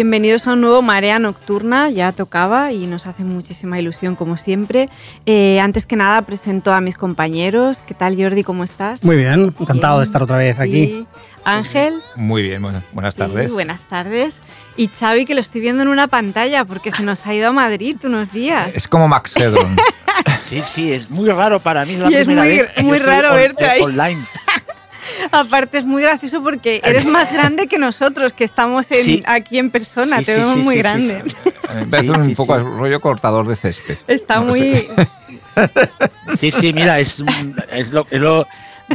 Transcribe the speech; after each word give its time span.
Bienvenidos 0.00 0.46
a 0.46 0.54
un 0.54 0.62
nuevo 0.62 0.80
Marea 0.80 1.18
Nocturna, 1.18 1.90
ya 1.90 2.12
tocaba 2.12 2.72
y 2.72 2.86
nos 2.86 3.06
hace 3.06 3.22
muchísima 3.22 3.78
ilusión 3.78 4.16
como 4.16 4.38
siempre. 4.38 4.88
Eh, 5.26 5.60
antes 5.60 5.84
que 5.84 5.94
nada 5.94 6.22
presento 6.22 6.72
a 6.72 6.80
mis 6.80 6.96
compañeros. 6.96 7.82
¿Qué 7.86 7.92
tal 7.92 8.16
Jordi? 8.16 8.42
¿Cómo 8.42 8.64
estás? 8.64 9.04
Muy 9.04 9.18
bien, 9.18 9.54
encantado 9.60 9.98
de 9.98 10.06
estar 10.06 10.22
otra 10.22 10.38
vez 10.38 10.58
aquí. 10.58 11.06
Ángel. 11.44 11.92
Muy 12.16 12.40
bien, 12.40 12.62
buenas 12.92 13.14
tardes. 13.14 13.52
buenas 13.52 13.82
tardes. 13.90 14.40
Y 14.74 14.88
Xavi, 14.88 15.26
que 15.26 15.34
lo 15.34 15.40
estoy 15.42 15.60
viendo 15.60 15.82
en 15.82 15.88
una 15.88 16.08
pantalla 16.08 16.64
porque 16.64 16.92
se 16.92 17.02
nos 17.02 17.26
ha 17.26 17.34
ido 17.34 17.48
a 17.48 17.52
Madrid 17.52 17.98
unos 18.02 18.32
días. 18.32 18.74
Es 18.74 18.88
como 18.88 19.06
Max 19.06 19.36
Hedron. 19.36 19.76
sí, 20.46 20.62
sí, 20.64 20.92
es 20.94 21.10
muy 21.10 21.28
raro 21.28 21.60
para 21.60 21.84
mí. 21.84 21.92
Es 21.94 22.00
la 22.00 22.10
y 22.10 22.14
es 22.14 22.26
muy, 22.26 22.84
muy 22.84 22.98
raro 23.00 23.34
verte 23.34 23.66
ahí. 23.66 23.82
Online. 23.82 24.24
Aparte 25.30 25.78
es 25.78 25.84
muy 25.84 26.02
gracioso 26.02 26.42
porque 26.42 26.80
eres 26.84 27.04
más 27.06 27.32
grande 27.32 27.66
que 27.66 27.78
nosotros, 27.78 28.32
que 28.32 28.44
estamos 28.44 28.86
aquí 29.26 29.58
en 29.58 29.70
persona, 29.70 30.22
te 30.22 30.36
vemos 30.36 30.56
muy 30.56 30.76
grande. 30.76 31.22
Me 31.90 32.10
un 32.10 32.34
poco 32.34 32.56
el 32.56 32.64
rollo 32.64 33.00
cortador 33.00 33.46
de 33.46 33.56
césped. 33.56 33.98
Está 34.06 34.40
muy... 34.40 34.88
Sí, 36.36 36.50
sí, 36.52 36.72
mira, 36.72 37.00
es, 37.00 37.22
lo, 37.90 38.46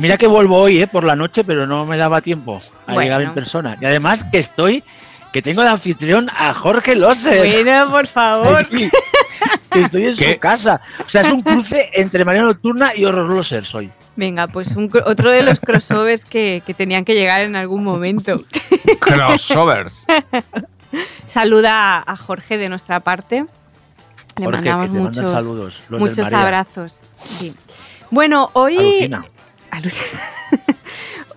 Mira 0.02 0.18
que 0.18 0.28
vuelvo 0.28 0.58
hoy 0.58 0.82
eh, 0.82 0.88
por 0.88 1.04
la 1.04 1.16
noche, 1.16 1.44
pero 1.44 1.68
no 1.68 1.86
me 1.86 1.98
daba 1.98 2.22
tiempo 2.22 2.62
a 2.88 2.96
llegar 2.96 3.22
en 3.22 3.34
persona. 3.34 3.78
Y 3.80 3.86
además 3.86 4.26
que 4.32 4.40
estoy, 4.40 4.84
que 5.32 5.42
tengo 5.42 5.62
de 5.62 5.70
anfitrión 5.70 6.30
a 6.36 6.54
Jorge 6.54 6.96
Loser. 6.96 7.64
Bueno, 7.64 7.92
por 7.92 8.08
favor. 8.08 8.68
que 9.72 9.80
estoy 9.80 10.08
en 10.08 10.16
su 10.16 10.40
casa. 10.40 10.82
O 11.06 11.10
sea, 11.10 11.22
es 11.22 11.32
un 11.32 11.42
cruce 11.42 11.90
entre 11.94 12.26
María 12.26 12.42
Nocturna 12.42 12.96
y 12.96 13.06
Horror 13.06 13.30
Loser 13.30 13.66
soy. 13.66 13.90
Venga, 14.16 14.48
pues 14.48 14.74
otro 15.06 15.32
de 15.32 15.44
los 15.44 15.60
crossovers 15.60 16.24
que, 16.24 16.64
tenían 16.78 17.04
que 17.04 17.16
llegar 17.16 17.42
en 17.42 17.56
algún 17.56 17.84
momento. 17.84 18.44
Crossovers. 19.00 20.06
Saluda 21.28 22.04
a 22.06 22.16
Jorge 22.16 22.58
de 22.58 22.70
nuestra 22.70 23.02
parte. 23.02 23.46
Le 24.38 24.48
mandamos 24.48 24.90
muchos, 24.92 25.32
saludos, 25.32 25.84
muchos 25.90 26.32
abrazos. 26.32 27.02
Bueno, 28.12 28.50
hoy. 28.54 29.12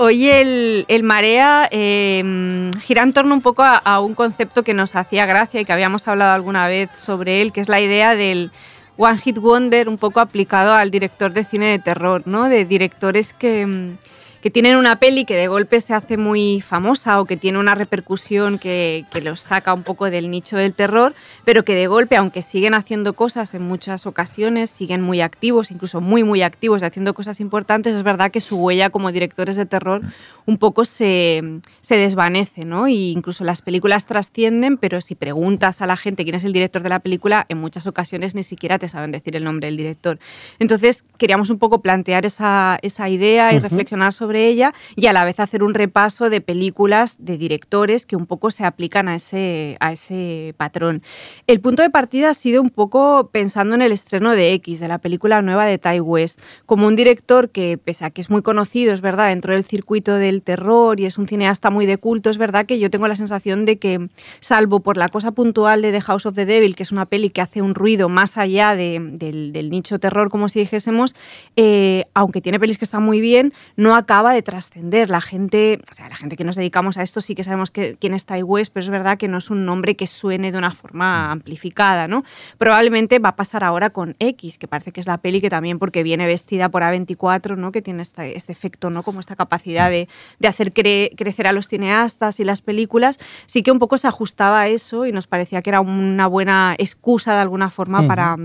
Hoy 0.01 0.29
el, 0.29 1.03
Marea 1.03 1.67
em, 1.73 2.73
gira 2.75 3.03
en 3.03 3.13
torno 3.13 3.35
un 3.35 3.41
poco 3.41 3.65
a, 3.65 3.99
un 3.99 4.15
concepto 4.15 4.63
que 4.63 4.73
nos 4.73 4.95
hacía 4.95 5.27
gracia 5.27 5.61
y 5.61 5.65
que 5.65 5.73
habíamos 5.73 6.07
hablado 6.07 6.35
alguna 6.35 6.69
vez 6.69 6.89
sobre 6.95 7.43
él, 7.43 7.53
que 7.53 7.61
es 7.61 7.69
la 7.69 7.81
idea 7.81 8.15
del 8.15 8.53
One 8.99 9.17
Hit 9.19 9.39
Wonder 9.39 9.89
un 9.89 9.97
poco 9.97 10.19
aplicado 10.19 10.73
al 10.73 10.91
director 10.91 11.33
de 11.33 11.45
cine 11.45 11.67
de 11.71 11.79
terror, 11.79 12.23
¿no? 12.27 12.49
De 12.49 12.65
directores 12.65 13.33
que, 13.33 13.65
mm, 13.65 13.97
que 14.41 14.51
tienen 14.51 14.77
una 14.77 14.97
peli 14.97 15.25
que 15.25 15.37
de 15.37 15.49
golpe 15.49 15.81
se 15.81 15.95
hace 15.95 16.17
muy 16.17 16.61
famosa 16.61 17.21
o 17.21 17.25
que 17.25 17.37
tiene 17.37 17.59
una 17.59 17.75
repercusión 17.75 18.59
que, 18.59 19.05
que, 19.13 19.21
los 19.21 19.41
saca 19.41 19.75
un 19.75 19.83
poco 19.83 20.11
del 20.11 20.31
nicho 20.31 20.57
del 20.57 20.75
terror, 20.75 21.15
pero 21.45 21.65
que 21.65 21.75
de 21.75 21.87
golpe, 21.87 22.17
aunque 22.17 22.43
siguen 22.43 22.75
haciendo 22.75 23.15
cosas 23.15 23.55
en 23.55 23.63
muchas 23.63 24.07
ocasiones, 24.07 24.71
siguen 24.71 25.03
muy 25.03 25.21
activos, 25.21 25.71
incluso 25.71 26.01
muy, 26.01 26.23
muy 26.23 26.43
activos, 26.43 26.83
haciendo 26.83 27.15
cosas 27.15 27.41
importantes, 27.41 27.97
es 27.97 28.03
verdad 28.03 28.31
que 28.31 28.41
su 28.41 28.57
huella 28.59 28.91
como 28.91 29.11
directores 29.11 29.57
de 29.57 29.67
terror 29.67 30.03
un 30.47 30.57
poco 30.57 30.85
se, 30.85 31.43
se 31.81 31.97
desvanece, 31.97 32.65
¿no? 32.65 32.89
Incluso 32.89 33.45
las 33.45 33.61
películas 33.61 34.07
trascienden, 34.07 34.79
pero 34.79 35.01
si 35.01 35.15
preguntas 35.15 35.83
a 35.83 35.87
la 35.87 35.97
gente 35.97 36.25
quién 36.25 36.37
es 36.37 36.45
el 36.45 36.53
director 36.53 36.83
de 36.83 36.89
la 36.89 37.01
película, 37.01 37.45
en 37.49 37.59
muchas 37.59 37.87
ocasiones 37.87 38.35
ni 38.35 38.43
siquiera 38.43 38.79
te 38.79 38.89
saben 38.89 39.11
decir 39.11 39.37
el 39.37 39.45
nombre 39.45 39.67
del 39.67 39.77
director. 39.77 40.19
Entonces, 40.59 41.05
queríamos 41.19 41.51
un 41.51 41.59
poco 41.59 41.83
plantear 41.83 42.25
esa, 42.25 42.79
esa 42.83 43.09
idea 43.09 43.53
y 43.53 43.59
reflexionar 43.59 44.13
sobre 44.13 44.28
sobre 44.29 44.47
ella 44.47 44.75
y 44.95 45.07
a 45.07 45.15
la 45.15 45.25
vez 45.25 45.41
hacer 45.41 45.63
un 45.63 45.73
repaso 45.73 46.29
de 46.29 46.43
películas 46.43 47.17
de 47.19 47.39
directores 47.39 48.05
que 48.05 48.15
un 48.15 48.27
poco 48.27 48.51
se 48.51 48.63
aplican 48.63 49.09
a 49.09 49.15
ese, 49.15 49.79
a 49.81 49.93
ese 49.93 50.55
patrón. 50.59 51.03
El 51.47 51.61
punto 51.61 51.81
de 51.81 51.89
partida 51.89 52.29
ha 52.29 52.35
sido 52.35 52.61
un 52.61 52.69
poco 52.69 53.31
pensando 53.33 53.75
en 53.75 53.81
el 53.81 53.91
estreno 53.91 54.33
de 54.33 54.53
X, 54.53 54.81
de 54.81 54.89
la 54.89 54.99
película 54.99 55.41
nueva 55.41 55.65
de 55.65 55.79
Ty 55.79 56.01
West, 56.01 56.41
como 56.67 56.87
un 56.87 56.95
director 56.95 57.49
que, 57.49 57.79
pese 57.79 58.05
a 58.05 58.11
que 58.11 58.21
es 58.21 58.29
muy 58.29 58.43
conocido, 58.43 58.93
es 58.93 59.01
verdad, 59.01 59.29
dentro 59.29 59.55
del 59.55 59.65
circuito 59.65 60.17
del 60.17 60.43
terror 60.43 61.01
y 61.01 61.07
es 61.07 61.17
un 61.17 61.27
cineasta 61.27 61.71
muy 61.71 61.87
de 61.87 61.97
culto, 61.97 62.29
es 62.29 62.37
verdad 62.37 62.67
que 62.67 62.79
yo 62.79 62.91
tengo 62.91 63.09
la 63.09 63.17
sensación 63.17 63.65
de 63.65 63.79
que, 63.79 64.09
salvo 64.41 64.81
por 64.81 64.99
la 64.99 65.09
cosa 65.09 65.31
puntual 65.31 65.81
de 65.81 65.91
The 65.91 66.03
House 66.03 66.27
of 66.27 66.35
the 66.35 66.45
Devil, 66.45 66.77
que 66.77 66.83
es 66.83 66.93
una 66.93 67.07
peli 67.07 67.31
que 67.31 67.41
hace 67.41 67.63
un 67.63 67.75
ruido 67.75 68.11
más 68.11 68.37
allá 68.37 68.77
del, 68.77 69.71
nicho 69.71 69.99
terror, 69.99 70.29
como 70.29 70.51
si 70.51 70.59
dijésemos, 70.59 71.15
eh, 71.57 72.05
aunque 72.13 72.43
tiene 72.43 72.61
pelis 72.61 72.77
que 72.77 72.85
están 72.85 73.03
muy 73.03 73.23
bien, 73.23 73.55
no 73.77 73.97
acaba 73.97 74.18
de 74.27 74.43
trascender. 74.43 75.11
La 75.11 75.21
gente, 75.21 75.81
o 75.91 75.95
sea, 75.95 76.09
la 76.09 76.17
gente 76.17 76.37
que 76.37 76.45
nos 76.45 76.57
dedicamos 76.57 76.99
a 76.99 77.03
esto 77.03 77.21
sí 77.21 77.35
que 77.35 77.45
sabemos 77.45 77.71
que, 77.71 77.97
quién 77.99 78.15
es 78.15 78.27
Tai 78.27 78.43
West, 78.43 78.73
pero 78.73 78.85
es 78.85 78.91
verdad 78.91 79.17
que 79.19 79.29
no 79.29 79.39
es 79.39 79.51
un 79.51 79.65
nombre 79.65 79.97
que 79.97 80.07
suene 80.07 80.53
de 80.53 80.59
una 80.59 80.73
forma 80.73 81.29
mm. 81.29 81.31
amplificada, 81.31 82.09
¿no? 82.09 82.25
Probablemente 82.59 83.19
va 83.19 83.31
a 83.31 83.37
pasar 83.37 83.65
ahora 83.65 83.91
con 83.91 84.17
X, 84.19 84.59
que 84.59 84.69
parece 84.69 84.93
que 84.93 85.01
es 85.01 85.07
la 85.07 85.19
peli 85.19 85.41
que 85.41 85.51
también 85.51 85.79
porque 85.79 86.03
viene 86.03 86.27
vestida 86.27 86.69
por 86.69 86.83
A24, 86.83 87.57
¿no? 87.57 87.73
Que 87.73 87.83
tiene 87.83 88.03
este, 88.03 88.37
este 88.37 88.53
efecto, 88.53 88.91
¿no? 88.91 89.03
Como 89.03 89.21
esta 89.21 89.37
capacidad 89.37 89.91
de, 89.91 90.09
de 90.39 90.49
hacer 90.49 90.73
crecer 90.73 91.47
a 91.47 91.53
los 91.53 91.69
cineastas 91.69 92.41
y 92.41 92.45
las 92.45 92.61
películas, 92.61 93.19
sí 93.47 93.63
que 93.63 93.71
un 93.71 93.79
poco 93.79 93.99
se 93.99 94.09
ajustaba 94.09 94.63
a 94.63 94.69
eso 94.69 95.07
y 95.07 95.13
nos 95.13 95.27
parecía 95.27 95.63
que 95.63 95.71
era 95.71 95.81
una 95.81 96.27
buena 96.27 96.75
excusa 96.79 97.35
de 97.35 97.41
alguna 97.41 97.71
forma 97.71 98.07
para 98.07 98.37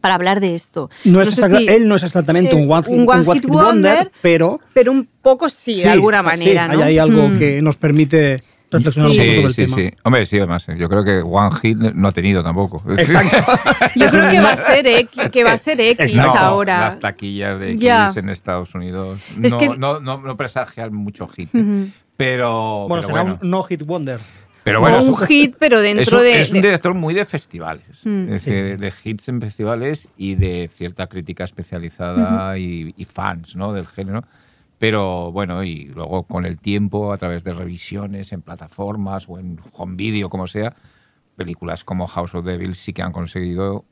para 0.00 0.14
hablar 0.14 0.40
de 0.40 0.54
esto. 0.54 0.90
No 1.04 1.22
es 1.22 1.38
él 1.38 1.88
no 1.88 1.96
es 1.96 2.02
exactamente 2.02 2.54
un 2.54 2.70
One, 2.70 3.34
hit, 3.34 3.46
wonder, 3.46 4.10
pero... 4.22 4.60
Pero 4.72 4.92
un 4.92 5.08
poco 5.22 5.48
sí, 5.48 5.82
de 5.82 5.88
alguna 5.88 6.22
manera. 6.22 6.68
Sí, 6.72 6.82
hay 6.82 6.98
algo 6.98 7.28
mm. 7.28 7.38
que 7.38 7.62
nos 7.62 7.76
permite 7.76 8.42
reflexionar 8.70 9.10
un 9.10 9.16
poco 9.16 9.24
sobre 9.24 9.46
el 9.46 9.54
sí, 9.54 9.64
tema. 9.64 9.76
Sí. 9.76 9.90
Hombre, 10.02 10.26
sí, 10.26 10.38
además, 10.38 10.66
yo 10.76 10.88
creo 10.88 11.04
que 11.04 11.22
One 11.22 11.56
Hit 11.62 11.76
no 11.76 12.08
ha 12.08 12.12
tenido 12.12 12.42
tampoco. 12.42 12.82
Exacto. 12.96 13.36
yo 13.96 14.08
creo 14.08 14.30
que 14.30 14.40
va 14.40 14.52
a 14.52 14.56
ser 14.74 14.86
X, 14.86 15.30
que 15.30 15.44
va 15.44 15.52
a 15.52 15.58
ser 15.58 15.80
X 15.80 16.18
ahora. 16.18 16.80
Las 16.80 17.00
taquillas 17.00 17.58
de 17.58 17.72
X 17.72 18.16
en 18.16 18.28
Estados 18.28 18.74
Unidos 18.74 19.20
no, 19.36 19.76
no, 19.76 20.00
no, 20.00 20.18
no, 20.18 20.36
presagian 20.36 20.94
mucho 20.94 21.26
hit. 21.28 21.50
Pero. 22.16 22.86
Bueno, 22.88 23.02
será 23.06 23.22
un 23.22 23.38
no 23.42 23.62
hit 23.64 23.82
wonder. 23.84 24.20
Pero 24.66 24.80
bueno, 24.80 25.00
un 25.00 25.16
hit, 25.16 25.54
pero 25.60 25.80
dentro 25.80 26.20
de. 26.20 26.40
Es 26.40 26.50
un 26.50 26.60
director 26.60 26.92
muy 26.92 27.14
de 27.14 27.24
festivales. 27.24 28.04
Mm. 28.04 28.26
de 28.26 28.92
hits 29.04 29.28
en 29.28 29.40
festivales 29.40 30.08
y 30.16 30.34
de 30.34 30.68
cierta 30.74 31.06
crítica 31.06 31.44
especializada 31.44 32.58
y, 32.58 32.92
fans 33.04 33.54
¿no? 33.54 33.72
del 33.72 33.86
género. 33.86 34.24
Pero 34.78 35.30
bueno, 35.30 35.62
y 35.62 35.84
luego 35.84 36.24
con 36.24 36.44
el 36.44 36.58
tiempo, 36.58 37.12
a 37.12 37.16
través 37.16 37.44
de 37.44 37.52
revisiones 37.52 38.32
en 38.32 38.42
plataformas 38.42 39.26
o 39.28 39.38
en 39.38 39.60
home 39.72 39.94
video, 39.94 40.28
como 40.28 40.48
sea, 40.48 40.74
películas 41.36 41.84
como 41.84 42.08
House 42.08 42.34
of 42.34 42.44
Devil 42.44 42.74
sí 42.74 42.92
que 42.92 43.02
han 43.02 43.12
conseguido 43.12 43.84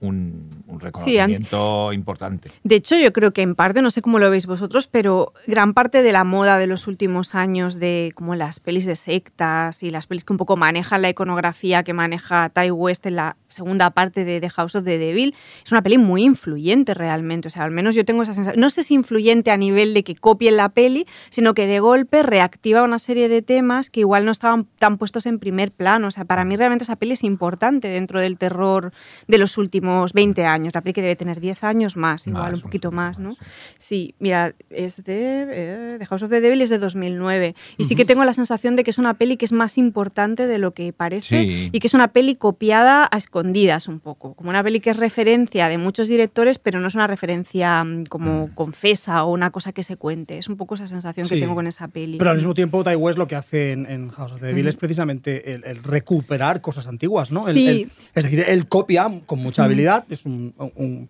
un, 0.00 0.48
reconocimiento 0.78 1.92
importante. 1.92 2.50
De 2.64 2.76
hecho, 2.76 2.96
yo 2.96 3.12
creo 3.12 3.32
que 3.32 3.42
en 3.42 3.54
parte, 3.54 3.82
no 3.82 3.90
sé 3.90 4.00
cómo 4.00 4.18
lo 4.18 4.30
veis 4.30 4.46
vosotros, 4.46 4.86
pero 4.86 5.34
gran 5.46 5.74
parte 5.74 6.02
de 6.02 6.12
la 6.12 6.24
moda 6.24 6.58
de 6.58 6.66
los 6.66 6.86
últimos 6.86 7.34
años 7.34 7.78
de 7.78 8.12
como 8.14 8.34
las 8.34 8.60
pelis 8.60 8.86
de 8.86 8.96
sectas 8.96 9.82
y 9.82 9.90
las 9.90 10.06
pelis 10.06 10.24
que 10.24 10.32
un 10.32 10.38
poco 10.38 10.56
manejan 10.56 11.02
la 11.02 11.10
iconografía 11.10 11.82
que 11.82 11.92
maneja 11.92 12.48
Ty 12.48 12.70
West 12.70 13.04
en 13.06 13.16
la 13.16 13.36
segunda 13.48 13.90
parte 13.90 14.24
de 14.24 14.40
The 14.40 14.48
House 14.50 14.74
of 14.74 14.84
the 14.84 14.96
Devil, 14.96 15.34
es 15.64 15.72
una 15.72 15.82
peli 15.82 15.98
muy 15.98 16.24
influyente 16.24 16.94
realmente. 16.94 17.48
O 17.48 17.50
sea, 17.50 17.64
al 17.64 17.70
menos 17.70 17.94
yo 17.94 18.04
tengo 18.04 18.22
esa 18.22 18.32
sensación. 18.32 18.60
No 18.60 18.70
sé 18.70 18.82
si 18.82 18.94
influyente 18.94 19.50
a 19.50 19.56
nivel 19.56 19.92
de 19.92 20.02
que 20.02 20.14
copien 20.14 20.56
la 20.56 20.70
peli, 20.70 21.06
sino 21.28 21.52
que 21.52 21.66
de 21.66 21.80
golpe 21.80 22.22
reactiva 22.22 22.82
una 22.82 22.98
serie 22.98 23.28
de 23.28 23.42
temas 23.42 23.90
que 23.90 24.00
igual 24.00 24.24
no 24.24 24.30
estaban 24.30 24.66
tan 24.78 24.96
puestos 24.96 25.26
en 25.26 25.38
primer 25.38 25.72
plano. 25.72 26.08
O 26.08 26.10
sea, 26.10 26.24
para 26.24 26.44
mí 26.44 26.56
realmente 26.56 26.84
esa 26.84 26.96
peli 26.96 27.12
es 27.12 27.24
importante 27.24 27.88
dentro 27.88 28.20
del 28.20 28.38
terror 28.38 28.92
de 29.28 29.38
los 29.38 29.58
últimos 29.58 29.89
20 30.12 30.44
años. 30.44 30.74
La 30.74 30.80
peli 30.80 30.92
que 30.92 31.02
debe 31.02 31.16
tener 31.16 31.40
10 31.40 31.64
años 31.64 31.96
más, 31.96 32.26
igual 32.26 32.54
un 32.54 32.60
poquito 32.60 32.90
más, 32.90 33.18
¿no? 33.18 33.34
Sí, 33.78 34.14
mira, 34.18 34.54
es 34.70 35.02
de 35.04 35.46
eh, 35.50 35.96
The 35.98 36.06
House 36.06 36.22
of 36.22 36.30
the 36.30 36.40
Devil 36.40 36.62
es 36.62 36.70
de 36.70 36.78
2009 36.78 37.54
y 37.76 37.84
sí 37.84 37.94
que 37.96 38.04
tengo 38.04 38.24
la 38.24 38.32
sensación 38.32 38.76
de 38.76 38.84
que 38.84 38.90
es 38.90 38.98
una 38.98 39.14
peli 39.14 39.36
que 39.36 39.44
es 39.44 39.52
más 39.52 39.78
importante 39.78 40.46
de 40.46 40.58
lo 40.58 40.72
que 40.72 40.92
parece 40.92 41.70
y 41.72 41.78
que 41.78 41.86
es 41.86 41.94
una 41.94 42.08
peli 42.08 42.36
copiada 42.36 43.08
a 43.10 43.16
escondidas 43.16 43.88
un 43.88 44.00
poco, 44.00 44.34
como 44.34 44.50
una 44.50 44.62
peli 44.62 44.80
que 44.80 44.90
es 44.90 44.96
referencia 44.96 45.68
de 45.68 45.78
muchos 45.78 46.08
directores, 46.08 46.58
pero 46.58 46.80
no 46.80 46.88
es 46.88 46.94
una 46.94 47.06
referencia 47.06 47.82
mm, 47.84 48.06
como 48.06 48.46
mm. 48.46 48.54
confesa 48.54 49.24
o 49.24 49.32
una 49.32 49.50
cosa 49.50 49.72
que 49.72 49.82
se 49.82 49.96
cuente. 49.96 50.38
Es 50.38 50.48
un 50.48 50.56
poco 50.56 50.74
esa 50.74 50.86
sensación 50.86 51.28
que 51.28 51.40
tengo 51.40 51.54
con 51.54 51.66
esa 51.66 51.88
peli. 51.88 52.18
Pero 52.18 52.30
al 52.30 52.36
mismo 52.36 52.54
tiempo, 52.54 52.84
Ty 52.84 52.96
West 52.96 53.18
lo 53.18 53.26
que 53.26 53.36
hace 53.36 53.72
en, 53.72 54.10
House 54.10 54.32
of 54.32 54.40
the 54.40 54.46
Devil 54.46 54.66
es 54.66 54.76
precisamente 54.76 55.54
el, 55.54 55.82
recuperar 55.82 56.60
cosas 56.60 56.86
antiguas, 56.86 57.30
¿no? 57.30 57.44
sí. 57.44 57.88
es 58.14 58.24
decir, 58.24 58.44
él 58.46 58.66
copia 58.68 59.08
con 59.26 59.38
mucha 59.38 59.64
habilidad 59.64 59.79
es 60.08 60.24
un, 60.24 61.08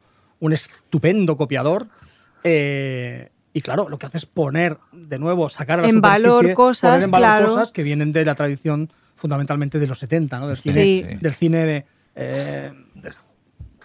estupendo 0.53 1.37
copiador. 1.37 1.89
Eh, 2.45 3.29
y 3.53 3.63
claro, 3.63 3.89
lo 3.89 3.99
que 3.99 4.07
hace 4.07 4.19
es 4.19 4.27
poner 4.27 4.79
de 4.93 5.19
nuevo, 5.19 5.51
sacar 5.51 5.81
a 5.81 5.83
la 5.83 5.89
en 5.89 6.01
valor 6.01 6.55
cosas, 6.55 7.03
en 7.03 7.11
valor 7.11 7.49
cosas 7.49 7.73
que 7.73 7.83
vienen 7.83 8.13
de 8.13 8.25
la 8.25 8.35
tradición 8.35 8.91
fundamentalmente 9.17 9.79
de 9.79 9.87
los 9.87 9.99
70, 9.99 10.39
¿no? 10.39 10.49
del 10.49 10.57
cine, 10.57 11.19
del 11.21 11.35
cine 11.35 11.59
de, 11.67 11.85
eh, 12.15 12.73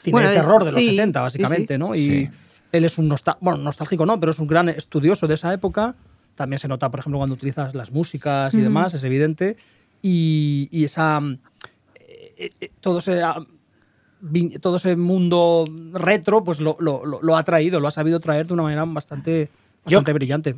cine 0.02 0.22
de 0.22 0.34
terror 0.34 0.64
de 0.64 0.72
los 0.72 0.84
70, 0.84 1.22
básicamente. 1.22 1.78
¿no? 1.78 1.96
Y 1.96 2.30
él 2.72 2.86
es 2.86 2.98
un 2.98 3.14
bueno, 3.42 3.62
nostálgico, 3.62 4.06
no, 4.06 4.20
pero 4.20 4.32
es 4.32 4.40
un 4.40 4.48
gran 4.48 4.70
estudioso 4.70 5.28
de 5.28 5.34
esa 5.34 5.54
época. 5.54 5.96
También 6.36 6.60
se 6.60 6.68
nota, 6.68 6.90
por 6.90 7.00
ejemplo, 7.00 7.18
cuando 7.20 7.36
utilizas 7.36 7.74
las 7.74 7.92
músicas 7.92 8.54
y 8.54 8.58
demás, 8.58 8.94
es 8.94 9.04
evidente. 9.04 9.58
Y, 10.02 10.68
y 10.72 10.84
esa. 10.84 11.22
Eh, 12.38 12.70
todo 12.82 13.00
ese 13.00 13.22
todo 14.62 14.78
ese 14.78 14.96
mundo 14.96 15.66
retro, 15.94 16.44
pues 16.44 16.60
lo, 16.60 16.78
ha 17.36 17.44
traído, 17.44 17.80
lo 17.80 17.88
ha 17.88 17.92
sabido 17.92 18.20
traer 18.20 18.48
de 18.48 18.54
una 18.54 18.64
manera 18.64 18.86
bastante, 18.86 19.50
brillante. 19.86 20.56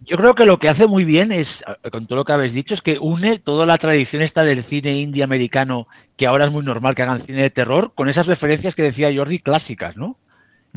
Yo 0.00 0.16
creo 0.16 0.34
que 0.34 0.46
lo 0.46 0.58
que 0.58 0.68
hace 0.68 0.86
muy 0.86 1.04
bien 1.04 1.32
es, 1.32 1.64
con 1.90 2.06
todo 2.06 2.16
lo 2.16 2.24
que 2.24 2.32
habéis 2.32 2.52
dicho, 2.52 2.74
es 2.74 2.82
que 2.82 2.98
une 2.98 3.38
toda 3.38 3.66
la 3.66 3.78
tradición 3.78 4.22
esta 4.22 4.44
del 4.44 4.62
cine 4.62 4.98
indie 4.98 5.22
americano, 5.22 5.88
que 6.16 6.26
ahora 6.26 6.44
es 6.44 6.52
muy 6.52 6.64
normal 6.64 6.94
que 6.94 7.02
hagan 7.02 7.22
cine 7.22 7.42
de 7.42 7.50
terror, 7.50 7.92
con 7.94 8.08
esas 8.08 8.26
referencias 8.26 8.74
que 8.74 8.82
decía 8.82 9.14
Jordi 9.14 9.38
clásicas, 9.40 9.96
¿no? 9.96 10.16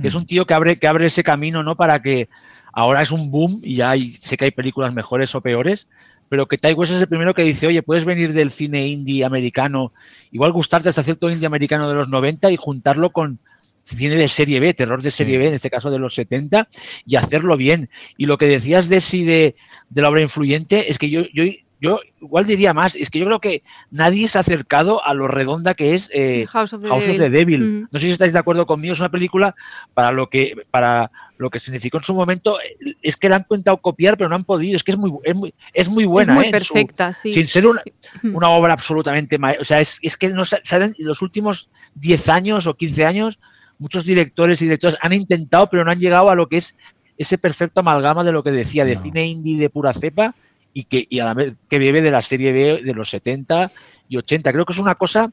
Que 0.01 0.07
es 0.07 0.15
un 0.15 0.25
tío 0.25 0.45
que 0.45 0.53
abre, 0.53 0.79
que 0.79 0.87
abre 0.87 1.05
ese 1.05 1.23
camino, 1.23 1.63
¿no? 1.63 1.75
Para 1.75 2.01
que 2.01 2.27
ahora 2.73 3.01
es 3.01 3.11
un 3.11 3.29
boom 3.29 3.59
y 3.61 3.75
ya 3.75 3.93
sé 4.21 4.37
que 4.37 4.45
hay 4.45 4.51
películas 4.51 4.93
mejores 4.93 5.35
o 5.35 5.41
peores, 5.41 5.87
pero 6.31 6.47
que 6.47 6.57
Ty 6.57 6.71
West 6.71 6.93
es 6.93 7.01
el 7.01 7.09
primero 7.09 7.33
que 7.33 7.43
dice, 7.43 7.67
oye, 7.67 7.83
puedes 7.83 8.05
venir 8.05 8.31
del 8.31 8.51
cine 8.51 8.87
indie 8.87 9.25
americano, 9.25 9.91
igual 10.31 10.53
gustarte 10.53 10.87
hasta 10.87 11.03
cierto 11.03 11.29
indie 11.29 11.45
americano 11.45 11.89
de 11.89 11.95
los 11.95 12.07
90 12.07 12.49
y 12.51 12.55
juntarlo 12.55 13.09
con 13.09 13.39
cine 13.83 14.15
de 14.15 14.29
serie 14.29 14.61
B, 14.61 14.73
terror 14.73 15.01
de 15.01 15.11
serie 15.11 15.37
B, 15.37 15.49
en 15.49 15.55
este 15.55 15.69
caso 15.69 15.91
de 15.91 15.99
los 15.99 16.15
70, 16.15 16.69
y 17.05 17.17
hacerlo 17.17 17.57
bien. 17.57 17.89
Y 18.15 18.27
lo 18.27 18.37
que 18.37 18.47
decías 18.47 18.87
de 18.87 19.01
sí 19.01 19.25
de, 19.25 19.57
de 19.89 20.01
la 20.01 20.07
obra 20.07 20.21
influyente 20.21 20.89
es 20.89 20.97
que 20.97 21.09
yo, 21.09 21.23
yo 21.33 21.43
yo 21.81 21.99
igual 22.21 22.45
diría 22.45 22.75
más, 22.75 22.95
es 22.95 23.09
que 23.09 23.17
yo 23.17 23.25
creo 23.25 23.39
que 23.39 23.63
nadie 23.89 24.27
se 24.27 24.37
ha 24.37 24.41
acercado 24.41 25.03
a 25.03 25.15
lo 25.15 25.27
redonda 25.27 25.73
que 25.73 25.95
es 25.95 26.11
eh, 26.13 26.45
House 26.47 26.73
of 26.73 26.83
the 26.83 27.29
Devil. 27.31 27.61
Mm. 27.61 27.87
No 27.91 27.99
sé 27.99 28.05
si 28.05 28.11
estáis 28.11 28.33
de 28.33 28.39
acuerdo 28.39 28.67
conmigo, 28.67 28.93
es 28.93 28.99
una 28.99 29.09
película 29.09 29.55
para 29.95 30.11
lo 30.11 30.29
que 30.29 30.55
para 30.69 31.11
lo 31.39 31.49
que 31.49 31.59
significó 31.59 31.97
en 31.97 32.03
su 32.03 32.13
momento, 32.13 32.59
es 33.01 33.17
que 33.17 33.27
la 33.27 33.37
han 33.37 33.41
intentado 33.41 33.77
copiar, 33.77 34.15
pero 34.15 34.29
no 34.29 34.35
han 34.35 34.43
podido, 34.43 34.75
es 34.75 34.83
que 34.83 34.91
es 34.91 34.97
muy 34.97 35.11
es 35.23 35.35
muy, 35.35 35.53
es 35.73 35.89
muy 35.89 36.05
buena, 36.05 36.33
es 36.33 36.37
muy 36.37 36.47
¿eh? 36.49 36.51
perfecta, 36.51 37.13
sí. 37.13 37.33
Sin 37.33 37.47
ser 37.47 37.65
una, 37.65 37.81
mm. 38.21 38.35
una 38.35 38.49
obra 38.49 38.73
absolutamente, 38.73 39.39
o 39.59 39.65
sea, 39.65 39.79
es, 39.79 39.97
es 40.03 40.17
que 40.17 40.29
no 40.29 40.45
saben 40.45 40.93
los 40.99 41.23
últimos 41.23 41.71
10 41.95 42.29
años 42.29 42.67
o 42.67 42.75
15 42.75 43.05
años 43.05 43.39
muchos 43.79 44.05
directores 44.05 44.61
y 44.61 44.65
directores 44.65 44.99
han 45.01 45.13
intentado, 45.13 45.67
pero 45.67 45.83
no 45.83 45.89
han 45.89 45.99
llegado 45.99 46.29
a 46.29 46.35
lo 46.35 46.47
que 46.47 46.57
es 46.57 46.75
ese 47.17 47.39
perfecto 47.39 47.79
amalgama 47.79 48.23
de 48.23 48.31
lo 48.31 48.43
que 48.43 48.51
decía, 48.51 48.85
de 48.85 48.97
cine 48.97 49.25
indie 49.25 49.57
de 49.57 49.71
pura 49.71 49.93
cepa 49.93 50.35
y 50.73 50.85
que 50.85 51.07
y 51.09 51.19
a 51.19 51.25
la 51.25 51.33
vez 51.33 51.55
que 51.69 51.79
vive 51.79 52.01
de 52.01 52.11
la 52.11 52.21
serie 52.21 52.51
B 52.51 52.81
de 52.83 52.93
los 52.93 53.09
70 53.09 53.71
y 54.07 54.17
80. 54.17 54.51
Creo 54.51 54.65
que 54.65 54.73
es 54.73 54.79
una 54.79 54.95
cosa 54.95 55.31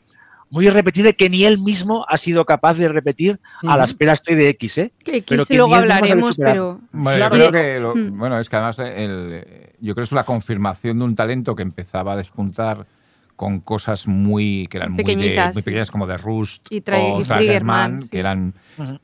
muy 0.51 0.67
irrepetible 0.67 1.15
que 1.15 1.29
ni 1.29 1.45
él 1.45 1.59
mismo 1.59 2.07
ha 2.09 2.17
sido 2.17 2.45
capaz 2.45 2.75
de 2.75 2.89
repetir 2.89 3.39
a 3.67 3.77
la 3.77 3.85
espera 3.85 4.13
estoy 4.13 4.35
de 4.35 4.49
X, 4.51 4.79
¿eh? 4.79 4.93
Que 5.05 5.19
X 5.19 5.51
luego 5.51 5.75
hablaremos, 5.75 6.37
pero... 6.37 6.81
Bueno, 6.93 7.29
creo 7.31 7.53
que 7.53 8.11
bueno, 8.11 8.39
es 8.39 8.49
que 8.49 8.57
además 8.57 8.79
el, 8.79 9.45
yo 9.81 9.95
creo 9.95 10.05
que 10.05 10.09
es 10.09 10.13
la 10.13 10.25
confirmación 10.25 10.99
de 10.99 11.05
un 11.05 11.15
talento 11.15 11.55
que 11.55 11.63
empezaba 11.63 12.15
a 12.15 12.17
despuntar 12.17 12.87
con 13.37 13.61
cosas 13.61 14.09
muy 14.09 14.67
que 14.69 14.79
eran 14.79 14.93
muy, 14.93 15.05
pequeñas 15.05 15.93
como 15.93 16.09
de 16.09 16.17
Rust 16.17 16.67
y 16.71 16.79
o 16.79 17.23
Triggerman, 17.23 18.01
que 18.11 18.19
eran 18.19 18.53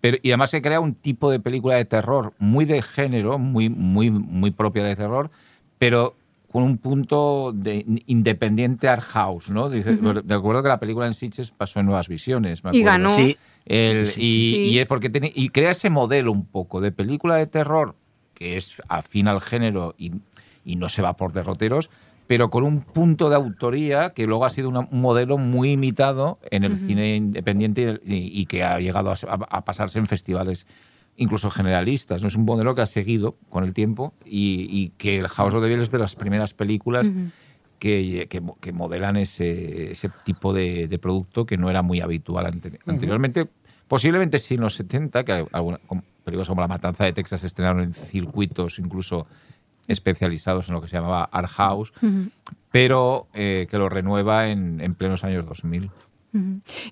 pero, 0.01 0.19
y 0.21 0.31
además 0.31 0.51
se 0.51 0.61
crea 0.61 0.81
un 0.81 0.95
tipo 0.97 1.31
de 1.31 1.39
película 1.39 1.77
de 1.77 1.85
terror 1.85 2.33
muy 2.41 2.65
de 2.65 2.83
género, 2.83 3.39
muy 3.39 3.69
muy 3.69 4.11
muy 4.11 4.51
propia 4.51 4.83
de 4.83 4.97
terror, 4.97 5.31
pero 5.79 6.17
con 6.55 6.63
un 6.63 6.79
punto 6.79 7.51
de 7.53 7.85
independiente 8.07 8.87
art 8.87 9.03
house, 9.03 9.51
¿no? 9.51 9.69
De, 9.69 9.81
acuerdo 10.33 10.63
que 10.63 10.69
la 10.69 10.79
película 10.79 11.05
en 11.05 11.13
Sitges 11.13 11.51
pasó 11.51 11.81
en 11.81 11.87
Nuevas 11.87 12.07
Visiones, 12.07 12.63
me 12.63 12.71
acuerdo. 12.71 12.81
Y 12.81 12.85
ganó. 12.85 13.17
Sí. 13.17 13.37
y, 13.67 14.79
es 14.79 14.87
porque 14.87 15.11
y 15.35 15.49
crea 15.49 15.73
ese 15.73 15.91
modelo 15.91 16.31
un 16.31 16.47
poco 16.47 16.81
de 16.81 16.93
película 16.93 17.35
de 17.35 17.49
terror 17.49 17.97
que 18.35 18.57
es 18.57 18.81
afín 18.87 19.27
al 19.27 19.41
género 19.41 19.97
y, 19.99 20.13
no 20.77 20.89
se 20.89 21.03
va 21.03 21.17
por 21.17 21.33
derroteros, 21.33 21.91
pero 22.29 22.51
con 22.51 22.63
un 22.63 22.83
punto 22.83 23.31
de 23.31 23.35
autoría 23.35 24.11
que 24.11 24.25
luego 24.25 24.45
ha 24.45 24.51
sido 24.51 24.69
un 24.69 24.87
modelo 24.93 25.39
muy 25.39 25.73
imitado 25.73 26.39
en 26.53 26.63
el 26.63 26.77
cine 26.77 27.17
independiente 27.17 28.01
y, 28.07 28.47
que 28.47 28.63
ha 28.63 28.79
llegado 28.79 29.13
a 29.13 29.65
pasarse 29.65 29.99
en 29.99 30.07
festivales 30.07 30.69
incluso 31.17 31.51
generalistas. 31.51 32.23
¿no? 32.23 32.29
Es 32.29 32.37
un 32.37 32.45
modelo 32.45 32.75
que 32.75 32.83
ha 32.83 32.87
seguido 32.87 33.37
con 33.51 33.65
el 33.65 33.73
tiempo 33.73 34.15
y, 34.25 34.91
que 34.99 35.19
el 35.19 35.29
House 35.29 35.55
of 35.55 35.63
the 35.63 35.69
Devil 35.69 35.83
es 35.83 35.91
de 35.91 35.99
las 35.99 36.17
primeras 36.17 36.55
películas 36.55 37.07
que, 37.79 38.29
que, 38.61 38.73
modelan 38.73 39.17
ese, 39.17 39.93
ese 39.93 40.11
tipo 40.25 40.53
de, 40.53 40.99
producto 41.01 41.47
que 41.47 41.57
no 41.57 41.71
era 41.71 41.83
muy 41.83 42.01
habitual 42.01 42.47
anteriormente. 42.87 43.49
Posiblemente 43.89 44.39
sí 44.39 44.55
en 44.55 44.63
los 44.63 44.75
70, 44.75 45.25
que 45.25 45.47
algunas 45.53 45.81
películas 46.25 46.49
como 46.49 46.63
La 46.63 46.69
Matanza 46.69 47.05
de 47.05 47.13
Texas 47.13 47.43
se 47.43 47.47
estrenaron 47.47 47.83
en 47.83 47.93
circuitos 47.93 48.79
incluso 48.79 49.27
especializados 49.87 50.69
en 50.69 50.75
lo 50.75 50.81
que 50.81 50.89
se 50.89 50.97
llamaba 50.97 51.29
Art 51.31 51.51
House, 51.51 51.93
pero 52.71 53.29
eh, 53.35 53.67
que 53.71 53.77
lo 53.77 53.91
renueva 53.91 54.49
en, 54.49 54.81
en 54.81 54.95
plenos 54.95 55.25
años 55.25 55.47
2000. 55.47 55.91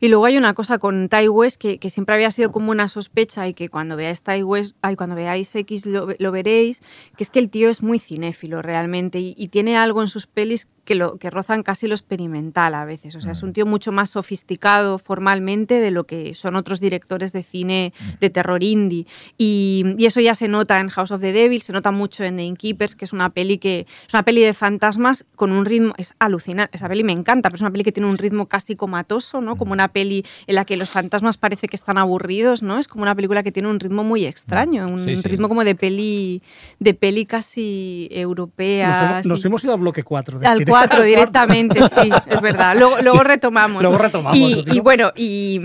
Y 0.00 0.08
luego 0.08 0.24
hay 0.24 0.36
una 0.36 0.54
cosa 0.54 0.78
con 0.78 1.08
Tai 1.08 1.28
West 1.28 1.60
que, 1.60 1.90
siempre 1.90 2.14
había 2.14 2.30
sido 2.30 2.52
como 2.52 2.70
una 2.70 2.88
sospecha 2.88 3.48
y 3.48 3.54
que 3.54 3.68
cuando 3.68 3.96
veáis 3.96 4.22
Tai 4.22 4.42
West, 4.44 4.76
ay, 4.82 4.94
cuando 4.94 5.16
veáis 5.16 5.54
X 5.54 5.84
lo, 5.86 6.32
veréis, 6.32 6.80
que 7.16 7.24
es 7.24 7.30
que 7.30 7.40
el 7.40 7.50
tío 7.50 7.68
es 7.68 7.82
muy 7.82 7.98
cinéfilo 7.98 8.62
realmente 8.62 9.18
y, 9.18 9.48
tiene 9.48 9.76
algo 9.76 10.00
en 10.00 10.08
sus 10.08 10.26
pelis 10.26 10.68
que, 10.84 10.94
lo, 10.94 11.16
que 11.16 11.30
rozan 11.30 11.62
casi 11.62 11.86
lo 11.86 11.94
experimental 11.94 12.74
a 12.74 12.84
veces. 12.84 13.14
O 13.16 13.20
sea, 13.20 13.32
es 13.32 13.42
un 13.42 13.50
mm. 13.50 13.52
tío 13.52 13.66
mucho 13.66 13.92
más 13.92 14.10
sofisticado 14.10 14.98
formalmente 14.98 15.80
de 15.80 15.90
lo 15.90 16.04
que 16.04 16.34
son 16.34 16.56
otros 16.56 16.80
directores 16.80 17.32
de 17.32 17.42
cine 17.42 17.92
mm. 17.98 18.18
de 18.20 18.30
terror 18.30 18.62
indie. 18.62 19.06
Y, 19.38 19.96
eso 20.02 20.20
ya 20.20 20.34
se 20.34 20.48
nota 20.48 20.80
en 20.80 20.88
House 20.88 21.10
of 21.10 21.20
the 21.20 21.32
Devil, 21.32 21.62
se 21.62 21.72
nota 21.72 21.90
mucho 21.90 22.24
en 22.24 22.36
The 22.36 22.42
Innkeepers, 22.42 22.96
que 22.96 23.04
es 23.04 23.12
una 23.12 23.30
peli 23.30 23.58
que 23.58 23.86
es 24.06 24.14
una 24.14 24.24
peli 24.24 24.42
de 24.42 24.52
fantasmas 24.52 25.24
con 25.36 25.52
un 25.52 25.64
ritmo, 25.64 25.94
es 25.96 26.14
alucinante. 26.18 26.76
Esa 26.76 26.88
peli 26.88 27.04
me 27.04 27.12
encanta, 27.12 27.48
pero 27.48 27.56
es 27.56 27.60
una 27.62 27.70
peli 27.70 27.84
que 27.84 27.92
tiene 27.92 28.08
un 28.08 28.18
ritmo 28.18 28.46
casi 28.46 28.76
comatoso, 28.76 29.40
¿no? 29.40 29.56
Como 29.56 29.72
una 29.72 29.88
peli 29.88 30.24
en 30.46 30.56
la 30.56 30.64
que 30.64 30.76
los 30.76 30.90
fantasmas 30.90 31.38
parece 31.38 31.68
que 31.68 31.76
están 31.76 31.98
aburridos, 31.98 32.62
¿no? 32.62 32.78
Es 32.78 32.88
como 32.88 33.02
una 33.02 33.14
película 33.14 33.42
que 33.42 33.52
tiene 33.52 33.68
un 33.68 33.80
ritmo 33.80 34.04
muy 34.04 34.26
extraño, 34.26 34.88
mm. 34.88 34.92
un 34.92 35.22
ritmo 35.22 35.48
como 35.48 35.64
de 35.64 35.74
peli, 35.74 36.42
de 36.78 36.94
peli 36.94 37.24
casi 37.24 38.08
europea. 38.10 39.22
Nos 39.24 39.44
hemos, 39.44 39.62
ido 39.64 39.72
al 39.72 39.80
bloque 39.80 40.02
4 40.02 40.40
de 40.40 40.46
4 40.72 41.02
directamente, 41.04 41.80
sí, 41.88 42.10
es 42.26 42.40
verdad. 42.40 42.74
Luego, 42.76 43.00
luego 43.02 43.22
retomamos. 43.22 43.82
Luego 43.82 43.98
retomamos. 43.98 44.38
Y, 44.38 44.80
bueno, 44.80 45.12
y, 45.14 45.60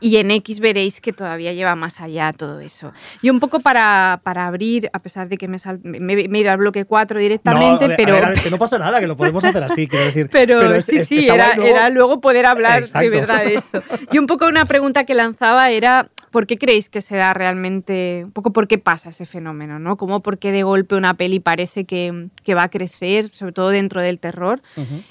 y, 0.00 0.16
en 0.16 0.30
X 0.30 0.60
veréis 0.60 1.00
que 1.00 1.12
todavía 1.12 1.52
lleva 1.52 1.74
más 1.74 2.00
allá 2.00 2.32
todo 2.32 2.60
eso. 2.60 2.92
Y 3.22 3.30
un 3.30 3.40
poco 3.40 3.60
para, 3.60 4.20
para 4.22 4.46
abrir, 4.46 4.90
a 4.92 4.98
pesar 4.98 5.28
de 5.28 5.38
que 5.38 5.48
me, 5.48 5.58
me, 5.82 6.12
he 6.12 6.38
ido 6.38 6.50
al 6.50 6.58
bloque 6.58 6.84
4 6.84 7.18
directamente, 7.18 7.88
pero... 7.96 8.20
que 8.42 8.50
no 8.50 8.58
pasa 8.58 8.78
nada, 8.78 9.00
que 9.00 9.06
lo 9.06 9.16
podemos 9.16 9.44
hacer 9.44 9.62
así, 9.62 9.86
quiero 9.86 10.04
decir. 10.04 10.28
Pero, 10.40 10.80
sí, 10.80 11.04
sí, 11.04 11.28
era, 11.28 11.54
luego... 11.56 11.70
era, 11.70 11.90
luego... 11.90 12.20
poder 12.20 12.46
hablar 12.46 12.86
de 12.86 13.10
verdad 13.10 13.44
de 13.44 13.54
esto. 13.54 13.82
Y 14.12 14.18
un 14.18 14.26
poco 14.26 14.46
una 14.46 14.64
pregunta 14.66 15.04
que 15.04 15.14
lanzaba 15.14 15.70
era, 15.70 16.08
¿por 16.30 16.46
qué 16.46 16.58
creéis 16.58 16.88
que 16.88 17.00
se 17.00 17.16
da 17.16 17.34
realmente, 17.34 18.22
un 18.24 18.32
poco 18.32 18.52
por 18.52 18.68
qué 18.68 18.78
pasa 18.78 19.10
ese 19.10 19.26
fenómeno, 19.26 19.78
¿no? 19.78 19.96
Como 19.96 20.20
por 20.20 20.38
qué 20.38 20.52
de 20.52 20.62
golpe 20.62 20.94
una 20.94 21.14
peli 21.14 21.40
parece 21.40 21.84
que, 21.84 22.28
que 22.44 22.54
va 22.54 22.64
a 22.64 22.68
crecer, 22.68 23.28
sobre 23.30 23.52
todo 23.52 23.70
dentro 23.70 24.00
del 24.10 24.18
terror. 24.18 24.60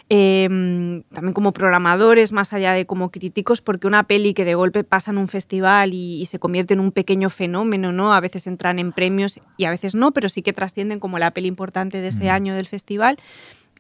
Em, 0.09 1.03
también 1.13 1.33
como 1.33 1.51
programadores, 1.51 2.31
más 2.31 2.53
allá 2.53 2.73
de 2.73 2.85
como 2.85 3.09
críticos, 3.09 3.61
porque 3.61 3.87
una 3.87 4.03
peli 4.03 4.33
que 4.33 4.45
de 4.45 4.55
golpe 4.55 4.83
pasa 4.83 5.11
en 5.11 5.17
un 5.17 5.27
festival 5.27 5.93
y, 5.93 6.25
se 6.29 6.37
convierte 6.37 6.75
en 6.75 6.79
un 6.79 6.91
pequeño 6.91 7.31
fenómeno, 7.31 7.91
¿no? 7.91 8.13
A 8.13 8.19
veces 8.19 8.45
entran 8.45 8.77
en 8.77 8.91
premios 8.91 9.39
y 9.57 9.65
a 9.65 9.71
veces 9.71 9.95
no, 9.95 10.11
pero 10.11 10.29
sí 10.29 10.43
que 10.43 10.53
trascienden 10.53 10.99
como 10.99 11.17
la 11.17 11.31
peli 11.31 11.47
importante 11.47 12.01
de 12.01 12.09
ese 12.09 12.29
año 12.29 12.53
del 12.53 12.67
festival 12.67 13.17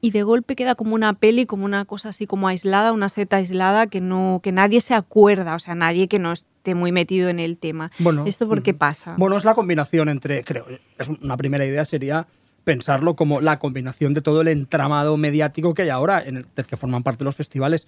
y 0.01 0.11
de 0.11 0.23
golpe 0.23 0.55
queda 0.55 0.75
como 0.75 0.95
una 0.95 1.13
peli, 1.13 1.45
como 1.45 1.65
una 1.65 1.85
cosa 1.85 2.09
así 2.09 2.25
como 2.25 2.47
aislada, 2.47 2.91
una 2.91 3.09
seta 3.09 3.37
aislada 3.37 3.87
que 3.87 4.01
no 4.01 4.39
que 4.43 4.51
nadie 4.51 4.81
se 4.81 4.93
acuerda, 4.93 5.55
o 5.55 5.59
sea, 5.59 5.75
nadie 5.75 6.07
que 6.07 6.19
no 6.19 6.31
esté 6.31 6.75
muy 6.75 6.91
metido 6.91 7.29
en 7.29 7.39
el 7.39 7.57
tema. 7.57 7.91
Bueno, 7.99 8.25
¿Esto 8.25 8.47
por 8.47 8.63
qué 8.63 8.73
pasa? 8.73 9.15
Bueno, 9.17 9.37
es 9.37 9.45
la 9.45 9.55
combinación 9.55 10.09
entre, 10.09 10.43
creo, 10.43 10.65
es 10.97 11.09
una 11.09 11.37
primera 11.37 11.65
idea 11.65 11.85
sería 11.85 12.27
pensarlo 12.63 13.15
como 13.15 13.41
la 13.41 13.59
combinación 13.59 14.13
de 14.13 14.21
todo 14.21 14.41
el 14.41 14.47
entramado 14.47 15.17
mediático 15.17 15.73
que 15.73 15.83
hay 15.83 15.89
ahora, 15.89 16.21
en 16.23 16.37
el, 16.37 16.45
del 16.55 16.65
que 16.65 16.77
forman 16.77 17.03
parte 17.03 17.23
los 17.23 17.35
festivales. 17.35 17.87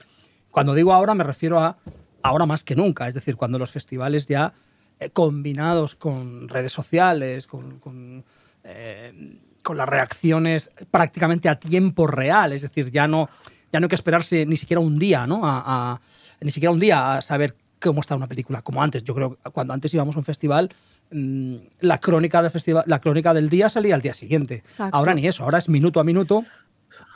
Cuando 0.49 0.73
digo 0.73 0.93
ahora 0.93 1.15
me 1.15 1.23
refiero 1.23 1.59
a 1.59 1.77
ahora 2.23 2.45
más 2.45 2.63
que 2.63 2.75
nunca, 2.75 3.07
es 3.07 3.13
decir, 3.13 3.35
cuando 3.35 3.57
los 3.57 3.71
festivales 3.71 4.27
ya 4.27 4.53
eh, 4.99 5.09
combinados 5.09 5.95
con 5.95 6.47
redes 6.47 6.71
sociales, 6.71 7.47
con, 7.47 8.23
eh, 8.63 9.39
con 9.63 9.77
las 9.77 9.89
reacciones 9.89 10.69
prácticamente 10.91 11.49
a 11.49 11.59
tiempo 11.59 12.07
real, 12.07 12.53
es 12.53 12.61
decir, 12.61 12.91
ya 12.91 13.07
no, 13.07 13.29
ya 13.71 13.79
no 13.79 13.85
hay 13.85 13.89
que 13.89 13.95
esperarse 13.95 14.45
ni 14.45 14.57
siquiera 14.57 14.79
un 14.79 14.97
día, 14.97 15.25
¿no? 15.25 15.41
A, 15.43 15.99
ni 16.39 16.51
siquiera 16.51 16.71
un 16.71 16.79
día 16.79 17.17
a 17.17 17.21
saber 17.21 17.55
cómo 17.81 18.01
está 18.01 18.15
una 18.15 18.27
película, 18.27 18.61
como 18.61 18.81
antes. 18.81 19.03
Yo 19.03 19.13
creo 19.13 19.35
que 19.35 19.51
cuando 19.51 19.73
antes 19.73 19.93
íbamos 19.93 20.15
a 20.15 20.19
un 20.19 20.25
festival, 20.25 20.69
mm, 21.11 21.55
la, 21.81 21.97
crónica 21.99 22.41
del 22.41 22.51
festival, 22.51 22.83
la 22.87 22.99
crónica 22.99 23.33
del 23.33 23.49
día 23.49 23.69
salía 23.69 23.95
al 23.95 24.01
día 24.01 24.13
siguiente. 24.13 24.63
Ahora 24.91 25.13
ni 25.13 25.27
eso, 25.27 25.43
ahora 25.43 25.57
es 25.57 25.69
minuto 25.69 25.99
a 25.99 26.03
minuto. 26.03 26.45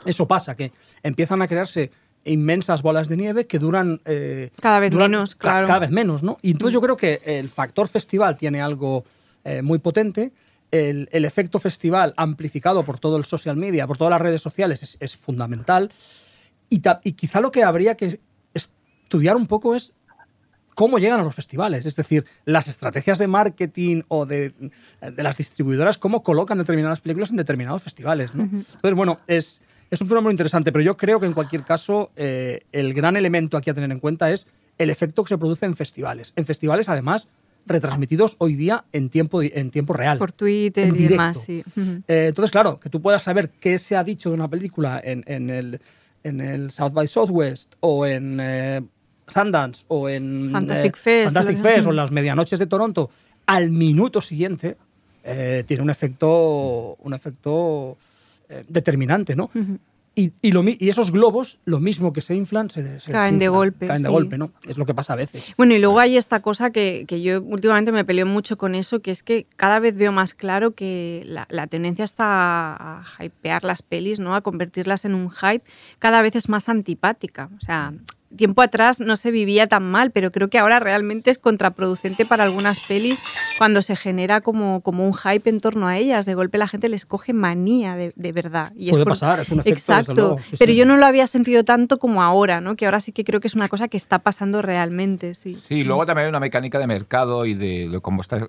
Eso 0.04 0.28
pasa, 0.28 0.54
que 0.56 0.72
empiezan 1.02 1.42
a 1.42 1.48
crearse 1.48 1.90
inmensas 2.24 2.82
bolas 2.82 3.08
de 3.08 3.16
nieve 3.16 3.46
que 3.46 3.58
duran... 3.58 4.00
Eh, 4.04 4.50
cada 4.60 4.80
vez 4.80 4.92
menos, 4.92 5.34
claro. 5.34 5.66
Cada 5.66 5.78
vez 5.78 5.90
menos, 5.90 6.22
¿no? 6.22 6.38
Y 6.42 6.50
entonces 6.50 6.74
yo 6.74 6.80
creo 6.80 6.96
que 6.96 7.22
el 7.24 7.48
factor 7.48 7.88
festival 7.88 8.36
tiene 8.36 8.60
algo 8.60 9.04
eh, 9.44 9.62
muy 9.62 9.78
potente 9.78 10.32
el, 10.70 11.24
efecto 11.24 11.58
festival 11.58 12.14
amplificado 12.16 12.84
por 12.84 12.98
todo 12.98 13.16
el 13.16 13.24
social 13.24 13.56
media, 13.56 13.86
por 13.86 13.96
todas 13.96 14.10
las 14.10 14.20
redes 14.20 14.42
sociales, 14.42 14.96
es, 14.98 15.16
fundamental. 15.16 15.90
Y, 16.68 16.80
quizá 17.12 17.40
lo 17.40 17.50
que 17.50 17.62
habría 17.62 17.96
que 17.96 18.20
estudiar 18.54 19.36
un 19.36 19.46
poco 19.46 19.74
es 19.74 19.92
cómo 20.76 20.98
llegan 20.98 21.18
a 21.18 21.24
los 21.24 21.34
festivales, 21.34 21.86
es 21.86 21.96
decir, 21.96 22.26
las 22.44 22.68
estrategias 22.68 23.18
de 23.18 23.26
marketing 23.26 24.02
o 24.08 24.26
de, 24.26 24.52
las 25.16 25.36
distribuidoras, 25.36 25.96
cómo 25.96 26.22
colocan 26.22 26.58
determinadas 26.58 27.00
películas 27.00 27.30
en 27.30 27.36
determinados 27.36 27.82
festivales. 27.82 28.30
Entonces, 28.34 28.94
bueno, 28.94 29.18
es, 29.26 29.62
es 29.90 30.00
un 30.02 30.06
fenómeno 30.06 30.30
interesante, 30.30 30.70
pero 30.72 30.84
yo 30.84 30.96
creo 30.96 31.18
que 31.18 31.26
en 31.26 31.32
cualquier 31.32 31.64
caso 31.64 32.10
el 32.14 32.92
gran 32.92 33.16
elemento 33.16 33.56
aquí 33.56 33.70
a 33.70 33.74
tener 33.74 33.90
en 33.90 34.00
cuenta 34.00 34.30
es 34.30 34.46
el 34.76 34.90
efecto 34.90 35.24
que 35.24 35.30
se 35.30 35.38
produce 35.38 35.64
en 35.64 35.74
festivales. 35.76 36.34
En 36.36 36.44
festivales, 36.44 36.90
además, 36.90 37.26
retransmitidos 37.66 38.36
hoy 38.38 38.54
día 38.54 38.84
en 38.92 39.10
tiempo, 39.10 39.42
en 39.42 39.70
tiempo 39.70 39.92
real. 39.92 40.18
Por 40.18 40.32
Twitter 40.32 40.94
y 40.94 41.08
demás, 41.08 41.38
sí. 41.44 41.62
Eh, 42.06 42.26
entonces, 42.28 42.50
claro, 42.50 42.78
que 42.78 42.88
tú 42.88 43.02
puedas 43.02 43.22
saber 43.22 43.50
qué 43.50 43.78
se 43.78 43.96
ha 43.96 44.04
dicho 44.04 44.30
de 44.30 44.36
una 44.36 44.48
película 44.48 45.00
en, 45.02 45.24
en, 45.26 45.50
el, 45.50 45.80
en 46.22 46.40
el, 46.40 46.70
South 46.70 46.92
by 46.92 47.08
Southwest 47.08 47.74
o 47.80 48.06
en 48.06 48.38
eh, 48.40 48.82
Sundance 49.26 49.84
o 49.88 50.08
en 50.08 50.50
Fantastic 50.52 50.96
eh, 50.96 51.00
Fest, 51.00 51.24
Fantastic 51.32 51.58
Fest 51.62 51.86
o 51.86 51.90
en 51.90 51.96
las 51.96 52.10
medianoches 52.10 52.58
de 52.58 52.66
Toronto 52.66 53.10
al 53.46 53.70
minuto 53.70 54.20
siguiente 54.20 54.76
tiene 55.66 55.82
un 55.82 55.90
efecto, 55.90 56.94
un 57.00 57.12
efecto 57.12 57.98
determinante, 58.68 59.34
¿no? 59.34 59.50
Y, 60.18 60.32
y, 60.40 60.88
esos 60.88 61.12
globos, 61.12 61.58
lo 61.66 61.78
mismo 61.78 62.14
que 62.14 62.22
se 62.22 62.34
inflan, 62.34 62.70
se, 62.70 62.98
caen 63.10 63.38
de 63.38 63.48
golpe. 63.48 63.86
Caen 63.86 64.02
de 64.02 64.08
golpe, 64.08 64.38
¿no? 64.38 64.50
Es 64.66 64.78
lo 64.78 64.86
que 64.86 64.94
pasa 64.94 65.12
a 65.12 65.16
veces. 65.16 65.52
Bueno, 65.58 65.74
y 65.74 65.78
luego 65.78 66.00
hay 66.00 66.16
esta 66.16 66.40
cosa 66.40 66.70
que, 66.70 67.04
que 67.06 67.20
yo 67.20 67.42
últimamente 67.42 67.92
me 67.92 68.02
peleo 68.02 68.24
mucho 68.24 68.56
con 68.56 68.74
eso, 68.74 69.00
que 69.00 69.10
es 69.10 69.22
que 69.22 69.44
cada 69.56 69.78
vez 69.78 69.94
veo 69.94 70.12
más 70.12 70.32
claro 70.32 70.70
que 70.70 71.22
la, 71.26 71.46
la, 71.50 71.66
tendencia 71.66 72.06
está 72.06 72.24
a 72.24 73.04
hypear 73.22 73.62
las 73.64 73.82
pelis, 73.82 74.18
¿no? 74.18 74.34
A 74.34 74.40
convertirlas 74.40 75.04
en 75.04 75.14
un 75.14 75.30
hype, 75.30 75.64
cada 75.98 76.22
vez 76.22 76.34
es 76.34 76.48
más 76.48 76.70
antipática. 76.70 77.50
O 77.54 77.60
sea, 77.60 77.92
tiempo 78.36 78.62
atrás 78.62 79.00
no 79.00 79.16
se 79.16 79.30
vivía 79.30 79.66
tan 79.66 79.82
mal, 79.84 80.10
pero 80.10 80.30
creo 80.30 80.48
que 80.48 80.58
ahora 80.58 80.78
realmente 80.78 81.30
es 81.30 81.38
contraproducente 81.38 82.24
para 82.24 82.44
algunas 82.44 82.78
pelis 82.80 83.18
cuando 83.58 83.82
se 83.82 83.96
genera 83.96 84.40
como, 84.40 84.80
como 84.80 85.06
un 85.06 85.14
hype 85.14 85.48
en 85.48 85.58
torno 85.58 85.88
a 85.88 85.96
ellas. 85.96 86.26
De 86.26 86.34
golpe 86.34 86.58
la 86.58 86.68
gente 86.68 86.88
les 86.88 87.06
coge 87.06 87.32
manía 87.32 87.96
de, 87.96 88.32
verdad. 88.32 88.72
Y 88.76 88.90
Puede 88.90 89.04
pasar, 89.04 89.40
es 89.40 89.50
un 89.50 89.60
efecto. 89.60 89.76
Exacto, 89.76 90.36
pero 90.58 90.72
yo 90.72 90.86
no 90.86 90.96
lo 90.96 91.06
había 91.06 91.26
sentido 91.26 91.64
tanto 91.64 91.98
como 91.98 92.22
ahora, 92.22 92.60
¿no? 92.60 92.76
que 92.76 92.84
ahora 92.84 93.00
sí 93.00 93.12
que 93.12 93.24
creo 93.24 93.40
que 93.40 93.48
es 93.48 93.54
una 93.54 93.68
cosa 93.68 93.88
que 93.88 93.96
está 93.96 94.20
pasando 94.20 94.62
realmente. 94.62 95.34
Sí, 95.34 95.54
sí 95.54 95.84
luego 95.84 96.06
también 96.06 96.26
hay 96.26 96.28
una 96.30 96.40
mecánica 96.40 96.78
de 96.78 96.86
mercado 96.86 97.46
y 97.46 97.54
de, 97.54 97.98
cómo 98.02 98.20
está 98.22 98.48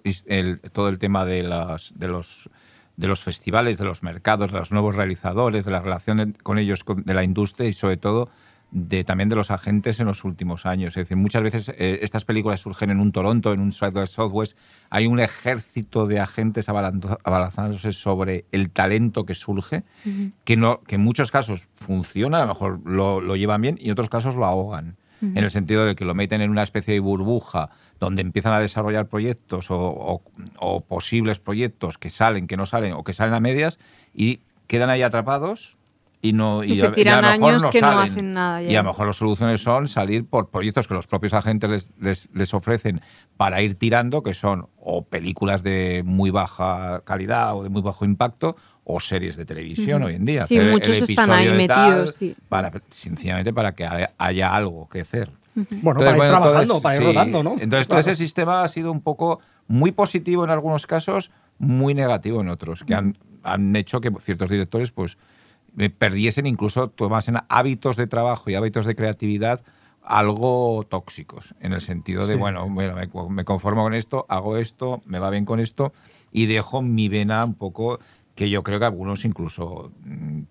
todo 0.73 0.89
el 0.89 0.99
tema 0.99 1.25
de, 1.25 1.43
las, 1.43 1.93
de 1.95 2.07
los 2.07 2.49
de 2.97 3.07
los 3.07 3.21
festivales, 3.21 3.77
de 3.77 3.85
los 3.85 4.03
mercados, 4.03 4.51
de 4.51 4.57
los 4.57 4.71
nuevos 4.71 4.95
realizadores, 4.95 5.63
de 5.65 5.71
la 5.71 5.81
relación 5.81 6.35
con 6.43 6.57
ellos, 6.57 6.83
de 6.87 7.13
la 7.13 7.23
industria 7.23 7.69
y 7.69 7.73
sobre 7.73 7.97
todo 7.97 8.29
de, 8.71 9.03
también 9.03 9.29
de 9.29 9.35
los 9.35 9.49
agentes 9.51 9.99
en 9.99 10.07
los 10.07 10.23
últimos 10.23 10.65
años. 10.65 10.89
Es 10.89 11.07
decir, 11.07 11.17
muchas 11.17 11.43
veces 11.43 11.69
eh, 11.69 11.99
estas 12.01 12.25
películas 12.25 12.59
surgen 12.59 12.89
en 12.89 12.99
un 12.99 13.11
Toronto, 13.11 13.53
en 13.53 13.61
un 13.61 13.71
Southwest, 13.71 14.57
hay 14.89 15.07
un 15.07 15.19
ejército 15.19 16.05
de 16.05 16.19
agentes 16.19 16.67
abalanzándose 16.69 17.91
sobre 17.93 18.45
el 18.51 18.69
talento 18.71 19.25
que 19.25 19.35
surge, 19.35 19.83
que, 20.43 20.57
no, 20.57 20.81
que 20.81 20.95
en 20.95 21.01
muchos 21.01 21.31
casos 21.31 21.67
funciona, 21.75 22.39
a 22.39 22.41
lo 22.41 22.47
mejor 22.49 22.81
lo, 22.85 23.35
llevan 23.35 23.61
bien, 23.61 23.77
y 23.79 23.85
en 23.85 23.91
otros 23.91 24.09
casos 24.09 24.35
lo 24.35 24.45
ahogan. 24.45 24.97
En 25.19 25.37
el 25.37 25.49
sentido 25.49 25.83
de 25.83 25.95
que 25.95 26.05
lo 26.05 26.13
meten 26.13 26.41
en 26.41 26.51
una 26.51 26.61
especie 26.61 26.93
de 26.93 26.99
burbuja 26.99 27.71
donde 27.99 28.21
empiezan 28.21 28.53
a 28.53 28.59
desarrollar 28.59 29.07
proyectos 29.07 29.71
o, 29.71 30.21
o 30.59 30.81
posibles 30.81 31.39
proyectos 31.39 31.97
que 31.97 32.11
salen, 32.11 32.45
que 32.45 32.55
no 32.55 32.67
salen 32.67 32.93
o 32.93 33.03
que 33.03 33.13
salen 33.13 33.33
a 33.33 33.39
medias 33.39 33.79
y 34.13 34.41
quedan 34.67 34.91
ahí 34.91 35.01
atrapados 35.01 35.76
y 36.21 36.33
no 36.33 36.63
y, 36.63 36.75
se 36.75 36.89
tiran 36.89 37.23
años 37.23 37.63
que 37.71 37.81
no 37.81 37.99
hacen 37.99 38.33
nada 38.33 38.63
y 38.63 38.75
a 38.75 38.81
lo 38.81 38.89
mejor 38.89 39.07
las 39.07 39.17
soluciones 39.17 39.61
son 39.61 39.87
salir 39.87 40.25
por 40.25 40.49
proyectos 40.49 40.87
que 40.87 40.93
los 40.93 41.05
propios 41.05 41.33
agentes 41.33 41.91
les, 41.99 42.29
les, 42.33 42.53
ofrecen 42.53 43.01
para 43.37 43.61
ir 43.61 43.75
tirando 43.75 44.23
que 44.23 44.33
son 44.33 44.67
o 44.77 45.03
películas 45.03 45.61
de 45.61 46.01
muy 46.05 46.31
baja 46.31 47.01
calidad 47.05 47.55
o 47.55 47.63
de 47.63 47.69
muy 47.69 47.81
bajo 47.81 48.03
impacto 48.03 48.55
o 48.83 48.99
series 48.99 49.35
de 49.35 49.45
televisión 49.45 50.01
hoy 50.03 50.15
en 50.15 50.23
día. 50.25 50.41
Sí 50.41 50.59
muchos 50.59 50.97
están 50.97 51.29
ahí 51.29 51.51
metidos 51.51 52.15
sí. 52.15 52.35
para 52.49 52.71
sencillamente 52.89 53.53
para 53.53 53.73
que 53.73 53.87
haya 54.17 54.55
algo 54.55 54.87
que 54.89 55.01
hacer. 55.01 55.29
Bueno 55.81 55.99
para 55.99 56.17
ir 56.17 56.23
trabajando 56.23 56.81
para 56.81 56.95
ir 56.97 57.03
rodando 57.03 57.43
no 57.43 57.55
entonces 57.59 57.87
todo 57.87 57.99
ese 57.99 58.15
sistema 58.15 58.63
ha 58.63 58.67
sido 58.67 58.91
un 58.91 59.01
poco 59.01 59.39
muy 59.67 59.91
positivo 59.91 60.43
en 60.43 60.51
algunos 60.51 60.85
casos 60.87 61.31
muy 61.57 61.93
negativo 61.95 62.41
en 62.41 62.49
otros 62.49 62.83
que 62.83 62.93
han, 62.93 63.17
han 63.43 63.75
hecho 63.75 63.99
que 63.99 64.11
ciertos 64.19 64.49
directores 64.49 64.91
pues 64.91 65.17
perdiesen 65.97 66.45
incluso 66.45 66.89
tomasen 66.89 67.37
hábitos 67.49 67.95
de 67.95 68.07
trabajo 68.07 68.49
y 68.49 68.55
hábitos 68.55 68.85
de 68.85 68.95
creatividad 68.95 69.61
algo 70.07 70.85
tóxicos, 70.89 71.53
en 71.59 71.73
el 71.73 71.81
sentido 71.81 72.25
de, 72.25 72.35
bueno, 72.35 72.67
me, 72.69 73.45
conformo 73.45 73.83
con 73.83 73.93
esto, 73.93 74.25
hago 74.29 74.57
esto, 74.57 75.01
me 75.05 75.19
va 75.19 75.29
bien 75.29 75.43
con 75.45 75.59
esto 75.59 75.91
y 76.31 76.45
dejo 76.45 76.81
mi 76.81 77.09
vena 77.09 77.43
un 77.43 77.55
poco, 77.55 77.99
que 78.33 78.49
yo 78.49 78.63
creo 78.63 78.79
que 78.79 78.85
algunos 78.85 79.25
incluso 79.25 79.91
mm, 80.05 80.43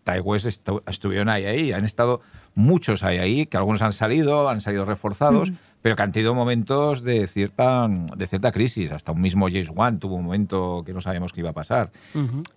estuvieron 0.86 1.30
ahí, 1.30 1.46
ahí, 1.46 1.72
han 1.72 1.86
estado 1.86 2.20
muchos 2.54 3.02
ahí, 3.02 3.18
ahí, 3.18 3.46
que 3.46 3.56
algunos 3.56 3.80
han 3.80 3.92
salido, 3.92 4.48
han 4.48 4.60
salido 4.60 4.84
reforzados, 4.84 5.52
pero 5.86 5.94
que 5.94 6.02
han 6.02 6.10
tenido 6.10 6.34
momentos 6.34 7.04
de 7.04 7.28
cierta, 7.28 7.86
de 7.88 8.26
cierta 8.26 8.50
crisis. 8.50 8.90
Hasta 8.90 9.12
un 9.12 9.20
mismo 9.20 9.46
James 9.46 9.70
Wan 9.72 10.00
tuvo 10.00 10.16
un 10.16 10.24
momento 10.24 10.82
que 10.84 10.92
no 10.92 11.00
sabíamos 11.00 11.32
qué 11.32 11.42
iba 11.42 11.50
a 11.50 11.52
pasar. 11.52 11.92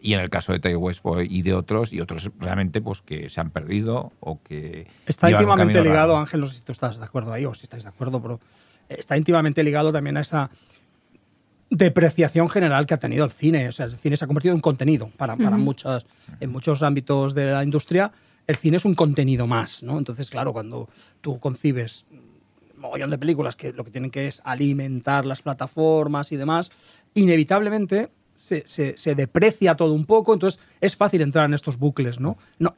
Y 0.01 0.13
en 0.13 0.19
el 0.21 0.31
caso 0.31 0.51
de 0.51 0.59
Ty 0.59 0.73
West 0.73 1.01
y 1.29 1.43
de 1.43 1.53
otros, 1.53 1.93
y 1.93 2.01
otros 2.01 2.31
realmente 2.39 2.81
pues 2.81 3.03
que 3.03 3.29
se 3.29 3.39
han 3.39 3.51
perdido 3.51 4.13
o 4.19 4.41
que... 4.41 4.87
Está 5.05 5.29
íntimamente 5.29 5.79
ligado, 5.83 6.17
Ángel, 6.17 6.39
no 6.39 6.47
sé 6.47 6.55
si 6.55 6.61
tú 6.61 6.71
estás 6.71 6.97
de 6.97 7.05
acuerdo 7.05 7.31
ahí 7.31 7.45
o 7.45 7.53
si 7.53 7.65
estáis 7.65 7.83
de 7.83 7.89
acuerdo, 7.89 8.19
pero 8.19 8.39
está 8.89 9.15
íntimamente 9.15 9.63
ligado 9.63 9.91
también 9.91 10.17
a 10.17 10.21
esa 10.21 10.49
depreciación 11.69 12.49
general 12.49 12.87
que 12.87 12.95
ha 12.95 12.97
tenido 12.97 13.25
el 13.25 13.31
cine. 13.31 13.69
O 13.69 13.71
sea, 13.71 13.85
el 13.85 13.95
cine 13.95 14.17
se 14.17 14.25
ha 14.25 14.27
convertido 14.27 14.55
en 14.55 14.61
contenido 14.61 15.11
para, 15.17 15.35
para 15.35 15.55
muchas, 15.55 16.07
en 16.39 16.49
muchos 16.49 16.81
ámbitos 16.81 17.35
de 17.35 17.51
la 17.51 17.63
industria 17.63 18.11
el 18.49 18.55
cine 18.55 18.77
es 18.77 18.85
un 18.85 18.95
contenido 18.95 19.45
más, 19.45 19.83
¿no? 19.83 19.99
Entonces, 19.99 20.31
claro, 20.31 20.53
cuando 20.53 20.89
tú 21.21 21.39
concibes 21.39 22.07
mogollón 22.79 23.09
de 23.09 23.17
películas 23.17 23.55
que 23.55 23.73
lo 23.73 23.83
que 23.83 23.91
tienen 23.91 24.11
que 24.11 24.27
es 24.27 24.41
alimentar 24.43 25.25
las 25.25 25.41
plataformas 25.41 26.31
y 26.31 26.37
demás, 26.37 26.71
inevitablemente 27.13 28.09
se, 28.35 28.63
se, 28.65 29.15
deprecia 29.15 29.75
todo 29.75 29.93
un 29.93 30.05
poco, 30.05 30.33
entonces 30.33 30.59
es 30.79 30.95
fácil 30.95 31.21
entrar 31.21 31.45
en 31.45 31.53
estos 31.53 31.77
bucles, 31.77 32.19
¿no? 32.19 32.37
no 32.57 32.73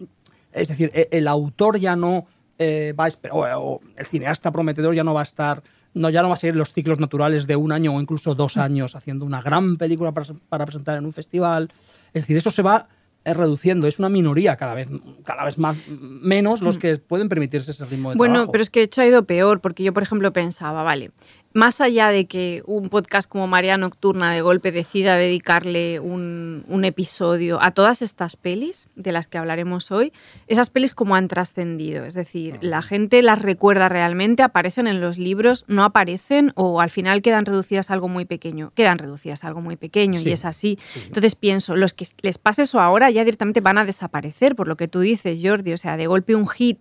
es 0.52 0.68
decir, 0.68 0.92
e, 0.94 1.08
el 1.12 1.28
autor 1.28 1.80
ya 1.80 1.96
no 1.96 2.26
eh, 2.58 2.94
va 3.00 3.06
a 3.06 3.08
esperar, 3.08 3.38
o, 3.56 3.80
el 3.96 4.06
cineasta 4.06 4.52
prometedor 4.52 4.96
ya 4.96 5.04
no 5.04 5.14
va 5.14 5.22
a 5.22 5.24
estar, 5.24 5.64
no, 5.94 6.10
ya 6.10 6.22
no 6.22 6.30
va 6.30 6.36
a 6.36 6.38
seguir 6.38 6.56
los 6.56 6.74
ciclos 6.74 7.00
naturales 7.00 7.48
de 7.48 7.56
un 7.56 7.72
año 7.72 7.96
o 7.96 8.02
incluso 8.02 8.36
dos 8.36 8.58
años 8.58 8.96
haciendo 8.96 9.26
una 9.26 9.42
gran 9.42 9.78
película 9.78 10.12
para, 10.12 10.34
para 10.50 10.66
presentar 10.66 10.98
en 10.98 11.06
un 11.06 11.14
festival. 11.14 11.72
Es 12.14 12.24
decir, 12.24 12.38
eso 12.38 12.52
se 12.52 12.62
va 12.62 12.88
es 13.24 13.38
reduciendo, 13.38 13.88
es 13.88 14.00
una 14.00 14.10
minoría 14.10 14.56
cada 14.56 14.74
vez, 14.74 14.88
cada 15.24 15.46
vez 15.46 15.58
más, 15.58 15.78
menos 15.88 16.62
los 16.62 16.78
mm. 16.78 16.80
que 16.80 16.98
pueden 16.98 17.30
permitirse 17.30 17.72
ese 17.72 17.86
ritmo 17.86 18.10
de 18.10 18.16
bueno, 18.16 18.34
trabajo. 18.34 18.48
Bueno, 18.48 18.52
pero 18.52 18.62
es 18.62 18.70
que 18.70 18.80
de 18.80 18.86
hecho 18.86 19.02
ha 19.02 19.06
ido 19.06 19.24
peor, 19.26 19.62
porque 19.62 19.84
yo, 19.84 19.94
por 19.94 20.04
ejemplo, 20.04 20.34
pensaba, 20.34 20.84
vale, 20.84 21.12
más 21.54 21.82
allá 21.82 22.10
de 22.10 22.26
que 22.26 22.64
un 22.66 22.90
podcast 22.90 23.30
como 23.30 23.48
María 23.48 23.78
Nocturna 23.78 24.34
de 24.34 24.42
golpe 24.42 24.72
decida 24.72 25.16
dedicarle 25.16 26.00
un, 26.00 26.82
episodio 26.84 27.62
a 27.62 27.72
todas 27.72 28.02
estas 28.02 28.36
pelis 28.36 28.88
de 28.96 29.12
las 29.12 29.28
que 29.28 29.38
hablaremos 29.38 29.92
hoy, 29.92 30.12
esas 30.48 30.72
pelis 30.72 30.96
como 30.96 31.16
han 31.16 31.28
trascendido. 31.28 32.06
Es 32.06 32.16
decir, 32.16 32.58
la 32.62 32.82
gente 32.82 33.22
las 33.22 33.40
recuerda 33.40 33.88
realmente, 33.88 34.42
aparecen 34.42 34.88
en 34.88 35.00
los 35.00 35.20
libros, 35.20 35.64
no 35.68 35.84
aparecen 35.84 36.54
o 36.56 36.82
al 36.82 36.90
final 36.90 37.22
quedan 37.22 37.46
reducidas 37.46 37.92
a 37.92 37.94
algo 37.94 38.08
muy 38.08 38.26
pequeño. 38.26 38.72
Quedan 38.74 38.98
reducidas 38.98 39.44
a 39.44 39.48
algo 39.48 39.62
muy 39.62 39.76
pequeño 39.76 40.20
y 40.20 40.32
es 40.32 40.44
así. 40.44 40.80
Entonces 41.06 41.36
pienso, 41.36 41.76
los 41.76 41.94
que 41.94 42.08
les 42.24 42.40
pase 42.40 42.64
eso 42.64 42.80
ahora 42.80 43.12
ya 43.12 43.24
directamente 43.24 43.62
van 43.62 43.78
a 43.78 43.86
desaparecer, 43.86 44.56
por 44.56 44.68
lo 44.68 44.78
que 44.78 44.88
tú 44.88 45.02
dices, 45.02 45.40
Jordi. 45.42 45.74
O 45.74 45.78
sea, 45.78 45.98
de 45.98 46.08
golpe 46.08 46.34
un 46.34 46.48
hit 46.48 46.80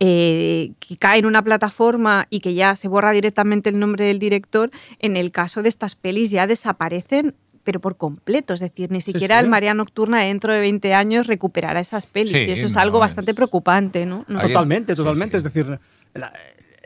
eh, 0.00 0.72
que 0.80 0.96
cae 0.96 1.18
en 1.18 1.26
una 1.26 1.42
plataforma 1.42 2.26
y 2.30 2.40
que 2.40 2.54
ya 2.54 2.76
se 2.76 2.88
borra 2.88 3.12
directamente 3.12 3.70
el 3.70 3.78
nombre 3.78 4.04
del 4.04 4.18
director, 4.18 4.70
en 4.98 5.16
el 5.16 5.30
caso 5.30 5.62
de 5.62 5.68
estas 5.68 5.94
pelis 5.94 6.30
ya 6.30 6.46
desaparecen 6.46 7.34
pero 7.64 7.80
por 7.80 7.96
completo, 7.96 8.54
es 8.54 8.60
decir, 8.60 8.92
ni 8.92 9.00
siquiera 9.00 9.40
el 9.40 9.48
María 9.48 9.74
Nocturna 9.74 10.20
dentro 10.20 10.52
de 10.52 10.60
20 10.60 10.94
años 10.94 11.26
recuperará 11.26 11.80
esas 11.80 12.06
pelis 12.06 12.32
y 12.32 12.50
eso 12.50 12.66
es 12.66 12.76
algo 12.76 12.98
bastante 12.98 13.34
preocupante, 13.34 14.06
¿no? 14.06 14.24
Totalmente, 14.24 14.94
totalmente, 14.94 15.38
es 15.38 15.42
decir, 15.42 15.78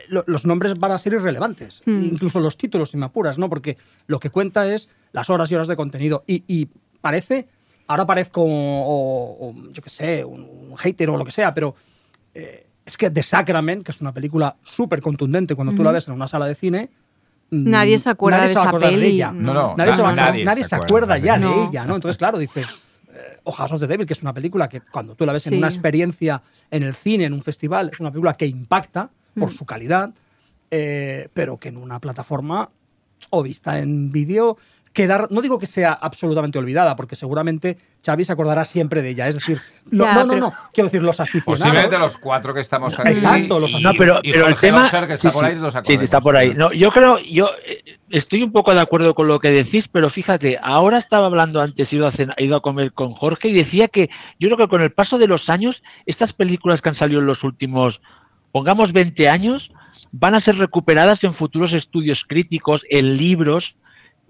los 0.07 0.45
nombres 0.45 0.79
van 0.79 0.93
a 0.93 0.97
ser 0.97 1.13
irrelevantes, 1.13 1.83
hmm. 1.85 2.03
incluso 2.05 2.39
los 2.39 2.57
títulos, 2.57 2.91
si 2.91 2.97
me 2.97 3.05
apuras, 3.05 3.37
¿no? 3.37 3.49
Porque 3.49 3.77
lo 4.07 4.19
que 4.19 4.29
cuenta 4.29 4.73
es 4.73 4.89
las 5.11 5.29
horas 5.29 5.51
y 5.51 5.55
horas 5.55 5.67
de 5.67 5.75
contenido 5.75 6.23
y, 6.25 6.69
parece, 7.01 7.47
ahora 7.87 8.05
parezco, 8.05 8.41
o, 8.45 9.53
yo 9.71 9.81
qué 9.83 9.89
sé, 9.89 10.23
un, 10.23 10.75
hater 10.77 11.09
o 11.09 11.17
lo 11.17 11.25
que 11.25 11.31
sea, 11.31 11.53
pero... 11.53 11.75
Eh, 12.33 12.65
es 12.89 12.97
que 12.97 13.11
The 13.11 13.21
Sacrament, 13.21 13.83
que 13.83 13.91
es 13.91 14.01
una 14.01 14.11
película 14.11 14.55
súper 14.63 14.99
contundente 14.99 15.53
cuando 15.53 15.73
tú 15.73 15.83
la 15.83 15.91
ves 15.91 16.07
en 16.07 16.15
una 16.15 16.27
sala 16.27 16.47
de 16.47 16.55
cine, 16.55 16.89
mm, 17.51 17.69
nadie 17.69 17.99
se 17.99 18.09
acuerda 18.09 18.41
de 18.41 18.51
esa 18.51 18.71
peli. 18.79 18.99
De 18.99 19.07
ella. 19.07 19.31
nadie, 19.31 19.93
se, 20.63 20.75
acuerda 20.75 21.19
ya 21.19 21.37
de 21.37 21.65
ella, 21.65 21.85
¿no? 21.85 21.95
Entonces, 21.95 22.17
claro, 22.17 22.39
dices, 22.39 22.81
eh, 23.13 23.39
Hojas 23.43 23.71
of 23.73 23.79
the 23.79 23.85
Devil, 23.85 24.07
que 24.07 24.13
es 24.13 24.23
una 24.23 24.33
película 24.33 24.67
que 24.67 24.81
cuando 24.81 25.13
tú 25.13 25.23
la 25.23 25.33
ves 25.33 25.45
en 25.45 25.59
una 25.59 25.67
experiencia 25.67 26.41
en 26.71 26.81
el 26.81 26.95
cine, 26.95 27.25
en 27.25 27.33
un 27.33 27.43
festival, 27.43 27.91
es 27.93 27.99
una 27.99 28.09
película 28.09 28.33
que 28.33 28.47
impacta 28.47 29.11
por 29.35 29.49
mm. 29.49 29.55
su 29.55 29.65
calidad, 29.67 30.11
eh, 30.71 31.29
pero 31.35 31.57
que 31.57 31.69
en 31.69 31.77
una 31.77 31.99
plataforma 31.99 32.71
o 33.29 33.43
vista 33.43 33.77
en 33.77 34.11
vídeo 34.11 34.57
quedar, 34.93 35.27
no 35.29 35.41
digo 35.41 35.59
que 35.59 35.67
sea 35.67 35.93
absolutamente 35.93 36.57
olvidada, 36.57 36.95
porque 36.95 37.15
seguramente 37.15 37.77
Xavi 38.05 38.23
se 38.23 38.33
acordará 38.33 38.65
siempre 38.65 39.01
de 39.01 39.09
ella. 39.09 39.27
Es 39.27 39.35
decir, 39.35 39.61
no, 39.91 40.25
no, 40.25 40.35
no, 40.35 40.53
quiero 40.73 40.87
decir, 40.87 41.01
los 41.03 41.19
aficionados. 41.19 41.59
Posiblemente 41.59 41.97
los 41.99 42.17
cuatro 42.17 42.53
que 42.53 42.61
estamos 42.61 42.97
aquí. 42.97 43.11
Exacto, 43.11 43.59
los 43.59 43.79
No, 43.81 43.93
pero, 43.97 44.19
pero 44.23 44.47
el 44.47 44.55
tema. 44.55 44.89
Que 44.89 45.13
está 45.13 45.31
por 45.31 45.45
ahí, 45.45 45.57
sí, 45.83 45.97
sí, 45.97 46.03
está 46.03 46.21
por 46.21 46.35
ahí. 46.35 46.53
No, 46.53 46.71
yo 46.73 46.91
creo, 46.91 47.19
yo 47.19 47.51
eh, 47.65 47.83
estoy 48.09 48.43
un 48.43 48.51
poco 48.51 48.73
de 48.73 48.81
acuerdo 48.81 49.13
con 49.13 49.27
lo 49.27 49.39
que 49.39 49.51
decís, 49.51 49.87
pero 49.87 50.09
fíjate, 50.09 50.59
ahora 50.61 50.97
estaba 50.97 51.27
hablando 51.27 51.61
antes, 51.61 51.91
he 51.93 51.97
ido 51.97 52.07
a, 52.07 52.11
he 52.37 52.45
ido 52.45 52.55
a 52.55 52.61
comer 52.61 52.93
con 52.93 53.11
Jorge 53.11 53.49
y 53.49 53.53
decía 53.53 53.87
que 53.87 54.09
yo 54.39 54.49
creo 54.49 54.57
que 54.57 54.67
con 54.67 54.81
el 54.81 54.91
paso 54.91 55.17
de 55.17 55.27
los 55.27 55.49
años, 55.49 55.83
estas 56.05 56.33
películas 56.33 56.81
que 56.81 56.89
han 56.89 56.95
salido 56.95 57.21
en 57.21 57.27
los 57.27 57.43
últimos, 57.43 58.01
pongamos 58.51 58.91
20 58.91 59.29
años, 59.29 59.71
van 60.11 60.35
a 60.35 60.39
ser 60.39 60.57
recuperadas 60.57 61.23
en 61.23 61.33
futuros 61.33 61.73
estudios 61.73 62.25
críticos, 62.25 62.85
en 62.89 63.17
libros 63.17 63.75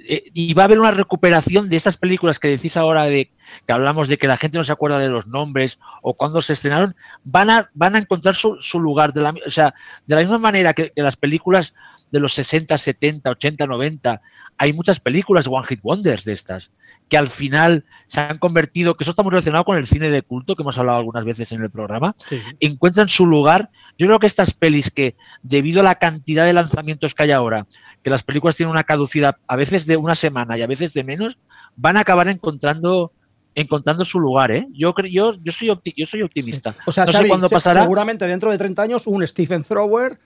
eh, 0.07 0.23
y 0.33 0.53
va 0.53 0.63
a 0.63 0.65
haber 0.65 0.79
una 0.79 0.91
recuperación 0.91 1.69
de 1.69 1.75
estas 1.75 1.97
películas 1.97 2.39
que 2.39 2.47
decís 2.47 2.77
ahora 2.77 3.05
de 3.05 3.31
que 3.67 3.73
hablamos 3.73 4.07
de 4.07 4.17
que 4.17 4.27
la 4.27 4.37
gente 4.37 4.57
no 4.57 4.63
se 4.63 4.71
acuerda 4.71 4.99
de 4.99 5.09
los 5.09 5.27
nombres 5.27 5.79
o 6.01 6.13
cuando 6.15 6.41
se 6.41 6.53
estrenaron, 6.53 6.95
van 7.23 7.49
a, 7.49 7.69
van 7.73 7.95
a 7.95 7.99
encontrar 7.99 8.35
su, 8.35 8.57
su 8.61 8.79
lugar. 8.79 9.13
De 9.13 9.21
la, 9.21 9.33
o 9.45 9.49
sea, 9.49 9.73
de 10.05 10.15
la 10.15 10.21
misma 10.21 10.37
manera 10.37 10.73
que, 10.73 10.91
que, 10.91 11.01
las 11.01 11.17
películas 11.17 11.73
de 12.11 12.19
los 12.19 12.33
60, 12.33 12.77
70, 12.77 13.29
80, 13.29 13.67
90, 13.67 14.21
hay 14.57 14.73
muchas 14.73 14.99
películas 14.99 15.47
One 15.47 15.67
Hit 15.67 15.79
Wonders 15.83 16.25
de 16.25 16.33
estas 16.33 16.71
que 17.09 17.17
al 17.17 17.27
final 17.27 17.83
se 18.05 18.21
han 18.21 18.37
convertido, 18.37 18.95
que 18.95 19.03
eso 19.03 19.11
está 19.11 19.23
muy 19.23 19.31
relacionado 19.31 19.65
con 19.65 19.77
el 19.77 19.87
cine 19.87 20.09
de 20.09 20.21
culto, 20.21 20.55
que 20.55 20.61
hemos 20.61 20.77
hablado 20.77 20.99
algunas 20.99 21.25
veces 21.25 21.51
en 21.51 21.61
el 21.61 21.71
programa, 21.71 22.15
encuentran 22.59 23.09
su 23.09 23.25
lugar. 23.25 23.71
Yo 23.97 24.05
creo 24.05 24.19
que 24.19 24.27
estas 24.27 24.53
pelis 24.53 24.91
que, 24.91 25.15
debido 25.41 25.81
a 25.81 25.83
la 25.83 25.95
cantidad 25.95 26.45
de 26.45 26.53
lanzamientos 26.53 27.15
que 27.15 27.23
hay 27.23 27.31
ahora, 27.31 27.65
que 28.03 28.09
las 28.09 28.23
películas 28.23 28.55
tienen 28.55 28.71
una 28.71 28.83
caducidad 28.83 29.37
a 29.47 29.55
veces 29.55 29.85
de 29.85 29.97
una 29.97 30.15
semana 30.15 30.57
y 30.57 30.61
a 30.61 30.67
veces 30.67 30.93
de 30.93 31.03
menos, 31.03 31.37
van 31.75 31.97
a 31.97 32.01
acabar 32.01 32.27
encontrando 32.27 33.11
encontrando 33.55 34.05
su 34.05 34.19
lugar, 34.19 34.51
¿eh? 34.51 34.67
Yo 34.73 34.93
yo, 35.09 35.33
yo 35.43 35.51
soy 35.51 35.67
yo 35.95 36.05
soy 36.05 36.21
optimista. 36.21 36.75
O 36.85 36.91
sea, 36.91 37.05
pasará. 37.49 37.81
seguramente 37.81 38.25
dentro 38.25 38.51
de 38.51 38.57
30 38.57 38.81
años 38.81 39.07
un 39.07 39.25
Stephen 39.27 39.63
Thrower 39.63 40.19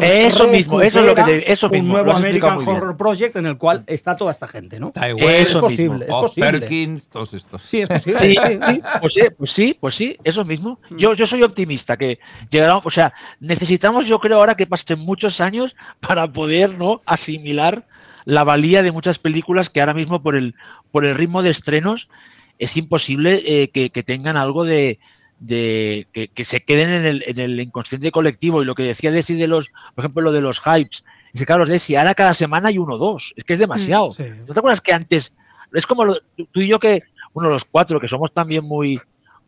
eso 0.00 0.48
mismo, 0.48 0.80
eso 0.80 1.00
es 1.00 1.06
lo 1.06 1.14
que 1.14 1.44
eso 1.46 1.68
un 1.70 1.88
nuevo 1.88 2.12
American 2.12 2.58
Horror 2.66 2.96
Project 2.96 3.36
en 3.36 3.46
el 3.46 3.56
cual 3.56 3.82
está 3.86 4.16
toda 4.16 4.32
esta 4.32 4.46
gente, 4.46 4.78
¿no? 4.78 4.92
es 4.94 5.54
posible, 5.54 6.06
es 6.06 6.10
posible. 6.10 6.60
Perkins, 6.60 7.08
todos 7.08 7.34
estos. 7.34 7.62
Sí, 7.62 7.80
es 7.80 7.88
posible. 7.88 8.18
Sí, 8.18 8.80
Pues, 9.00 9.14
sí, 9.14 9.20
pues 9.36 9.52
sí, 9.52 9.76
pues 9.78 9.94
sí, 9.94 10.16
eso 10.24 10.44
mismo. 10.44 10.78
Yo, 10.90 11.14
yo 11.14 11.26
soy 11.26 11.42
optimista 11.42 11.96
que 11.96 12.18
llegará, 12.50 12.78
o 12.78 12.90
sea, 12.90 13.12
necesitamos, 13.40 14.06
yo 14.06 14.18
creo 14.20 14.36
ahora 14.36 14.54
que 14.54 14.66
pasen 14.66 14.98
muchos 15.00 15.40
años 15.40 15.76
para 16.00 16.30
poder, 16.30 16.76
¿no? 16.76 17.00
Asimilar 17.06 17.86
la 18.24 18.44
valía 18.44 18.82
de 18.82 18.92
muchas 18.92 19.18
películas 19.18 19.70
que 19.70 19.80
ahora 19.80 19.94
mismo 19.94 20.22
por 20.22 20.36
el 20.36 20.54
por 20.92 21.04
el 21.04 21.14
ritmo 21.14 21.42
de 21.42 21.50
estrenos 21.50 22.08
es 22.58 22.76
imposible 22.76 23.42
eh, 23.46 23.70
que 23.70 24.02
tengan 24.02 24.36
algo 24.36 24.64
de 24.64 24.98
de 25.40 26.06
que, 26.12 26.44
se 26.44 26.60
queden 26.60 26.90
en 26.90 27.04
el, 27.04 27.24
en 27.26 27.40
el, 27.40 27.58
inconsciente 27.58 28.12
colectivo. 28.12 28.62
Y 28.62 28.66
lo 28.66 28.74
que 28.74 28.84
decía 28.84 29.10
Desi 29.10 29.34
de 29.34 29.48
los, 29.48 29.68
por 29.94 30.04
ejemplo, 30.04 30.22
lo 30.22 30.32
de 30.32 30.42
los 30.42 30.60
hypes. 30.60 31.04
Dice, 31.32 31.46
Carlos 31.46 31.68
Desi, 31.68 31.96
ahora 31.96 32.14
cada 32.14 32.34
semana 32.34 32.68
hay 32.68 32.78
uno 32.78 32.94
o 32.94 32.98
dos. 32.98 33.32
Es 33.36 33.44
que 33.44 33.54
es 33.54 33.58
demasiado. 33.58 34.10
Mm, 34.10 34.46
¿No 34.46 34.54
te 34.54 34.60
acuerdas 34.60 34.80
que 34.80 34.92
antes, 34.92 35.34
es 35.72 35.86
como 35.86 36.14
tú 36.14 36.60
y 36.60 36.68
yo 36.68 36.78
que, 36.78 37.02
uno 37.32 37.48
de 37.48 37.54
los 37.54 37.64
cuatro, 37.64 38.00
que 38.00 38.08
somos 38.08 38.32
también 38.32 38.64
muy, 38.64 39.00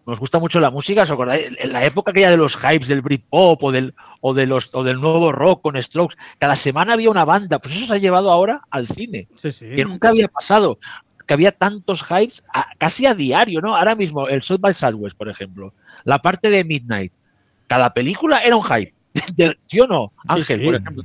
nos 0.07 0.18
gusta 0.18 0.38
mucho 0.38 0.61
la 0.61 0.70
música, 0.70 1.02
¿os 1.02 1.11
acordáis? 1.11 1.48
En 1.59 1.72
la 1.72 1.85
época 1.85 2.11
aquella 2.11 2.31
de 2.31 2.37
los 2.37 2.57
hypes 2.57 2.88
del 2.88 3.02
Britpop 3.02 3.62
o 3.62 3.72
del, 3.72 3.94
o, 4.20 4.33
de 4.33 4.46
los, 4.46 4.70
o 4.72 4.83
del 4.85 5.00
nuevo 5.00 5.33
rock 5.33 5.62
con 5.62 5.81
Strokes, 5.81 6.16
cada 6.38 6.57
semana 6.57 6.94
había 6.94 7.11
una 7.11 7.24
banda, 7.24 7.59
pues 7.59 7.76
eso 7.76 7.87
se 7.87 7.94
ha 7.94 7.98
llevado 7.98 8.31
ahora 8.31 8.62
al 8.70 8.87
cine, 8.87 9.28
que 9.40 9.85
nunca 9.85 10.09
había 10.09 10.28
pasado, 10.28 10.78
que 11.26 11.35
había 11.35 11.52
tantos 11.52 12.02
hypes 12.02 12.44
casi 12.78 13.07
a 13.07 13.14
diario, 13.14 13.61
¿no? 13.61 13.76
Ahora 13.76 13.94
mismo, 13.94 14.28
el 14.28 14.42
South 14.42 14.61
by 14.61 14.74
Southwest, 14.74 15.16
por 15.16 15.28
ejemplo, 15.28 15.72
la 16.04 16.20
parte 16.20 16.50
de 16.50 16.64
Midnight. 16.64 17.12
Cada 17.66 17.92
película 17.92 18.38
era 18.40 18.56
un 18.56 18.64
hype. 18.64 18.92
¿Sí 19.66 19.80
o 19.80 19.86
no, 19.86 20.12
Ángel? 20.26 20.62
Por 20.62 20.74
ejemplo, 20.74 21.02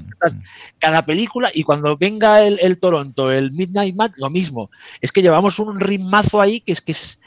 cada 0.79 1.05
película, 1.05 1.51
y 1.53 1.63
cuando 1.63 1.97
venga 1.97 2.43
el, 2.43 2.77
Toronto, 2.77 3.31
el 3.31 3.51
Midnight 3.51 3.95
Match, 3.95 4.13
lo 4.17 4.29
mismo. 4.29 4.69
Es 5.01 5.11
que 5.11 5.21
llevamos 5.21 5.59
un 5.59 5.79
ritmazo 5.79 6.39
ahí 6.41 6.61
que 6.61 6.71
es 6.71 6.81
que 6.81 6.93
es 6.93 7.19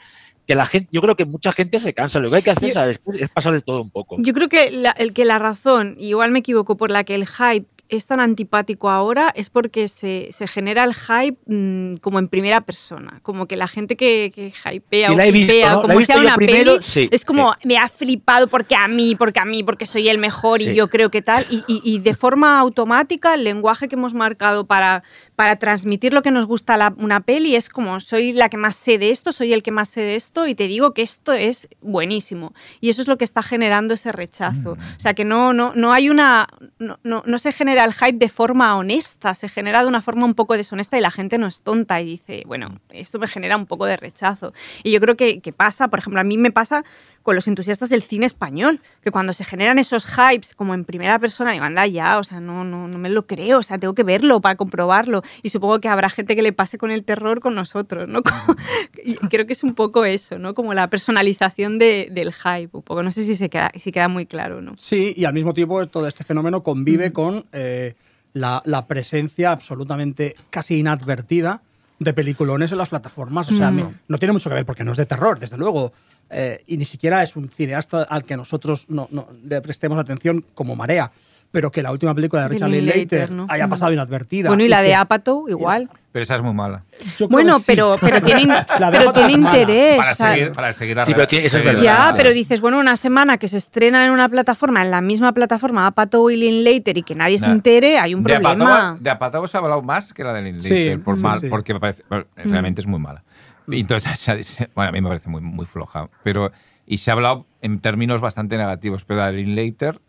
que 0.47 0.55
la 0.55 0.65
gente, 0.65 0.89
yo 0.91 1.01
creo 1.01 1.15
que 1.15 1.25
mucha 1.25 1.51
gente 1.51 1.79
se 1.79 1.93
cansa. 1.93 2.19
Lo 2.19 2.29
que 2.29 2.37
hay 2.37 2.41
que 2.41 2.51
hacer 2.51 2.89
es 2.89 3.29
pasar 3.29 3.53
de 3.53 3.61
todo 3.61 3.81
un 3.81 3.91
poco. 3.91 4.17
Yo 4.19 4.33
creo 4.33 4.49
que 4.49 4.83
el 4.97 5.13
que 5.13 5.25
la 5.25 5.37
razón, 5.37 5.95
igual 5.99 6.31
me 6.31 6.39
equivoco, 6.39 6.77
por 6.77 6.89
la 6.89 7.03
que 7.03 7.15
el 7.15 7.27
hype 7.27 7.67
es 7.91 8.05
tan 8.05 8.21
antipático 8.21 8.89
ahora 8.89 9.31
es 9.35 9.49
porque 9.49 9.89
se, 9.89 10.31
genera 10.47 10.85
el 10.85 10.95
hype 10.95 11.37
mm, 11.45 11.97
como 11.97 12.19
en 12.19 12.29
primera 12.29 12.61
persona. 12.61 13.19
Como 13.21 13.47
que 13.47 13.57
la 13.57 13.67
gente 13.67 13.97
que, 13.97 14.31
que 14.33 14.53
hypea 14.71 15.11
o 15.11 15.81
como 15.81 16.01
sea 16.01 16.17
una 16.19 16.37
peli, 16.37 16.79
es 17.11 17.25
como 17.25 17.53
me 17.65 17.77
ha 17.77 17.89
flipado 17.89 18.47
porque 18.47 18.75
a 18.75 18.87
mí, 18.87 19.15
porque 19.15 19.41
a 19.41 19.45
mí, 19.45 19.61
porque 19.63 19.85
soy 19.85 20.07
el 20.07 20.17
mejor 20.17 20.61
y 20.61 20.73
yo 20.73 20.89
creo 20.89 21.11
que 21.11 21.21
tal. 21.21 21.45
Y, 21.49 21.63
y, 21.67 21.99
de 21.99 22.13
forma 22.13 22.59
automática 22.59 23.33
el 23.33 23.43
lenguaje 23.43 23.89
que 23.89 23.95
hemos 23.95 24.13
marcado 24.13 24.65
para, 24.65 25.03
para 25.41 25.55
transmitir 25.55 26.13
lo 26.13 26.21
que 26.21 26.29
nos 26.29 26.45
gusta 26.45 26.93
una 26.97 27.21
peli 27.21 27.55
es 27.55 27.67
como 27.67 27.99
soy 27.99 28.31
la 28.31 28.47
que 28.47 28.57
más 28.57 28.75
sé 28.75 28.99
de 28.99 29.09
esto, 29.09 29.31
soy 29.31 29.53
el 29.53 29.63
que 29.63 29.71
más 29.71 29.89
sé 29.89 30.01
de 30.01 30.15
esto 30.15 30.45
y 30.45 30.53
te 30.53 30.67
digo 30.67 30.93
que 30.93 31.01
esto 31.01 31.33
es 31.33 31.67
buenísimo. 31.81 32.53
Y 32.79 32.91
eso 32.91 33.01
es 33.01 33.07
lo 33.07 33.17
que 33.17 33.23
está 33.23 33.41
generando 33.41 33.95
ese 33.95 34.11
rechazo. 34.11 34.75
Mm. 34.75 34.79
O 34.97 34.99
sea 34.99 35.15
que 35.15 35.25
no, 35.25 35.51
no, 35.51 35.73
no 35.73 35.93
hay 35.93 36.11
una. 36.11 36.47
No, 36.77 36.99
no, 37.01 37.23
no 37.25 37.39
se 37.39 37.51
genera 37.51 37.85
el 37.85 37.93
hype 37.93 38.19
de 38.19 38.29
forma 38.29 38.77
honesta, 38.77 39.33
se 39.33 39.49
genera 39.49 39.81
de 39.81 39.87
una 39.87 40.03
forma 40.03 40.25
un 40.25 40.35
poco 40.35 40.55
deshonesta 40.55 40.95
y 40.99 41.01
la 41.01 41.09
gente 41.09 41.39
no 41.39 41.47
es 41.47 41.63
tonta 41.63 41.99
y 42.01 42.05
dice, 42.05 42.43
bueno, 42.45 42.79
esto 42.91 43.17
me 43.17 43.25
genera 43.25 43.57
un 43.57 43.65
poco 43.65 43.87
de 43.87 43.97
rechazo. 43.97 44.53
Y 44.83 44.91
yo 44.91 45.01
creo 45.01 45.17
que, 45.17 45.41
que 45.41 45.51
pasa, 45.51 45.87
por 45.87 45.97
ejemplo, 45.97 46.21
a 46.21 46.23
mí 46.23 46.37
me 46.37 46.51
pasa 46.51 46.85
con 47.23 47.35
los 47.35 47.47
entusiastas 47.47 47.89
del 47.89 48.01
cine 48.01 48.25
español, 48.25 48.79
que 49.03 49.11
cuando 49.11 49.33
se 49.33 49.45
generan 49.45 49.79
esos 49.79 50.05
hypes 50.05 50.55
como 50.55 50.73
en 50.73 50.85
primera 50.85 51.19
persona, 51.19 51.51
digo, 51.51 51.65
anda 51.65 51.85
ya, 51.87 52.17
o 52.17 52.23
sea, 52.23 52.39
no, 52.39 52.63
no, 52.63 52.87
no 52.87 52.97
me 52.97 53.09
lo 53.09 53.27
creo, 53.27 53.59
o 53.59 53.63
sea, 53.63 53.77
tengo 53.77 53.93
que 53.93 54.03
verlo 54.03 54.41
para 54.41 54.55
comprobarlo. 54.55 55.23
Y 55.43 55.49
supongo 55.49 55.79
que 55.79 55.87
habrá 55.87 56.09
gente 56.09 56.35
que 56.35 56.41
le 56.41 56.53
pase 56.53 56.77
con 56.77 56.91
el 56.91 57.03
terror 57.03 57.39
con 57.39 57.55
nosotros, 57.55 58.07
¿no? 58.09 58.21
y 59.05 59.15
creo 59.15 59.45
que 59.45 59.53
es 59.53 59.63
un 59.63 59.75
poco 59.75 60.05
eso, 60.05 60.39
¿no? 60.39 60.53
Como 60.53 60.73
la 60.73 60.89
personalización 60.89 61.79
del 61.79 62.33
hype, 62.33 62.69
un 62.71 62.83
poco. 62.83 63.03
No 63.03 63.11
sé 63.11 63.23
si, 63.23 63.35
se 63.35 63.49
queda, 63.49 63.71
si 63.81 63.91
queda 63.91 64.07
muy 64.07 64.25
claro, 64.25 64.61
¿no? 64.61 64.75
Sí, 64.77 65.13
y 65.15 65.25
al 65.25 65.33
mismo 65.33 65.53
tiempo 65.53 65.85
todo 65.87 66.07
este 66.07 66.23
fenómeno 66.23 66.63
convive 66.63 67.13
con 67.13 67.45
eh, 67.51 67.95
la, 68.33 68.61
la, 68.65 68.87
presencia 68.87 69.51
absolutamente 69.51 70.35
casi 70.49 70.77
inadvertida 70.77 71.61
de 72.01 72.13
peliculones 72.13 72.71
en 72.71 72.79
las 72.79 72.89
plataformas. 72.89 73.51
O 73.51 73.55
sea, 73.55 73.69
no 73.69 74.17
tiene 74.17 74.33
mucho 74.33 74.49
que 74.49 74.55
ver 74.55 74.65
porque 74.65 74.83
no 74.83 74.91
es 74.91 74.97
de 74.97 75.05
terror, 75.05 75.39
desde 75.39 75.57
luego. 75.57 75.93
Eh, 76.33 76.63
y 76.67 76.77
ni 76.77 76.85
siquiera 76.85 77.21
es 77.23 77.35
un 77.35 77.49
cineasta 77.49 78.03
al 78.03 78.23
que 78.23 78.37
nosotros 78.37 78.85
no, 78.87 79.07
no 79.11 79.27
le 79.43 79.61
prestemos 79.61 79.99
atención 79.99 80.45
como 80.53 80.75
marea 80.75 81.11
pero 81.51 81.71
que 81.71 81.83
la 81.83 81.91
última 81.91 82.15
película 82.15 82.43
de 82.43 82.47
Richard 82.47 82.69
Linklater 82.69 83.29
haya 83.49 83.67
pasado 83.67 83.91
inadvertida. 83.91 84.49
Bueno, 84.49 84.63
y 84.63 84.69
la 84.69 84.81
de 84.81 84.95
Apatow 84.95 85.49
igual. 85.49 85.89
Pero 86.11 86.23
esa 86.23 86.35
es 86.35 86.41
muy 86.41 86.53
mala. 86.53 86.83
Bueno, 87.29 87.59
pero, 87.65 87.95
pero 87.99 88.21
tiene, 88.23 88.47
pero 88.91 89.13
tiene 89.13 89.33
interés. 89.33 89.97
Para 89.97 90.13
seguir, 90.15 90.51
para 90.51 90.73
seguir 90.73 90.99
a 90.99 91.05
sí, 91.05 91.13
pero 91.13 91.27
tiene, 91.27 91.45
eso 91.45 91.57
es 91.57 91.63
verdad. 91.63 91.81
Ya, 91.81 92.13
pero 92.17 92.33
dices, 92.33 92.59
bueno, 92.59 92.79
una 92.79 92.97
semana 92.97 93.37
que 93.37 93.47
se 93.47 93.57
estrena 93.57 94.05
en 94.05 94.11
una 94.11 94.27
plataforma, 94.27 94.81
en 94.81 94.91
la 94.91 95.01
misma 95.01 95.33
plataforma, 95.33 95.87
Apatow 95.87 96.29
y 96.29 96.37
Linklater, 96.37 96.97
y 96.97 97.03
que 97.03 97.15
nadie 97.15 97.37
se 97.37 97.45
entere, 97.45 97.97
hay 97.97 98.13
un 98.13 98.23
problema. 98.23 98.97
de 98.99 99.09
Apatow 99.09 99.47
se 99.47 99.57
ha 99.57 99.59
hablado 99.61 99.81
más 99.81 100.13
que 100.13 100.23
la 100.23 100.33
de 100.33 100.41
Linklater, 100.41 101.01
por 101.01 101.19
mal, 101.19 101.41
porque 101.49 101.73
me 101.73 101.79
parece, 101.79 102.03
mm. 102.09 102.49
realmente 102.49 102.81
es 102.81 102.87
muy 102.87 102.99
mala. 102.99 103.23
Entonces, 103.71 104.67
bueno, 104.75 104.89
a 104.89 104.91
mí 104.91 105.01
me 105.01 105.07
parece 105.07 105.29
muy, 105.29 105.41
muy 105.41 105.65
floja. 105.65 106.09
Pero, 106.23 106.51
y 106.85 106.97
se 106.97 107.11
ha 107.11 107.13
hablado 107.13 107.45
en 107.61 107.79
términos 107.79 108.21
bastante 108.21 108.57
negativos, 108.57 109.05
pero 109.05 109.21
la 109.21 109.31
de 109.31 109.43
Linklater 109.43 110.01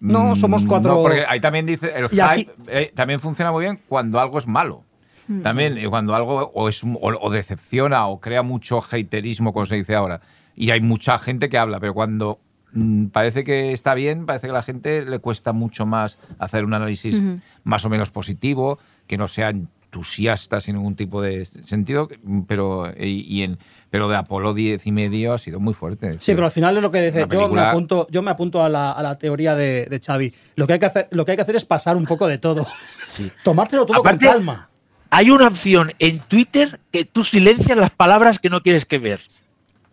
no, 0.00 0.36
somos 0.36 0.64
mm, 0.64 0.68
cuatro. 0.68 1.02
porque 1.02 1.24
ahí 1.26 1.40
también 1.40 1.66
dice, 1.66 1.92
el 1.96 2.08
hype 2.08 2.52
eh, 2.68 2.92
también 2.94 3.20
funciona 3.20 3.52
muy 3.52 3.64
bien 3.64 3.80
cuando 3.88 4.20
algo 4.20 4.38
es 4.38 4.46
malo. 4.46 4.84
Mm. 5.28 5.40
También 5.40 5.78
eh, 5.78 5.88
cuando 5.88 6.14
algo 6.14 6.50
o, 6.54 6.68
es, 6.68 6.82
o, 6.84 7.30
decepciona 7.30 8.06
o 8.06 8.20
crea 8.20 8.42
mucho 8.42 8.80
haterismo, 8.82 9.52
como 9.52 9.64
se 9.64 9.76
dice 9.76 9.94
ahora. 9.94 10.20
Y 10.54 10.70
hay 10.70 10.80
mucha 10.80 11.18
gente 11.18 11.48
que 11.48 11.56
habla, 11.56 11.80
pero 11.80 11.94
cuando 11.94 12.38
mm, 12.72 13.06
parece 13.06 13.44
que 13.44 13.72
está 13.72 13.94
bien, 13.94 14.26
parece 14.26 14.46
que 14.46 14.50
a 14.50 14.54
la 14.54 14.62
gente 14.62 15.04
le 15.06 15.20
cuesta 15.20 15.52
mucho 15.52 15.86
más 15.86 16.18
hacer 16.38 16.64
un 16.64 16.74
análisis 16.74 17.20
más 17.62 17.84
o 17.84 17.88
menos 17.88 18.10
positivo, 18.10 18.78
que 19.06 19.16
no 19.16 19.26
sea 19.26 19.52
entusiasta 19.94 20.60
sin 20.60 20.74
ningún 20.74 20.96
tipo 20.96 21.22
de 21.22 21.44
sentido, 21.44 22.08
pero, 22.48 22.92
y 22.98 23.42
en, 23.42 23.58
pero 23.90 24.08
de 24.08 24.16
Apolo 24.16 24.52
10 24.52 24.84
y 24.86 24.92
medio 24.92 25.32
ha 25.32 25.38
sido 25.38 25.60
muy 25.60 25.72
fuerte. 25.72 26.16
Sí, 26.18 26.34
pero 26.34 26.46
al 26.46 26.52
final 26.52 26.76
es 26.76 26.82
lo 26.82 26.90
que 26.90 27.00
dice. 27.00 27.26
Yo, 27.30 27.48
me 27.48 27.60
apunto, 27.60 28.08
yo 28.10 28.22
me 28.22 28.30
apunto 28.32 28.62
a 28.62 28.68
la, 28.68 29.16
teoría 29.18 29.54
de, 29.54 29.86
de, 29.86 30.00
Xavi. 30.00 30.34
Lo 30.56 30.66
que, 30.66 30.72
hay 30.74 30.78
que 30.80 30.86
hacer, 30.86 31.08
lo 31.12 31.24
que 31.24 31.32
hay 31.32 31.36
que 31.36 31.42
hacer 31.42 31.56
es 31.56 31.64
pasar 31.64 31.96
un 31.96 32.06
poco 32.06 32.26
de 32.26 32.38
todo. 32.38 32.66
Sí. 33.06 33.30
Tomártelo 33.44 33.86
todo 33.86 34.02
con 34.02 34.18
calma. 34.18 34.68
Hay 35.10 35.30
una 35.30 35.46
opción 35.46 35.92
en 36.00 36.18
Twitter 36.18 36.80
que 36.90 37.04
tú 37.04 37.22
silencias 37.22 37.78
las 37.78 37.90
palabras 37.90 38.40
que 38.40 38.50
no 38.50 38.62
quieres 38.62 38.84
que 38.84 38.98
ver. 38.98 39.20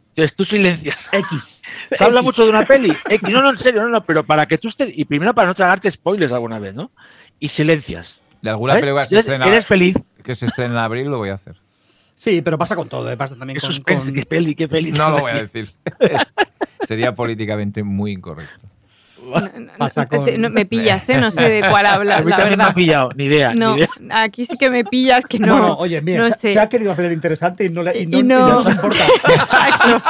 Entonces 0.10 0.36
tú 0.36 0.46
silencias. 0.46 0.98
X. 1.12 1.62
Se 1.92 2.04
habla 2.04 2.24
mucho 2.24 2.44
de 2.44 2.50
una 2.50 2.66
peli. 2.66 2.92
X. 3.08 3.30
No, 3.30 3.44
no, 3.44 3.52
en 3.52 3.60
serio, 3.60 3.84
no, 3.84 3.90
no, 3.90 4.04
pero 4.04 4.26
para 4.26 4.48
que 4.48 4.58
tú 4.58 4.70
estés. 4.70 4.92
Y 4.96 5.06
primero 5.06 5.36
para 5.36 5.48
no 5.48 5.54
tragarte 5.54 5.92
spoilers 5.92 6.32
alguna 6.32 6.58
vez, 6.58 6.74
¿no? 6.74 6.90
Y 7.40 7.50
silencias. 7.50 8.20
De 8.41 8.49
alguna 8.49 8.75
película 8.75 9.06
se 9.06 9.19
estrena, 9.19 9.47
eres 9.47 9.65
feliz. 9.65 9.95
que 10.23 10.36
se 10.36 10.47
estrena 10.47 10.71
en 10.71 10.77
abril 10.77 11.08
lo 11.08 11.17
voy 11.17 11.30
a 11.30 11.36
hacer. 11.36 11.56
Sí, 12.15 12.41
pero 12.41 12.58
pasa 12.58 12.75
con 12.75 12.88
todo, 12.88 13.12
¿eh? 13.12 13.17
pasa 13.17 13.36
también 13.36 13.60
con, 13.60 14.13
¿Qué 14.13 14.25
peli, 14.25 14.54
qué 14.54 14.67
peli? 14.67 14.91
No 14.91 15.10
lo 15.10 15.21
voy 15.21 15.32
a 15.32 15.36
decir. 15.36 15.65
Sería 16.88 17.15
políticamente 17.15 17.84
muy 17.84 18.12
incorrecto. 18.12 18.67
Pasa 19.77 20.08
con... 20.08 20.25
me 20.54 20.65
pillas, 20.65 21.08
¿eh? 21.10 21.17
No 21.17 21.32
sé 21.32 21.41
de 21.41 21.67
cuál 21.67 21.86
hablas. 21.86 22.19
A 22.21 22.23
mí 22.23 22.32
también 22.32 22.58
me 22.58 22.63
ha 22.63 22.73
pillado, 22.73 23.10
ni 23.15 23.25
idea. 23.25 23.54
No, 23.54 23.75
ni 23.75 23.82
idea. 23.82 23.89
aquí 24.23 24.45
sí 24.45 24.58
que 24.58 24.69
me 24.69 24.84
pillas, 24.84 25.25
que 25.25 25.39
no. 25.39 25.54
Bueno, 25.54 25.77
oye, 25.77 26.01
mira, 26.01 26.32
se, 26.32 26.60
ha 26.60 26.69
querido 26.69 26.91
hacer 26.91 27.06
el 27.06 27.13
interesante 27.13 27.65
y 27.65 27.69
no 27.69 27.84
le 27.84 27.97
y 27.99 28.06
no, 28.06 28.19
y 28.19 28.23
no... 28.23 28.36
Y 28.36 28.41
no 28.41 28.54
nos 28.56 28.69
importa. 28.69 29.06
Exacto. 29.27 30.04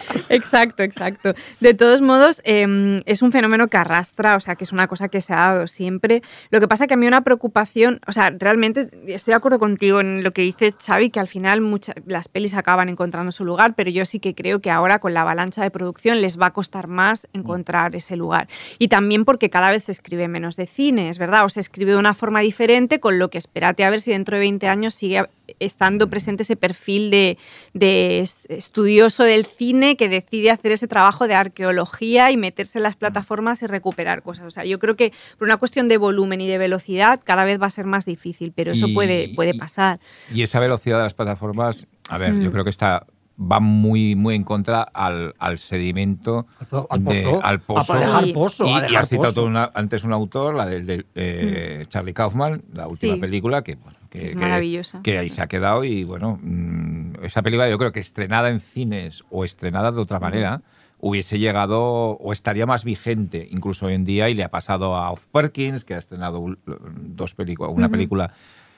exacto, 0.28 0.82
exacto. 0.82 1.34
De 1.60 1.74
todos 1.74 2.00
modos, 2.00 2.40
em, 2.44 3.02
es 3.06 3.22
un 3.22 3.32
fenómeno 3.32 3.68
que 3.68 3.76
arrastra, 3.76 4.36
o 4.36 4.40
sea, 4.40 4.56
que 4.56 4.64
es 4.64 4.72
una 4.72 4.88
cosa 4.88 5.08
que 5.08 5.20
se 5.20 5.32
ha 5.32 5.36
dado 5.36 5.66
siempre. 5.66 6.22
Lo 6.50 6.60
que 6.60 6.68
pasa 6.68 6.86
que 6.86 6.94
a 6.94 6.96
mí 6.96 7.06
una 7.06 7.22
preocupación, 7.22 8.00
o 8.06 8.12
sea, 8.12 8.30
realmente 8.30 8.88
estoy 9.06 9.32
de 9.32 9.36
acuerdo 9.36 9.58
contigo 9.58 10.00
en 10.00 10.22
lo 10.22 10.32
que 10.32 10.42
dice 10.42 10.74
Xavi, 10.78 11.10
que 11.10 11.20
al 11.20 11.28
final 11.28 11.60
muchas, 11.60 11.94
las 12.06 12.28
pelis 12.28 12.54
acaban 12.54 12.88
encontrando 12.88 13.32
su 13.32 13.44
lugar, 13.44 13.74
pero 13.74 13.90
yo 13.90 14.04
sí 14.04 14.20
que 14.20 14.34
creo 14.34 14.60
que 14.60 14.70
ahora 14.70 14.98
con 14.98 15.14
la 15.14 15.22
avalancha 15.22 15.62
de 15.62 15.70
producción 15.70 16.20
les 16.20 16.40
va 16.40 16.46
a 16.46 16.52
costar 16.52 16.86
más 16.86 17.28
encontrar 17.32 17.94
ese 17.94 18.16
lugar. 18.16 18.48
Y 18.78 18.88
también 18.88 19.24
porque 19.24 19.50
cada 19.50 19.70
vez 19.70 19.84
se 19.84 19.92
escribe 19.92 20.28
menos 20.28 20.56
de 20.56 20.66
cine, 20.66 21.08
es 21.08 21.18
verdad, 21.18 21.44
o 21.44 21.48
se 21.48 21.60
escribe 21.60 21.92
de 21.92 21.98
una 21.98 22.14
forma 22.14 22.40
diferente, 22.40 23.00
con 23.00 23.18
lo 23.18 23.30
que 23.30 23.38
espérate 23.38 23.84
a 23.84 23.90
ver 23.90 24.00
si 24.00 24.10
dentro 24.10 24.36
de 24.36 24.40
20 24.40 24.68
años 24.68 24.94
sigue 24.94 25.24
estando 25.58 26.08
presente 26.08 26.44
ese 26.44 26.56
perfil 26.56 27.10
de, 27.10 27.38
de 27.74 28.20
estudioso 28.20 29.24
del 29.24 29.44
cine 29.46 29.81
que 29.96 30.08
decide 30.08 30.50
hacer 30.50 30.72
ese 30.72 30.88
trabajo 30.88 31.26
de 31.28 31.34
arqueología 31.34 32.30
y 32.30 32.36
meterse 32.36 32.78
en 32.78 32.84
las 32.84 32.96
plataformas 32.96 33.62
y 33.62 33.66
recuperar 33.66 34.22
cosas. 34.22 34.46
O 34.46 34.50
sea, 34.50 34.64
yo 34.64 34.78
creo 34.78 34.96
que 34.96 35.12
por 35.38 35.46
una 35.46 35.56
cuestión 35.56 35.88
de 35.88 35.96
volumen 35.96 36.40
y 36.40 36.48
de 36.48 36.58
velocidad 36.58 37.20
cada 37.22 37.44
vez 37.44 37.60
va 37.60 37.66
a 37.66 37.70
ser 37.70 37.86
más 37.86 38.04
difícil, 38.04 38.52
pero 38.54 38.72
eso 38.72 38.86
puede, 38.94 39.32
puede 39.34 39.54
pasar. 39.54 40.00
Y, 40.32 40.42
esa 40.42 40.60
velocidad 40.60 40.98
de 40.98 41.04
las 41.04 41.14
plataformas, 41.14 41.86
a 42.08 42.18
ver, 42.18 42.34
yo 42.34 42.48
mm. 42.48 42.52
creo 42.52 42.64
que 42.64 42.70
está 42.70 43.06
va 43.50 43.60
muy, 43.60 44.14
muy 44.14 44.34
en 44.34 44.44
contra 44.44 44.82
al, 44.82 45.34
al 45.38 45.58
sedimento, 45.58 46.46
al, 46.90 47.02
pozo, 47.02 47.44
al 47.44 47.60
pozo. 47.60 47.92
A 47.92 47.98
dejar 47.98 48.32
pozo. 48.32 48.66
Y, 48.66 48.94
has 48.94 49.08
citado 49.08 49.48
antes 49.74 50.04
un 50.04 50.12
autor, 50.12 50.54
la 50.54 50.66
del, 50.66 51.06
eh, 51.14 51.82
mm. 51.84 51.88
Charlie 51.88 52.14
Kaufman, 52.14 52.62
la 52.72 52.86
última 52.86 53.16
película, 53.16 53.62
que, 53.62 53.78
que, 54.10 54.24
es 54.26 54.34
maravillosa. 54.34 55.02
Que 55.02 55.18
ahí 55.18 55.28
se 55.28 55.42
ha 55.42 55.46
quedado 55.46 55.84
y 55.84 56.04
bueno, 56.04 56.38
mm, 56.42 57.24
esa 57.24 57.42
película 57.42 57.68
yo 57.68 57.78
creo 57.78 57.92
que 57.92 58.00
estrenada 58.00 58.50
en 58.50 58.60
cines 58.60 59.24
o 59.30 59.44
estrenada 59.44 59.92
de 59.92 60.00
otra 60.00 60.20
manera, 60.20 60.62
hubiese 60.98 61.38
llegado 61.38 61.82
o 61.82 62.32
estaría 62.32 62.64
más 62.64 62.84
vigente 62.84 63.48
incluso 63.50 63.86
hoy 63.86 63.94
en 63.94 64.04
día 64.04 64.28
y 64.28 64.34
le 64.34 64.44
ha 64.44 64.50
pasado 64.50 64.94
a 64.94 65.10
Off 65.10 65.26
Perkins, 65.26 65.84
que 65.84 65.94
ha 65.94 65.98
estrenado 65.98 66.56
dos 66.64 67.34
películas, 67.34 67.72
una 67.74 67.88
película 67.88 68.32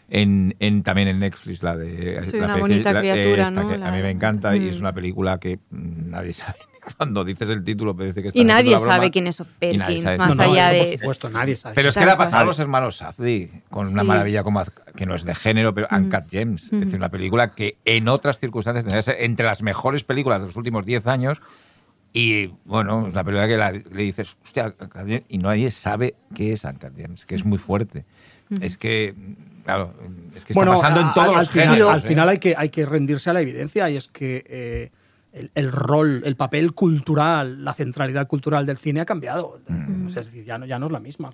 en, 0.09 0.83
también 0.83 1.09
en 1.09 1.19
Netflix, 1.19 1.63
la 1.63 1.77
de... 1.77 2.23
una 2.35 2.57
bonita 2.57 2.99
criatura, 2.99 3.51
¿no? 3.51 3.61
a 3.71 3.91
mí 3.91 4.03
me 4.03 4.11
encanta 4.11 4.57
y 4.57 4.69
es 4.69 4.81
una 4.81 4.93
película 4.93 5.39
que 5.39 5.59
nadie 5.71 6.33
sabe 6.35 6.59
cuando 6.97 7.25
dices 7.25 7.49
el 7.49 7.65
título 7.65 7.97
parece 7.97 8.23
que 8.23 8.29
está 8.29 8.39
Y 8.39 8.45
nadie 8.45 8.79
sabe 8.79 9.11
quién 9.11 9.27
es 9.27 9.41
Off 9.41 9.49
Perkins, 9.59 10.05
más 10.19 10.39
allá 10.39 10.71
de... 10.71 10.79
Por 10.79 10.99
supuesto, 10.99 11.31
nadie 11.31 11.57
sabe. 11.57 11.75
Pero 11.75 11.89
es 11.89 11.95
que 11.95 12.05
le 12.05 12.11
ha 12.11 12.17
pasado 12.17 12.43
a 12.43 12.47
los 12.47 12.59
hermanos 12.59 12.97
Safdie, 12.97 13.63
con 13.71 13.89
una 13.89 14.05
maravilla 14.05 14.43
como 14.43 14.63
que 14.95 15.07
no 15.07 15.15
es 15.15 15.25
de 15.25 15.35
género, 15.35 15.75
pero 15.75 15.89
Uncut 15.91 16.29
Gems. 16.31 16.73
Es 16.73 16.81
decir, 16.81 16.97
una 16.97 17.11
película 17.11 17.53
que 17.53 17.79
en 17.85 18.09
otras 18.09 18.39
circunstancias 18.39 18.85
tendría 18.85 18.99
que 19.01 19.05
ser 19.05 19.17
entre 19.21 19.47
las 19.47 19.63
mejores 19.63 20.05
películas 20.05 20.41
de 20.41 20.47
los 20.47 20.57
últimos 20.57 20.85
10 20.85 21.07
años. 21.07 21.43
Y 22.13 22.53
bueno, 22.65 23.09
es 23.09 23.15
la 23.15 23.25
película 23.25 23.49
que 23.49 23.83
le 23.93 24.03
dices, 24.03 24.37
hostia, 24.45 24.75
y 25.29 25.39
nadie 25.39 25.71
sabe 25.71 26.15
qué 26.35 26.53
es 26.53 26.65
Uncut 26.65 26.97
Gems, 26.97 27.27
que 27.27 27.35
es 27.35 27.45
muy 27.45 27.59
fuerte. 27.59 28.05
Es 28.61 28.79
que 28.79 29.15
Claro, 29.65 29.95
es 30.37 30.45
que 30.45 30.53
está 30.53 30.65
pasando 30.67 31.01
en 31.01 31.15
todos 31.15 31.35
los 31.35 31.49
final, 31.49 31.69
géneros. 31.69 31.95
Al 31.95 32.01
¿eh? 32.01 32.03
final 32.03 32.29
hay 32.29 32.39
que, 32.39 32.55
hay 32.57 32.69
que 32.69 32.85
rendirse 32.85 33.31
a 33.31 33.33
la 33.33 33.41
evidencia 33.41 33.89
y 33.89 33.97
es 33.97 34.09
que 34.09 34.45
eh, 34.47 34.91
el, 35.55 35.73
rol, 35.73 36.23
el 36.25 36.37
papel 36.37 36.75
cultural, 36.75 37.65
la 37.65 37.73
centralidad 37.73 38.27
cultural 38.27 38.67
del 38.67 38.77
cine 38.77 39.01
ha 39.01 39.05
cambiado. 39.05 39.61
Mm. 39.67 40.09
es 40.09 40.15
decir, 40.15 40.45
ya 40.45 40.59
no, 40.59 40.67
ya 40.67 40.79
no 40.79 40.87
es 40.87 40.93
la 40.93 41.01
misma. 41.01 41.31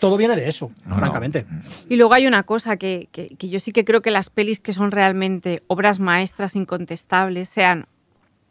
Todo 0.00 0.16
viene 0.16 0.36
de 0.36 0.48
eso, 0.48 0.70
francamente. 0.88 1.46
Y 1.88 1.96
luego 1.96 2.14
hay 2.14 2.26
una 2.26 2.42
cosa 2.42 2.76
que, 2.76 3.08
que, 3.12 3.28
yo 3.48 3.60
sí 3.60 3.72
que 3.72 3.84
creo 3.84 4.02
que 4.02 4.10
las 4.10 4.28
pelis 4.28 4.60
que 4.60 4.72
son 4.72 4.90
realmente 4.90 5.62
obras 5.68 6.00
maestras 6.00 6.56
incontestables, 6.56 7.48
sean 7.48 7.86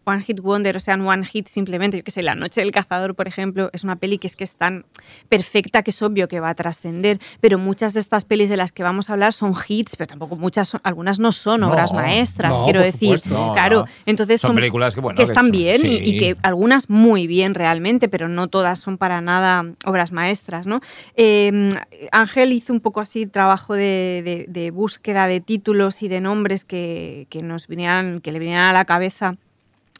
One 0.05 0.21
Hit 0.21 0.39
Wonder, 0.39 0.77
o 0.77 0.79
sea, 0.79 0.95
One 0.95 1.25
Hit 1.25 1.47
simplemente, 1.47 1.97
yo 1.97 2.03
que 2.03 2.11
sé, 2.11 2.21
La 2.21 2.35
Noche 2.35 2.61
del 2.61 2.71
Cazador, 2.71 3.15
por 3.15 3.27
ejemplo, 3.27 3.69
es 3.73 3.83
una 3.83 3.95
peli 3.95 4.17
que 4.17 4.27
es 4.27 4.35
que 4.35 4.43
es 4.43 4.55
tan 4.55 4.85
perfecta 5.29 5.83
que 5.83 5.91
es 5.91 6.01
obvio 6.01 6.27
que 6.27 6.39
va 6.39 6.49
a 6.49 6.55
trascender, 6.55 7.19
pero 7.41 7.57
muchas 7.57 7.93
de 7.93 7.99
estas 7.99 8.23
pelis 8.25 8.49
de 8.49 8.57
las 8.57 8.71
que 8.71 8.83
vamos 8.83 9.09
a 9.09 9.13
hablar 9.13 9.33
son 9.33 9.53
hits, 9.67 9.95
pero 9.95 10.07
tampoco 10.07 10.35
muchas, 10.35 10.77
algunas 10.83 11.19
no 11.19 11.31
son 11.31 11.63
obras 11.63 11.91
maestras, 11.91 12.57
quiero 12.63 12.81
decir. 12.81 13.21
claro, 13.21 13.85
entonces 14.05 14.41
son, 14.41 14.55
películas 14.55 14.93
que, 14.93 15.01
que 15.15 15.23
están 15.23 15.51
bien 15.51 15.81
y, 15.83 16.17
que 16.17 16.37
algunas 16.43 16.89
muy 16.89 17.27
bien 17.27 17.55
realmente, 17.55 18.07
pero 18.07 18.27
no 18.27 18.47
todas 18.47 18.79
son 18.79 18.97
para 18.97 19.21
nada 19.21 19.65
obras 19.85 20.11
maestras, 20.11 20.67
¿no? 20.67 20.81
Em, 21.15 21.71
Ángel 22.11 22.53
hizo 22.53 22.73
un 22.73 22.79
poco 22.79 23.01
así 23.01 23.25
trabajo 23.25 23.73
de, 23.73 24.45
de, 24.47 24.71
búsqueda 24.71 25.27
de 25.27 25.41
títulos 25.41 26.03
y 26.03 26.07
de 26.07 26.21
nombres 26.21 26.65
que, 26.65 27.27
que 27.29 27.41
nos 27.41 27.67
vinieran, 27.67 28.19
que 28.21 28.31
le 28.31 28.39
vinieran 28.39 28.69
a 28.69 28.73
la 28.73 28.85
cabeza 28.85 29.37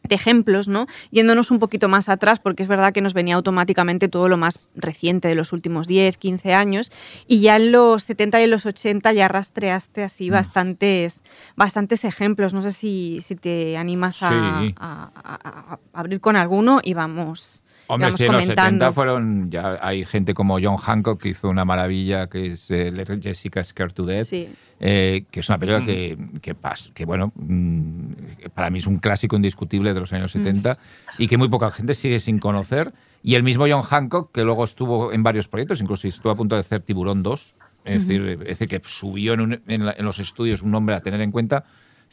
de 0.08 0.14
ejemplos, 0.14 0.68
¿no? 0.68 0.86
Yéndonos 1.10 1.50
un 1.50 1.58
poquito 1.58 1.88
más 1.88 2.08
atrás, 2.08 2.40
porque 2.40 2.62
es 2.62 2.68
verdad 2.68 2.92
que 2.92 3.00
nos 3.00 3.14
venía 3.14 3.34
automáticamente 3.34 4.08
todo 4.08 4.28
lo 4.28 4.36
más 4.36 4.58
reciente 4.74 5.28
de 5.28 5.34
los 5.34 5.52
últimos 5.52 5.86
10, 5.86 6.18
15 6.18 6.54
años, 6.54 6.90
y 7.26 7.40
ya 7.40 7.56
en 7.56 7.72
los 7.72 8.04
70 8.04 8.40
y 8.40 8.44
en 8.44 8.50
los 8.50 8.66
80 8.66 9.12
ya 9.12 9.28
rastreaste 9.28 10.02
así 10.02 10.30
mm. 10.30 10.32
bastantes, 10.32 11.22
bastantes 11.56 12.04
ejemplos. 12.04 12.54
No 12.54 12.62
sé 12.62 12.72
si, 12.72 13.20
te 13.40 13.76
animas 13.76 14.18
a, 14.22 15.78
abrir 15.92 16.20
con 16.20 16.36
alguno 16.36 16.80
y 16.82 16.94
vamos. 16.94 17.62
Hombre, 17.88 18.10
sí, 18.12 18.24
en 18.24 18.32
los 18.32 18.44
70 18.44 18.92
fueron, 18.92 19.50
ya 19.50 19.78
hay 19.80 20.04
gente 20.04 20.34
como 20.34 20.58
John 20.60 20.76
Hancock 20.76 21.20
que 21.20 21.30
hizo 21.30 21.48
una 21.48 21.64
maravilla 21.64 22.26
que 22.26 22.52
es 22.52 22.70
eh, 22.70 22.92
Jessica 23.22 23.62
Scared 23.62 23.92
to 23.92 24.04
Death, 24.04 24.32
eh, 24.80 25.24
que 25.30 25.40
es 25.40 25.48
una 25.48 25.58
película 25.58 25.84
que, 25.84 26.18
que, 26.42 26.56
que, 26.94 27.04
bueno, 27.04 27.32
mm, 27.36 28.12
para 28.54 28.70
mí 28.70 28.78
es 28.78 28.86
un 28.86 28.98
clásico 28.98 29.36
indiscutible 29.36 29.94
de 29.94 30.00
los 30.00 30.12
años 30.12 30.32
70 30.32 30.72
mm. 30.72 30.76
y 31.22 31.28
que 31.28 31.38
muy 31.38 31.48
poca 31.48 31.70
gente 31.70 31.94
sigue 31.94 32.20
sin 32.20 32.38
conocer. 32.38 32.92
Y 33.22 33.34
el 33.34 33.42
mismo 33.42 33.66
John 33.68 33.82
Hancock, 33.82 34.32
que 34.32 34.44
luego 34.44 34.64
estuvo 34.64 35.12
en 35.12 35.22
varios 35.22 35.48
proyectos, 35.48 35.80
incluso 35.80 36.06
estuvo 36.06 36.32
a 36.32 36.36
punto 36.36 36.54
de 36.54 36.60
hacer 36.60 36.80
Tiburón 36.80 37.22
2, 37.22 37.54
es, 37.84 38.06
decir, 38.06 38.38
es 38.42 38.58
decir, 38.58 38.68
que 38.68 38.80
subió 38.84 39.34
en, 39.34 39.62
en 39.66 40.04
los 40.04 40.18
estudios 40.18 40.62
un 40.62 40.72
nombre 40.72 40.94
a 40.94 41.00
tener 41.00 41.20
en 41.20 41.30
cuenta 41.30 41.64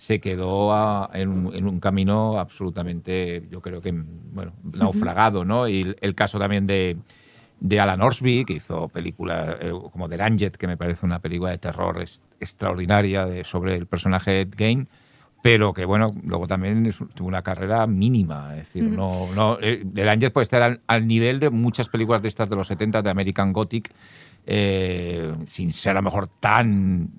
se 0.04 0.20
quedó 0.20 1.10
en, 1.14 1.30
un, 1.66 1.80
camino 1.80 2.38
absolutamente, 2.38 3.48
yo 3.50 3.62
creo 3.62 3.82
que, 3.82 3.94
bueno, 4.34 4.52
naufragado, 4.74 5.46
¿no? 5.46 5.70
Y 5.70 5.96
el, 6.02 6.14
caso 6.14 6.38
también 6.38 6.68
de, 6.68 6.98
Alan 7.80 8.02
Orsby, 8.02 8.44
que 8.44 8.54
hizo 8.54 8.90
películas 8.90 9.56
eh, 9.62 9.72
como 9.94 10.10
The 10.10 10.18
Ranget, 10.18 10.58
que 10.58 10.68
me 10.68 10.76
parece 10.76 11.06
una 11.06 11.20
película 11.20 11.52
de 11.52 11.58
terror 11.58 12.04
extraordinaria 12.38 13.26
de, 13.26 13.46
sobre 13.46 13.78
el 13.78 13.86
personaje 13.86 14.42
Ed 14.42 14.50
Gein, 14.58 14.90
pero 15.42 15.72
que, 15.74 15.86
bueno, 15.86 16.12
luego 16.26 16.48
también 16.48 16.94
tuvo 17.16 17.30
una 17.30 17.42
carrera 17.42 17.88
mínima. 17.88 18.58
Es 18.58 18.68
decir, 18.68 18.84
no, 18.84 19.34
no, 19.34 19.58
eh, 19.62 19.86
The 19.94 20.04
Ranget 20.04 20.34
puede 20.34 20.44
estar 20.44 20.62
al, 20.62 20.82
al, 20.86 21.08
nivel 21.08 21.40
de 21.40 21.50
muchas 21.50 21.88
películas 21.88 22.22
de 22.22 22.28
estas 22.28 22.50
de 22.50 22.58
los 22.58 22.68
70 22.68 23.02
de 23.02 23.10
American 23.10 23.54
Gothic, 23.54 23.90
eh, 24.46 25.34
sin 25.46 25.72
ser 25.72 25.92
a 25.92 26.02
lo 26.02 26.02
mejor 26.02 26.28
tan 26.28 27.10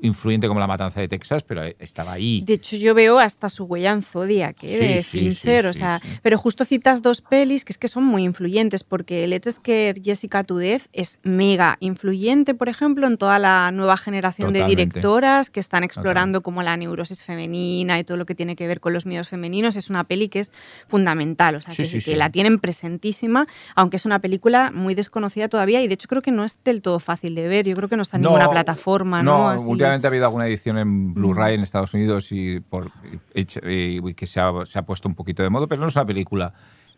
influyente 0.00 0.48
como 0.48 0.60
La 0.60 0.66
Matanza 0.66 1.00
de 1.00 1.08
Texas, 1.08 1.42
pero 1.42 1.62
estaba 1.78 2.12
ahí. 2.12 2.42
De 2.44 2.54
hecho, 2.54 2.76
yo 2.76 2.94
veo 2.94 3.18
hasta 3.18 3.48
su 3.48 3.64
huella 3.64 3.92
en 3.92 4.02
Zodiac, 4.02 4.62
¿eh? 4.62 4.96
de 4.96 5.02
Fincher, 5.02 5.66
o 5.66 5.72
sea, 5.72 6.00
pero 6.22 6.38
justo 6.38 6.64
citas 6.64 7.02
dos 7.02 7.20
pelis 7.20 7.64
que 7.64 7.72
es 7.72 7.78
que 7.78 7.88
son 7.88 8.04
muy 8.04 8.24
influyentes, 8.24 8.84
porque 8.84 9.26
Let's 9.26 9.54
Scare 9.54 10.00
Jessica 10.02 10.42
Death 10.42 10.86
es 10.92 11.18
mega 11.22 11.76
influyente, 11.80 12.54
por 12.54 12.68
ejemplo, 12.68 13.06
en 13.06 13.16
toda 13.18 13.38
la 13.38 13.70
nueva 13.72 13.96
generación 13.96 14.52
de 14.52 14.64
directoras 14.64 15.50
que 15.50 15.60
están 15.60 15.84
explorando 15.84 16.42
como 16.42 16.62
la 16.62 16.76
neurosis 16.76 17.22
femenina 17.22 17.98
y 17.98 18.04
todo 18.04 18.16
lo 18.16 18.26
que 18.26 18.34
tiene 18.34 18.56
que 18.56 18.66
ver 18.66 18.80
con 18.80 18.92
los 18.92 19.06
miedos 19.06 19.28
femeninos. 19.28 19.76
Es 19.76 19.90
una 19.90 20.04
peli 20.04 20.28
que 20.28 20.40
es 20.40 20.52
fundamental, 20.88 21.56
o 21.56 21.60
sea, 21.60 21.74
que 21.74 22.16
la 22.16 22.30
tienen 22.30 22.58
presentísima, 22.58 23.46
aunque 23.74 23.96
es 23.96 24.06
una 24.06 24.18
película 24.18 24.70
muy 24.72 24.94
desconocida 24.94 25.48
todavía 25.48 25.82
y 25.82 25.88
de 25.88 25.94
hecho 25.94 26.08
creo 26.08 26.22
que 26.22 26.32
no 26.32 26.44
es 26.44 26.62
del 26.64 26.82
todo 26.82 26.98
fácil 27.00 27.34
de 27.34 27.48
ver. 27.48 27.66
Yo 27.66 27.76
creo 27.76 27.88
que 27.88 27.96
no 27.96 28.02
está 28.02 28.16
en 28.16 28.22
ninguna 28.22 28.50
plataforma, 28.50 29.22
¿no? 29.22 29.49
Últimamente 29.58 30.06
ha 30.06 30.10
habido 30.10 30.24
alguna 30.24 30.46
edición 30.46 30.78
en 30.78 31.14
Blu-ray 31.14 31.54
en 31.54 31.62
Estados 31.62 31.94
Unidos 31.94 32.32
y, 32.32 32.60
por, 32.60 32.90
que 33.32 34.26
se 34.26 34.40
ha, 34.40 34.52
se 34.64 34.78
ha, 34.78 34.82
puesto 34.82 35.08
un 35.08 35.14
poquito 35.14 35.42
de 35.42 35.50
modo, 35.50 35.68
pero 35.68 35.80
no 35.80 35.88
es 35.88 35.96
una 35.96 36.06
película 36.06 36.52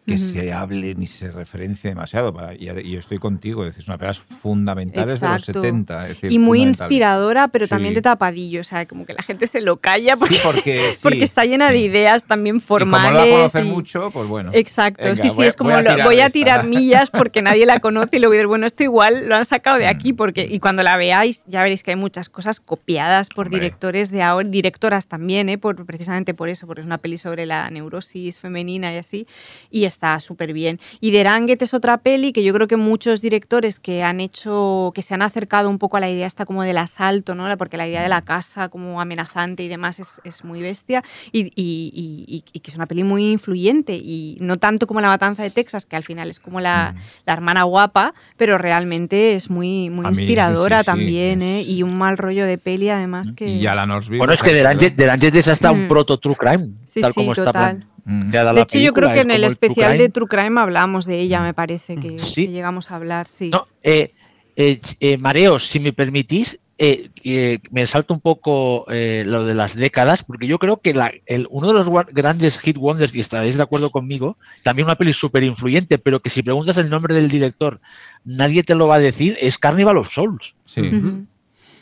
que 0.07 0.19
se 0.19 0.53
hable 0.53 0.95
ni 0.95 1.07
se 1.07 1.31
referencie 1.31 1.91
demasiado. 1.91 2.35
Para, 2.35 2.55
y, 2.55 2.67
yo 2.67 2.99
estoy 2.99 3.19
contigo, 3.19 3.65
es 3.65 3.77
una 3.87 3.99
película 3.99 4.25
fundamental 4.41 5.09
de 5.09 5.29
los 5.29 5.45
70. 5.45 6.09
y 6.29 6.39
muy 6.39 6.63
inspiradora, 6.63 7.49
pero 7.49 7.69
también 7.69 7.95
de 7.95 8.03
tapadillo. 8.03 8.61
O 8.61 8.65
sea, 8.65 8.87
como 8.87 9.07
que 9.07 9.15
la 9.15 9.23
gente 9.23 9.47
se 9.47 9.61
lo 9.61 9.77
calla 9.77 10.17
porque, 10.17 10.41
porque, 10.43 10.95
porque, 11.03 11.25
está 11.25 11.45
llena 11.45 11.71
de 11.71 11.79
ideas 11.79 12.25
también 12.25 12.61
formales. 12.61 13.11
Y 13.11 13.13
como 13.13 13.21
no 13.21 13.27
la 13.27 13.37
conocen 13.37 13.67
mucho, 13.69 14.11
pues 14.11 14.29
bueno. 14.29 14.51
Exacto, 14.53 15.15
sí, 15.17 15.31
sí, 15.31 15.43
es 15.43 15.57
como 15.57 15.71
voy 16.05 16.21
a 16.21 16.31
tirar, 16.31 16.67
millas 16.67 17.11
porque 17.11 17.43
nadie 17.43 17.67
la 17.67 17.81
conoce 17.81 18.17
y 18.17 18.21
luego 18.21 18.33
decir, 18.33 18.47
bueno, 18.47 18.67
esto 18.67 18.83
igual 18.83 19.29
lo 19.29 19.37
han 19.37 19.45
sacado 19.45 19.79
de 19.79 19.87
aquí. 19.87 20.13
Mm. 20.13 20.17
porque 20.17 20.47
Y 20.51 20.59
cuando 20.59 20.83
la 20.83 20.97
veáis, 20.97 21.43
ya 21.47 21.63
veréis 21.63 21.83
que 21.83 21.93
hay 21.93 21.97
muchas 21.97 22.29
cosas 22.29 22.61
copiadas 22.61 23.29
por 23.29 23.51
directores 23.51 24.11
de 24.11 24.23
ahora, 24.23 24.49
directoras 24.49 25.07
también, 25.07 25.49
¿eh? 25.49 25.59
por, 25.59 25.85
precisamente 25.87 26.35
por 26.35 26.49
eso, 26.49 26.67
porque 26.67 26.81
es 26.81 26.87
una 26.87 26.99
peli 26.99 27.19
sobre 27.19 27.47
la 27.47 27.71
neurosis 27.71 28.41
femenina 28.41 28.93
y 28.93 28.97
así. 28.97 29.27
Y 29.71 29.85
está 29.93 30.19
súper 30.21 30.53
bien. 30.53 30.81
Y 31.01 31.11
Deranget 31.11 31.63
es 31.63 31.75
otra 31.75 31.99
peli 31.99 32.33
que 32.33 32.43
yo 32.43 32.53
creo 32.53 32.67
que 32.67 32.77
muchos 32.77 33.21
directores 33.21 33.79
que 33.79 34.03
han 34.03 34.21
hecho, 34.21 34.93
que 34.95 35.03
se 35.03 35.15
han 35.15 35.23
acercado 35.23 35.69
un 35.69 35.79
poco 35.79 35.97
a 35.97 36.01
la 36.01 36.11
idea 36.11 36.27
esta 36.27 36.45
como 36.45 36.63
del 36.63 36.79
asalto, 36.79 37.35
¿no? 37.35 37.57
Porque 37.57 37.77
la 37.77 37.87
idea 37.87 38.03
de 38.03 38.09
la 38.09 38.23
casa 38.23 38.69
como 38.69 39.01
amenazante 39.01 39.63
y 39.63 39.69
demás 39.69 40.01
es, 40.01 40.21
es 40.25 40.45
muy 40.45 40.63
bestia 40.63 41.05
y, 41.31 41.53
y, 41.55 42.45
y, 42.53 42.61
que 42.61 42.71
es 42.71 42.77
una 42.77 42.87
peli 42.87 43.05
muy 43.05 43.33
influyente 43.33 43.95
y 43.95 44.39
no 44.41 44.57
tanto 44.57 44.87
como 44.87 45.01
La 45.01 45.09
Matanza 45.09 45.43
de 45.43 45.51
Texas, 45.51 45.87
que 45.87 45.97
al 45.97 46.05
final 46.05 46.31
es 46.31 46.41
como 46.41 46.61
la, 46.61 46.95
mm. 46.95 47.01
la 47.27 47.33
hermana 47.33 47.63
guapa, 47.65 48.15
pero 48.37 48.59
realmente 48.59 49.35
es 49.35 49.51
muy, 49.51 49.91
muy 49.91 50.07
inspiradora 50.07 50.85
también, 50.85 51.43
¿eh? 51.43 51.63
Y 51.63 51.83
un 51.83 51.99
mal 51.99 52.17
rollo 52.19 52.47
de 52.47 52.59
peli 52.59 52.89
además 52.89 53.33
que... 53.33 53.49
Y 53.49 53.67
Alan 53.67 53.91
Bueno, 54.17 54.33
es 54.33 54.43
que 54.43 54.53
Deranget 54.53 55.35
es 55.35 55.49
hasta 55.49 55.73
un 55.73 55.85
mm. 55.85 55.89
proto 55.89 56.19
true 56.19 56.37
crime, 56.37 56.71
tal 57.01 57.15
como 57.15 57.33
está 57.33 57.75
Mm. 58.05 58.31
De 58.31 58.61
hecho, 58.61 58.79
yo 58.79 58.93
creo 58.93 59.13
que 59.13 59.21
en 59.21 59.31
el 59.31 59.45
especial 59.45 59.99
de 59.99 60.09
True 60.09 60.29
Crime 60.29 60.61
hablamos 60.61 61.05
de 61.05 61.21
ella, 61.21 61.41
me 61.41 61.55
parece, 61.55 61.97
que, 61.97 62.17
llegamos 62.19 62.91
a 62.91 62.97
hablar, 62.97 63.29
sí. 63.29 63.51
Eh, 63.83 64.13
eh, 64.57 64.81
eh, 65.01 65.19
Mareos, 65.19 65.67
si 65.67 65.79
me 65.79 65.93
permitís, 65.93 66.59
me 67.71 67.87
salto 67.87 68.13
un 68.13 68.21
poco 68.21 68.87
lo 68.89 69.45
de 69.45 69.55
las 69.55 69.77
décadas, 69.77 70.25
porque 70.25 70.47
yo 70.47 70.59
creo 70.59 70.79
que 70.79 70.93
uno 71.51 71.69
de 71.69 71.75
los 71.75 71.89
grandes 72.13 72.59
hit 72.59 72.77
wonders, 72.77 73.15
y 73.15 73.21
estaréis 73.21 73.57
de 73.57 73.63
acuerdo 73.63 73.91
conmigo, 73.91 74.37
también 74.65 74.87
una 74.87 74.97
peli 74.97 75.13
súper 75.13 75.45
influyente, 75.45 75.99
pero 75.99 76.21
que 76.21 76.31
si 76.31 76.43
preguntas 76.43 76.79
el 76.79 76.91
nombre 76.91 77.15
del 77.15 77.29
director, 77.29 77.81
nadie 78.25 78.65
te 78.65 78.75
lo 78.75 78.89
va 78.89 78.97
a 78.97 79.01
decir, 79.01 79.37
es 79.41 79.59
Carnival 79.59 79.99
of 79.99 80.13
Souls. 80.13 80.55
Sí 80.65 80.91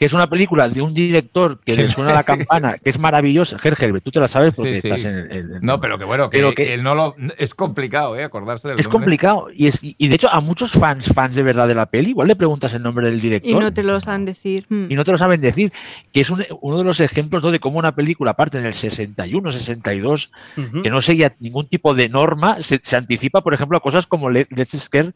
que 0.01 0.07
es 0.07 0.15
una 0.15 0.31
película 0.31 0.67
de 0.67 0.81
un 0.81 0.95
director 0.95 1.61
que 1.61 1.77
le 1.77 1.87
suena 1.87 2.15
la 2.15 2.25
campana, 2.25 2.77
que 2.83 2.89
es 2.89 2.99
maravillosa. 2.99 3.59
Gerger, 3.59 4.01
tú 4.01 4.11
te 4.11 4.19
la 4.19 4.29
sabes 4.29 4.55
porque 4.55 4.79
estás 4.79 5.05
en 5.05 5.31
el, 5.31 5.61
No, 5.61 5.79
pero 5.79 5.99
que 5.99 6.07
bueno, 6.07 6.31
que, 6.31 6.79
no 6.79 6.95
lo, 6.95 7.15
es 7.37 7.53
complicado, 7.53 8.17
¿eh? 8.17 8.25
Acordarse 8.25 8.67
del 8.67 8.81
Es 8.81 8.89
complicado. 8.89 9.49
Y, 9.55 9.67
es, 9.67 9.81
y 9.83 10.09
de 10.09 10.15
hecho, 10.15 10.31
a 10.31 10.41
muchos 10.41 10.73
fans, 10.73 11.13
fans 11.13 11.37
de 11.37 11.43
verdad 11.43 11.69
de 11.69 11.75
la 11.75 11.85
peli, 11.85 12.13
igual 12.13 12.29
le 12.29 12.35
preguntas 12.35 12.73
el 12.73 12.83
nombre 12.83 13.11
del 13.11 13.21
director. 13.21 13.51
Y 13.51 13.55
no 13.55 13.75
te 13.75 13.83
lo 13.83 14.01
saben 14.01 14.25
decir. 14.25 14.65
Y 14.71 14.95
no 14.95 15.05
te 15.05 15.13
lo 15.13 15.19
saben 15.19 15.43
decir. 15.43 15.71
Que 16.15 16.23
es 16.23 16.31
uno 16.31 16.79
de 16.79 16.85
los 16.85 17.01
ejemplos 17.01 17.43
de 17.53 17.61
cómo 17.61 17.79
una 17.79 17.95
película, 17.95 18.31
aparte 18.31 18.57
en 18.57 18.65
el 18.65 18.73
61, 18.73 19.53
62, 19.53 20.33
que 20.83 20.89
no 20.89 21.03
seguía 21.03 21.37
ningún 21.41 21.67
tipo 21.67 21.93
de 21.93 22.09
norma, 22.09 22.57
se, 22.63 22.81
anticipa, 22.97 23.43
por 23.43 23.53
ejemplo, 23.53 23.77
a 23.77 23.83
cosas 23.83 24.07
como 24.07 24.31
Let's 24.31 24.79
Scare 24.79 25.13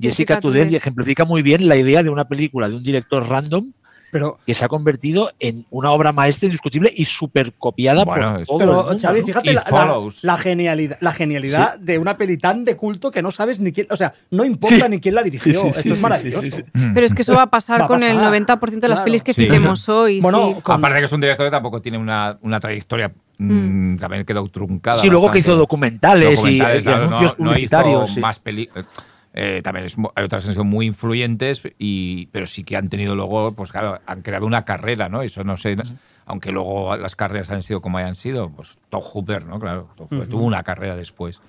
Jessica, 0.00 0.40
Jessica 0.40 0.70
y 0.70 0.76
ejemplifica 0.76 1.26
muy 1.26 1.42
bien 1.42 1.68
la 1.68 1.76
idea 1.76 2.02
de 2.02 2.08
una 2.08 2.26
película 2.26 2.70
de 2.70 2.76
un 2.76 2.82
director 2.82 3.28
random 3.28 3.72
pero, 4.12 4.38
que 4.46 4.52
se 4.52 4.62
ha 4.62 4.68
convertido 4.68 5.32
en 5.40 5.64
una 5.70 5.90
obra 5.90 6.12
maestra 6.12 6.46
indiscutible 6.46 6.92
y 6.94 7.06
súper 7.06 7.54
copiada 7.54 8.04
por 8.04 8.44
todo 8.44 8.58
Pero, 8.58 8.98
Xavi, 9.00 9.22
fíjate 9.22 9.54
la, 9.54 10.36
genialidad, 10.36 10.98
la 11.00 11.12
genialidad 11.12 11.78
de 11.78 11.96
una 11.96 12.14
peli 12.18 12.36
tan 12.36 12.62
de 12.66 12.76
culto 12.76 13.10
que 13.10 13.22
no 13.22 13.30
sabes 13.30 13.58
ni 13.58 13.72
quién, 13.72 13.86
o 13.88 13.96
sea, 13.96 14.12
no 14.30 14.44
importa 14.44 14.86
ni 14.86 15.00
quién 15.00 15.14
la 15.14 15.22
dirigió. 15.22 15.64
Esto 15.66 15.94
es 15.94 16.02
maravilloso. 16.02 16.62
Pero 16.92 17.06
es 17.06 17.14
que 17.14 17.22
eso 17.22 17.34
va 17.34 17.44
a 17.44 17.50
pasar 17.50 17.86
con 17.86 18.02
el 18.02 18.18
90% 18.18 18.80
de 18.80 18.88
las 18.88 19.00
pelis 19.00 19.22
que 19.22 19.32
citemos 19.32 19.88
hoy. 19.88 20.20
Bueno, 20.20 20.58
aparte 20.62 20.94
de 20.94 21.00
que 21.00 21.04
es 21.06 21.12
un 21.12 21.20
director 21.22 21.46
que 21.46 21.50
tampoco 21.50 21.80
tiene 21.80 21.96
una, 21.96 22.36
una 22.42 22.60
trayectoria 22.60 23.10
mm, 23.38 23.96
también 23.96 24.26
quedó 24.26 24.46
truncada. 24.48 25.00
Sí, 25.00 25.08
luego 25.08 25.30
que 25.30 25.38
hizo 25.38 25.56
documentales, 25.56 26.44
y, 26.44 26.60
anuncios 26.60 27.32
publicitarios. 27.34 28.18
más 28.18 28.38
películas 28.38 28.84
eh, 29.34 29.60
también 29.62 29.86
hay 30.14 30.24
otras 30.24 30.44
que 30.44 30.48
han 30.50 30.54
sido 30.54 30.64
muy 30.64 30.86
influyentes, 30.86 31.62
y, 31.78 32.26
pero 32.26 32.46
sí 32.46 32.64
que 32.64 32.76
han 32.76 32.88
tenido 32.88 33.14
luego, 33.14 33.52
pues 33.52 33.72
claro, 33.72 34.00
han 34.06 34.22
creado 34.22 34.46
una 34.46 34.64
carrera, 34.64 35.08
¿no? 35.08 35.22
Eso 35.22 35.42
no 35.44 35.56
sé, 35.56 35.76
aunque 36.26 36.52
luego 36.52 36.96
las 36.96 37.16
carreras 37.16 37.50
han 37.50 37.62
sido 37.62 37.80
como 37.80 37.98
hayan 37.98 38.14
sido, 38.14 38.50
pues 38.50 38.78
Tom 38.90 39.02
Hooper, 39.02 39.46
¿no? 39.46 39.58
Claro, 39.58 39.88
tuvo 40.08 40.44
una 40.44 40.62
carrera 40.62 40.96
después, 40.96 41.40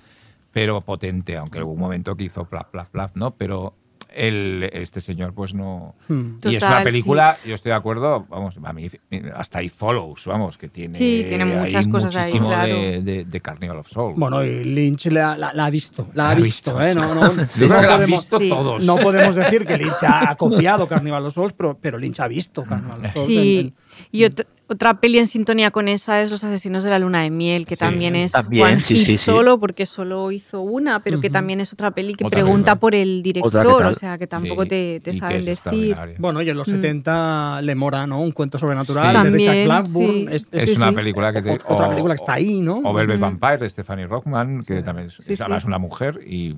pero 0.52 0.80
potente, 0.80 1.36
aunque 1.36 1.62
hubo 1.62 1.72
un 1.72 1.80
momento 1.80 2.16
que 2.16 2.24
hizo 2.24 2.44
plaf, 2.44 2.68
plaf, 2.68 2.88
plaf, 2.88 3.14
¿no? 3.14 3.32
Pero 3.32 3.74
el, 4.14 4.70
este 4.72 5.00
señor 5.00 5.34
pues 5.34 5.54
no... 5.54 5.94
Hmm. 6.08 6.36
y 6.44 6.56
es 6.56 6.62
una 6.62 6.82
película, 6.82 7.38
yo 7.44 7.54
estoy 7.54 7.70
de 7.70 7.76
acuerdo, 7.76 8.26
vamos, 8.28 8.58
a 8.62 8.72
mí 8.72 8.88
hasta 9.34 9.58
ahí 9.58 9.68
follows, 9.68 10.24
vamos, 10.26 10.56
que 10.58 10.68
tiene, 10.68 10.96
sí, 10.96 11.24
tiene 11.28 11.44
muchas 11.44 11.86
cosas 11.88 12.14
ahí, 12.16 12.38
claro. 12.38 12.74
de, 12.74 13.24
de, 13.26 13.40
Carnival 13.40 13.78
of 13.78 13.88
Souls. 13.88 14.18
Bueno, 14.18 14.44
y 14.44 14.64
Lynch 14.64 15.06
la, 15.06 15.36
la, 15.36 15.64
ha 15.64 15.70
visto, 15.70 16.08
la, 16.14 16.30
ha 16.30 16.34
visto, 16.34 16.80
¿eh? 16.80 16.94
No, 16.94 17.14
no, 17.14 17.32
no, 17.32 17.46
podemos, 17.46 18.06
visto 18.06 18.38
todos. 18.38 18.84
no 18.84 18.96
podemos 18.96 19.34
decir 19.34 19.66
que 19.66 19.76
Lynch 19.76 20.02
ha 20.02 20.34
copiado 20.36 20.86
Carnival 20.86 21.26
of 21.26 21.34
Souls, 21.34 21.52
pero, 21.52 21.76
pero 21.78 21.98
Lynch 21.98 22.20
ha 22.20 22.28
visto 22.28 22.64
Carnival 22.64 23.04
of 23.04 23.12
Souls. 23.14 23.26
Sí, 23.26 23.74
y 24.10 24.24
otra 24.66 24.98
peli 24.98 25.18
en 25.18 25.26
sintonía 25.26 25.70
con 25.70 25.88
esa 25.88 26.22
es 26.22 26.30
Los 26.30 26.42
Asesinos 26.42 26.84
de 26.84 26.90
la 26.90 26.98
Luna 26.98 27.22
de 27.22 27.30
Miel, 27.30 27.66
que 27.66 27.76
también 27.76 28.16
es 28.16 28.32
también, 28.32 28.80
solo, 28.80 29.60
porque 29.60 29.84
solo 29.84 30.32
hizo 30.32 30.62
una, 30.62 31.00
pero 31.00 31.20
que 31.20 31.28
también 31.28 31.60
es 31.60 31.72
otra 31.72 31.90
peli 31.90 32.14
que 32.14 32.24
pregunta 32.24 32.76
por 32.76 32.94
el 32.94 33.22
director, 33.22 33.84
o 33.84 33.94
sea, 33.94 34.16
que 34.16 34.26
tampoco 34.26 34.64
te, 34.64 35.00
te 35.00 35.12
saben 35.12 35.44
decir. 35.44 35.96
Bueno, 36.18 36.40
y 36.40 36.48
en 36.48 36.56
los 36.56 36.66
70 36.66 37.58
mm. 37.60 37.64
le 37.64 37.74
mora, 37.74 38.06
¿no? 38.06 38.20
Un 38.20 38.32
cuento 38.32 38.58
sobrenatural 38.58 39.22
de 39.24 39.30
Richard 39.30 39.64
Blackburn. 39.64 40.28
Es, 40.30 40.76
una 40.76 40.92
película 40.92 41.32
que 41.32 41.58
Otra 41.66 41.88
película 41.90 42.14
que 42.14 42.20
está 42.20 42.34
ahí, 42.34 42.60
¿no? 42.60 42.80
O 42.84 42.94
Velvet 42.94 43.20
Vampire 43.20 43.58
de 43.58 43.68
Stephanie 43.68 44.06
Rockman, 44.06 44.62
que 44.62 44.82
también 44.82 45.08
es, 45.08 45.64
una 45.66 45.78
mujer 45.78 46.20
y, 46.26 46.54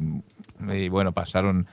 bueno, 0.89 1.13
pasaron... 1.13 1.67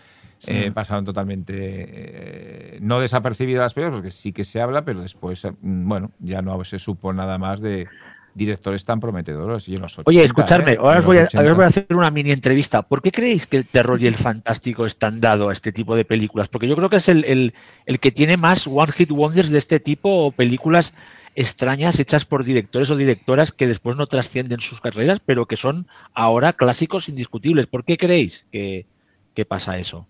Eh, 0.47 0.71
pasaron 0.71 1.05
totalmente 1.05 1.53
eh, 1.57 2.77
no 2.81 2.99
desapercibidas 2.99 3.61
las 3.61 3.73
películas, 3.73 3.99
porque 3.99 4.11
sí 4.11 4.33
que 4.33 4.43
se 4.43 4.61
habla, 4.61 4.83
pero 4.83 5.01
después, 5.01 5.45
eh, 5.45 5.53
bueno, 5.61 6.11
ya 6.19 6.41
no 6.41 6.63
se 6.63 6.79
supo 6.79 7.13
nada 7.13 7.37
más 7.37 7.61
de, 7.61 7.87
directores 8.35 8.83
tan 8.83 8.99
prometedores. 8.99 9.67
Y 9.67 9.79
Oye, 10.05 10.23
escuchadme, 10.23 10.77
ahora, 10.79 10.99
os 10.99 11.05
voy 11.05 11.17
a, 11.17 11.27
voy 11.53 11.63
a, 11.63 11.67
hacer 11.67 11.85
una 11.91 12.09
mini 12.09 12.31
entrevista. 12.31 12.81
¿Por 12.81 13.01
qué 13.01 13.11
creéis 13.11 13.47
que 13.47 13.57
el 13.57 13.65
terror 13.65 14.01
y 14.01 14.07
el 14.07 14.15
fantástico 14.15 14.85
están 14.85 15.21
dados 15.21 15.49
a 15.49 15.53
este 15.53 15.71
tipo 15.71 15.95
de 15.95 16.05
películas? 16.05 16.47
Porque 16.47 16.67
yo 16.67 16.75
creo 16.75 16.89
que 16.89 16.97
es 16.97 17.09
el, 17.09 17.53
el, 17.85 17.99
que 17.99 18.11
tiene 18.11 18.37
más 18.37 18.67
One 18.67 18.91
Hit 18.91 19.11
Wonders 19.11 19.49
de 19.49 19.59
este 19.59 19.79
tipo 19.79 20.09
o 20.25 20.31
películas 20.31 20.93
extrañas 21.35 21.99
hechas 21.99 22.25
por 22.25 22.43
directores 22.43 22.91
o 22.91 22.95
directoras 22.95 23.51
que 23.51 23.67
después 23.67 23.95
no 23.95 24.07
trascienden 24.07 24.59
sus 24.59 24.81
carreras, 24.81 25.19
pero 25.23 25.45
que 25.45 25.57
son 25.57 25.87
ahora 26.13 26.53
clásicos 26.53 27.09
indiscutibles. 27.09 27.67
¿Por 27.67 27.83
qué 27.83 27.97
creéis 27.97 28.45
que, 28.51 28.85
pasa 29.47 29.77
eso? 29.77 30.07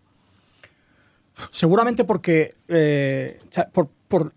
Seguramente 1.51 2.03
porque 2.03 2.55
eh, 2.67 3.39
por, 3.71 3.89
por 4.07 4.33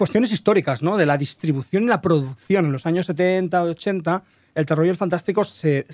cuestiones 0.00 0.32
históricas, 0.32 0.82
¿no? 0.82 0.96
De 0.96 1.04
la 1.04 1.18
distribución 1.18 1.82
y 1.82 1.86
la 1.88 2.00
producción. 2.00 2.64
En 2.64 2.72
los 2.72 2.86
años 2.86 3.04
70, 3.04 3.62
80, 3.62 4.22
el 4.54 4.64
terror 4.64 4.86
y 4.86 4.88
el 4.88 4.96
fantástico 4.96 5.44
se, 5.44 5.84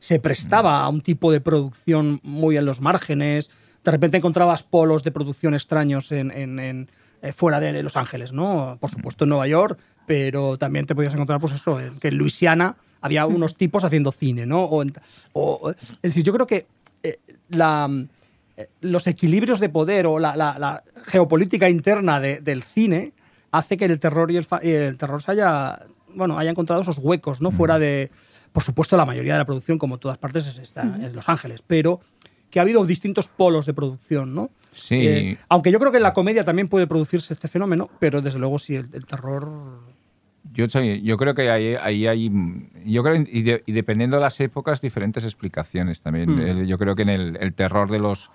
se, 0.00 0.18
prestaba 0.18 0.82
a 0.82 0.88
un 0.88 1.00
tipo 1.00 1.30
de 1.30 1.40
producción 1.40 2.18
muy 2.24 2.56
en 2.56 2.64
los 2.64 2.80
márgenes. 2.80 3.48
De 3.84 3.92
repente 3.92 4.16
encontrabas 4.16 4.64
polos 4.64 5.04
de 5.04 5.12
producción 5.12 5.54
extraños 5.54 6.10
en, 6.10 6.32
en, 6.32 6.90
eh, 7.22 7.32
fuera 7.32 7.60
de 7.60 7.80
Los 7.82 7.96
Ángeles, 7.96 8.32
¿no? 8.32 8.76
Por 8.80 8.90
supuesto 8.90 9.24
en 9.24 9.30
Nueva 9.30 9.46
York, 9.46 9.78
pero 10.04 10.58
también 10.58 10.86
te 10.86 10.96
podías 10.96 11.14
encontrar, 11.14 11.38
pues 11.40 11.52
eso, 11.52 11.78
que 12.00 12.08
en 12.08 12.18
Luisiana 12.18 12.76
había 13.00 13.24
unos 13.26 13.54
tipos 13.54 13.84
haciendo 13.84 14.10
cine, 14.10 14.46
¿no? 14.46 14.64
O, 14.64 15.70
es 15.70 15.76
decir, 16.02 16.24
yo 16.24 16.32
creo 16.32 16.46
que 16.48 16.66
eh, 17.04 17.20
la, 17.50 17.88
los 18.80 19.06
equilibrios 19.06 19.60
de 19.60 19.68
poder 19.68 20.06
o 20.06 20.18
la, 20.18 20.36
la, 20.36 20.82
geopolítica 21.04 21.68
interna 21.68 22.20
del 22.20 22.62
cine 22.62 23.12
hace 23.50 23.76
que 23.76 23.84
el 23.84 23.98
terror 23.98 24.30
y 24.30 24.36
el, 24.36 24.46
el 24.62 24.96
terror 24.96 25.22
se 25.22 25.32
haya, 25.32 25.80
bueno, 26.14 26.38
haya 26.38 26.50
encontrado 26.50 26.82
esos 26.82 26.98
huecos, 26.98 27.40
¿no? 27.40 27.50
Fuera 27.50 27.78
de, 27.78 28.10
por 28.52 28.62
supuesto, 28.62 28.96
la 28.96 29.04
mayoría 29.04 29.34
de 29.34 29.38
la 29.38 29.44
producción, 29.44 29.78
como 29.78 29.98
todas 29.98 30.18
partes, 30.18 30.58
está 30.58 30.82
en 30.82 31.14
Los 31.14 31.28
Ángeles, 31.28 31.62
pero 31.66 32.00
que 32.50 32.58
ha 32.58 32.62
habido 32.62 32.84
distintos 32.84 33.28
polos 33.28 33.66
de 33.66 33.74
producción, 33.74 34.34
¿no? 34.34 34.50
Sí. 34.72 35.06
Eh, 35.06 35.38
aunque 35.48 35.70
yo 35.70 35.78
creo 35.78 35.90
que 35.90 35.98
en 35.98 36.02
la 36.02 36.14
comedia 36.14 36.44
también 36.44 36.68
puede 36.68 36.86
producirse 36.86 37.34
este 37.34 37.48
fenómeno, 37.48 37.90
pero 37.98 38.22
desde 38.22 38.38
luego 38.38 38.58
sí, 38.58 38.76
el, 38.76 39.06
terror... 39.06 39.80
Yo, 40.52 40.66
yo 40.66 41.16
creo 41.18 41.34
que 41.34 41.50
ahí, 41.50 41.74
ahí 41.74 42.06
hay, 42.06 42.32
yo 42.84 43.02
creo, 43.02 43.16
y, 43.16 43.72
dependiendo 43.72 44.16
de 44.16 44.22
las 44.22 44.40
épocas, 44.40 44.80
diferentes 44.80 45.24
explicaciones 45.24 46.00
también. 46.00 46.66
Yo 46.66 46.78
creo 46.78 46.96
que 46.96 47.02
en 47.02 47.10
el, 47.10 47.54
terror 47.54 47.90
de 47.90 47.98
los 47.98 48.30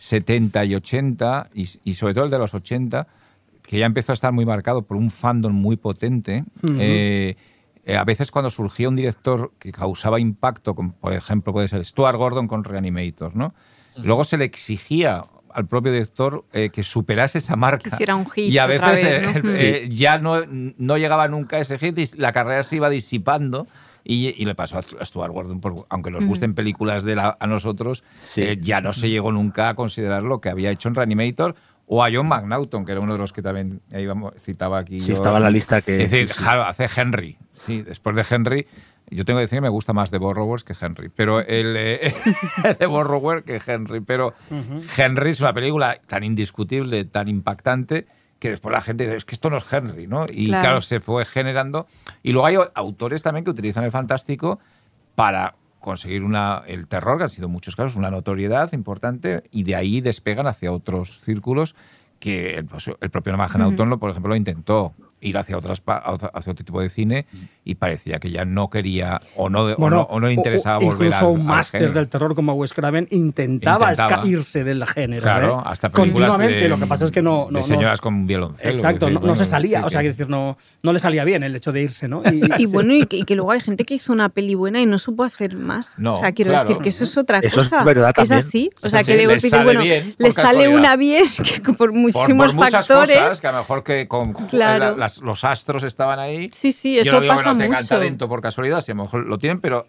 70 0.00 0.64
y 0.64 0.74
80, 0.74 1.50
y, 1.54 1.68
y 1.84 1.94
sobre 1.94 2.14
todo 2.14 2.24
el 2.24 2.30
de 2.30 2.38
los 2.38 2.54
80, 2.54 3.06
que 3.62 3.78
ya 3.78 3.86
empezó 3.86 4.12
a 4.12 4.14
estar 4.14 4.32
muy 4.32 4.44
marcado 4.44 4.82
por 4.82 4.96
un 4.96 5.10
fandom 5.10 5.52
muy 5.52 5.76
potente. 5.76 6.44
Eh, 6.76 7.36
eh, 7.84 7.96
a 7.96 8.02
veces 8.02 8.32
cuando 8.32 8.50
surgía 8.50 8.88
un 8.88 8.96
director 8.96 9.52
que 9.60 9.70
causaba 9.70 10.18
impacto, 10.18 10.74
como 10.74 10.92
por 10.94 11.12
ejemplo 11.12 11.52
puede 11.52 11.68
ser 11.68 11.84
Stuart 11.84 12.16
Gordon 12.16 12.48
con 12.48 12.64
Reanimator, 12.64 13.36
¿no? 13.36 13.54
Luego 13.96 14.24
se 14.24 14.38
le 14.38 14.44
exigía 14.44 15.24
al 15.52 15.66
propio 15.66 15.92
director 15.92 16.44
eh, 16.52 16.70
que 16.70 16.82
superase 16.82 17.38
esa 17.38 17.54
marca. 17.54 17.96
Que 17.96 18.12
un 18.12 18.28
hit 18.30 18.50
y 18.50 18.58
a 18.58 18.66
veces 18.66 19.88
ya 19.88 20.18
no, 20.18 20.42
no, 20.48 20.96
llegaba 20.96 21.28
nunca 21.28 21.58
a 21.58 21.60
ese 21.60 21.78
hit 21.78 21.96
y 21.98 22.16
la 22.16 22.32
carrera 22.32 22.62
se 22.62 22.76
iba 22.76 22.88
disipando. 22.88 23.68
Y, 24.04 24.44
le 24.44 24.54
pasó 24.54 24.78
a 24.78 25.04
Stuart 25.04 25.32
Gordon, 25.32 25.60
aunque 25.88 26.10
nos 26.10 26.24
gusten 26.24 26.54
películas 26.54 27.04
de 27.04 27.20
a 27.20 27.46
nosotros, 27.46 28.02
ya 28.60 28.80
no 28.80 28.92
se 28.92 29.10
llegó 29.10 29.32
nunca 29.32 29.68
a 29.68 29.74
considerar 29.74 30.22
lo 30.22 30.40
que 30.40 30.48
había 30.48 30.70
hecho 30.70 30.88
en 30.88 30.94
Reanimator 30.94 31.54
o 31.92 32.04
a 32.04 32.08
John 32.12 32.28
McNaughton, 32.28 32.84
que 32.84 32.92
era 32.92 33.00
uno 33.00 33.14
de 33.14 33.18
los 33.18 33.32
que 33.32 33.42
también 33.42 33.82
citaba 34.38 34.78
aquí. 34.78 35.00
Sí, 35.00 35.10
estaba 35.10 35.38
en 35.38 35.42
la 35.42 35.50
lista 35.50 35.82
que. 35.82 36.04
Es 36.04 36.10
decir, 36.12 36.28
hace 36.46 36.88
Henry. 36.96 37.36
Sí, 37.52 37.82
después 37.82 38.14
de 38.14 38.24
Henry, 38.30 38.66
yo 39.10 39.24
tengo 39.24 39.38
que 39.38 39.42
decir 39.42 39.56
que 39.56 39.62
me 39.62 39.68
gusta 39.68 39.92
más 39.92 40.10
The 40.12 40.18
Borrowers 40.18 40.62
que 40.62 40.74
Henry. 40.80 41.08
Pero 41.08 41.40
el 41.40 41.74
eh, 41.76 42.14
de 42.78 42.86
Borrower 42.86 43.42
que 43.42 43.60
Henry. 43.66 44.00
Pero 44.00 44.34
Henry 44.96 45.30
es 45.30 45.40
una 45.40 45.52
película 45.52 46.00
tan 46.06 46.22
indiscutible, 46.22 47.04
tan 47.06 47.26
impactante, 47.26 48.06
que 48.40 48.50
después 48.50 48.72
la 48.72 48.80
gente 48.80 49.04
dice, 49.04 49.18
es 49.18 49.24
que 49.24 49.34
esto 49.34 49.50
no 49.50 49.58
es 49.58 49.72
Henry, 49.72 50.06
¿no? 50.06 50.24
Y 50.28 50.48
claro 50.48 50.80
se 50.80 50.98
fue 50.98 51.24
generando. 51.24 51.86
Y 52.22 52.32
luego 52.32 52.46
hay 52.46 52.56
autores 52.74 53.22
también 53.22 53.44
que 53.44 53.50
utilizan 53.50 53.84
el 53.84 53.92
fantástico 53.92 54.58
para 55.14 55.54
conseguir 55.78 56.24
una, 56.24 56.62
el 56.66 56.88
terror, 56.88 57.18
que 57.18 57.24
han 57.24 57.30
sido 57.30 57.46
en 57.46 57.52
muchos 57.52 57.76
casos 57.76 57.96
una 57.96 58.10
notoriedad 58.10 58.72
importante, 58.72 59.44
y 59.50 59.62
de 59.64 59.76
ahí 59.76 60.00
despegan 60.00 60.46
hacia 60.46 60.72
otros 60.72 61.20
círculos 61.20 61.76
que 62.18 62.54
el, 62.54 62.64
pues, 62.64 62.90
propio 63.10 63.32
Namajan 63.32 63.62
uh 63.62 63.98
por 63.98 64.10
ejemplo, 64.10 64.30
lo 64.30 64.36
intentó 64.36 64.94
ir 65.20 65.38
hacia, 65.38 65.56
otras, 65.56 65.82
hacia 65.86 66.52
otro 66.52 66.64
tipo 66.64 66.80
de 66.80 66.88
cine 66.88 67.26
y 67.64 67.74
parecía 67.74 68.18
que 68.18 68.30
ya 68.30 68.44
no 68.44 68.70
quería 68.70 69.20
o 69.36 69.48
no, 69.48 69.64
o 69.64 70.20
no, 70.20 70.30
interesaba 70.30 70.78
volver 70.78 71.12
a. 71.12 71.16
Incluso 71.16 71.30
un 71.30 71.44
máster 71.44 71.92
del 71.92 72.08
terror 72.08 72.34
como 72.34 72.54
Wes 72.54 72.72
Craven 72.72 73.06
intentaba, 73.10 73.92
irse 74.24 74.64
del 74.64 74.86
género. 74.86 75.22
Claro, 75.22 75.58
¿eh? 75.58 75.62
hasta 75.66 75.90
Continuamente, 75.90 76.68
lo 76.68 76.78
que 76.78 76.86
pasa 76.86 77.04
es 77.04 77.10
que 77.10 77.22
no. 77.22 77.48
de 77.50 77.62
señoras 77.62 78.00
con 78.00 78.26
violoncelo. 78.26 78.70
Exacto, 78.70 79.10
no, 79.10 79.34
se 79.34 79.44
salía, 79.44 79.84
o 79.84 79.90
sea, 79.90 80.00
que 80.00 80.08
decir, 80.08 80.28
no, 80.28 80.56
no 80.82 80.92
le 80.92 80.98
salía 80.98 81.24
bien 81.24 81.42
el 81.42 81.54
hecho 81.54 81.72
de 81.72 81.82
irse, 81.82 82.08
¿no? 82.08 82.22
Y, 82.58 82.66
bueno, 82.72 82.94
y 82.94 83.06
que, 83.06 83.34
luego 83.34 83.52
hay 83.52 83.60
gente 83.60 83.84
que 83.84 83.94
hizo 83.94 84.12
una 84.12 84.28
peli 84.28 84.54
buena 84.54 84.80
y 84.80 84.86
no 84.86 84.98
supo 84.98 85.24
hacer 85.24 85.56
más. 85.56 85.94
o 86.02 86.16
sea, 86.16 86.32
quiero 86.32 86.58
decir 86.58 86.78
que 86.78 86.88
eso 86.88 87.04
es 87.04 87.16
otra 87.16 87.40
eso 87.40 87.56
cosa. 87.56 87.80
Es, 87.80 87.84
verdad, 87.84 88.12
es 88.16 88.30
así. 88.30 88.70
O 88.82 88.88
sea, 88.88 89.04
que 89.04 89.16
de 89.16 89.26
golpe 89.26 89.48
bueno, 89.62 89.82
le 89.82 90.32
sale 90.32 90.68
una 90.68 90.96
bien 90.96 91.24
que 91.64 91.72
por 91.72 91.92
muchísimos 91.92 92.52
factores. 92.54 93.18
Cosas, 93.18 93.40
que 93.40 93.46
a 93.46 93.52
lo 93.52 93.58
mejor 93.58 93.84
que 93.84 94.08
con 94.08 94.34
los 95.18 95.44
astros 95.44 95.82
estaban 95.82 96.18
ahí. 96.18 96.50
Sí, 96.52 96.72
sí, 96.72 96.98
eso 96.98 97.06
Yo 97.06 97.12
no 97.14 97.20
digo 97.20 97.34
pasa 97.34 97.50
que 97.50 97.54
no 97.54 97.60
tengan 97.60 97.86
talento 97.86 98.28
por 98.28 98.40
casualidad, 98.40 98.80
si 98.82 98.92
a 98.92 98.94
lo 98.94 99.04
mejor 99.04 99.26
lo 99.26 99.38
tienen, 99.38 99.60
pero 99.60 99.86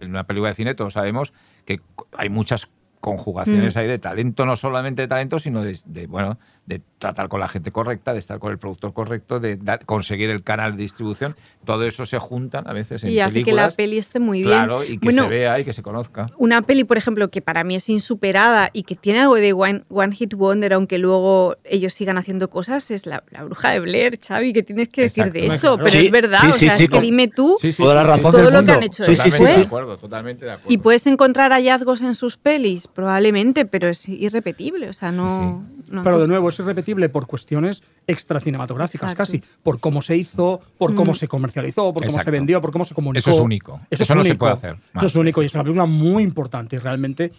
en 0.00 0.10
una 0.10 0.24
película 0.24 0.50
de 0.50 0.54
cine 0.54 0.74
todos 0.74 0.94
sabemos 0.94 1.32
que 1.64 1.80
hay 2.16 2.28
muchas 2.28 2.68
conjugaciones 3.00 3.74
mm. 3.74 3.78
ahí 3.78 3.86
de 3.88 3.98
talento, 3.98 4.46
no 4.46 4.56
solamente 4.56 5.02
de 5.02 5.08
talento, 5.08 5.38
sino 5.38 5.62
de, 5.62 5.78
de, 5.84 6.06
bueno, 6.06 6.38
de 6.66 6.80
tratar 6.98 7.28
con 7.28 7.40
la 7.40 7.48
gente 7.48 7.72
correcta, 7.72 8.12
de 8.12 8.20
estar 8.20 8.38
con 8.38 8.52
el 8.52 8.58
productor 8.58 8.92
correcto, 8.92 9.40
de 9.40 9.58
conseguir 9.84 10.30
el 10.30 10.44
canal 10.44 10.76
de 10.76 10.82
distribución. 10.84 11.34
Todo 11.64 11.84
eso 11.84 12.06
se 12.06 12.18
juntan 12.18 12.68
a 12.68 12.72
veces 12.72 13.02
en 13.02 13.10
Y 13.10 13.18
hace 13.18 13.42
que 13.42 13.52
la 13.52 13.70
peli 13.70 13.98
esté 13.98 14.20
muy 14.20 14.38
bien. 14.38 14.50
Claro, 14.50 14.84
y 14.84 14.98
que 14.98 15.12
se 15.12 15.26
vea 15.26 15.58
y 15.58 15.64
que 15.64 15.72
se 15.72 15.82
conozca. 15.82 16.28
Una 16.38 16.62
peli, 16.62 16.84
por 16.84 16.96
ejemplo, 16.98 17.28
que 17.30 17.42
para 17.42 17.64
mí 17.64 17.74
es 17.74 17.88
insuperada 17.88 18.70
y 18.72 18.84
que 18.84 18.94
tiene 18.94 19.20
algo 19.20 19.34
de 19.34 19.52
One, 19.52 19.82
Hit 20.12 20.34
Wonder, 20.34 20.74
aunque 20.74 20.98
luego 20.98 21.56
ellos 21.64 21.94
sigan 21.94 22.18
haciendo 22.18 22.48
cosas, 22.48 22.90
es 22.92 23.06
La, 23.06 23.24
Bruja 23.44 23.70
de 23.70 23.80
Blair, 23.80 24.20
Xavi, 24.20 24.52
que 24.52 24.62
tienes 24.62 24.88
que 24.88 25.02
decir 25.02 25.32
de 25.32 25.46
eso. 25.46 25.78
Pero 25.78 25.98
es 25.98 26.10
verdad, 26.12 26.50
o 26.50 26.58
sea, 26.58 26.76
es 26.76 26.88
que 26.88 27.00
dime 27.00 27.26
tú 27.26 27.56
toda 27.76 27.96
la 27.96 28.04
razón 28.04 28.30
todo 28.30 28.50
lo 28.50 28.64
que 28.64 28.72
han 28.72 28.82
hecho 28.84 29.04
después. 29.04 29.40
De 29.40 29.62
acuerdo, 29.62 29.96
totalmente 29.96 30.44
de 30.44 30.52
acuerdo. 30.52 30.72
Y 30.72 30.78
puedes 30.78 31.06
encontrar 31.08 31.50
hallazgos 31.50 32.02
en 32.02 32.14
sus 32.14 32.36
pelis, 32.36 32.86
probablemente, 32.86 33.64
pero 33.64 33.88
es 33.88 34.08
irrepetible, 34.08 34.88
o 34.88 34.92
sea, 34.92 35.10
no... 35.10 35.64
no 35.88 36.02
pero 36.04 36.20
de 36.20 36.28
nuevo, 36.28 36.51
es 36.52 36.60
irrepetible 36.60 37.08
por 37.08 37.26
cuestiones 37.26 37.82
extracinematográficas 38.06 39.14
casi, 39.14 39.42
por 39.62 39.80
cómo 39.80 40.02
se 40.02 40.16
hizo, 40.16 40.60
por 40.78 40.94
cómo 40.94 41.12
mm. 41.12 41.16
se 41.16 41.28
comercializó, 41.28 41.92
por 41.92 42.06
cómo 42.06 42.22
se 42.22 42.30
vendió, 42.30 42.60
por 42.60 42.72
cómo 42.72 42.84
se 42.84 42.94
comunicó. 42.94 43.18
Eso 43.18 43.30
es 43.30 43.40
único. 43.40 43.80
Eso, 43.90 44.14
no 44.14 44.24
se 44.24 44.34
puede 44.34 44.52
hacer. 44.52 44.76
Eso 44.94 45.06
es 45.06 45.16
único 45.16 45.42
y 45.42 45.46
es 45.46 45.54
una 45.54 45.64
película 45.64 45.86
muy 45.86 46.22
importante 46.22 46.78
realmente. 46.78 47.32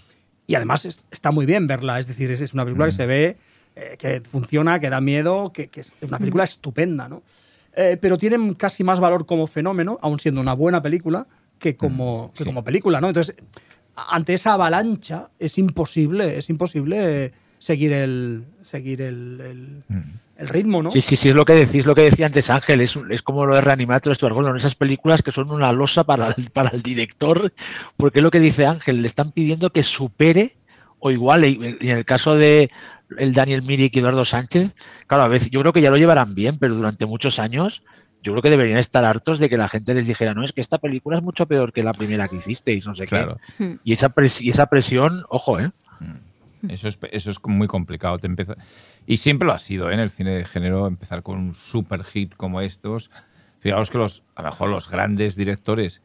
Y 0.46 0.56
además 0.56 0.86
está 0.86 1.32
muy 1.32 1.46
bien 1.46 1.68
verla, 1.68 2.00
es 2.00 2.08
decir, 2.08 2.30
es, 2.32 2.54
una 2.54 2.66
película 2.66 2.86
que 2.86 2.94
mm. 2.94 2.98
se 2.98 3.06
ve, 3.06 3.38
eh, 3.76 3.96
que 3.98 4.22
funciona, 4.22 4.80
que 4.80 4.90
da 4.90 5.00
miedo, 5.00 5.54
que, 5.54 5.70
es 5.74 5.96
una 6.02 6.20
película 6.20 6.44
mm. 6.44 6.46
estupenda, 6.46 7.08
¿no? 7.08 7.24
Eh, 7.76 7.98
pero 8.00 8.18
tiene 8.18 8.56
casi 8.56 8.84
más 8.84 9.00
valor 9.00 9.26
como 9.26 9.48
fenómeno, 9.48 9.98
aun 10.02 10.20
siendo 10.20 10.42
una 10.42 10.54
buena 10.54 10.82
película, 10.82 11.26
que 11.58 11.76
como, 11.76 12.32
como 12.44 12.64
película, 12.64 13.02
¿no? 13.02 13.08
Entonces, 13.08 13.36
ante 13.96 14.34
esa 14.34 14.54
avalancha 14.54 15.30
es 15.40 15.58
imposible, 15.58 16.38
es 16.38 16.50
imposible 16.50 17.34
seguir 17.64 17.94
el, 17.94 18.44
seguir 18.62 19.02
el, 19.02 19.84
mm. 19.88 20.00
el, 20.38 20.48
ritmo, 20.50 20.84
¿no? 20.84 20.92
Sí, 20.92 21.00
sí, 21.00 21.16
sí, 21.16 21.30
es 21.30 21.36
lo 21.36 21.46
que 21.46 21.54
decís, 21.54 21.86
lo 21.86 21.96
que 21.96 22.02
decía 22.02 22.26
antes 22.26 22.50
Ángel, 22.50 22.82
es, 22.82 23.00
es 23.10 23.22
como 23.22 23.46
lo 23.46 23.56
de 23.56 23.62
Reanimator, 23.62 24.12
esto 24.12 24.28
en 24.28 24.56
esas 24.58 24.76
películas 24.76 25.22
que 25.24 25.32
son 25.32 25.50
una 25.50 25.72
losa 25.72 26.04
para 26.04 26.36
el, 26.38 26.50
para 26.50 26.72
el 26.72 26.82
director, 26.82 27.54
porque 27.96 28.20
es 28.20 28.24
lo 28.24 28.32
que 28.32 28.42
dice 28.42 28.66
Ángel, 28.66 29.02
le 29.02 29.08
están 29.08 29.32
pidiendo 29.32 29.70
que 29.70 29.82
supere 29.82 30.58
o 31.00 31.10
igual, 31.12 31.46
y 31.46 31.58
en 31.80 31.98
el 31.98 32.06
caso 32.06 32.36
de 32.36 32.70
el 33.18 33.34
Daniel 33.34 33.64
Mirik 33.64 33.96
y 33.96 34.00
Eduardo 34.00 34.26
Sánchez, 34.26 34.74
claro, 35.08 35.24
a 35.24 35.28
veces 35.30 35.50
yo 35.50 35.62
creo 35.62 35.72
que 35.72 35.82
ya 35.82 35.90
lo 35.90 35.98
llevarán 35.98 36.36
bien, 36.36 36.58
pero 36.58 36.76
durante 36.76 37.06
muchos 37.06 37.40
años 37.40 37.84
yo 38.22 38.34
creo 38.34 38.42
que 38.42 38.50
deberían 38.50 38.80
estar 38.80 39.06
hartos 39.06 39.40
de 39.40 39.50
que 39.50 39.58
la 39.58 39.70
gente 39.70 39.94
les 39.94 40.08
dijera, 40.08 40.34
no, 40.34 40.44
es 40.44 40.52
que 40.52 40.62
esta 40.62 40.80
película 40.80 41.18
es 41.18 41.24
mucho 41.24 41.46
peor 41.46 41.72
que 41.72 41.84
la 41.84 41.94
primera 41.94 42.28
que 42.28 42.38
hicisteis, 42.38 42.88
no 42.88 42.96
sé 42.96 43.08
qué. 43.08 43.26
Y 43.84 43.94
esa, 43.94 44.14
y 44.40 44.50
esa 44.50 44.66
presión, 44.68 45.24
ojo, 45.30 45.60
¿eh? 45.60 45.72
Hmm. 46.00 46.33
Eso 46.70 46.88
es, 46.88 46.98
eso 47.12 47.32
es 47.32 47.38
muy 47.46 47.68
complicado. 47.68 48.18
Te 48.20 48.28
empieza... 48.28 48.56
Y 49.06 49.18
siempre 49.18 49.46
lo 49.46 49.54
ha 49.54 49.60
sido 49.60 49.90
¿eh? 49.90 49.94
en 49.94 50.00
el 50.00 50.10
cine 50.10 50.36
de 50.36 50.46
género, 50.46 50.88
empezar 50.88 51.24
con 51.24 51.38
un 51.38 51.56
super 51.56 52.04
hit 52.04 52.36
como 52.36 52.62
estos. 52.62 53.12
Fijaos 53.60 53.90
que 53.90 53.98
los, 53.98 54.24
a 54.36 54.44
lo 54.44 54.50
mejor 54.50 54.70
los 54.70 54.90
grandes 54.90 55.36
directores 55.36 56.02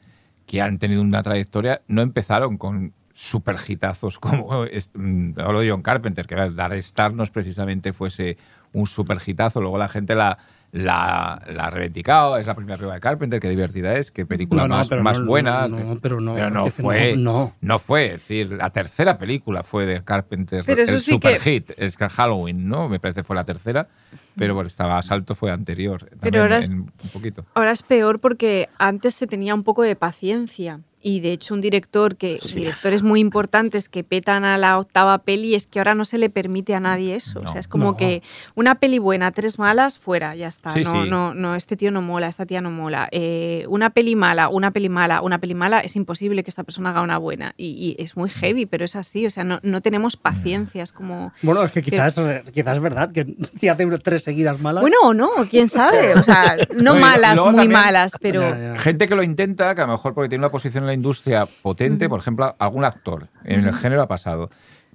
que 0.47 0.61
han 0.63 0.79
tenido 0.79 1.03
una 1.03 1.23
trayectoria 1.23 1.83
no 1.87 2.03
empezaron 2.03 2.57
con 2.57 2.95
super 3.13 3.57
hitazos 3.67 4.19
como 4.21 4.65
mm, 4.95 5.33
hablo 5.39 5.61
de 5.61 5.71
John 5.71 5.83
Carpenter, 5.83 6.27
que 6.27 6.35
Dar 6.35 6.73
Star 6.75 7.13
no 7.13 7.25
precisamente 7.27 7.93
fuese 7.93 8.39
un 8.73 8.87
super 8.87 9.19
hitazo. 9.25 9.61
Luego 9.61 9.79
la 9.79 9.89
gente 9.89 10.15
la, 10.15 10.39
la, 10.73 11.43
la 11.51 11.67
ha 11.67 11.71
reivindicado, 11.71 12.37
es 12.37 12.47
la 12.47 12.55
primera 12.55 12.77
película 12.77 12.95
de 12.95 13.01
Carpenter, 13.01 13.41
qué 13.41 13.49
divertida 13.49 13.97
es, 13.97 14.11
qué 14.11 14.27
película 14.27 14.67
más, 14.67 14.91
más 14.91 15.25
buena. 15.25 15.67
No, 15.67 15.99
pero 16.01 16.21
no, 16.21 16.71
fue, 16.71 17.17
no, 17.17 17.79
fue, 17.79 18.07
es 18.07 18.13
decir, 18.13 18.53
la 18.53 18.71
tercera 18.71 19.19
película 19.19 19.63
fue 19.63 19.87
de 19.87 20.03
Carpenter, 20.05 20.65
el 20.69 21.01
super 21.01 21.41
hit, 21.41 21.71
es 21.77 21.97
que 21.97 22.09
Halloween, 22.09 22.69
¿no? 22.69 22.89
Me 22.89 23.01
parece 23.01 23.23
fue 23.23 23.35
la 23.35 23.45
tercera, 23.45 23.89
pero 24.37 24.55
bueno, 24.55 24.69
estaba 24.69 24.99
Asalto 24.99 25.35
fue 25.35 25.51
anterior, 25.51 26.11
pero 26.21 26.43
ahora 26.43 26.61
un 26.69 26.93
poquito. 27.13 27.47
Ahora 27.55 27.73
es 27.73 27.83
peor 27.83 28.21
porque 28.21 28.69
antes 28.79 29.15
se 29.15 29.27
tenía 29.27 29.55
un 29.55 29.65
poco 29.65 29.83
de 29.83 29.97
paciencia 29.97 30.81
y 31.01 31.21
de 31.21 31.33
hecho 31.33 31.55
un 31.55 31.61
director 31.61 32.17
que 32.17 32.41
directores 32.55 33.03
muy 33.03 33.21
importantes 33.21 33.89
que 33.89 34.03
petan 34.03 34.45
a 34.45 34.59
la 34.59 34.79
octava 34.79 35.19
peli 35.19 35.55
es 35.55 35.67
que 35.67 35.79
ahora 35.79 35.95
no 35.95 36.05
se 36.05 36.19
le 36.19 36.29
permite 36.29 36.75
a 36.75 36.81
nadie 36.81 37.15
eso. 37.15 37.41
O 37.41 37.49
sea 37.49 37.61
es 37.61 37.69
como 37.69 37.97
que 37.97 38.23
una 38.55 38.77
peli 38.77 38.99
buena 38.99 39.31
tres 39.31 39.59
malas 39.59 39.99
fuera 39.99 40.35
ya 40.35 40.49
está. 40.49 40.75
No 40.77 41.05
no 41.05 41.35
no 41.35 41.55
este 41.55 41.77
tío 41.77 41.91
no 41.91 42.03
mola 42.03 42.27
esta 42.27 42.47
tía 42.47 42.61
no 42.61 42.71
mola. 42.71 43.09
Eh, 43.13 43.65
una 43.69 43.91
peli 43.91 44.17
mala 44.17 44.49
una 44.49 44.73
peli 44.73 44.89
mala 44.89 45.23
una 45.23 45.39
peli 45.39 45.55
mala 45.55 45.81
es 45.81 45.95
imposible 45.95 46.43
que 46.43 46.51
esta 46.51 46.65
persona 46.65 46.91
haga 46.91 47.03
una 47.03 47.19
buena. 47.19 47.55
Y, 47.57 47.97
es 47.99 48.17
muy 48.17 48.29
heavy 48.29 48.67
pero 48.67 48.85
es 48.85 48.97
así 48.97 49.27
o 49.27 49.31
sea 49.31 49.45
no, 49.45 49.61
no 49.63 49.81
tenemos 49.81 50.17
paciencia 50.17 50.83
es 50.83 50.93
como 50.93 51.33
bueno 51.43 51.63
es 51.63 51.73
que 51.73 51.83
quizás 51.83 52.15
quizás 52.53 52.77
es 52.77 52.83
verdad 52.83 53.13
que 53.13 53.37
si 53.55 53.69
hace 53.69 53.87
tres 53.99 54.25
seguidas 54.25 54.61
malas. 54.61 54.83
Bueno 54.83 54.97
o 55.05 55.15
no 55.15 55.31
quién 55.49 55.69
sabe 55.69 56.15
o 56.15 56.25
sea 56.25 56.57
no 56.75 56.97
malas 56.97 57.41
muy 57.53 57.69
malas 57.69 58.13
pero 58.21 58.77
gente 58.79 59.07
que 59.07 59.15
lo 59.15 59.23
intenta 59.23 59.75
que 59.75 59.83
a 59.83 59.87
lo 59.87 59.93
mejor 59.93 60.15
porque 60.15 60.29
tiene 60.29 60.45
una 60.45 60.51
posición 60.51 60.88
la 60.89 60.95
industria 60.95 61.47
potente, 61.47 62.09
por 62.09 62.21
ejemplo, 62.21 62.55
algún 62.59 62.85
actor 62.85 63.29
en 63.45 63.67
el 63.67 63.75
género 63.75 64.03
ha 64.03 64.09
pasado. 64.09 64.51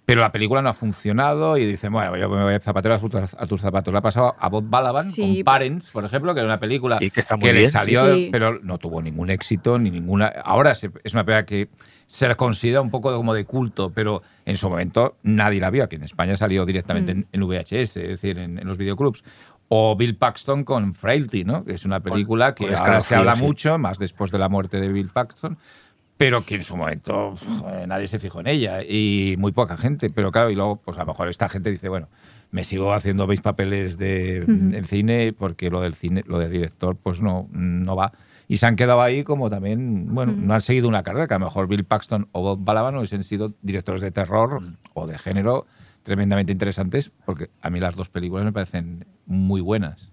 Pero 0.06 0.20
la 0.20 0.34
película 0.34 0.62
no 0.62 0.68
ha 0.68 0.74
funcionado 0.74 1.56
y 1.56 1.66
dicen, 1.66 1.94
bueno, 1.94 2.18
yo 2.18 2.28
me 2.28 2.44
voy 2.44 2.54
a 2.56 2.60
zapatero 2.60 2.96
a 2.96 3.48
tus 3.48 3.62
zapatos. 3.62 3.94
Le 3.94 3.98
ha 4.00 4.02
pasado 4.02 4.36
a 4.38 4.50
Bob 4.50 4.66
Balaban 4.68 5.10
con 5.10 5.44
Parents, 5.46 5.92
por 5.92 6.04
ejemplo, 6.04 6.34
que 6.34 6.42
era 6.42 6.48
una 6.48 6.60
película 6.60 7.00
que, 7.00 7.54
le 7.54 7.68
salió, 7.68 8.04
pero 8.30 8.60
no 8.62 8.78
tuvo 8.80 9.02
ningún 9.02 9.30
éxito 9.30 9.80
ni 9.80 9.90
ninguna. 9.90 10.28
Ahora 10.44 10.72
es 10.72 10.84
una 11.14 11.24
película 11.24 11.46
que 11.46 11.70
se 12.06 12.36
considera 12.36 12.82
un 12.82 12.92
poco 12.92 13.16
como 13.16 13.34
de 13.34 13.46
culto, 13.46 13.92
pero 13.92 14.22
en 14.46 14.58
su 14.58 14.70
momento 14.70 15.16
nadie 15.24 15.62
la 15.62 15.70
vio. 15.70 15.86
Aquí 15.86 15.96
en 15.96 16.04
España 16.04 16.36
salió 16.36 16.66
directamente 16.66 17.16
mm. 17.16 17.26
en, 17.32 17.48
VHS, 17.48 17.72
es 17.72 17.94
decir, 17.94 18.38
en, 18.40 18.60
en 18.60 18.68
los 18.68 18.78
videoclubs. 18.78 19.24
O 19.70 19.96
Bill 19.96 20.18
Paxton 20.18 20.66
con 20.66 20.94
Frailty, 20.94 21.46
¿no? 21.46 21.64
que 21.64 21.74
es 21.74 21.86
una 21.86 22.02
película 22.02 22.54
que 22.54 22.76
ahora 22.76 23.02
se 23.02 23.16
habla 23.16 23.36
mucho, 23.36 23.80
más 23.80 23.98
después 23.98 24.30
de 24.30 24.38
la 24.38 24.50
muerte 24.50 24.80
de 24.80 24.90
Bill 24.90 25.10
Paxton, 25.10 25.58
pero 26.24 26.46
que 26.46 26.56
en 26.56 26.64
su 26.64 26.78
momento 26.78 27.34
nadie 27.86 28.08
se 28.08 28.18
fijó 28.18 28.40
en 28.40 28.48
ella 28.48 28.82
y 28.82 29.36
muy 29.38 29.52
poca 29.52 29.76
gente. 29.76 30.10
Pero 30.10 30.32
claro, 30.32 30.50
y 30.50 30.56
luego, 30.56 30.78
pues 30.78 30.98
a 30.98 31.02
lo 31.02 31.08
mejor 31.08 31.28
esta 31.28 31.50
gente 31.50 31.70
dice, 31.70 31.90
bueno, 31.90 32.08
me 32.50 32.64
sigo 32.64 32.94
haciendo 32.94 33.28
mis 33.28 33.42
papeles 33.42 33.98
de, 33.98 34.38
en 34.38 34.86
cine 34.86 35.34
porque 35.38 35.70
lo 35.70 35.82
del 35.82 35.96
cine, 35.96 36.24
lo 36.26 36.40
de 36.40 36.48
director, 36.48 36.96
pues 36.96 37.22
no, 37.22 37.50
no 37.52 37.98
va. 37.98 38.14
Y 38.48 38.56
se 38.56 38.66
han 38.66 38.78
quedado 38.78 39.02
ahí 39.02 39.26
como 39.26 39.50
también, 39.50 40.16
bueno, 40.16 40.32
no 40.32 40.54
han 40.54 40.62
seguido 40.62 40.88
una 40.88 41.04
carrera, 41.04 41.28
que 41.28 41.34
a 41.34 41.40
lo 41.40 41.46
mejor 41.46 41.68
Bill 41.68 41.84
Paxton 41.84 42.30
o 42.32 42.42
Bob 42.42 42.64
Balaban 42.64 42.96
hubiesen 42.96 43.26
sido 43.26 43.52
directores 43.62 44.00
de 44.00 44.12
terror 44.12 44.64
o 44.94 45.08
de 45.08 45.18
género 45.18 45.66
tremendamente 46.04 46.54
interesantes, 46.54 47.12
porque 47.26 47.50
a 47.62 47.70
mí 47.70 47.82
las 47.82 47.98
dos 47.98 48.08
películas 48.08 48.46
me 48.46 48.54
parecen 48.54 49.06
muy 49.26 49.60
buenas. 49.60 50.10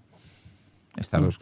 Estas 0.96 1.22
dos. 1.22 1.38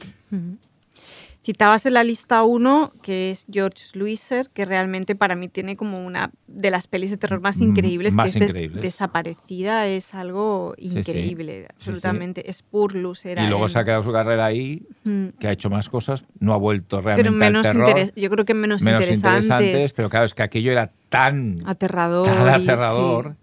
Citabas 1.44 1.86
en 1.86 1.94
la 1.94 2.04
lista 2.04 2.42
uno, 2.42 2.92
que 3.00 3.30
es 3.30 3.46
George 3.50 3.84
Luiser, 3.94 4.50
que 4.50 4.64
realmente 4.64 5.14
para 5.14 5.34
mí 5.34 5.48
tiene 5.48 5.76
como 5.76 6.04
una 6.04 6.30
de 6.46 6.70
las 6.70 6.86
pelis 6.88 7.10
de 7.10 7.16
terror 7.16 7.40
más 7.40 7.58
mm, 7.58 7.62
increíbles, 7.62 8.14
que 8.16 8.28
es 8.28 8.82
desaparecida, 8.82 9.86
es 9.86 10.14
algo 10.14 10.74
increíble, 10.76 11.68
absolutamente. 11.74 12.50
es 12.50 12.58
Spurlus 12.58 13.24
era. 13.24 13.44
Y 13.44 13.46
luego 13.46 13.68
se 13.68 13.78
ha 13.78 13.84
quedado 13.84 14.02
su 14.02 14.12
carrera 14.12 14.46
ahí, 14.46 14.82
mm. 15.04 15.28
que 15.38 15.48
ha 15.48 15.52
hecho 15.52 15.70
más 15.70 15.88
cosas, 15.88 16.24
no 16.38 16.52
ha 16.52 16.56
vuelto 16.56 17.00
realmente 17.00 17.30
pero 17.30 17.36
menos 17.36 17.66
al 17.66 17.84
terror. 17.84 18.12
Yo 18.14 18.30
creo 18.30 18.44
que 18.44 18.54
menos, 18.54 18.82
menos 18.82 19.08
interesantes. 19.08 19.92
Pero 19.92 20.10
claro, 20.10 20.26
es 20.26 20.34
que 20.34 20.42
aquello 20.42 20.72
era 20.72 20.90
tan 21.08 21.62
aterrador. 21.66 22.26
Tan 22.26 22.48
aterrador. 22.48 23.36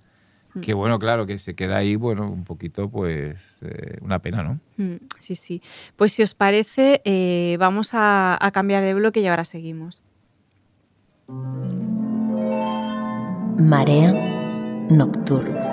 Que 0.62 0.74
bueno, 0.74 1.00
claro, 1.00 1.26
que 1.26 1.38
se 1.40 1.54
queda 1.56 1.78
ahí, 1.78 1.96
bueno, 1.96 2.30
un 2.30 2.44
poquito, 2.44 2.90
pues, 2.90 3.60
eh, 3.62 3.98
una 4.02 4.20
pena, 4.20 4.44
¿no? 4.44 4.60
Mm, 4.78 4.98
sí, 5.20 5.36
sí. 5.36 5.62
Pues 5.96 6.14
si 6.14 6.24
os 6.24 6.34
parece, 6.34 7.02
eh, 7.04 7.58
vamos 7.60 7.94
a, 7.94 8.38
a 8.40 8.52
cambiar 8.52 8.84
de 8.84 8.94
bloque 8.94 9.20
y 9.20 9.28
ahora 9.28 9.44
seguimos. 9.46 10.02
Marea 13.58 14.14
nocturna. 14.90 15.65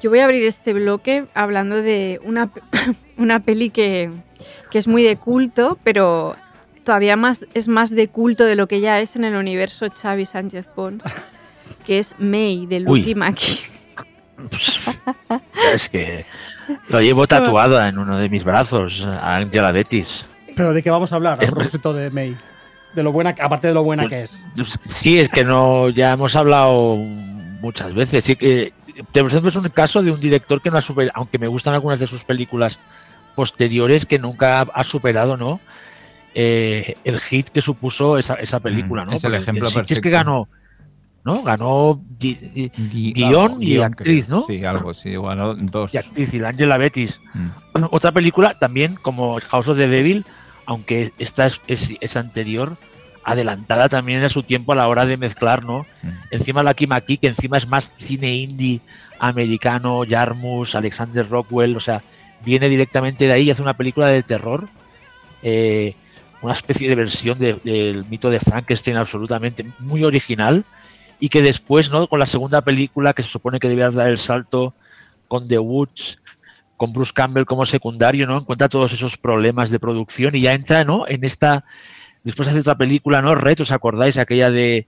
Yo 0.00 0.08
voy 0.08 0.20
a 0.20 0.24
abrir 0.24 0.44
este 0.44 0.72
bloque 0.72 1.26
hablando 1.34 1.76
de 1.76 2.20
una, 2.24 2.50
una 3.18 3.40
peli 3.40 3.70
que, 3.70 4.10
que, 4.70 4.78
es 4.78 4.88
muy 4.88 5.02
de 5.02 5.16
culto, 5.16 5.78
pero 5.84 6.36
todavía 6.84 7.16
más, 7.16 7.46
es 7.52 7.68
más 7.68 7.90
de 7.90 8.08
culto 8.08 8.44
de 8.44 8.56
lo 8.56 8.66
que 8.66 8.80
ya 8.80 9.00
es 9.00 9.14
en 9.16 9.24
el 9.24 9.34
universo 9.34 9.86
Xavi 9.90 10.24
Sánchez 10.24 10.66
Pons, 10.68 11.04
que 11.84 11.98
es 11.98 12.14
May, 12.18 12.66
del 12.66 12.88
último 12.88 13.24
aquí. 13.24 13.60
Es 15.74 15.88
que 15.90 16.24
lo 16.88 17.00
llevo 17.00 17.26
tatuado 17.26 17.84
en 17.84 17.98
uno 17.98 18.16
de 18.16 18.28
mis 18.30 18.42
brazos, 18.42 19.06
Angela 19.06 19.70
Betis. 19.70 20.26
¿Pero 20.56 20.72
de 20.72 20.82
qué 20.82 20.90
vamos 20.90 21.12
a 21.12 21.16
hablar 21.16 21.34
a 21.34 21.46
propósito 21.46 21.92
de 21.92 22.10
May? 22.10 22.36
De 22.94 23.02
lo 23.02 23.12
buena, 23.12 23.34
aparte 23.38 23.68
de 23.68 23.74
lo 23.74 23.84
buena 23.84 24.04
pues, 24.08 24.44
que 24.56 24.64
es. 24.64 24.78
Sí, 24.86 25.18
es 25.18 25.28
que 25.28 25.44
no, 25.44 25.90
ya 25.90 26.12
hemos 26.12 26.34
hablado 26.36 26.96
muchas 26.96 27.94
veces. 27.94 28.24
Sí 28.24 28.34
que 28.34 28.72
es 29.12 29.56
un 29.56 29.68
caso 29.68 30.02
de 30.02 30.10
un 30.10 30.20
director 30.20 30.60
que 30.60 30.70
no 30.70 30.78
ha 30.78 30.82
superado, 30.82 31.12
aunque 31.14 31.38
me 31.38 31.48
gustan 31.48 31.74
algunas 31.74 31.98
de 31.98 32.06
sus 32.06 32.24
películas 32.24 32.78
posteriores, 33.34 34.06
que 34.06 34.18
nunca 34.18 34.60
ha 34.62 34.84
superado, 34.84 35.36
¿no? 35.36 35.60
Eh, 36.34 36.96
el 37.04 37.20
hit 37.20 37.48
que 37.48 37.60
supuso 37.60 38.16
esa, 38.16 38.34
esa 38.34 38.60
película, 38.60 39.04
¿no? 39.04 39.12
Es 39.12 39.24
el 39.24 39.34
ejemplo 39.34 39.68
es 39.68 40.00
que 40.00 40.10
ganó, 40.10 40.48
¿no? 41.24 41.42
Ganó 41.42 42.00
guion 42.18 43.62
y, 43.62 43.78
actriz, 43.78 44.28
¿no? 44.28 44.42
Sí, 44.46 44.64
algo, 44.64 44.94
sí, 44.94 45.12
ganó 45.12 45.54
dos. 45.54 45.92
Y 45.92 45.98
actriz, 45.98 46.32
y 46.32 46.42
Angela 46.42 46.78
Betis. 46.78 47.20
Mm. 47.34 47.84
Otra 47.90 48.12
película 48.12 48.58
también 48.58 48.94
como 49.02 49.38
House 49.40 49.68
of 49.68 49.76
the 49.76 49.88
Devil, 49.88 50.24
aunque 50.66 51.12
esta 51.18 51.46
es, 51.46 51.60
es, 51.66 52.16
anterior 52.16 52.76
adelantada 53.24 53.88
también 53.88 54.22
a 54.24 54.28
su 54.28 54.42
tiempo 54.42 54.72
a 54.72 54.76
la 54.76 54.88
hora 54.88 55.06
de 55.06 55.16
mezclar, 55.16 55.64
¿no? 55.64 55.86
Mm. 56.02 56.08
Encima 56.30 56.62
la 56.62 56.74
Kimaki, 56.74 57.18
que 57.18 57.28
encima 57.28 57.56
es 57.56 57.66
más 57.66 57.92
cine 57.96 58.34
indie 58.34 58.80
americano, 59.18 60.02
Jarmus, 60.08 60.74
Alexander 60.74 61.28
Rockwell, 61.28 61.76
o 61.76 61.80
sea, 61.80 62.02
viene 62.44 62.68
directamente 62.68 63.26
de 63.26 63.32
ahí 63.32 63.42
y 63.44 63.50
hace 63.50 63.62
una 63.62 63.74
película 63.74 64.08
de 64.08 64.22
terror, 64.22 64.68
eh, 65.42 65.94
una 66.40 66.54
especie 66.54 66.88
de 66.88 66.94
versión 66.94 67.38
del 67.38 68.04
mito 68.08 68.30
de 68.30 68.40
Frankenstein 68.40 68.96
absolutamente 68.96 69.66
muy 69.78 70.04
original 70.04 70.64
y 71.18 71.28
que 71.28 71.42
después, 71.42 71.90
¿no? 71.90 72.06
Con 72.06 72.18
la 72.18 72.26
segunda 72.26 72.62
película 72.62 73.12
que 73.12 73.22
se 73.22 73.28
supone 73.28 73.60
que 73.60 73.68
debía 73.68 73.90
dar 73.90 74.08
el 74.08 74.18
salto 74.18 74.72
con 75.28 75.46
The 75.46 75.58
Woods, 75.58 76.18
con 76.78 76.94
Bruce 76.94 77.12
Campbell 77.14 77.44
como 77.44 77.66
secundario, 77.66 78.26
¿no? 78.26 78.38
Encuentra 78.38 78.70
todos 78.70 78.90
esos 78.92 79.18
problemas 79.18 79.68
de 79.68 79.78
producción 79.78 80.34
y 80.34 80.40
ya 80.40 80.54
entra, 80.54 80.82
¿no? 80.82 81.06
En 81.06 81.24
esta 81.24 81.64
Después 82.24 82.48
hace 82.48 82.60
otra 82.60 82.76
película, 82.76 83.22
¿no? 83.22 83.34
Red, 83.34 83.60
¿os 83.60 83.72
acordáis? 83.72 84.18
Aquella 84.18 84.50
de 84.50 84.86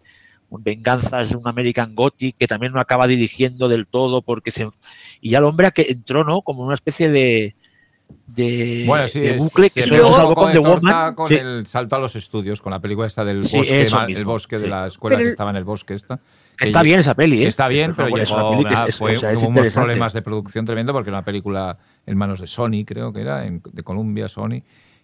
Venganzas 0.50 1.30
de 1.30 1.36
un 1.36 1.48
American 1.48 1.94
Gothic, 1.94 2.36
que 2.36 2.46
también 2.46 2.72
no 2.72 2.80
acaba 2.80 3.06
dirigiendo 3.06 3.68
del 3.68 3.86
todo, 3.86 4.22
porque 4.22 4.50
se. 4.50 4.68
Y 5.20 5.30
ya 5.30 5.38
el 5.38 5.44
hombre 5.44 5.70
que 5.72 5.86
entró, 5.88 6.24
¿no? 6.24 6.42
Como 6.42 6.64
una 6.64 6.74
especie 6.74 7.10
de. 7.10 7.54
De, 8.26 8.84
bucle 9.38 9.70
que 9.70 9.86
luego 9.86 10.14
salvo 10.14 10.34
con 10.34 10.52
The 10.52 10.58
Woman. 10.58 11.14
Con 11.14 11.32
el 11.32 11.66
salto 11.66 11.96
a 11.96 11.98
los 11.98 12.14
estudios, 12.14 12.60
con 12.60 12.70
la 12.70 12.80
película 12.80 13.06
esta 13.06 13.24
del 13.24 13.40
bosque, 13.40 13.88
el 14.08 14.24
bosque 14.24 14.58
de 14.58 14.68
la 14.68 14.86
escuela 14.86 15.16
que 15.16 15.28
estaba 15.28 15.50
en 15.50 15.56
el 15.56 15.64
bosque. 15.64 15.94
Esta. 15.94 16.20
Está 16.60 16.82
bien 16.82 17.00
esa 17.00 17.14
peli, 17.14 17.44
¿eh? 17.44 17.46
Está 17.48 17.68
bien, 17.68 17.94
pero 17.94 18.10
fue, 18.90 19.16
hubo 19.16 19.48
unos 19.48 19.70
problemas 19.70 20.12
de 20.12 20.20
producción 20.20 20.66
tremendo 20.66 20.92
porque 20.92 21.08
era 21.08 21.18
una 21.18 21.24
película 21.24 21.78
en 22.04 22.18
manos 22.18 22.40
de 22.40 22.46
Sony, 22.46 22.84
creo 22.86 23.12
que 23.12 23.22
era, 23.22 23.40
de 23.40 23.82
Columbia, 23.82 24.28
Sony. 24.28 24.62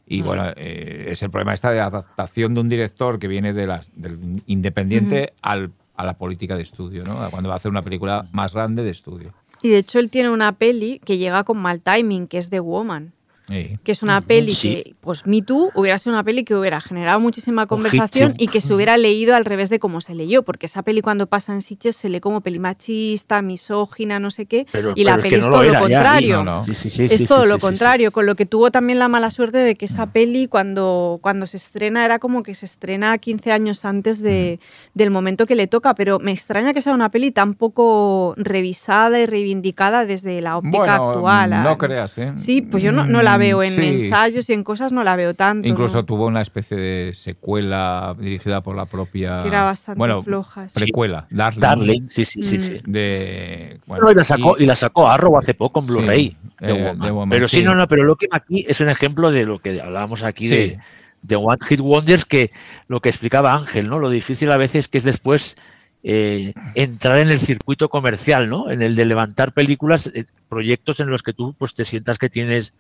Y 0.09 0.23
bueno, 0.23 0.45
eh, 0.57 1.07
es 1.09 1.23
el 1.23 1.31
problema 1.31 1.53
esta 1.53 1.71
de 1.71 1.81
adaptación 1.81 2.55
de 2.55 2.61
un 2.61 2.69
director 2.69 3.19
que 3.19 3.29
viene 3.29 3.53
de 3.53 3.67
las, 3.67 3.91
del 3.95 4.43
independiente 4.47 5.35
al, 5.43 5.73
a 5.95 6.05
la 6.05 6.17
política 6.17 6.57
de 6.57 6.63
estudio, 6.63 7.05
¿no? 7.05 7.31
Cuando 7.31 7.49
va 7.49 7.57
a 7.57 7.59
hacer 7.59 7.71
una 7.71 7.83
película 7.83 8.27
más 8.33 8.55
grande 8.55 8.83
de 8.83 8.91
estudio. 8.91 9.35
Y 9.63 9.69
de 9.69 9.79
hecho 9.79 9.99
él 9.99 10.09
tiene 10.09 10.31
una 10.31 10.53
peli 10.53 11.01
que 11.05 11.19
llega 11.19 11.45
con 11.45 11.59
mal 11.59 11.81
timing, 11.81 12.27
que 12.27 12.39
es 12.39 12.49
The 12.49 12.61
Woman. 12.61 13.13
Que 13.49 13.93
es 13.93 14.03
una 14.03 14.21
peli 14.21 14.55
que, 14.55 14.95
pues 15.01 15.27
Me 15.27 15.43
Too 15.43 15.71
hubiera 15.75 15.99
sido 15.99 16.15
una 16.15 16.25
peli 16.25 16.45
que 16.45 16.55
hubiera 16.55 16.81
generado 16.81 17.19
muchísima 17.21 17.67
conversación 17.67 18.35
y 18.39 18.49
que 18.49 18.61
se 18.61 18.75
hubiera 18.75 18.97
leído 18.97 19.35
al 19.35 19.45
revés 19.45 19.71
de 19.71 19.79
cómo 19.79 20.01
se 20.01 20.15
leyó, 20.15 20.43
porque 20.43 20.67
esa 20.67 20.83
peli 20.83 21.01
cuando 21.01 21.27
pasa 21.27 21.53
en 21.53 21.63
Sitges 21.63 21.97
se 21.97 22.09
lee 22.09 22.21
como 22.21 22.41
peli 22.41 22.59
machista, 22.59 23.41
misógina, 23.43 24.21
no 24.21 24.31
sé 24.31 24.47
qué, 24.47 24.67
y 24.95 25.05
la 25.05 25.19
peli 25.19 25.37
es, 25.37 25.49
todo 25.49 25.63
lo, 25.63 25.79
contrario. 25.79 26.63
es 26.69 27.25
todo 27.27 27.47
lo 27.47 27.59
contrario, 27.59 28.13
con 28.13 28.27
lo 28.27 28.35
que 28.35 28.47
tuvo 28.47 28.71
también 28.71 28.99
la 28.99 29.09
mala 29.09 29.31
suerte 29.31 29.59
de 29.59 29.75
que 29.77 29.87
esa 29.87 30.07
mm. 30.07 30.11
peli 30.11 30.49
cuando, 30.49 31.19
cuando 31.23 31.47
se 31.47 31.57
estrena 31.57 32.05
era 32.05 32.19
como 32.19 32.43
que 32.43 32.55
se 32.55 32.67
estrena 32.67 33.17
15 33.17 33.53
años 33.53 33.85
antes 33.85 34.21
de, 34.21 34.59
mm. 34.61 34.99
del 34.99 35.11
momento 35.11 35.47
que 35.47 35.55
le 35.55 35.67
toca, 35.67 35.95
pero 35.95 36.19
me 36.19 36.33
extraña 36.33 36.75
que 36.75 36.83
sea 36.83 36.93
una 36.93 37.11
peli 37.11 37.31
tan 37.31 37.55
poco 37.55 38.35
revisada 38.37 39.19
y 39.21 39.27
reivindicada 39.27 40.05
desde 40.05 40.41
la 40.43 40.59
óptica 40.59 40.97
actual. 40.97 41.63
No 41.63 41.79
creas, 41.79 42.19
¿eh? 42.19 42.33
Sí, 42.37 42.63
pues 42.63 42.83
yo 42.83 42.93
no, 42.93 43.07
no 43.07 43.23
la 43.23 43.38
veo 43.39 43.63
en 43.63 43.81
ensayos 43.83 44.51
y 44.51 44.53
en 44.53 44.65
cosas 44.65 44.93
no 44.93 45.03
la 45.05 45.17
veo 45.17 45.35
tanto. 45.35 45.67
Incluso 45.67 46.05
tuvo 46.05 46.27
una 46.27 46.43
especie 46.43 46.77
de 46.77 47.15
secuela 47.15 48.15
dirigida 48.19 48.61
por 48.61 48.77
la 48.77 48.87
propia. 48.87 49.41
Que 49.43 49.49
era 49.49 49.65
bastante 49.65 49.99
bueno, 49.99 50.23
floja. 50.23 50.67
Precuela, 50.75 51.27
Darling. 51.31 51.61
Darling, 51.61 52.09
sí, 52.11 52.25
sí, 52.25 52.43
sí. 52.43 52.59
sí. 52.59 52.75
Mm. 52.85 52.91
De, 52.93 53.81
bueno, 53.87 54.11
y, 54.11 54.15
la 54.15 54.25
sacó, 54.25 54.57
y, 54.59 54.67
la 54.67 54.77
sacó 54.77 55.09
Arrow 55.09 55.39
hace 55.39 55.55
poco 55.55 55.81
en 55.81 55.87
Blu-ray. 55.87 56.37
Eh, 56.61 56.95
pero 57.31 57.49
sí, 57.49 57.63
no, 57.63 57.75
no, 57.75 57.89
pero 57.89 58.05
lo 58.05 58.17
que 58.17 58.27
aquí 58.31 58.65
es 58.69 58.81
un 58.81 58.89
ejemplo 58.89 59.31
de 59.31 59.47
lo 59.47 59.59
que 59.61 59.81
hablábamos 59.81 60.23
aquí 60.23 60.49
de, 60.49 60.79
de 61.23 61.37
One 61.37 61.59
Hit 61.67 61.81
Wonders, 61.81 62.25
que 62.25 62.51
lo 62.89 63.01
que 63.01 63.09
explicaba 63.09 63.55
Ángel, 63.55 63.89
¿no? 63.89 63.99
Lo 63.99 64.11
difícil 64.11 64.51
a 64.51 64.57
veces 64.57 64.89
que 64.89 64.99
es 64.99 65.05
después 65.05 65.57
eh, 66.03 66.55
entrar 66.75 67.19
en 67.19 67.29
el 67.29 67.41
circuito 67.41 67.89
comercial, 67.89 68.49
¿no? 68.49 68.71
En 68.71 68.83
el 68.83 68.95
de 68.95 69.05
levantar 69.05 69.53
películas, 69.53 70.11
eh, 70.15 70.27
proyectos 70.49 71.01
en 71.01 71.09
los 71.09 71.23
que 71.23 71.33
tú 71.33 71.55
pues 71.59 71.75
te 71.75 71.85
sientas 71.85 72.19
que 72.19 72.31
tienes 72.31 72.73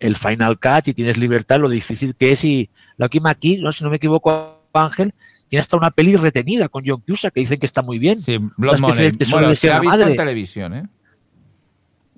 el 0.00 0.16
Final 0.16 0.58
Cut 0.58 0.88
y 0.88 0.94
tienes 0.94 1.18
libertad, 1.18 1.60
lo 1.60 1.68
difícil 1.68 2.14
que 2.14 2.32
es. 2.32 2.44
Y 2.44 2.70
Lucky 2.96 3.20
McKee, 3.20 3.58
¿no? 3.58 3.72
si 3.72 3.84
no 3.84 3.90
me 3.90 3.96
equivoco, 3.96 4.62
Ángel, 4.72 5.12
tiene 5.48 5.60
hasta 5.60 5.76
una 5.76 5.90
peli 5.90 6.16
retenida 6.16 6.68
con 6.68 6.84
John 6.86 7.02
Cusack 7.06 7.34
que 7.34 7.40
dicen 7.40 7.58
que 7.58 7.66
está 7.66 7.82
muy 7.82 7.98
bien. 7.98 8.20
Sí, 8.20 8.38
Blood 8.56 8.78
Money. 8.80 9.12
Bueno, 9.30 9.54
se 9.54 9.70
ha 9.70 9.80
visto 9.80 10.00
en 10.00 10.16
televisión, 10.16 10.74
¿eh? 10.74 10.86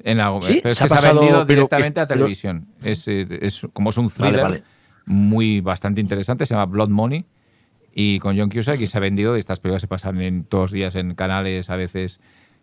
En 0.02 0.16
la, 0.16 0.36
¿Sí? 0.40 0.60
pero 0.62 0.72
es 0.72 0.78
se 0.78 0.88
que 0.88 0.94
ha 0.94 0.96
se 0.96 1.08
ha 1.08 1.12
vendido 1.12 1.44
directamente 1.44 2.00
a 2.00 2.06
televisión. 2.06 2.66
Es, 2.82 3.06
es, 3.06 3.66
como 3.72 3.90
es 3.90 3.98
un 3.98 4.08
thriller 4.08 4.62
muy 5.04 5.60
bastante 5.60 6.00
interesante, 6.00 6.46
se 6.46 6.54
llama 6.54 6.66
Blood 6.66 6.88
Money 6.88 7.26
y 7.92 8.18
con 8.18 8.38
John 8.38 8.48
Cusack 8.48 8.80
y 8.80 8.86
se 8.86 8.96
ha 8.96 9.00
vendido. 9.00 9.36
Estas 9.36 9.60
películas 9.60 9.82
se 9.82 9.88
pasan 9.88 10.20
en 10.22 10.44
todos 10.44 10.64
los 10.64 10.72
días 10.72 10.94
en 10.94 11.14
canales, 11.14 11.68
a 11.68 11.76
veces 11.76 12.20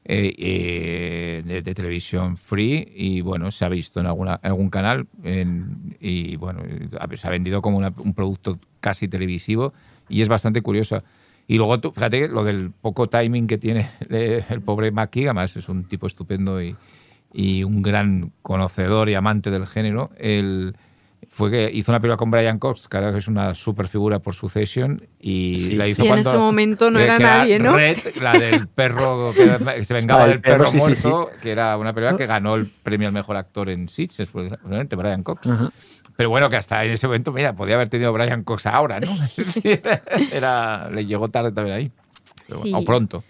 eh, 0.09 0.33
eh, 0.37 1.61
de, 1.61 1.75
televisión 1.75 2.37
free 2.37 2.93
y 2.95 3.19
bueno, 3.19 3.51
se 3.51 3.65
ha 3.65 3.69
visto 3.69 3.99
en, 3.99 4.05
alguna, 4.05 4.35
algún 4.35 4.69
canal 4.69 5.05
y 5.99 6.37
bueno, 6.37 6.61
se 7.15 7.27
ha 7.27 7.29
vendido 7.29 7.61
como 7.61 7.79
un 7.79 8.13
producto 8.13 8.57
casi 8.79 9.09
televisivo 9.09 9.73
y 10.07 10.21
es 10.21 10.29
bastante 10.29 10.61
curioso. 10.61 11.03
Y 11.45 11.57
luego, 11.57 11.81
tú, 11.81 11.91
fíjate, 11.91 12.29
lo 12.29 12.45
del 12.45 12.71
poco 12.71 13.07
timing 13.09 13.47
que 13.47 13.57
tiene 13.57 13.89
el 14.09 14.61
pobre 14.61 14.91
Mackie, 14.91 15.25
además 15.25 15.57
es 15.57 15.67
un 15.67 15.83
tipo 15.83 16.07
estupendo 16.07 16.61
y, 16.61 16.73
y 17.33 17.65
un 17.65 17.81
gran 17.81 18.31
conocedor 18.41 19.09
y 19.09 19.15
amante 19.15 19.49
del 19.49 19.67
género. 19.67 20.11
El, 20.17 20.75
fue 21.37 21.51
que 21.51 21.69
hizo 21.71 21.91
una 21.91 21.99
película 21.99 22.17
con 22.17 22.31
Brian 22.31 22.57
Cox, 22.57 22.87
que 22.87 22.97
ahora 22.97 23.15
es 23.15 23.27
una 23.27 23.53
super 23.53 23.87
figura 23.87 24.17
por 24.17 24.33
Succession, 24.33 24.99
y 25.19 25.75
la 25.75 25.87
hizo 25.87 26.03
cuando... 26.03 26.29
en 26.31 26.35
ese 26.35 26.37
momento 26.37 26.89
no 26.89 26.99
era 26.99 27.19
nadie, 27.19 27.59
¿no? 27.59 27.75
Red, 27.75 27.99
la 28.19 28.33
del 28.33 28.67
perro 28.67 29.31
que 29.35 29.85
se 29.85 29.93
vengaba 29.93 30.27
del 30.27 30.41
perro, 30.41 30.71
muerto, 30.71 31.29
que 31.39 31.51
era 31.51 31.77
una 31.77 31.93
película 31.93 32.17
que 32.17 32.25
ganó 32.25 32.55
el 32.55 32.65
premio 32.65 33.07
al 33.07 33.13
mejor 33.13 33.37
actor 33.37 33.69
en 33.69 33.87
Sitges, 33.87 34.29
probablemente 34.29 34.95
Brian 34.95 35.21
Cox. 35.21 35.47
Pero 36.15 36.31
bueno, 36.31 36.49
que 36.49 36.55
hasta 36.55 36.83
en 36.83 36.93
ese 36.93 37.05
momento, 37.05 37.31
mira, 37.31 37.53
podía 37.53 37.75
haber 37.75 37.89
tenido 37.89 38.11
Brian 38.13 38.43
Cox 38.43 38.65
ahora, 38.65 38.99
¿no? 38.99 39.09
era, 40.31 40.89
le 40.89 41.05
llegó 41.05 41.29
tarde 41.29 41.51
también 41.51 41.75
ahí, 41.77 41.91
o 42.73 42.83
pronto. 42.83 43.23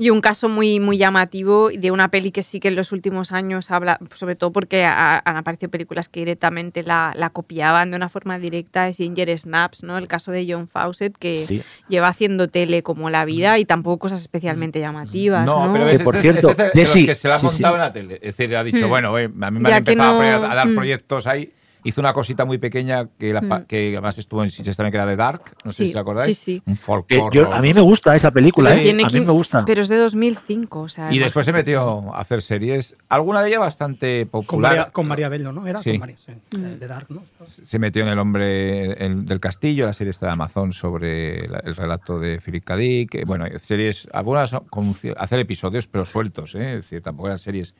Y 0.00 0.10
un 0.10 0.20
caso 0.20 0.48
muy, 0.48 0.78
muy 0.78 0.96
llamativo 0.96 1.70
de 1.70 1.90
una 1.90 2.08
peli 2.08 2.30
que 2.30 2.44
sí 2.44 2.60
que 2.60 2.68
en 2.68 2.76
los 2.76 2.92
últimos 2.92 3.32
años 3.32 3.72
habla, 3.72 3.98
sobre 4.14 4.36
todo 4.36 4.52
porque 4.52 4.84
han 4.84 5.36
aparecido 5.36 5.70
películas 5.70 6.08
que 6.08 6.20
directamente 6.20 6.84
la, 6.84 7.12
la, 7.16 7.30
copiaban 7.30 7.90
de 7.90 7.96
una 7.96 8.08
forma 8.08 8.38
directa, 8.38 8.86
es 8.86 8.98
Ginger 8.98 9.36
Snaps, 9.36 9.82
¿no? 9.82 9.98
El 9.98 10.06
caso 10.06 10.30
de 10.30 10.46
John 10.48 10.68
Fawcett, 10.68 11.16
que 11.18 11.64
lleva 11.88 12.06
haciendo 12.06 12.46
tele 12.46 12.84
como 12.84 13.10
la 13.10 13.24
vida 13.24 13.58
y 13.58 13.64
tampoco 13.64 13.98
cosas 13.98 14.20
especialmente 14.20 14.78
llamativas. 14.78 15.44
No, 15.44 15.68
pero 15.72 15.88
es, 15.88 16.00
por 16.00 16.14
este, 16.14 16.30
cierto, 16.30 16.50
este, 16.50 17.06
que 17.06 17.14
se 17.16 17.28
la 17.28 17.34
ha 17.34 17.42
montado 17.42 17.74
en 17.74 17.80
la 17.80 17.92
tele. 17.92 18.14
Es 18.22 18.36
decir, 18.36 18.56
ha 18.56 18.62
dicho, 18.62 18.86
hmm. 18.86 18.90
bueno, 18.90 19.16
a 19.16 19.50
mí 19.50 19.58
me 19.60 19.72
han 19.72 19.78
empezado 19.78 20.20
a, 20.20 20.54
dar 20.54 20.68
hmm. 20.68 20.76
proyectos 20.76 21.26
ahí 21.26 21.52
hizo 21.84 22.00
una 22.00 22.12
cosita 22.12 22.44
muy 22.44 22.58
pequeña 22.58 23.06
que, 23.18 23.32
mm. 23.32 23.64
que 23.66 23.92
además 23.92 24.18
estuvo 24.18 24.42
en 24.42 24.50
Sitges 24.50 24.76
también, 24.76 24.92
que 24.92 24.96
era 24.96 25.06
de 25.06 25.16
Dark, 25.16 25.42
no 25.64 25.70
sé 25.70 25.84
si 25.84 25.90
os 25.90 25.96
acordáis. 25.96 26.38
Sí, 26.38 26.54
sí. 26.54 26.62
Un 26.66 26.76
folclore. 26.76 27.40
a 27.52 27.60
mí 27.60 27.74
me 27.74 27.80
gusta 27.80 28.14
esa 28.14 28.30
película, 28.30 28.70
¿eh? 28.74 28.90
a 28.90 29.08
mí 29.08 29.20
me 29.20 29.32
gusta. 29.32 29.64
Pero 29.64 29.82
es 29.82 29.88
de 29.88 29.96
2005, 29.96 30.80
o 30.80 30.88
sea... 30.88 31.12
Y 31.12 31.18
después 31.18 31.46
se 31.46 31.52
metió 31.52 32.14
a 32.14 32.20
hacer 32.20 32.42
series, 32.42 32.96
alguna 33.08 33.42
de 33.42 33.48
ellas 33.48 33.60
bastante 33.60 34.26
popular. 34.26 34.90
Con 34.92 35.06
María, 35.06 35.28
Bello, 35.28 35.52
¿no? 35.52 35.66
Era 35.66 35.82
con 35.82 35.98
María, 35.98 36.16
mm. 36.50 36.56
de 36.56 36.86
Dark, 36.86 37.06
¿no? 37.10 37.22
Se 37.44 37.78
metió 37.78 38.02
en 38.02 38.08
El 38.08 38.18
hombre 38.18 38.94
del 38.94 39.40
castillo, 39.40 39.86
la 39.86 39.92
serie 39.92 40.10
esta 40.10 40.26
de 40.26 40.32
Amazon 40.32 40.72
sobre 40.72 41.44
el 41.44 41.76
relato 41.76 42.18
de 42.18 42.40
Philip 42.40 42.64
K. 42.64 42.76
Dick. 42.76 43.26
Bueno, 43.26 43.46
series, 43.58 44.08
algunas 44.12 44.54
con 44.70 44.94
hacer 45.16 45.38
episodios, 45.38 45.86
pero 45.86 46.04
sueltos, 46.04 46.54
¿eh? 46.54 46.74
Es 46.74 46.82
decir, 46.82 47.02
tampoco 47.02 47.28
eran 47.28 47.38
series 47.38 47.74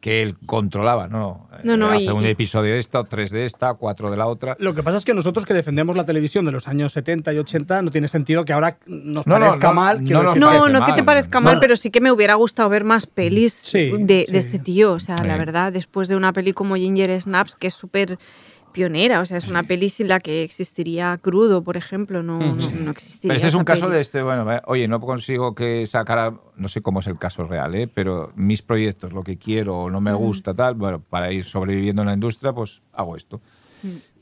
que 0.00 0.22
él 0.22 0.34
controlaba, 0.46 1.08
¿no? 1.08 1.48
no, 1.62 1.76
no 1.76 1.90
Hace 1.90 2.10
un 2.10 2.24
episodio 2.24 2.72
de 2.72 2.78
esta, 2.78 3.04
tres 3.04 3.30
de 3.30 3.44
esta, 3.44 3.74
cuatro 3.74 4.10
de 4.10 4.16
la 4.16 4.26
otra. 4.26 4.56
Lo 4.58 4.74
que 4.74 4.82
pasa 4.82 4.96
es 4.96 5.04
que 5.04 5.12
nosotros 5.12 5.44
que 5.44 5.52
defendemos 5.52 5.94
la 5.94 6.04
televisión 6.04 6.46
de 6.46 6.52
los 6.52 6.68
años 6.68 6.92
70 6.92 7.34
y 7.34 7.38
80 7.38 7.82
no 7.82 7.90
tiene 7.90 8.08
sentido 8.08 8.44
que 8.46 8.54
ahora 8.54 8.78
nos 8.86 9.26
parezca 9.26 9.72
mal. 9.72 10.02
no, 10.02 10.34
no, 10.34 10.68
no 10.68 10.86
que 10.86 10.94
te 10.94 11.04
parezca 11.04 11.40
mal, 11.40 11.60
pero 11.60 11.76
sí 11.76 11.90
que 11.90 12.00
me 12.00 12.10
hubiera 12.10 12.34
gustado 12.34 12.68
ver 12.70 12.84
más 12.84 13.06
pelis 13.06 13.62
de, 13.72 14.26
este 14.28 14.58
tío. 14.58 14.92
O 14.92 15.00
sea, 15.00 15.22
la 15.22 15.36
verdad, 15.36 15.72
después 15.72 16.08
de 16.08 16.16
una 16.16 16.32
peli 16.32 16.54
como 16.54 16.76
Ginger 16.76 17.20
Snaps, 17.20 17.56
que 17.56 17.66
es 17.66 17.74
súper 17.74 18.18
pionera, 18.72 19.20
o 19.20 19.26
sea, 19.26 19.38
es 19.38 19.48
una 19.48 19.62
peli 19.62 19.90
sin 19.90 20.08
la 20.08 20.20
que 20.20 20.42
existiría 20.42 21.18
crudo, 21.18 21.62
por 21.62 21.76
ejemplo, 21.76 22.22
no, 22.22 22.38
no, 22.38 22.90
existiría. 22.90 23.28
Pero 23.28 23.34
este 23.34 23.48
es 23.48 23.54
un 23.54 23.64
caso 23.64 23.88
de 23.88 24.00
este, 24.00 24.22
bueno, 24.22 24.46
oye, 24.66 24.88
no 24.88 25.00
consigo 25.00 25.54
que 25.54 25.86
sacara, 25.86 26.34
no 26.56 26.68
sé 26.68 26.80
cómo 26.82 27.00
es 27.00 27.06
el 27.06 27.18
caso 27.18 27.44
real, 27.44 27.74
¿eh? 27.74 27.88
pero 27.92 28.32
mis 28.36 28.62
proyectos, 28.62 29.12
lo 29.12 29.22
que 29.22 29.36
quiero 29.36 29.78
o 29.78 29.90
no 29.90 30.00
me 30.00 30.12
gusta, 30.12 30.54
tal, 30.54 30.74
bueno, 30.74 31.00
para 31.00 31.32
ir 31.32 31.44
sobreviviendo 31.44 32.02
en 32.02 32.08
la 32.08 32.14
industria, 32.14 32.52
pues 32.52 32.82
hago 32.92 33.16
esto. 33.16 33.40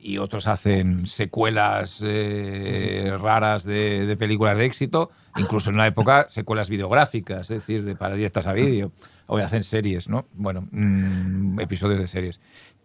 Y 0.00 0.18
otros 0.18 0.46
hacen 0.46 1.06
secuelas 1.06 1.98
eh, 2.02 3.12
raras 3.20 3.64
de, 3.64 4.16
películas 4.18 4.56
de 4.56 4.64
éxito, 4.64 5.10
incluso 5.36 5.70
en 5.70 5.76
una 5.76 5.86
época 5.86 6.26
secuelas 6.30 6.70
videográficas, 6.70 7.50
es 7.50 7.58
decir, 7.58 7.84
de, 7.84 7.96
para 7.96 8.14
directas 8.14 8.46
a 8.46 8.52
vídeo, 8.52 8.92
o 9.26 9.36
hacen 9.38 9.62
series, 9.62 10.08
¿no? 10.08 10.26
Bueno, 10.32 10.68
mm, 10.70 11.60
episodios 11.60 12.00
de 12.00 12.08
series 12.08 12.40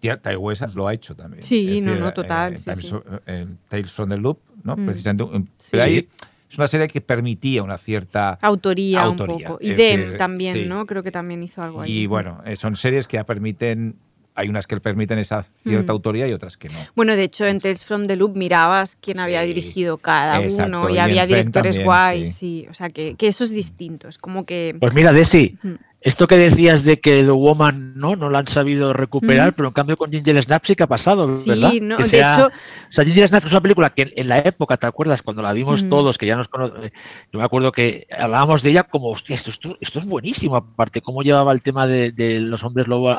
Ty 0.09 0.35
West 0.35 0.61
lo 0.75 0.87
ha 0.87 0.93
hecho 0.93 1.15
también. 1.15 1.43
Sí, 1.43 1.81
no, 1.81 1.95
no, 1.95 2.13
total. 2.13 2.57
Tales 2.63 3.91
from 3.91 4.09
the 4.09 4.17
Loop, 4.17 4.39
¿no? 4.63 4.75
Mm. 4.75 4.85
Precisamente. 4.85 5.51
Pero 5.71 5.83
ahí 5.83 6.07
es 6.49 6.57
una 6.57 6.67
serie 6.67 6.87
que 6.87 7.01
permitía 7.01 7.63
una 7.63 7.77
cierta 7.77 8.37
autoría, 8.41 9.09
un 9.09 9.17
poco. 9.17 9.57
Y 9.59 9.73
Dem 9.73 10.17
también, 10.17 10.69
¿no? 10.69 10.85
Creo 10.85 11.01
que 11.01 11.11
también 11.11 11.41
hizo 11.41 11.63
algo 11.63 11.81
ahí. 11.81 11.91
Y 11.91 12.07
bueno, 12.07 12.41
eh, 12.45 12.55
son 12.55 12.75
series 12.75 13.07
que 13.07 13.17
ya 13.17 13.23
permiten 13.23 13.95
hay 14.35 14.49
unas 14.49 14.67
que 14.67 14.79
permiten 14.79 15.19
esa 15.19 15.45
cierta 15.63 15.91
mm. 15.91 15.95
autoría 15.95 16.27
y 16.27 16.33
otras 16.33 16.57
que 16.57 16.69
no. 16.69 16.79
Bueno, 16.95 17.15
de 17.15 17.23
hecho, 17.23 17.45
en 17.45 17.59
Tales 17.59 17.83
from 17.83 18.07
the 18.07 18.15
Loop 18.15 18.35
mirabas 18.35 18.97
quién 18.99 19.19
había 19.19 19.41
dirigido 19.41 19.97
cada 19.97 20.39
uno 20.39 20.89
y, 20.89 20.97
había 20.97 21.25
directores 21.25 21.83
guays. 21.83 22.35
Sí. 22.35 22.65
O 22.69 22.73
sea, 22.73 22.89
que, 22.89 23.15
eso 23.19 23.43
es 23.43 23.51
distinto. 23.51 24.07
Es 24.07 24.17
como 24.17 24.45
que. 24.45 24.75
Pues 24.79 24.93
mira, 24.93 25.11
Desi, 25.11 25.57
esto 26.03 26.27
que 26.27 26.37
decías 26.37 26.83
de 26.83 26.99
que 26.99 27.23
The 27.23 27.31
Woman 27.31 27.93
no, 27.95 28.17
no 28.17 28.29
la 28.29 28.39
han 28.39 28.47
sabido 28.47 28.91
recuperar, 28.91 29.53
pero 29.55 29.69
en 29.69 29.73
cambio 29.73 29.95
con 29.95 30.11
Ginger 30.11 30.43
Snap 30.43 30.65
sí 30.65 30.75
que 30.75 30.83
ha 30.83 30.87
pasado, 30.87 31.27
¿verdad? 31.27 31.71
Sí, 31.71 31.79
no, 31.79 31.97
de 31.97 32.03
hecho... 32.03 32.47
O 32.47 32.91
sea, 32.91 33.05
Ginger 33.05 33.29
Snap 33.29 33.45
es 33.45 33.51
una 33.51 33.61
película 33.61 33.89
que 33.89 34.11
en 34.13 34.27
la 34.27 34.39
época, 34.39 34.75
¿te 34.75 34.85
acuerdas? 34.85 35.21
Cuando 35.21 35.41
la 35.41 35.53
vimos 35.53 35.87
todos, 35.87 36.17
que 36.17 36.25
ya 36.25 36.35
nos 36.35 36.49
conocemos, 36.49 36.91
yo 37.31 37.39
me 37.39 37.45
acuerdo 37.45 37.71
que 37.71 38.05
hablábamos 38.17 38.61
de 38.63 38.71
ella 38.71 38.83
como, 38.83 39.11
hostia, 39.11 39.35
esto, 39.35 39.51
esto, 39.79 39.99
es 39.99 40.05
buenísimo, 40.05 40.57
aparte, 40.57 41.01
cómo 41.01 41.23
llevaba 41.23 41.53
el 41.53 41.61
tema 41.61 41.87
de, 41.87 42.39
los 42.41 42.65
hombres 42.65 42.89
lobo 42.89 43.15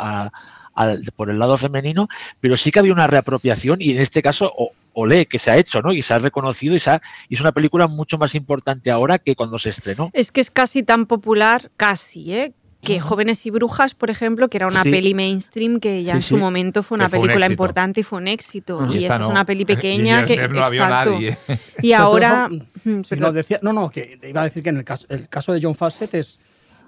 por 1.16 1.30
el 1.30 1.38
lado 1.38 1.56
femenino, 1.56 2.08
pero 2.38 2.58
sí 2.58 2.70
que 2.70 2.80
había 2.80 2.92
una 2.92 3.06
reapropiación 3.06 3.80
y 3.80 3.92
en 3.92 4.00
este 4.00 4.20
caso, 4.20 4.52
o, 4.54 4.72
olé, 4.92 5.24
que 5.24 5.38
se 5.38 5.50
ha 5.50 5.56
hecho, 5.56 5.80
¿no? 5.80 5.92
Y 5.92 6.02
se 6.02 6.12
ha 6.12 6.18
reconocido 6.18 6.76
y, 6.76 6.80
se 6.80 7.00
y 7.30 7.34
es 7.34 7.40
una 7.40 7.52
película 7.52 7.86
mucho 7.86 8.18
más 8.18 8.34
importante 8.34 8.90
ahora 8.90 9.18
que 9.18 9.34
cuando 9.34 9.58
se 9.58 9.70
estrenó. 9.70 10.10
Es 10.12 10.30
que 10.30 10.42
es 10.42 10.50
casi 10.50 10.82
tan 10.82 11.06
popular, 11.06 11.70
casi, 11.78 12.34
¿eh? 12.34 12.52
Que 12.84 13.00
Jóvenes 13.00 13.44
y 13.46 13.50
Brujas, 13.50 13.94
por 13.94 14.10
ejemplo, 14.10 14.48
que 14.48 14.58
era 14.58 14.66
una 14.66 14.82
peli 14.82 15.14
mainstream 15.14 15.80
que 15.80 16.04
ya 16.04 16.12
en 16.12 16.22
su 16.22 16.36
momento 16.36 16.82
fue 16.82 16.96
una 16.96 17.08
película 17.08 17.46
importante 17.46 18.00
y 18.00 18.02
fue 18.02 18.18
un 18.18 18.28
éxito. 18.28 18.86
Y, 18.92 19.04
esta 19.04 19.16
es 19.16 19.26
una 19.26 19.44
peli 19.44 19.64
pequeña 19.74 20.24
que 20.24 20.48
no 20.48 20.66
exacto. 20.68 21.18
Y 21.82 21.92
ahora 21.92 22.48
no, 22.84 23.32
decía, 23.32 23.58
no, 23.62 23.72
no, 23.72 23.90
que 23.90 24.18
iba 24.22 24.42
a 24.42 24.44
decir 24.44 24.62
que 24.62 24.68
en 24.68 24.78
el 24.78 24.84
caso, 24.84 25.06
el 25.08 25.28
caso 25.28 25.52
de 25.52 25.60
John 25.62 25.74
Fawcett 25.74 26.14
es 26.14 26.38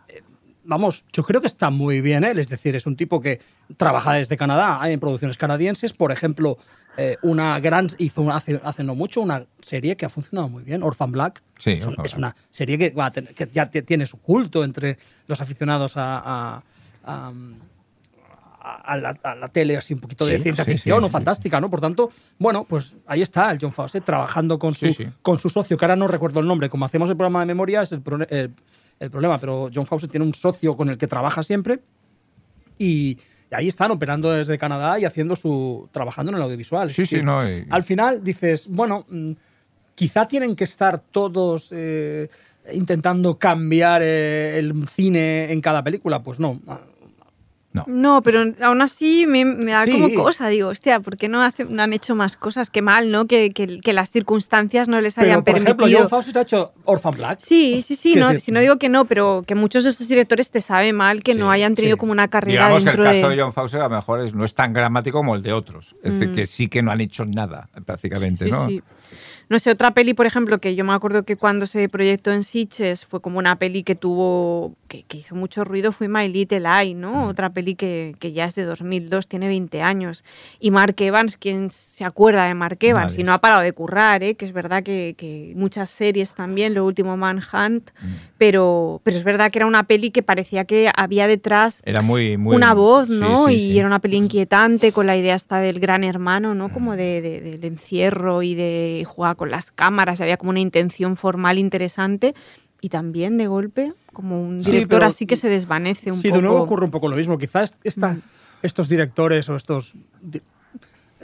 eh, 0.09 0.23
vamos, 0.65 1.05
yo 1.13 1.25
creo 1.25 1.41
que 1.41 1.47
está 1.47 1.71
muy 1.71 2.01
bien 2.01 2.25
él, 2.25 2.39
es 2.39 2.49
decir, 2.49 2.77
es 2.77 2.87
un 2.87 2.97
tipo 2.97 3.21
que 3.21 3.41
trabaja 3.77 4.15
desde 4.15 4.37
Canadá, 4.37 4.81
hay 4.81 4.93
en 4.93 5.01
producciones 5.01 5.37
canadienses, 5.37 5.93
por 5.93 6.13
ejemplo, 6.13 6.59
eh, 6.97 7.17
una 7.23 7.61
gran, 7.61 7.89
hizo 7.99 8.31
hace, 8.31 8.61
hace 8.65 8.83
no 8.83 8.95
mucho 8.95 9.21
una 9.21 9.45
serie 9.61 9.97
que 9.97 10.07
ha 10.07 10.09
funcionado 10.09 10.49
muy 10.49 10.63
bien, 10.63 10.83
Orphan 10.83 11.13
Black. 11.13 11.43
Sí, 11.59 11.73
es, 11.73 12.15
una 12.15 12.35
serie 12.51 12.79
que, 12.79 12.95
que, 13.35 13.49
ya 13.53 13.71
tiene 13.71 14.07
su 14.07 14.19
culto 14.19 14.65
entre 14.65 14.99
los 15.27 15.41
aficionados 15.41 15.93
a, 15.97 16.63
a, 17.05 17.33
a, 18.61 18.97
la, 18.97 19.49
tele, 19.49 19.77
así 19.77 19.95
un 19.95 20.01
poquito 20.01 20.27
de 20.27 20.41
ciencia 20.41 20.65
ficción 20.65 21.05
o 21.05 21.09
fantástica, 21.09 21.61
¿no? 21.61 21.71
Por 21.71 21.81
tanto, 21.81 22.11
bueno, 22.39 22.65
pues 22.65 22.95
ahí 23.07 23.23
está 23.23 23.51
el 23.53 23.59
John 23.61 23.73
Fawcett 23.73 24.05
trabajando 24.05 24.59
con 24.59 24.75
su, 24.75 24.89
con 25.23 25.39
su 25.39 25.51
socio, 25.51 25.77
que 25.77 25.85
ahora 25.85 25.97
no 25.97 26.09
recuerdo 26.09 26.41
el 26.41 26.47
nombre. 26.47 26.69
Como 26.69 26.85
hacemos 26.85 27.11
el 27.11 27.17
programa 27.17 27.41
de 27.41 27.47
memoria, 27.47 27.83
es 27.83 27.93
el, 27.93 28.03
el 29.01 29.11
problema, 29.11 29.39
pero 29.39 29.71
John 29.73 29.87
Fawcett 29.87 30.11
tiene 30.11 30.27
un 30.27 30.35
socio 30.35 30.77
con 30.77 30.89
el 30.89 30.99
que 30.99 31.07
trabaja 31.07 31.43
siempre 31.43 31.81
y 32.79 33.19
ahí 33.51 33.69
están 33.69 33.91
operando 33.91 34.33
desde 34.33 34.59
Canadá 34.59 34.99
y 34.99 35.05
haciendo 35.05 35.37
su. 35.37 35.89
trabajando 35.93 36.33
en 36.33 36.37
el 36.37 36.43
audiovisual. 36.43 36.91
Sí, 36.91 37.07
sí, 37.07 37.23
no. 37.23 37.41
Al 37.41 37.83
final 37.83 38.23
dices, 38.25 38.67
bueno, 38.69 39.07
mm, 39.09 39.33
quizá 39.95 40.27
tienen 40.29 40.57
que 40.57 40.65
estar 40.65 40.99
todos 40.99 41.69
eh, 41.71 42.29
intentando 42.73 43.39
cambiar 43.39 44.03
eh, 44.05 44.59
el 44.59 44.89
cine 44.89 45.53
en 45.53 45.61
cada 45.61 45.83
película. 45.83 46.23
Pues 46.23 46.41
no. 46.41 46.61
No. 47.87 48.23
pero 48.23 48.45
aún 48.63 48.83
así 48.83 49.27
me, 49.27 49.45
da 49.45 49.87
como 49.87 50.13
cosa. 50.15 50.49
Digo, 50.49 50.69
hostia, 50.69 51.01
¿por 51.01 51.17
qué 51.17 51.29
no, 51.29 51.43
han 51.43 51.93
hecho 51.93 52.15
más 52.15 52.37
cosas? 52.37 52.71
Qué 52.71 52.83
mal, 52.83 53.11
¿no? 53.11 53.27
Que, 53.27 53.53
las 53.93 54.11
circunstancias 54.11 54.89
no 54.89 55.01
les 55.01 55.17
hayan 55.19 55.43
permitido. 55.43 55.77
Por 55.77 55.89
ejemplo, 55.89 56.01
John 56.01 56.11
Fawcett 56.11 56.37
ha 56.37 56.43
hecho 56.43 56.73
Orphan 56.85 57.15
Black. 57.17 57.41
Sí, 57.41 57.83
sí, 57.83 57.95
sí. 57.95 58.15
No, 58.17 58.39
si 58.39 58.53
no 58.53 58.61
digo 58.61 58.77
que 58.77 58.89
no, 58.89 59.05
pero 59.05 59.45
que 59.47 59.55
muchos 59.55 59.85
de 59.85 59.91
estos 59.91 60.09
directores 60.09 60.51
te 60.51 60.61
sabe 60.61 60.93
mal 60.93 61.23
que 61.23 61.35
no 61.35 61.51
hayan 61.51 61.75
tenido 61.75 61.97
como 61.97 62.13
una 62.13 62.29
carrera 62.29 62.65
Digamos 62.65 62.85
dentro 62.85 63.03
que 63.03 63.09
el 63.11 63.23
caso 63.23 63.31
de... 63.31 63.41
John 63.41 63.53
Fawcett 63.53 63.81
a 63.81 63.89
lo 63.89 63.97
mejor 63.97 64.35
no 64.35 64.45
es 64.45 64.55
tan 64.55 64.73
gramático 64.73 65.19
como 65.19 65.35
el 65.35 65.43
de 65.43 65.53
otros. 65.53 65.97
Es 66.03 66.13
decir, 66.13 66.29
mm. 66.29 66.35
que 66.35 66.47
sí 66.47 66.69
que 66.69 66.83
no 66.83 66.91
han 66.91 67.01
hecho 67.01 67.25
nada, 67.25 67.69
prácticamente, 67.85 68.49
¿no? 68.51 68.67
Sí. 68.67 68.83
No 69.49 69.61
sé, 69.61 69.71
otra 69.71 69.95
peli, 69.95 70.13
por 70.13 70.27
ejemplo, 70.27 70.59
que 70.59 70.75
yo 70.75 70.85
me 70.85 70.93
acuerdo 70.93 71.23
que 71.23 71.37
cuando 71.37 71.67
se 71.67 71.89
proyectó 71.89 72.33
en 72.33 72.43
Sitges 72.43 73.05
fue 73.05 73.21
como 73.21 73.39
una 73.39 73.57
peli 73.57 73.85
que 73.85 73.95
tuvo, 73.95 74.75
que, 74.87 75.05
hizo 75.17 75.35
mucho 75.35 75.65
ruido, 75.65 75.93
fue 75.93 76.09
My 76.09 76.29
Little 76.29 76.65
Eye, 76.67 76.95
¿no? 76.95 77.29
Otra 77.29 77.51
peli 77.51 77.75
que, 77.75 78.15
que, 78.19 78.33
ya 78.33 78.45
es 78.45 78.55
de 78.55 78.65
2002, 78.65 79.29
tiene 79.29 79.49
20 79.49 79.83
años. 79.83 80.25
Y 80.61 80.71
Mark 80.71 80.97
Evans, 80.99 81.37
¿quién 81.37 81.71
se 81.71 82.05
acuerda 82.05 82.47
de 82.47 82.55
Mark 82.55 82.79
Evans? 82.81 83.19
Y 83.19 83.23
no 83.23 83.33
ha 83.33 83.39
parado 83.39 83.63
de 83.63 83.73
currar, 83.73 84.23
¿eh? 84.23 84.35
Que 84.35 84.45
es 84.45 84.53
verdad 84.53 84.83
que, 84.83 85.15
que 85.17 85.53
muchas 85.57 85.91
series 85.91 86.35
también, 86.35 86.75
lo 86.75 86.85
último 86.85 87.17
Manhunt, 87.17 87.91
mm. 88.01 88.07
pero, 88.39 89.01
pero 89.03 89.17
es 89.17 89.25
verdad 89.25 89.51
que 89.51 89.59
era 89.59 89.67
una 89.67 89.85
peli 89.85 90.11
que 90.11 90.23
parecía 90.23 90.65
que 90.65 90.91
había 90.95 91.27
detrás 91.27 91.83
era 91.85 92.03
muy, 92.03 92.37
muy 92.37 92.57
una 92.57 92.75
voz, 92.75 93.09
¿no? 93.09 93.51
y 93.51 93.79
era 93.79 93.87
una 93.87 93.99
peli 93.99 94.17
inquietante 94.17 94.93
con 94.93 95.07
la 95.07 95.17
idea 95.17 95.35
hasta 95.35 95.59
del 95.59 95.81
gran 95.81 96.05
hermano, 96.05 96.55
¿no? 96.55 96.69
Como 96.69 96.97
de, 96.97 97.21
del 97.21 97.65
encierro 97.65 98.43
y 98.43 98.55
de 98.55 99.05
jugar 99.07 99.37
con 99.37 99.51
las 99.51 99.71
cámaras, 99.71 100.21
había 100.21 100.37
como 100.37 100.51
una 100.51 100.61
intención 100.61 101.17
formal 101.17 101.59
interesante 101.59 102.35
y 102.81 102.89
también 102.89 103.39
de 103.39 103.47
golpe 103.47 103.93
como 104.17 104.41
un 104.41 104.59
director 104.59 105.05
así 105.05 105.27
que 105.27 105.37
se 105.37 105.51
desvanece 105.51 106.11
un 106.11 106.17
poco. 106.17 106.23
Sí, 106.23 106.31
de 106.31 106.41
nuevo 106.41 106.63
ocurre 106.63 106.87
un 106.87 106.91
poco 106.91 107.07
lo 107.07 107.17
mismo. 107.17 107.37
Quizás 107.37 107.77
mm. 107.85 108.05
estos 108.63 108.89
directores 108.89 109.47
o 109.51 109.57
estos 109.57 109.93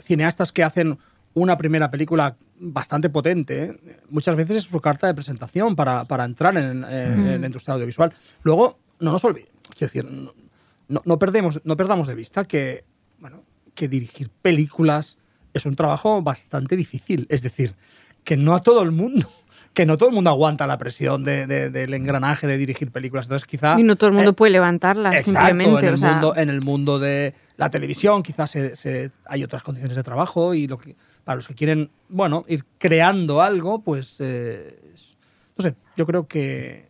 cineastas 0.03 0.51
que 0.51 0.63
hacen 0.63 0.99
una 1.33 1.57
primera 1.57 1.89
película 1.89 2.37
bastante 2.59 3.09
potente, 3.09 3.79
muchas 4.11 4.35
veces 4.35 4.57
es 4.57 4.63
su 4.65 4.79
carta 4.79 5.07
de 5.07 5.15
presentación 5.15 5.75
para, 5.75 6.05
para 6.05 6.23
entrar 6.23 6.55
en, 6.55 6.81
mm. 6.81 7.41
la 7.41 7.47
industria 7.47 7.73
audiovisual. 7.73 8.13
Luego, 8.43 8.77
no 8.99 9.11
nos 9.11 9.23
olvidemos, 9.25 9.55
decir, 9.79 10.05
no, 10.87 11.01
no, 11.03 11.17
perdemos, 11.17 11.61
no 11.63 11.75
perdamos 11.75 12.05
de 12.05 12.13
vista 12.13 12.45
que, 12.45 12.85
bueno, 13.17 13.43
que 13.73 13.87
dirigir 13.87 14.29
películas 14.29 15.17
es 15.51 15.65
un 15.65 15.75
trabajo 15.75 16.21
bastante 16.21 16.75
difícil. 16.75 17.25
Es 17.29 17.41
decir, 17.41 17.73
que 18.23 18.37
no 18.37 18.53
a 18.53 18.61
todo 18.61 18.83
el 18.83 18.91
mundo 18.91 19.27
que 19.73 19.85
no 19.85 19.97
todo 19.97 20.09
el 20.09 20.15
mundo 20.15 20.29
aguanta 20.29 20.67
la 20.67 20.77
presión 20.77 21.23
del 21.23 21.93
engranaje 21.93 22.45
de 22.45 22.57
dirigir 22.57 22.91
películas. 22.91 23.25
Entonces, 23.25 23.47
quizá. 23.47 23.79
Y 23.79 23.83
no 23.83 23.95
todo 23.95 24.09
el 24.09 24.15
mundo 24.15 24.31
eh, 24.31 24.33
puede 24.33 24.51
levantarla, 24.51 25.17
simplemente. 25.19 25.87
En 25.87 25.93
el, 25.93 25.99
mundo, 25.99 26.33
en 26.35 26.49
el 26.49 26.61
mundo 26.61 26.99
de 26.99 27.33
la 27.57 27.69
televisión, 27.69 28.21
quizás 28.21 28.55
hay 29.25 29.43
otras 29.43 29.63
condiciones 29.63 29.95
de 29.95 30.03
trabajo 30.03 30.53
y 30.53 30.67
lo 30.67 30.77
que, 30.77 30.95
para 31.23 31.37
los 31.37 31.47
que 31.47 31.55
quieren, 31.55 31.89
bueno, 32.09 32.45
ir 32.47 32.63
creando 32.77 33.41
algo, 33.41 33.81
pues. 33.81 34.17
Eh, 34.19 34.79
no 35.57 35.63
sé, 35.63 35.75
yo 35.97 36.05
creo 36.05 36.27
que. 36.27 36.87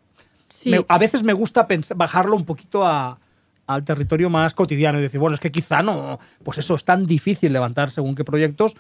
a 0.88 0.98
veces 0.98 1.24
me 1.24 1.34
gusta 1.34 1.68
bajarlo 1.96 2.36
un 2.36 2.46
poquito 2.46 2.86
al 2.86 3.84
territorio 3.86 4.30
más 4.30 4.54
cotidiano 4.54 5.00
y 5.00 5.04
decir, 5.04 5.22
bueno, 5.22 5.36
es 5.36 5.40
que 5.40 5.52
quizá 5.52 5.82
no, 5.82 6.20
pues 6.44 6.58
eso 6.58 6.76
es 6.76 6.84
tan 6.84 7.06
difícil 7.06 7.54
levantar 7.54 7.92
según 7.92 8.16
qué 8.16 8.26
proyectos 8.26 8.76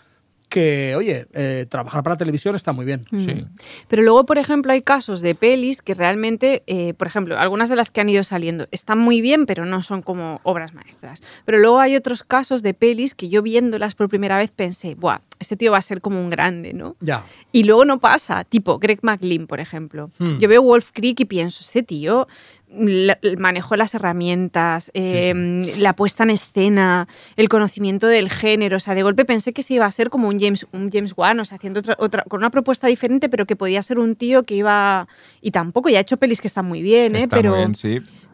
que, 0.53 0.95
oye, 0.95 1.25
eh, 1.33 1.65
trabajar 1.67 2.03
para 2.03 2.15
televisión 2.15 2.55
está 2.55 2.73
muy 2.73 2.85
bien. 2.85 3.03
Mm. 3.09 3.25
Sí. 3.25 3.45
Pero 3.87 4.03
luego, 4.03 4.23
por 4.27 4.37
ejemplo, 4.37 4.71
hay 4.71 4.83
casos 4.83 5.21
de 5.21 5.33
pelis 5.33 5.81
que 5.81 5.95
realmente, 5.95 6.61
eh, 6.67 6.93
por 6.93 7.07
ejemplo, 7.07 7.39
algunas 7.39 7.69
de 7.69 7.75
las 7.75 7.89
que 7.89 8.01
han 8.01 8.09
ido 8.09 8.23
saliendo 8.23 8.67
están 8.69 8.99
muy 8.99 9.19
bien, 9.19 9.47
pero 9.47 9.65
no 9.65 9.81
son 9.81 10.03
como 10.03 10.41
obras 10.43 10.75
maestras. 10.75 11.23
Pero 11.43 11.57
luego 11.57 11.79
hay 11.79 11.95
otros 11.95 12.21
casos 12.21 12.61
de 12.61 12.75
pelis 12.75 13.15
que 13.15 13.29
yo 13.29 13.41
viéndolas 13.41 13.95
por 13.95 14.09
primera 14.09 14.37
vez 14.37 14.51
pensé, 14.51 14.93
¡buah! 14.93 15.21
Este 15.39 15.57
tío 15.57 15.71
va 15.71 15.79
a 15.79 15.81
ser 15.81 16.01
como 16.01 16.21
un 16.21 16.29
grande, 16.29 16.71
¿no? 16.73 16.97
Ya. 16.99 17.25
Y 17.51 17.63
luego 17.63 17.83
no 17.83 17.99
pasa, 17.99 18.43
tipo 18.43 18.77
Greg 18.77 18.99
McLean, 19.01 19.47
por 19.47 19.59
ejemplo. 19.59 20.11
Hmm. 20.19 20.37
Yo 20.37 20.47
veo 20.47 20.61
Wolf 20.61 20.91
Creek 20.93 21.19
y 21.21 21.25
pienso, 21.25 21.61
ese 21.61 21.81
tío 21.81 22.27
el 22.73 23.37
manejo 23.37 23.73
de 23.73 23.77
las 23.77 23.93
herramientas, 23.93 24.91
em, 24.93 25.63
la 25.79 25.93
puesta 25.93 26.23
en 26.23 26.31
escena, 26.31 27.07
el 27.35 27.49
conocimiento 27.49 28.07
del 28.07 28.29
género. 28.29 28.77
O 28.77 28.79
sea, 28.79 28.95
de 28.95 29.03
golpe 29.03 29.25
pensé 29.25 29.53
que 29.53 29.63
se 29.63 29.75
iba 29.75 29.85
a 29.85 29.91
ser 29.91 30.09
como 30.09 30.27
un 30.27 30.39
James, 30.39 30.65
un 30.71 30.91
James 30.91 31.13
Wan, 31.15 31.39
o 31.39 31.45
sea, 31.45 31.57
haciendo 31.57 31.81
otra, 31.97 32.23
con 32.23 32.39
una 32.39 32.49
propuesta 32.49 32.87
diferente, 32.87 33.29
pero 33.29 33.45
que 33.45 33.55
podía 33.55 33.83
ser 33.83 33.99
un 33.99 34.15
tío 34.15 34.43
que 34.43 34.55
iba. 34.55 35.07
Y 35.41 35.51
tampoco, 35.51 35.89
ya 35.89 35.99
ha 35.99 36.01
hecho 36.01 36.17
pelis 36.17 36.41
que 36.41 36.47
están 36.47 36.65
muy 36.65 36.81
bien, 36.81 37.15
¿eh? 37.15 37.27
pero, 37.29 37.55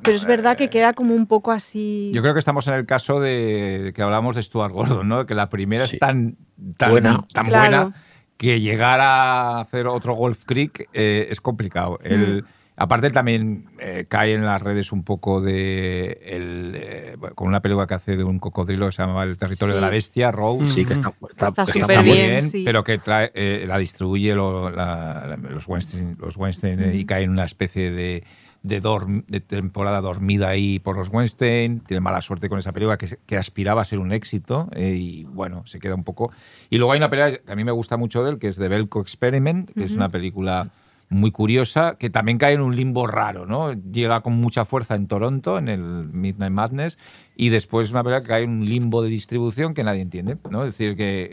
pero 0.02 0.16
es 0.16 0.26
verdad 0.26 0.58
que 0.58 0.70
queda 0.70 0.94
como 0.94 1.14
un 1.14 1.28
poco 1.28 1.52
así. 1.52 2.12
Yo 2.14 2.22
creo 2.22 2.34
que 2.34 2.40
estamos 2.40 2.68
en 2.68 2.76
el 2.76 2.86
caso 2.86 3.20
de 3.20 3.92
que 3.96 4.02
hablamos 4.02 4.36
de 4.36 4.44
Stuart 4.44 4.74
Gordon, 4.74 5.08
¿no? 5.08 5.26
Que 5.26 5.36
la 5.36 5.50
primera 5.50 5.86
es 5.86 5.98
tan, 6.00 6.38
tan 6.78 6.92
buena, 6.92 7.26
tan 7.34 7.48
buena 7.48 7.94
que 8.40 8.62
llegar 8.62 9.02
a 9.02 9.60
hacer 9.60 9.86
otro 9.88 10.14
Golf 10.14 10.46
Creek 10.46 10.88
eh, 10.94 11.28
es 11.30 11.42
complicado. 11.42 12.00
El, 12.02 12.44
mm. 12.44 12.59
Aparte 12.80 13.10
también 13.10 13.66
eh, 13.80 14.06
cae 14.08 14.34
en 14.34 14.46
las 14.46 14.62
redes 14.62 14.92
un 14.92 15.04
poco 15.04 15.42
de 15.42 16.18
el, 16.24 16.74
eh, 16.76 17.18
con 17.36 17.48
una 17.48 17.62
película 17.62 17.86
que 17.88 17.94
hace 17.94 18.16
de 18.18 18.24
un 18.24 18.40
cocodrilo 18.40 18.88
que 18.88 18.94
se 18.94 19.04
llama 19.04 19.24
El 19.24 19.38
territorio 19.38 19.76
de 19.76 19.82
la 19.82 19.90
bestia, 19.90 20.32
Rose. 20.32 20.70
Sí, 20.70 20.86
que 20.86 20.94
está, 20.94 21.14
está, 21.36 22.02
muy 22.02 22.04
bien, 22.04 22.50
pero 22.64 22.84
que 22.84 23.00
eh, 23.06 23.66
la 23.68 23.78
distribuye 23.78 24.34
los 24.34 25.68
Weinstein, 25.68 26.18
los 26.20 26.38
Weinstein 26.38 26.96
y 26.96 27.06
cae 27.06 27.24
en 27.24 27.32
una 27.32 27.46
especie 27.46 27.92
de 27.92 28.24
de, 28.64 28.82
de, 29.28 29.40
temporada 29.40 30.02
dormida 30.02 30.50
ahí 30.50 30.80
por 30.80 30.98
los 30.98 31.10
Weinstein, 31.10 31.80
tiene 31.82 32.02
mala 32.02 32.22
suerte 32.22 32.50
con 32.50 32.60
esa 32.60 32.72
película 32.72 32.98
que, 32.98 33.18
que 33.26 33.38
aspiraba 33.38 33.82
a 33.82 33.86
ser 33.86 34.00
un 34.00 34.12
éxito 34.12 34.70
eh, 34.74 34.96
y 34.98 35.24
bueno, 35.24 35.66
se 35.66 35.80
queda 35.80 35.96
un 35.96 36.04
poco... 36.04 36.32
Y 36.70 36.78
luego 36.78 36.92
hay 36.92 36.98
una 36.98 37.10
película 37.10 37.38
que 37.38 37.52
a 37.52 37.56
mí 37.56 37.64
me 37.64 37.72
gusta 37.72 37.98
mucho 37.98 38.24
de 38.24 38.32
él, 38.32 38.40
que 38.40 38.48
es 38.48 38.58
The 38.58 38.68
Belko 38.68 39.02
Experiment, 39.02 39.72
que 39.74 39.84
es 39.84 39.92
una 39.92 40.10
película 40.10 40.72
muy 41.10 41.32
curiosa, 41.32 41.96
que 41.98 42.10
también 42.10 42.38
cae 42.38 42.54
en 42.54 42.62
un 42.62 42.76
limbo 42.76 43.08
raro, 43.08 43.48
¿no? 43.48 43.74
Llega 43.74 44.22
con 44.22 44.34
mucha 44.34 44.64
fuerza 44.64 44.96
en 44.96 45.08
Toronto, 45.08 45.58
en 45.58 45.68
el 45.68 45.82
Midnight 45.82 46.54
Madness, 46.54 46.98
y 47.36 47.50
después 47.50 47.90
una 47.90 48.04
película 48.04 48.22
que 48.22 48.28
cae 48.28 48.44
en 48.44 48.52
un 48.52 48.66
limbo 48.70 49.02
de 49.02 49.10
distribución 49.10 49.74
que 49.74 49.84
nadie 49.84 50.02
entiende, 50.02 50.38
¿no? 50.52 50.64
Es 50.66 50.78
decir, 50.78 50.96
que... 50.96 51.30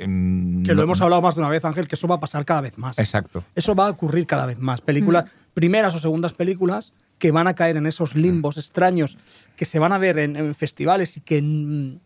que 0.64 0.74
lo 0.74 0.82
hemos 0.82 1.00
hablado 1.02 1.20
más 1.20 1.34
de 1.34 1.42
una 1.42 1.50
vez, 1.50 1.64
Ángel, 1.64 1.86
que 1.88 1.94
eso 1.94 2.08
va 2.08 2.16
a 2.16 2.20
pasar 2.20 2.46
cada 2.46 2.62
vez 2.62 2.78
más. 2.78 2.98
Exacto. 2.98 3.44
Eso 3.54 3.74
va 3.74 3.88
a 3.88 3.90
ocurrir 3.90 4.26
cada 4.26 4.46
vez 4.46 4.58
más. 4.58 4.80
Películas, 4.80 5.30
primeras 5.52 5.94
o 5.94 5.98
segundas 5.98 6.32
películas 6.32 6.94
que 7.18 7.30
van 7.30 7.46
a 7.46 7.54
caer 7.54 7.76
en 7.76 7.86
esos 7.86 8.14
limbos 8.14 8.56
extraños 8.56 9.18
que 9.56 9.64
se 9.64 9.78
van 9.78 9.92
a 9.92 9.98
ver 9.98 10.18
en, 10.18 10.54
festivales 10.54 11.16
y 11.16 11.20
que 11.20 11.42
mm, 11.42 11.98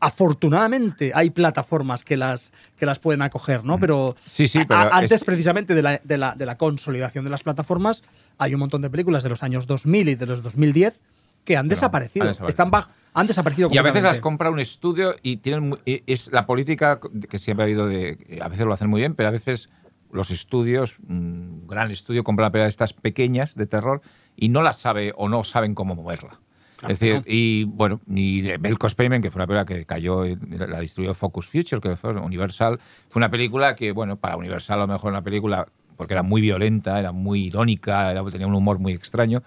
afortunadamente 0.00 1.12
hay 1.14 1.30
plataformas 1.30 2.04
que 2.04 2.16
las, 2.16 2.52
que 2.76 2.86
las 2.86 2.98
pueden 2.98 3.22
acoger, 3.22 3.64
¿no? 3.64 3.78
Pero, 3.78 4.14
sí, 4.26 4.48
sí, 4.48 4.60
antes 4.68 5.24
precisamente 5.24 5.74
de 5.74 5.82
la, 5.82 6.00
de, 6.02 6.18
la, 6.18 6.34
de 6.34 6.46
la, 6.46 6.56
consolidación 6.56 7.24
de 7.24 7.30
las 7.30 7.42
plataformas 7.42 8.02
hay 8.38 8.54
un 8.54 8.60
montón 8.60 8.82
de 8.82 8.90
películas 8.90 9.22
de 9.22 9.28
los 9.28 9.42
años 9.42 9.66
2000 9.66 10.08
y 10.08 10.14
de 10.14 10.26
los 10.26 10.42
2010 10.42 11.00
que 11.44 11.56
han 11.56 11.68
desaparecido. 11.68 12.30
Están 12.46 12.70
han 13.14 13.26
desaparecido. 13.26 13.70
Y 13.72 13.78
a 13.78 13.82
veces 13.82 14.04
las 14.04 14.20
compra 14.20 14.50
un 14.50 14.60
estudio 14.60 15.14
y 15.22 15.38
tienen 15.38 15.78
es 15.86 16.30
la 16.30 16.44
política 16.44 17.00
que 17.28 17.38
siempre 17.38 17.62
ha 17.62 17.66
habido 17.66 17.86
de 17.86 18.38
a 18.42 18.48
veces 18.48 18.66
lo 18.66 18.74
hacen 18.74 18.90
muy 18.90 19.00
bien, 19.00 19.14
pero 19.14 19.30
a 19.30 19.32
veces 19.32 19.70
los 20.12 20.30
estudios, 20.30 20.98
un 21.08 21.66
gran 21.66 21.90
estudio, 21.90 22.22
compra 22.22 22.46
la 22.46 22.50
película 22.50 22.64
de 22.64 22.70
estas 22.70 22.92
pequeñas 22.92 23.54
de 23.54 23.66
terror 23.66 24.02
y 24.36 24.50
no 24.50 24.62
las 24.62 24.78
sabe 24.78 25.12
o 25.16 25.28
no 25.28 25.42
saben 25.42 25.74
cómo 25.74 25.94
moverla. 25.94 26.38
Es 26.82 26.98
decir, 26.98 27.22
y 27.26 27.64
bueno, 27.64 28.00
ni 28.06 28.40
de 28.40 28.56
Belko 28.58 28.86
Experiment, 28.86 29.22
que 29.24 29.30
fue 29.30 29.40
una 29.40 29.46
película 29.46 29.64
que 29.64 29.84
cayó, 29.84 30.24
la 30.24 30.80
distribuyó 30.80 31.14
Focus 31.14 31.46
Future, 31.46 31.80
que 31.80 31.96
fue 31.96 32.12
Universal, 32.12 32.78
fue 33.08 33.20
una 33.20 33.30
película 33.30 33.74
que, 33.74 33.92
bueno, 33.92 34.16
para 34.16 34.36
Universal 34.36 34.78
a 34.78 34.82
lo 34.82 34.92
mejor 34.92 35.10
una 35.10 35.22
película, 35.22 35.66
porque 35.96 36.14
era 36.14 36.22
muy 36.22 36.40
violenta, 36.40 36.98
era 36.98 37.12
muy 37.12 37.46
irónica, 37.46 38.14
tenía 38.30 38.46
un 38.46 38.54
humor 38.54 38.78
muy 38.78 38.92
extraño. 38.92 39.42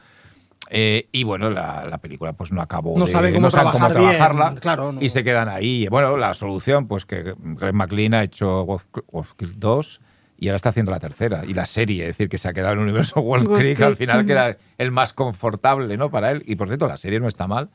Eh, 0.70 1.08
y 1.12 1.24
bueno, 1.24 1.50
la, 1.50 1.98
película 2.02 2.34
pues 2.34 2.52
no 2.52 2.62
acabó. 2.62 2.98
No 2.98 3.08
sabe 3.08 3.34
cómo, 3.34 3.50
trabajarla 3.50 4.56
claro, 4.56 4.96
y 5.00 5.10
se 5.10 5.24
quedan 5.24 5.50
ahí. 5.50 5.88
Bueno, 5.90 6.16
la 6.18 6.34
solución, 6.34 6.88
pues 6.88 7.06
que 7.06 7.34
Greg 7.38 7.74
McLean 7.74 8.14
ha 8.14 8.24
hecho 8.24 8.66
Wolf, 8.66 8.86
Wolf 9.12 9.34
2 9.38 10.02
y 10.42 10.48
ahora 10.48 10.56
está 10.56 10.70
haciendo 10.70 10.92
la 10.92 11.00
tercera. 11.00 11.46
Y 11.46 11.54
la 11.54 11.68
serie, 11.68 12.02
es 12.02 12.18
decir, 12.18 12.28
que 12.28 12.40
se 12.40 12.50
ha 12.50 12.54
quedado 12.54 12.74
en 12.74 12.80
el 12.80 12.86
universo 12.86 13.22
Wolf 13.22 13.48
Creek 13.48 13.80
al 13.82 13.96
final, 13.96 14.26
que 14.26 14.32
era 14.32 14.58
el 14.80 14.90
más 14.90 15.14
confortable 15.14 15.96
¿no? 15.98 16.10
para 16.10 16.32
él. 16.32 16.42
Y 16.48 16.56
por 16.56 16.68
cierto, 16.68 16.88
la 16.88 16.98
serie 16.98 17.20
no 17.20 17.28
está 17.28 17.46
mal. 17.48 17.70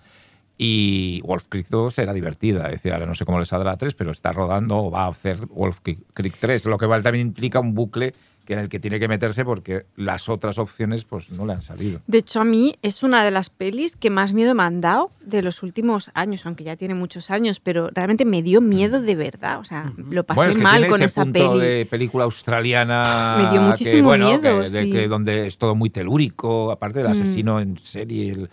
Y 0.59 1.21
Wolf 1.23 1.47
Creek 1.49 1.69
2 1.69 1.97
era 2.01 2.13
divertida. 2.13 2.65
Es 2.65 2.73
decir, 2.73 2.93
ahora 2.93 3.07
no 3.07 3.15
sé 3.15 3.25
cómo 3.25 3.39
le 3.39 3.47
saldrá 3.47 3.71
la 3.71 3.77
3, 3.77 3.95
pero 3.95 4.11
está 4.11 4.33
rodando 4.33 4.79
o 4.79 4.91
va 4.91 5.05
a 5.05 5.09
hacer 5.09 5.47
Wolf 5.47 5.79
Creek 5.81 6.35
3. 6.41 6.67
Lo 6.67 6.77
que 6.77 6.89
también 6.89 7.29
implica 7.29 7.61
un 7.61 7.73
bucle 7.73 8.15
en 8.55 8.61
el 8.61 8.69
que 8.69 8.79
tiene 8.79 8.99
que 8.99 9.09
meterse 9.09 9.45
porque 9.45 9.87
las 9.97 10.29
otras 10.29 10.59
opciones 10.59 11.05
pues 11.05 11.31
no 11.33 11.47
le 11.47 11.55
han 11.55 11.63
salido. 11.63 12.01
De 12.07 12.19
hecho, 12.19 12.41
a 12.41 12.45
mí 12.45 12.77
es 12.83 13.03
una 13.03 13.25
de 13.25 13.31
las 13.31 13.51
pelis 13.51 13.97
que 13.97 14.11
más 14.11 14.33
miedo 14.33 14.55
me 14.55 14.63
han 14.63 14.81
dado 14.81 15.11
de 15.21 15.43
los 15.43 15.63
últimos 15.63 16.11
años, 16.15 16.47
aunque 16.47 16.65
ya 16.65 16.77
tiene 16.77 16.95
muchos 16.95 17.31
años, 17.31 17.61
pero 17.61 17.91
realmente 17.93 18.25
me 18.25 18.43
dio 18.43 18.61
miedo 18.61 19.01
de 19.01 19.15
verdad. 19.15 19.59
O 19.61 19.65
sea, 19.65 19.93
lo 19.97 20.25
pasé 20.25 20.59
mal 20.59 20.89
con 20.89 21.03
esa 21.03 21.25
peli. 21.25 21.61
de 21.61 21.87
película 21.87 22.25
australiana. 22.25 23.39
Me 23.43 23.51
dio 23.51 23.61
muchísimo 23.61 24.17
miedo. 24.17 24.63
de, 24.63 25.09
donde 25.09 25.47
es 25.47 25.59
todo 25.59 25.75
muy 25.75 25.91
telúrico, 25.91 26.71
aparte 26.71 27.01
del 27.01 27.09
mm. 27.09 27.23
asesino 27.23 27.61
en 27.61 27.79
serie 27.79 28.49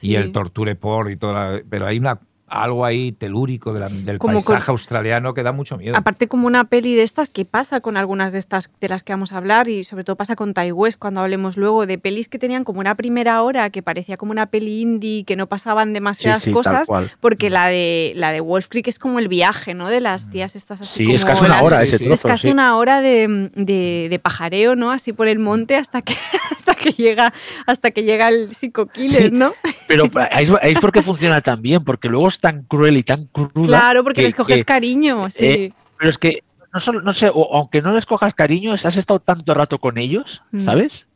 y 0.00 0.14
el 0.14 0.32
torture 0.32 0.74
por 0.76 1.10
y 1.10 1.16
toda 1.16 1.60
Pero 1.68 1.86
hay 1.86 1.98
una 1.98 2.20
algo 2.48 2.84
ahí 2.84 3.12
telúrico 3.12 3.72
del 3.72 4.18
paisaje 4.18 4.70
australiano 4.70 5.34
que 5.34 5.42
da 5.42 5.52
mucho 5.52 5.76
miedo. 5.76 5.96
Aparte 5.96 6.28
como 6.28 6.46
una 6.46 6.64
peli 6.64 6.94
de 6.94 7.02
estas 7.02 7.28
que 7.28 7.44
pasa 7.44 7.80
con 7.80 7.96
algunas 7.96 8.32
de 8.32 8.38
estas 8.38 8.70
de 8.80 8.88
las 8.88 9.02
que 9.02 9.12
vamos 9.12 9.32
a 9.32 9.38
hablar 9.38 9.68
y 9.68 9.84
sobre 9.84 10.04
todo 10.04 10.16
pasa 10.16 10.36
con 10.36 10.54
Tai 10.54 10.72
West 10.72 10.98
cuando 10.98 11.20
hablemos 11.20 11.56
luego 11.56 11.86
de 11.86 11.98
pelis 11.98 12.28
que 12.28 12.38
tenían 12.38 12.64
como 12.64 12.80
una 12.80 12.94
primera 12.94 13.42
hora 13.42 13.70
que 13.70 13.82
parecía 13.82 14.16
como 14.16 14.32
una 14.32 14.46
peli 14.46 14.80
indie 14.80 15.24
que 15.24 15.36
no 15.36 15.46
pasaban 15.46 15.92
demasiadas 15.92 16.46
cosas 16.48 16.88
porque 17.20 17.50
la 17.50 17.66
de 17.66 18.12
la 18.16 18.32
de 18.32 18.40
Wolf 18.40 18.68
Creek 18.68 18.88
es 18.88 18.98
como 18.98 19.18
el 19.18 19.28
viaje, 19.28 19.74
¿no? 19.74 19.88
De 19.88 20.00
las 20.00 20.30
tías 20.30 20.56
estas 20.56 20.80
así 20.80 21.06
Sí, 21.06 21.14
es 21.14 21.24
casi 21.24 21.44
una 21.44 21.62
hora 21.62 21.82
ese 21.82 21.98
trozo, 21.98 22.14
Es 22.14 22.22
casi 22.22 22.50
una 22.50 22.76
hora 22.76 23.00
de, 23.00 23.50
de, 23.54 24.18
pajareo, 24.18 24.74
¿no? 24.74 24.90
Así 24.90 25.12
por 25.12 25.28
el 25.28 25.38
monte 25.38 25.76
hasta 25.76 26.02
que 26.02 26.16
hasta 26.50 26.74
que 26.74 26.90
llega 26.90 27.32
hasta 27.66 27.90
que 27.90 28.02
llega 28.04 28.28
el 28.28 28.54
psico 28.54 28.86
killer, 28.86 29.32
¿no? 29.32 29.54
Pero 29.88 30.04
ahí 30.30 30.46
es 30.62 30.78
porque 30.78 31.00
funciona 31.00 31.40
tan 31.40 31.62
bien 31.62 31.82
porque 31.82 32.08
luego 32.08 32.28
tan 32.38 32.62
cruel 32.64 32.98
y 32.98 33.02
tan 33.02 33.24
cruda. 33.24 33.66
Claro, 33.66 34.04
porque 34.04 34.22
les 34.22 34.34
coges 34.34 34.62
cariño, 34.62 35.26
eh, 35.26 35.30
sí. 35.30 35.72
pero 35.98 36.10
es 36.10 36.18
que, 36.18 36.44
no, 36.72 36.78
solo, 36.78 37.00
no 37.00 37.12
sé, 37.14 37.32
aunque 37.34 37.80
no 37.80 37.94
les 37.94 38.04
cojas 38.04 38.34
cariño, 38.34 38.74
has 38.74 38.84
estado 38.84 39.18
tanto 39.18 39.54
rato 39.54 39.78
con 39.78 39.96
ellos, 39.96 40.42
mm. 40.52 40.60
¿sabes? 40.60 41.06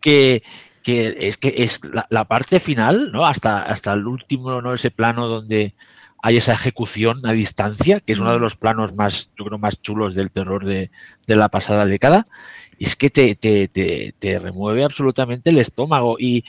Que, 0.00 0.42
es 0.84 1.36
que 1.36 1.54
es 1.58 1.80
la, 2.08 2.24
parte 2.24 2.58
final, 2.58 3.12
¿no? 3.12 3.26
Hasta, 3.26 3.62
hasta 3.62 3.92
el 3.92 4.06
último, 4.06 4.62
¿no? 4.62 4.72
Ese 4.72 4.90
plano 4.90 5.26
donde 5.26 5.74
hay 6.22 6.38
esa 6.38 6.54
ejecución 6.54 7.26
a 7.26 7.32
distancia, 7.32 8.00
que 8.00 8.14
es 8.14 8.18
uno 8.18 8.32
de 8.32 8.38
mm. 8.38 8.42
los 8.42 8.56
planos 8.56 8.94
más, 8.94 9.30
yo 9.38 9.44
creo, 9.44 9.58
más 9.58 9.82
chulos 9.82 10.14
del 10.14 10.30
terror 10.30 10.64
de, 10.64 10.90
la 11.26 11.50
pasada 11.50 11.84
década. 11.84 12.24
es 12.78 12.96
que 12.96 13.10
te, 13.10 13.34
te, 13.34 13.68
te, 13.68 14.14
te, 14.18 14.38
remueve 14.38 14.84
absolutamente 14.84 15.50
el 15.50 15.58
estómago. 15.58 16.16
Y, 16.18 16.44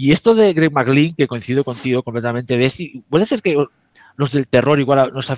y 0.00 0.12
esto 0.12 0.34
de 0.34 0.54
Greg 0.54 0.72
McLean, 0.72 1.14
que 1.14 1.26
coincido 1.26 1.62
contigo 1.62 2.02
completamente, 2.02 2.56
de, 2.56 3.02
puede 3.10 3.26
ser 3.26 3.42
que 3.42 3.66
los 4.16 4.32
del 4.32 4.48
terror 4.48 4.80
igual 4.80 5.12
nos 5.12 5.30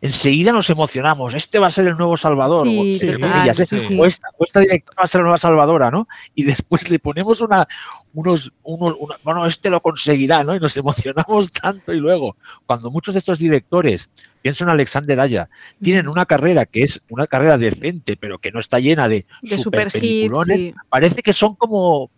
enseguida 0.00 0.52
nos 0.52 0.70
emocionamos, 0.70 1.34
este 1.34 1.58
va 1.58 1.66
a 1.66 1.70
ser 1.70 1.86
el 1.86 1.98
nuevo 1.98 2.16
Salvador, 2.16 2.66
o, 2.66 2.70
esta, 2.72 4.60
directora 4.60 4.94
va 4.98 5.04
a 5.04 5.06
ser 5.06 5.20
la 5.20 5.24
nueva 5.24 5.36
Salvadora, 5.36 5.90
¿no? 5.90 6.08
Y 6.34 6.44
después 6.44 6.88
le 6.88 6.98
ponemos 6.98 7.42
una, 7.42 7.68
unos, 8.14 8.54
unos 8.62 8.96
bueno, 9.22 9.44
este 9.44 9.68
lo 9.68 9.82
conseguirá, 9.82 10.44
¿no? 10.44 10.56
Y 10.56 10.60
nos 10.60 10.74
emocionamos 10.78 11.50
tanto 11.50 11.92
y 11.92 12.00
luego, 12.00 12.38
cuando 12.64 12.90
muchos 12.90 13.12
de 13.12 13.18
estos 13.18 13.38
directores, 13.38 14.10
pienso 14.40 14.64
en 14.64 14.70
Alexander 14.70 15.20
Aya, 15.20 15.50
tienen 15.82 16.08
una 16.08 16.24
carrera 16.24 16.64
que 16.64 16.84
es 16.84 17.02
una 17.10 17.26
carrera 17.26 17.58
decente, 17.58 18.16
pero 18.16 18.38
que 18.38 18.50
no 18.50 18.60
está 18.60 18.80
llena 18.80 19.10
de, 19.10 19.26
super, 19.62 19.92
peliculones, 19.92 20.74
parece 20.88 21.22
que 21.22 21.34
son 21.34 21.54
como, 21.54 22.10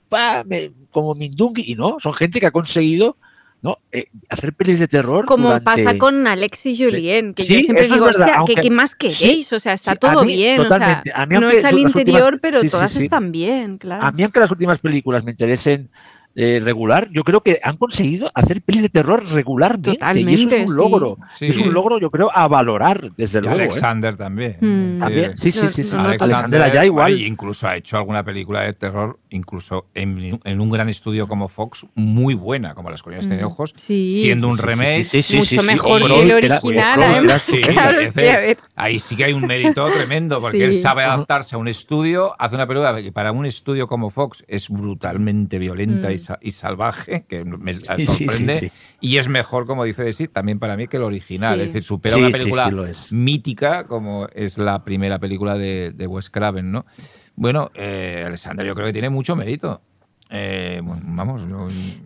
como 0.90 1.14
Mindungi, 1.14 1.64
y 1.66 1.74
no, 1.74 1.96
son 2.00 2.14
gente 2.14 2.40
que 2.40 2.46
ha 2.46 2.50
conseguido 2.50 3.16
¿no? 3.60 3.78
Eh, 3.90 4.06
hacer 4.28 4.52
pelis 4.52 4.78
de 4.78 4.86
terror. 4.86 5.24
Como 5.24 5.60
pasa 5.62 5.98
con 5.98 6.26
Alex 6.26 6.66
y 6.66 6.78
Julien, 6.78 7.34
que 7.34 7.44
yo 7.44 7.60
siempre 7.60 7.88
digo, 7.88 8.06
hostia, 8.06 8.44
¿qué, 8.46 8.70
más 8.70 8.94
queréis? 8.94 9.52
o 9.52 9.58
sea, 9.58 9.72
está 9.72 9.96
todo 9.96 10.24
bien. 10.24 10.60
O 10.60 10.68
sea, 10.68 11.02
no 11.28 11.50
es 11.50 11.64
al 11.64 11.78
interior, 11.78 12.38
pero 12.40 12.62
todas 12.64 12.94
están 12.96 13.32
bien, 13.32 13.78
claro. 13.78 14.04
A 14.04 14.12
mí, 14.12 14.22
aunque 14.22 14.40
las 14.40 14.50
últimas 14.50 14.78
películas 14.78 15.24
me 15.24 15.32
interesen 15.32 15.90
eh, 16.34 16.60
regular, 16.62 17.08
yo 17.10 17.24
creo 17.24 17.40
que 17.40 17.58
han 17.64 17.76
conseguido 17.76 18.30
hacer 18.32 18.62
pelis 18.62 18.82
de 18.82 18.88
terror 18.88 19.24
regularmente. 19.32 19.94
Totalmente, 19.94 20.30
y 20.30 20.34
eso 20.34 20.54
es 20.54 20.70
un 20.70 20.76
logro. 20.76 21.18
Es 21.40 21.56
un 21.56 21.72
logro, 21.72 21.98
yo 21.98 22.10
creo, 22.10 22.30
a 22.32 22.46
valorar, 22.46 23.10
desde 23.16 23.40
luego. 23.40 23.58
¿eh? 23.58 23.62
Alexander 23.62 24.16
también. 24.16 24.56
Mm. 24.60 25.00
también. 25.00 25.36
Sí, 25.36 25.50
sí, 25.50 25.66
sí. 25.68 25.82
Alexander, 25.96 26.62
allá 26.62 26.84
igual. 26.84 27.20
incluso 27.20 27.66
ha 27.66 27.76
hecho 27.76 27.96
alguna 27.96 28.22
película 28.22 28.62
de 28.62 28.72
terror, 28.72 29.18
incluso 29.30 29.86
en, 29.94 30.60
un 30.60 30.70
gran 30.70 30.88
estudio 30.88 31.26
como 31.26 31.48
Fox, 31.48 31.86
muy 31.96 32.34
buena, 32.34 32.74
como 32.74 32.90
Las 32.90 33.02
Colinas 33.02 33.28
de 33.28 33.42
mm. 33.42 33.46
Ojos, 33.46 33.74
siendo 33.76 34.48
un 34.48 34.58
remake. 34.58 35.08
Mucho 35.34 35.62
mejor 35.64 36.06
que 36.06 36.22
el 36.22 36.32
original, 36.32 37.02
además. 37.02 37.46
Claro, 37.68 37.98
ahí 38.76 38.98
sí 38.98 39.16
que 39.16 39.24
hay 39.24 39.32
un 39.32 39.46
mérito 39.46 39.84
tremendo, 39.86 40.40
porque 40.40 40.64
él 40.64 40.74
sabe 40.74 41.02
adaptarse 41.02 41.56
a 41.56 41.58
un 41.58 41.68
estudio, 41.68 42.34
hace 42.38 42.54
una 42.54 42.66
película 42.66 43.02
que 43.02 43.12
para 43.12 43.32
un 43.32 43.44
estudio 43.44 43.88
como 43.88 44.10
Fox 44.10 44.44
es 44.46 44.68
brutalmente 44.68 45.58
violenta 45.58 46.12
y 46.12 46.18
y 46.40 46.52
salvaje, 46.52 47.24
que 47.28 47.44
me 47.44 47.74
sorprende. 47.74 48.72
y 49.00 49.16
es 49.16 49.28
mejor, 49.28 49.66
como 49.66 49.84
dice 49.84 50.02
Desi, 50.02 50.28
también 50.28 50.58
para 50.58 50.76
mí 50.76 50.88
que 50.88 50.98
el 50.98 51.04
original. 51.04 51.60
Es 51.60 51.68
decir, 51.68 51.82
supera 51.82 52.16
una 52.16 52.30
película 52.30 52.70
mítica 53.10 53.86
como 53.86 54.26
es 54.34 54.58
la 54.58 54.84
primera 54.84 55.18
película 55.18 55.56
de, 55.56 56.06
Wes 56.08 56.30
Craven, 56.30 56.70
¿no? 56.70 56.86
Bueno, 57.36 57.70
eh, 57.74 58.24
Alexander 58.26 58.66
yo 58.66 58.74
creo 58.74 58.86
que 58.86 58.92
tiene 58.92 59.10
mucho 59.10 59.36
mérito. 59.36 59.80
Eh, 60.30 60.80
vamos, 60.82 61.46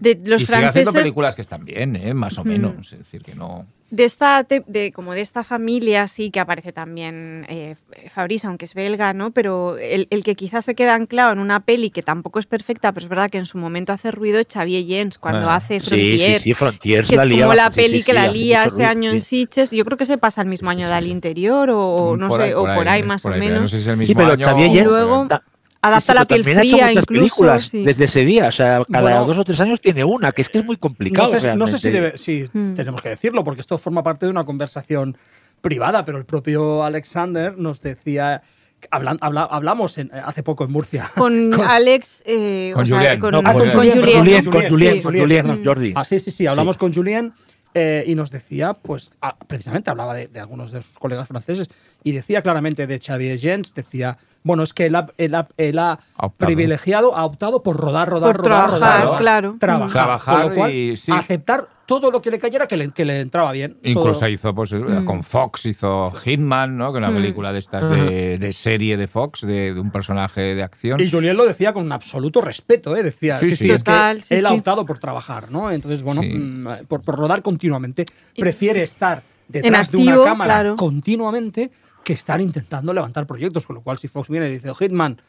de 0.01 0.21
los 0.25 0.43
y 0.43 0.47
sigue 0.47 0.65
haciendo 0.65 0.93
películas 0.93 1.35
que 1.35 1.43
están 1.43 1.65
bien, 1.65 1.97
¿eh? 1.97 2.15
más 2.15 2.39
o 2.39 2.45
menos. 2.45 2.93
Es 2.93 2.99
decir, 2.99 3.23
que 3.23 3.35
no 3.35 3.67
de 3.93 4.05
esta, 4.05 4.43
de, 4.43 4.91
como 4.91 5.13
de 5.13 5.21
esta 5.21 5.45
familia, 5.45 6.09
sí, 6.09 6.31
que 6.31 6.41
aparece 6.41 6.73
también 6.73 7.45
eh, 7.51 7.77
Fabrice, 8.09 8.47
aunque 8.47 8.65
es 8.65 8.73
belga, 8.73 9.13
¿no? 9.13 9.33
Pero 9.33 9.77
el, 9.77 10.09
que 10.25 10.35
quizás 10.35 10.65
se 10.65 10.75
queda 10.75 10.95
anclado 10.95 11.35
en 11.35 11.39
una 11.39 11.61
peli 11.61 11.91
que 11.91 12.03
tampoco 12.03 12.39
es 12.39 12.47
perfecta, 12.47 12.91
pero 12.93 13.05
es 13.05 13.11
verdad 13.11 13.31
que 13.31 13.37
en 13.37 13.45
su 13.45 13.59
momento 13.59 13.93
hace 13.93 14.11
ruido 14.11 14.39
es 14.41 14.47
Xavier 14.51 14.87
Jens 14.87 15.19
cuando 15.19 15.51
ah, 15.51 15.57
hace 15.57 15.79
Frontiers. 15.81 16.39
Sí, 16.39 16.41
sí, 16.41 16.55
Frontiers 16.55 17.07
que 17.07 17.17
es 17.17 17.21
como 17.21 17.53
la 17.53 17.71
peli 17.71 18.03
que 18.03 18.15
la 18.15 18.29
lía 18.29 18.65
ese 18.65 18.87
año 18.87 19.11
en 19.11 19.21
Sitges. 19.21 19.71
Yo 19.71 19.85
creo 19.85 19.99
que 19.99 20.07
se 20.07 20.17
pasa 20.17 20.41
el 20.41 20.49
mismo 20.49 20.71
año 20.71 20.89
del 20.89 21.09
interior 21.09 21.69
o, 21.71 22.17
no 22.17 22.35
sé, 22.35 22.55
o 22.55 22.65
por 22.65 22.89
ahí 22.89 23.03
más 23.03 23.27
o 23.27 23.29
menos. 23.29 23.71
sí, 23.73 24.15
pero 24.15 24.39
Xavier 24.39 24.71
Jens, 24.71 25.43
adapta 25.83 26.15
la 26.15 26.25
piel 26.25 26.45
fría 26.45 26.93
incluso. 26.93 27.07
películas 27.07 27.71
desde 27.73 28.05
ese 28.05 28.25
día, 28.25 28.49
o 28.49 28.53
sea, 28.53 28.83
cada 28.91 29.19
dos 29.21 29.37
o 29.37 29.45
tres 29.45 29.61
años 29.61 29.81
tiene 29.81 30.05
una, 30.05 30.33
que 30.33 30.43
es 30.43 30.49
que 30.49 30.59
es 30.59 30.65
muy 30.65 30.77
complicado. 30.77 31.33
No 31.57 31.67
sé, 31.67 31.79
si, 31.79 31.91
debe, 31.91 32.17
sí, 32.17 32.45
hmm. 32.53 32.75
tenemos 32.75 33.03
que 33.03 33.11
decirlo, 33.11 33.45
porque 33.45 33.61
esto 33.61 33.77
forma 33.79 34.03
parte 34.03 34.27
de 34.27 34.31
una 34.31 34.45
conversación 34.45 35.17
privada, 35.61 36.05
pero 36.05 36.19
el 36.19 36.25
propio 36.25 36.83
Alexander 36.83 37.57
nos 37.59 37.81
decía 37.81 38.43
hablamos 38.91 39.97
hace 40.25 40.43
poco 40.43 40.65
en 40.65 40.73
Murcia. 40.73 41.13
Con, 41.17 41.55
Alex. 41.55 42.23
Eh, 42.27 42.73
con, 42.75 42.85
Julián. 42.85 43.21
con, 43.21 43.33
con, 43.33 43.45
Julien. 43.71 44.01
Con 44.01 44.69
Julien, 44.69 45.03
con 45.03 45.15
Julien, 45.15 45.65
Jordi. 45.65 45.93
Ah, 45.95 46.05
sí, 46.05 46.19
sí, 46.19 46.31
sí, 46.31 46.47
hablamos 46.47 46.79
con 46.79 46.93
Julien 46.93 47.33
eh, 47.75 48.05
y 48.07 48.15
nos 48.15 48.31
decía, 48.31 48.75
pues, 48.75 49.11
ah, 49.21 49.37
precisamente 49.47 49.91
hablaba 49.91 50.15
de, 50.15 50.29
algunos 50.39 50.73
de 50.73 50.83
sus 50.83 50.99
colegas 50.99 51.29
franceses 51.29 51.69
y 52.05 52.13
decía 52.13 52.43
claramente 52.43 52.87
de 52.87 52.99
Xavier 52.99 53.39
Gens, 53.39 53.75
decía, 53.75 54.19
bueno, 54.43 54.63
es 54.63 54.73
que 54.73 54.87
él 54.87 54.95
ha, 54.97 55.99
privilegiado, 56.37 57.17
ha 57.17 57.25
optado 57.25 57.63
por 57.63 57.77
rodar, 57.77 58.09
rodar, 58.09 58.37
rodar, 58.37 58.71
rodar, 58.71 59.19
claro. 59.19 59.57
trabajar, 59.59 60.21
con 60.25 60.51
lo 60.51 60.55
cual, 60.55 60.99
aceptar 61.13 61.69
todo 61.87 62.11
lo 62.11 62.23
que 62.23 62.31
le 62.31 62.39
cayera 62.39 62.67
que 62.67 62.77
le, 62.77 62.91
que 62.91 63.05
le 63.05 63.21
entraba 63.21 63.53
bien. 63.53 63.77
Incluso 63.83 64.27
hizo, 64.29 64.55
pues, 64.55 64.73
mm. 64.73 65.05
con 65.05 65.23
Fox 65.23 65.67
hizo 65.67 66.11
Hitman, 66.11 66.77
¿no? 66.77 66.93
Que 66.93 66.99
una 66.99 67.11
mm. 67.11 67.15
película 67.15 67.53
de 67.53 67.59
estas 67.59 67.89
de, 67.89 68.53
serie 68.53 68.97
de 68.97 69.07
Fox, 69.09 69.43
de, 69.43 69.73
un 69.79 69.91
personaje 69.91 70.55
de 70.55 70.63
acción. 70.63 71.01
Y 71.01 71.11
Julien 71.11 71.37
lo 71.37 71.45
decía 71.45 71.73
con 71.73 71.85
un 71.85 71.93
absoluto 71.93 72.41
respeto, 72.41 72.97
¿eh? 72.97 73.03
Decía, 73.03 73.37
sí, 73.37 73.55
sí, 73.57 73.71
es 73.71 73.83
que 73.83 74.23
él 74.31 74.47
ha 74.47 74.53
optado 74.53 74.87
por 74.87 74.99
trabajar, 74.99 75.51
¿no? 75.51 75.71
Entonces, 75.71 76.03
bueno, 76.03 76.23
mm, 76.23 76.87
por, 76.87 77.05
rodar 77.05 77.43
continuamente. 77.43 78.05
Prefiere 78.37 78.83
estar 78.83 79.23
detrás 79.49 79.91
de 79.91 79.99
una 79.99 80.25
cámara 80.25 80.75
continuamente 80.77 81.71
que 82.03 82.13
estar 82.13 82.41
intentando 82.41 82.93
levantar 82.93 83.27
proyectos, 83.27 83.67
con 83.67 83.77
lo 83.77 83.83
cual 83.83 83.99
si 83.99 84.09
Fox 84.09 84.29
viene 84.29 84.49
y 84.49 84.53
dice, 84.53 84.73
Hitman, 84.75 85.21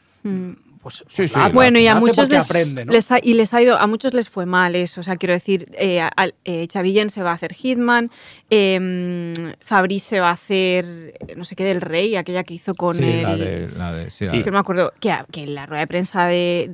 pues, 0.84 1.02
sí, 1.08 1.28
sí, 1.28 1.34
bueno, 1.54 1.78
y 1.78 1.86
a 1.86 1.94
muchos 1.94 2.28
les, 2.28 3.10
ha, 3.10 3.18
y 3.22 3.32
les 3.32 3.54
ha 3.54 3.62
ido, 3.62 3.78
a 3.78 3.86
muchos 3.86 4.12
les 4.12 4.28
fue 4.28 4.44
mal 4.44 4.76
eso. 4.76 5.00
O 5.00 5.02
sea, 5.02 5.16
quiero 5.16 5.32
decir, 5.32 5.66
eh, 5.78 6.06
eh 6.44 6.68
Chavillen 6.68 7.08
se 7.08 7.22
va 7.22 7.30
a 7.30 7.32
hacer 7.32 7.54
Hitman, 7.54 8.10
eh, 8.50 9.54
Fabrice 9.62 10.10
se 10.10 10.20
va 10.20 10.28
a 10.28 10.32
hacer, 10.32 11.14
no 11.38 11.46
sé 11.46 11.56
qué, 11.56 11.64
del 11.64 11.80
Rey, 11.80 12.16
aquella 12.16 12.44
que 12.44 12.52
hizo 12.52 12.74
con 12.74 13.02
el. 13.02 13.22
La 13.22 13.34
de, 13.34 13.68
la 13.74 13.94
de, 13.94 14.10
sí, 14.10 14.26
es 14.30 14.42
que 14.42 14.50
no 14.50 14.56
me 14.56 14.58
acuerdo, 14.58 14.92
que, 15.00 15.16
que 15.32 15.46
la 15.46 15.64
rueda 15.64 15.80
de 15.80 15.86
prensa 15.86 16.26
de, 16.26 16.68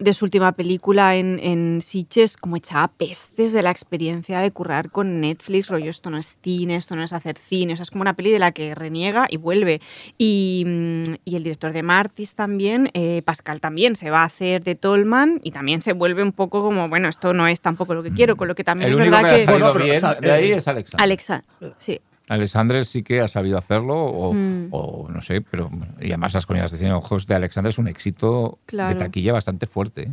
de, 0.00 0.12
su 0.14 0.24
última 0.24 0.50
película 0.50 1.14
en, 1.14 1.38
en 1.38 1.80
Sitges, 1.80 2.36
como 2.36 2.56
echaba 2.56 2.88
pestes 2.88 3.52
de 3.52 3.62
la 3.62 3.70
experiencia 3.70 4.40
de 4.40 4.50
currar 4.50 4.90
con 4.90 5.20
Netflix, 5.20 5.68
rollo, 5.68 5.90
esto 5.90 6.10
no 6.10 6.18
es 6.18 6.36
cine, 6.42 6.74
esto 6.74 6.96
no 6.96 7.04
es 7.04 7.12
hacer 7.12 7.36
cine. 7.36 7.74
O 7.74 7.76
sea, 7.76 7.84
es 7.84 7.92
como 7.92 8.02
una 8.02 8.14
peli 8.14 8.32
de 8.32 8.40
la 8.40 8.50
que 8.50 8.74
reniega 8.74 9.28
y 9.30 9.36
vuelve. 9.36 9.80
Y, 10.18 10.64
mm, 10.66 11.02
y 11.24 11.36
el 11.36 11.44
director 11.44 11.72
de 11.72 11.84
Martis 11.84 12.34
también. 12.34 12.90
Eh, 12.94 13.11
Pascal 13.20 13.60
también 13.60 13.96
se 13.96 14.08
va 14.08 14.22
a 14.22 14.24
hacer 14.24 14.62
de 14.62 14.74
Tolman 14.74 15.40
y 15.42 15.50
también 15.50 15.82
se 15.82 15.92
vuelve 15.92 16.22
un 16.22 16.32
poco 16.32 16.62
como, 16.62 16.88
bueno, 16.88 17.08
esto 17.08 17.34
no 17.34 17.46
es 17.46 17.60
tampoco 17.60 17.94
lo 17.94 18.02
que 18.02 18.12
quiero, 18.12 18.36
con 18.36 18.48
lo 18.48 18.54
que 18.54 18.64
también 18.64 18.88
es 18.90 18.96
verdad 18.96 19.22
que... 19.22 20.26
de 20.26 20.32
ahí 20.32 20.52
es 20.52 20.66
Alexander. 20.66 21.04
Alexa, 21.04 21.44
sí. 21.78 22.00
Alexander 22.28 22.84
sí 22.84 23.02
que 23.02 23.20
ha 23.20 23.28
sabido 23.28 23.58
hacerlo, 23.58 24.32
mm. 24.32 24.68
o, 24.70 25.08
no 25.10 25.20
sé, 25.20 25.40
pero. 25.42 25.70
Y 26.00 26.06
además, 26.06 26.34
las 26.34 26.46
conidas 26.46 26.70
de 26.70 26.78
cine 26.78 26.92
ojos 26.92 27.26
de 27.26 27.34
Alexander 27.34 27.70
es 27.70 27.78
un 27.78 27.88
éxito 27.88 28.58
de 28.70 28.94
taquilla 28.94 29.32
bastante 29.32 29.66
fuerte 29.66 30.10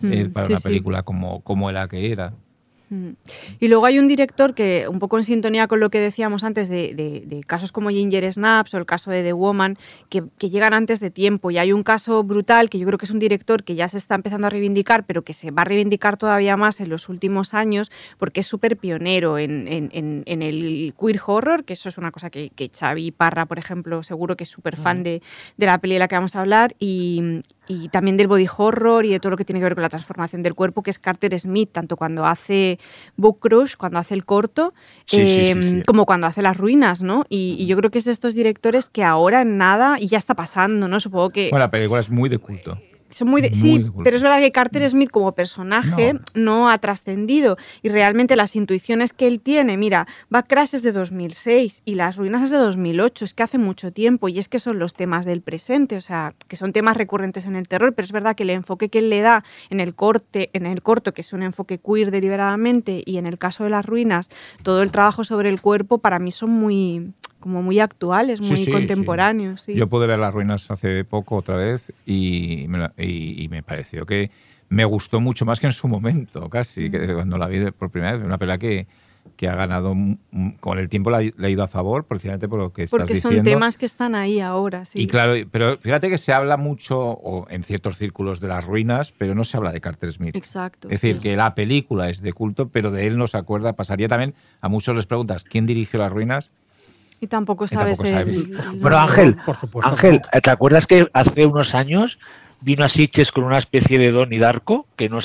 mm. 0.00 0.12
eh, 0.12 0.28
para 0.32 0.46
una 0.46 0.60
película 0.60 1.02
como, 1.02 1.42
como 1.42 1.70
la 1.70 1.88
que 1.88 2.10
era. 2.10 2.32
Y 3.60 3.68
luego 3.68 3.86
hay 3.86 3.98
un 3.98 4.08
director 4.08 4.54
que, 4.54 4.86
un 4.88 4.98
poco 4.98 5.18
en 5.18 5.24
sintonía 5.24 5.68
con 5.68 5.80
lo 5.80 5.90
que 5.90 6.00
decíamos 6.00 6.44
antes 6.44 6.68
de, 6.68 7.44
casos 7.46 7.72
como 7.72 7.90
Ginger 7.90 8.32
Snaps 8.32 8.74
o 8.74 8.78
el 8.78 8.86
caso 8.86 9.10
de 9.10 9.22
The 9.22 9.32
Woman, 9.32 9.76
que, 10.08 10.22
llegan 10.48 10.74
antes 10.74 11.00
de 11.00 11.10
tiempo. 11.10 11.50
Y 11.50 11.58
hay 11.58 11.72
un 11.72 11.82
caso 11.82 12.22
brutal 12.24 12.70
que 12.70 12.78
yo 12.78 12.86
creo 12.86 12.98
que 12.98 13.04
es 13.04 13.10
un 13.10 13.18
director 13.18 13.64
que 13.64 13.74
ya 13.74 13.88
se 13.88 13.98
está 13.98 14.14
empezando 14.14 14.46
a 14.46 14.50
reivindicar, 14.50 15.04
pero 15.04 15.22
que 15.22 15.34
se 15.34 15.50
va 15.50 15.62
a 15.62 15.64
reivindicar 15.64 16.16
todavía 16.16 16.56
más 16.56 16.80
en 16.80 16.88
los 16.88 17.08
últimos 17.08 17.54
años, 17.54 17.90
porque 18.18 18.40
es 18.40 18.46
súper 18.46 18.76
pionero 18.76 19.38
en, 19.38 19.68
el 19.68 20.94
queer 20.98 21.20
horror, 21.26 21.64
que 21.64 21.74
eso 21.74 21.88
es 21.88 21.98
una 21.98 22.10
cosa 22.10 22.30
que, 22.30 22.50
que 22.50 22.70
Xavi 22.70 23.10
Parra, 23.10 23.46
por 23.46 23.58
ejemplo, 23.58 24.02
seguro 24.02 24.36
que 24.36 24.44
es 24.44 24.50
súper 24.50 24.76
fan 24.76 25.02
de, 25.02 25.22
la 25.56 25.78
peli 25.78 25.94
de 25.94 25.98
la 26.00 26.08
que 26.08 26.16
vamos 26.16 26.34
a 26.36 26.40
hablar. 26.40 26.74
Y, 26.78 27.42
y 27.68 27.88
también 27.90 28.16
del 28.16 28.26
body 28.26 28.46
horror 28.56 29.04
y 29.04 29.10
de 29.10 29.20
todo 29.20 29.30
lo 29.30 29.36
que 29.36 29.44
tiene 29.44 29.60
que 29.60 29.64
ver 29.64 29.74
con 29.74 29.82
la 29.82 29.88
transformación 29.88 30.42
del 30.42 30.54
cuerpo, 30.54 30.82
que 30.82 30.90
es 30.90 30.98
Carter 30.98 31.38
Smith, 31.38 31.70
tanto 31.70 31.96
cuando 31.96 32.24
hace 32.24 32.78
Book 33.16 33.38
Crush, 33.40 33.76
cuando 33.76 33.98
hace 33.98 34.14
el 34.14 34.24
corto, 34.24 34.74
em, 35.12 35.82
como 35.82 36.06
cuando 36.06 36.26
hace 36.26 36.42
las 36.42 36.56
ruinas, 36.56 37.02
¿no? 37.02 37.24
Y, 37.28 37.66
yo 37.68 37.76
creo 37.76 37.90
que 37.90 37.98
es 37.98 38.06
de 38.06 38.12
estos 38.12 38.34
directores 38.34 38.88
que 38.88 39.04
ahora 39.04 39.42
en 39.42 39.58
nada, 39.58 40.00
y 40.00 40.08
ya 40.08 40.16
está 40.16 40.34
pasando, 40.34 40.88
¿no? 40.88 41.00
Supongo 41.00 41.30
que... 41.30 41.50
Bueno, 41.50 41.66
la 41.66 41.70
película 41.70 42.00
es 42.00 42.08
muy 42.08 42.30
de 42.30 42.38
culto 42.38 42.78
muy 43.24 43.42
sí, 43.54 43.90
pero 44.04 44.16
es 44.16 44.22
verdad 44.22 44.40
que 44.40 44.52
Carter 44.52 44.82
mm. 44.82 44.90
Smith 44.90 45.10
como 45.10 45.32
personaje 45.32 46.18
no, 46.34 46.70
ha 46.70 46.78
trascendido. 46.78 47.56
Y 47.82 47.88
realmente 47.88 48.36
las 48.36 48.56
intuiciones 48.56 49.12
que 49.12 49.26
él 49.26 49.40
tiene, 49.40 49.76
mira, 49.76 50.06
Crash 50.46 50.74
es 50.74 50.82
de 50.82 50.92
2006 50.92 51.82
y 51.84 51.94
Las 51.94 52.16
Ruinas 52.16 52.42
es 52.44 52.50
de 52.50 52.58
2008, 52.58 53.24
es 53.24 53.34
que 53.34 53.42
hace 53.42 53.58
mucho 53.58 53.92
tiempo 53.92 54.28
y 54.28 54.38
es 54.38 54.48
que 54.48 54.58
son 54.58 54.78
los 54.78 54.94
temas 54.94 55.24
del 55.24 55.42
presente, 55.42 55.96
o 55.96 56.00
sea, 56.00 56.34
que 56.48 56.56
son 56.56 56.72
temas 56.72 56.96
recurrentes 56.96 57.46
en 57.46 57.56
el 57.56 57.68
terror, 57.68 57.94
pero 57.94 58.04
es 58.04 58.12
verdad 58.12 58.36
que 58.36 58.44
el 58.44 58.50
enfoque 58.50 58.88
que 58.88 58.98
él 58.98 59.10
le 59.10 59.20
da 59.20 59.44
en 59.70 59.80
el 59.80 59.94
corte, 59.94 60.50
en 60.52 60.66
el 60.66 60.82
corto, 60.82 61.12
que 61.12 61.20
es 61.22 61.32
un 61.32 61.42
enfoque 61.42 61.78
queer 61.78 62.10
deliberadamente 62.10 63.02
y 63.04 63.18
en 63.18 63.26
el 63.26 63.38
caso 63.38 63.64
de 63.64 63.70
Las 63.70 63.84
Ruinas, 63.84 64.30
todo 64.62 64.82
el 64.82 64.90
trabajo 64.90 65.24
sobre 65.24 65.48
el 65.48 65.60
cuerpo 65.60 65.98
para 65.98 66.18
mí 66.18 66.30
son 66.30 66.50
muy 66.50 67.12
como 67.40 67.62
muy 67.62 67.80
actuales, 67.80 68.40
muy 68.40 68.66
contemporáneos. 68.66 69.66
Yo 69.66 69.86
pude 69.88 70.06
ver 70.06 70.18
las 70.18 70.34
ruinas 70.34 70.70
hace 70.70 71.04
poco 71.04 71.36
otra 71.36 71.56
vez 71.56 71.92
y 72.04 72.66
me, 72.68 72.90
y, 72.98 73.48
me 73.48 73.62
pareció 73.62 74.06
que 74.06 74.30
me 74.68 74.84
gustó 74.84 75.20
mucho 75.20 75.46
más 75.46 75.60
que 75.60 75.66
en 75.66 75.72
su 75.72 75.88
momento, 75.88 76.48
casi, 76.50 76.90
que 76.90 77.14
cuando 77.14 77.38
la 77.38 77.46
vi 77.46 77.70
por 77.70 77.90
primera 77.90 78.16
vez. 78.16 78.24
Una 78.24 78.38
película 78.38 78.58
que, 78.58 78.86
que 79.36 79.48
ha 79.48 79.54
ganado, 79.54 79.94
con 80.60 80.78
el 80.78 80.88
tiempo 80.88 81.10
le 81.10 81.32
ha 81.38 81.48
ido 81.48 81.62
a 81.62 81.68
favor, 81.68 82.04
precisamente 82.04 82.48
por 82.48 82.58
lo 82.58 82.72
que 82.72 82.82
estás 82.82 83.00
diciendo. 83.00 83.28
Porque 83.28 83.36
son 83.36 83.44
temas 83.44 83.78
que 83.78 83.86
están 83.86 84.14
ahí 84.14 84.40
ahora, 84.40 84.84
sí. 84.84 85.00
Y 85.00 85.06
claro, 85.06 85.34
pero 85.50 85.78
fíjate 85.78 86.10
que 86.10 86.18
se 86.18 86.32
habla 86.32 86.56
mucho, 86.56 86.98
o 86.98 87.46
en 87.50 87.62
ciertos 87.62 87.96
círculos, 87.96 88.40
de 88.40 88.48
las 88.48 88.64
ruinas, 88.64 89.12
pero 89.16 89.34
no 89.34 89.44
se 89.44 89.56
habla 89.56 89.72
de 89.72 89.80
Carter 89.80 90.12
Smith. 90.12 90.36
Exacto. 90.36 90.88
Es 90.88 91.00
decir, 91.00 91.20
que 91.20 91.36
la 91.36 91.54
película 91.54 92.10
es 92.10 92.20
de 92.20 92.32
culto, 92.32 92.68
pero 92.68 92.90
de 92.90 93.06
él 93.06 93.16
no 93.16 93.26
se 93.26 93.38
acuerda. 93.38 93.74
Pasaría 93.74 94.08
también, 94.08 94.34
a 94.60 94.68
muchos 94.68 94.96
les 94.96 95.06
preguntas, 95.06 95.44
¿quién 95.44 95.66
dirigió 95.66 95.98
las 96.00 96.12
ruinas? 96.12 96.50
Y 97.20 97.26
tampoco 97.26 97.66
sabes. 97.66 97.98
Pero 98.00 98.98
Ángel, 98.98 99.36
Ángel, 99.82 100.20
¿te 100.42 100.50
acuerdas 100.50 100.86
que 100.86 101.08
hace 101.12 101.46
unos 101.46 101.74
años 101.74 102.18
vino 102.60 102.84
a 102.84 102.88
Sitges 102.88 103.32
con 103.32 103.44
una 103.44 103.58
especie 103.58 103.98
de 103.98 104.12
Don 104.12 104.32
y 104.32 104.38
Darko? 104.38 104.86
Que 104.96 105.08
no, 105.08 105.18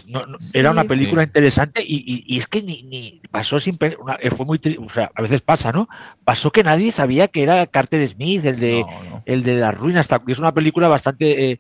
era 0.54 0.72
una 0.72 0.86
película 0.86 1.24
interesante 1.24 1.84
y, 1.86 2.38
es 2.38 2.48
que 2.48 2.64
ni, 2.64 3.22
pasó 3.30 3.60
sin. 3.60 3.78
Eh, 3.82 4.32
fue 4.32 4.46
muy. 4.46 4.60
O 4.80 4.90
sea, 4.90 5.12
a 5.14 5.22
veces 5.22 5.42
pasa, 5.42 5.72
¿no? 5.72 5.88
Pasó 6.24 6.52
que 6.52 6.64
nadie 6.64 6.92
sabía 6.92 7.28
que 7.28 7.44
era 7.44 7.68
Carter 7.68 8.08
Smith, 8.08 8.44
el 8.46 8.60
de, 8.60 8.86
El 9.26 9.44
de 9.44 9.56
las 9.56 9.78
ruinas. 9.78 10.10
Es 10.28 10.40
una 10.40 10.54
película 10.54 10.88
bastante. 10.88 11.52
Eh, 11.52 11.60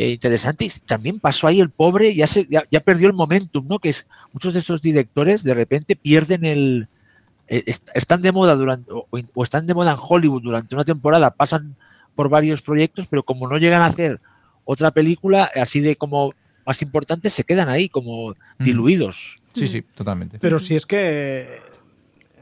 eh, 0.00 0.10
interesante 0.10 0.64
y 0.64 0.70
también 0.86 1.18
pasó 1.18 1.48
ahí 1.48 1.60
el 1.60 1.70
pobre, 1.70 2.14
ya, 2.14 2.28
se, 2.28 2.46
ya, 2.48 2.62
ya 2.70 2.78
perdió 2.78 3.08
el 3.08 3.14
momentum, 3.14 3.66
¿no? 3.66 3.80
Que 3.80 3.88
es, 3.88 4.06
muchos 4.32 4.54
de 4.54 4.60
esos 4.60 4.80
directores 4.80 5.42
de 5.42 5.54
repente 5.54 5.96
pierden 5.96 6.44
el, 6.44 6.88
están 7.48 8.22
de 8.22 8.32
moda 8.32 8.54
durante 8.54 8.90
o, 8.92 9.06
están 9.42 9.66
de 9.66 9.74
moda 9.74 9.92
en 9.92 9.98
Hollywood 10.00 10.42
durante 10.42 10.74
una 10.74 10.84
temporada, 10.84 11.30
pasan 11.30 11.76
por 12.14 12.28
varios 12.28 12.62
proyectos, 12.62 13.06
pero 13.08 13.22
como 13.22 13.48
no 13.48 13.58
llegan 13.58 13.82
a 13.82 13.86
hacer 13.86 14.20
otra 14.64 14.90
película 14.90 15.50
así 15.54 15.80
de 15.80 15.96
como 15.96 16.34
más 16.66 16.82
importante, 16.82 17.30
se 17.30 17.44
quedan 17.44 17.68
ahí 17.68 17.88
como 17.88 18.34
diluidos. 18.58 19.36
Sí, 19.54 19.66
sí, 19.66 19.82
totalmente. 19.82 20.38
Pero 20.38 20.58
si 20.58 20.74
es 20.74 20.84
que 20.84 21.60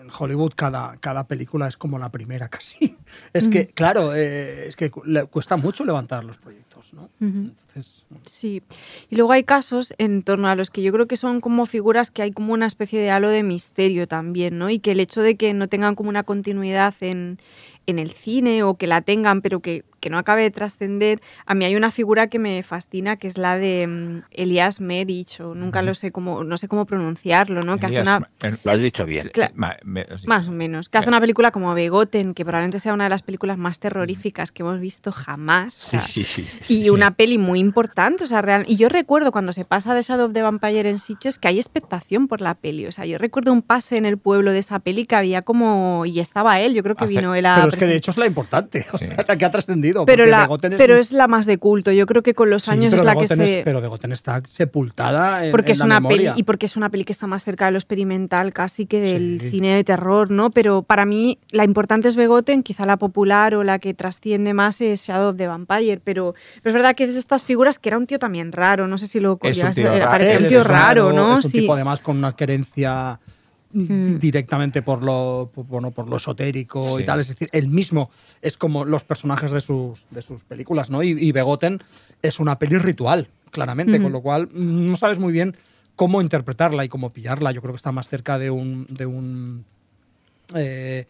en 0.00 0.10
Hollywood 0.16 0.52
cada, 0.56 0.96
cada 0.96 1.24
película 1.24 1.68
es 1.68 1.76
como 1.76 1.98
la 1.98 2.10
primera 2.10 2.48
casi. 2.50 2.96
Es 3.32 3.46
que, 3.48 3.68
claro, 3.68 4.14
eh, 4.14 4.68
es 4.68 4.76
que 4.76 4.90
le 5.04 5.24
cuesta 5.26 5.56
mucho 5.56 5.84
levantar 5.84 6.24
los 6.24 6.36
proyectos, 6.36 6.65
¿no? 6.92 7.08
Sí. 8.24 8.62
Y 9.10 9.16
luego 9.16 9.32
hay 9.32 9.44
casos 9.44 9.94
en 9.98 10.22
torno 10.22 10.48
a 10.48 10.54
los 10.54 10.70
que 10.70 10.82
yo 10.82 10.92
creo 10.92 11.06
que 11.06 11.16
son 11.16 11.40
como 11.40 11.66
figuras 11.66 12.10
que 12.10 12.22
hay 12.22 12.32
como 12.32 12.52
una 12.52 12.66
especie 12.66 13.00
de 13.00 13.10
halo 13.10 13.28
de 13.28 13.42
misterio 13.42 14.06
también, 14.06 14.58
¿no? 14.58 14.70
Y 14.70 14.78
que 14.78 14.92
el 14.92 15.00
hecho 15.00 15.22
de 15.22 15.36
que 15.36 15.52
no 15.54 15.68
tengan 15.68 15.94
como 15.94 16.08
una 16.08 16.22
continuidad 16.22 16.94
en, 17.00 17.38
en 17.86 17.98
el 17.98 18.10
cine 18.10 18.62
o 18.62 18.74
que 18.74 18.86
la 18.86 19.00
tengan, 19.00 19.42
pero 19.42 19.60
que, 19.60 19.84
no 20.10 20.18
acabe 20.18 20.42
de 20.42 20.50
trascender, 20.50 21.20
a 21.44 21.54
mí 21.54 21.64
hay 21.64 21.76
una 21.76 21.90
figura 21.90 22.26
que 22.28 22.38
me 22.38 22.62
fascina, 22.62 23.16
que 23.16 23.26
es 23.28 23.38
la 23.38 23.58
de 23.58 23.86
mm, 23.86 24.22
Elias 24.30 24.80
Merich, 24.80 25.40
o 25.40 25.54
nunca 25.54 25.82
lo 25.82 25.94
sé 25.94 26.12
cómo, 26.12 26.44
no 26.44 26.56
sé 26.58 26.68
cómo 26.68 26.86
pronunciarlo, 26.86 27.62
¿no? 27.62 27.78
Que 27.78 27.86
hace 27.86 28.00
una... 28.00 28.28
Lo 28.64 28.72
has 28.72 28.80
dicho 28.80 29.04
bien. 29.04 29.30
más 30.26 30.48
o 30.48 30.52
menos. 30.52 30.88
Que 30.88 30.98
hace 30.98 31.08
una 31.08 31.20
película 31.20 31.50
como 31.50 31.74
Begoten, 31.74 32.34
que 32.34 32.44
probablemente 32.44 32.78
sea 32.78 32.94
una 32.94 33.04
de 33.04 33.10
las 33.10 33.22
películas 33.22 33.58
más 33.58 33.78
terroríficas 33.78 34.50
que 34.52 34.62
hemos 34.62 34.80
visto 34.80 35.12
jamás. 35.12 35.74
sí, 35.74 35.98
sí, 36.24 36.24
sí, 36.24 36.82
Y 36.82 36.90
una 36.90 37.14
peli 37.14 37.38
muy 37.38 37.60
importante, 37.60 38.24
o 38.24 38.26
sea, 38.26 38.42
real. 38.42 38.64
Y 38.68 38.76
yo 38.76 38.88
recuerdo 38.88 39.32
cuando 39.32 39.52
se 39.52 39.64
pasa 39.64 39.94
de 39.94 40.02
Shadow 40.02 40.26
of 40.26 40.32
the 40.32 40.42
Vampire 40.42 40.88
en 40.88 40.98
Sitges 40.98 41.38
que 41.38 41.48
hay 41.48 41.58
expectación 41.58 42.28
por 42.28 42.40
la 42.40 42.54
peli. 42.54 42.86
O 42.86 42.92
sea, 42.92 43.04
yo 43.06 43.18
recuerdo 43.18 43.52
un 43.52 43.62
pase 43.62 43.96
en 43.96 44.06
el 44.06 44.18
pueblo 44.18 44.52
de 44.52 44.58
esa 44.58 44.78
peli 44.78 45.06
que 45.06 45.16
había 45.16 45.42
como... 45.42 46.04
Y 46.06 46.20
estaba 46.20 46.60
él, 46.60 46.74
yo 46.74 46.82
creo 46.82 46.94
que 46.96 47.06
vino 47.06 47.34
él 47.34 47.46
a 47.46 47.66
es 47.66 47.76
que 47.76 47.86
de 47.86 47.96
hecho 47.96 48.10
es 48.10 48.16
la 48.16 48.26
importante, 48.26 48.86
o 48.92 48.98
sea, 48.98 49.16
la 49.26 49.36
que 49.36 49.44
ha 49.44 49.50
trascendido. 49.50 49.95
Pero, 50.04 50.24
pero 50.76 50.96
es, 50.98 51.12
la 51.12 51.28
más 51.28 51.46
de 51.46 51.58
culto. 51.58 51.92
Yo 51.92 52.06
creo 52.06 52.22
que 52.22 52.34
con 52.34 52.50
los 52.50 52.68
años 52.68 52.92
es 52.92 53.04
la 53.04 53.14
que 53.14 53.26
se. 53.26 53.62
pero 53.64 53.80
Begoten 53.80 54.12
está 54.12 54.42
sepultada 54.48 55.46
en, 55.46 55.50
porque 55.50 55.72
es 55.72 55.80
una 55.80 56.00
Peli, 56.00 56.28
y 56.36 56.42
porque 56.42 56.66
es 56.66 56.76
una 56.76 56.90
peli 56.90 57.04
que 57.04 57.12
está 57.12 57.26
más 57.26 57.44
cerca 57.44 57.66
de 57.66 57.72
lo 57.72 57.78
experimental 57.78 58.52
casi 58.52 58.86
que 58.86 59.00
del 59.00 59.40
cine 59.50 59.74
de 59.74 59.84
terror, 59.84 60.30
¿no? 60.30 60.50
Pero 60.50 60.82
para 60.82 61.06
mí 61.06 61.38
la 61.50 61.64
importante 61.64 62.08
es 62.08 62.16
Begoten, 62.16 62.62
quizá 62.62 62.86
la 62.86 62.96
popular 62.96 63.54
o 63.54 63.64
la 63.64 63.78
que 63.78 63.94
trasciende 63.94 64.54
más 64.54 64.80
es 64.80 65.06
Shadow 65.06 65.30
of 65.30 65.36
the 65.36 65.46
Vampire. 65.46 66.00
Pero, 66.02 66.34
es 66.62 66.72
verdad 66.72 66.94
que 66.94 67.04
es 67.04 67.14
de 67.14 67.20
estas 67.20 67.44
figuras 67.44 67.78
que 67.78 67.88
era 67.88 67.98
un 67.98 68.06
tío 68.06 68.18
también 68.18 68.52
raro. 68.52 68.86
No 68.86 68.98
sé 68.98 69.06
si 69.06 69.20
lo. 69.20 69.38
Es 69.42 69.58
un 69.58 69.70
tío, 69.72 69.88
raro. 69.98 70.24
un 70.38 70.48
tío 70.48 70.64
raro, 70.64 71.12
¿no? 71.12 71.38
Es 71.38 71.46
un 71.46 71.52
tipo 71.52 71.74
además 71.74 72.00
con 72.00 72.16
una 72.16 72.34
querencia 72.34 73.18
Mm. 73.76 74.18
directamente 74.18 74.80
por 74.80 75.02
lo, 75.02 75.50
bueno, 75.54 75.90
por 75.90 76.08
lo 76.08 76.16
esotérico 76.16 76.98
y 76.98 77.04
tal. 77.04 77.20
Es 77.20 77.28
decir, 77.28 77.50
él 77.52 77.68
mismo 77.68 78.10
es 78.40 78.56
como 78.56 78.86
los 78.86 79.04
personajes 79.04 79.50
de 79.50 79.60
sus, 79.60 80.06
de 80.10 80.22
sus 80.22 80.44
películas, 80.44 80.88
¿no? 80.88 81.02
Y, 81.02 81.30
Begoten 81.30 81.82
es 82.22 82.40
una 82.40 82.58
peli 82.58 82.78
ritual, 82.78 83.28
claramente, 83.50 84.00
con 84.00 84.12
lo 84.12 84.22
cual 84.22 84.46
mm, 84.46 84.90
no 84.90 84.96
sabes 84.96 85.18
muy 85.18 85.30
bien 85.30 85.54
cómo 85.94 86.22
interpretarla 86.22 86.86
y 86.86 86.88
cómo 86.88 87.10
pillarla. 87.12 87.52
Yo 87.52 87.60
creo 87.60 87.74
que 87.74 87.76
está 87.76 87.92
más 87.92 88.08
cerca 88.08 88.38
de 88.38 88.50
un. 88.50 88.86
De 88.88 89.04
un 89.04 89.66
eh, 90.54 91.04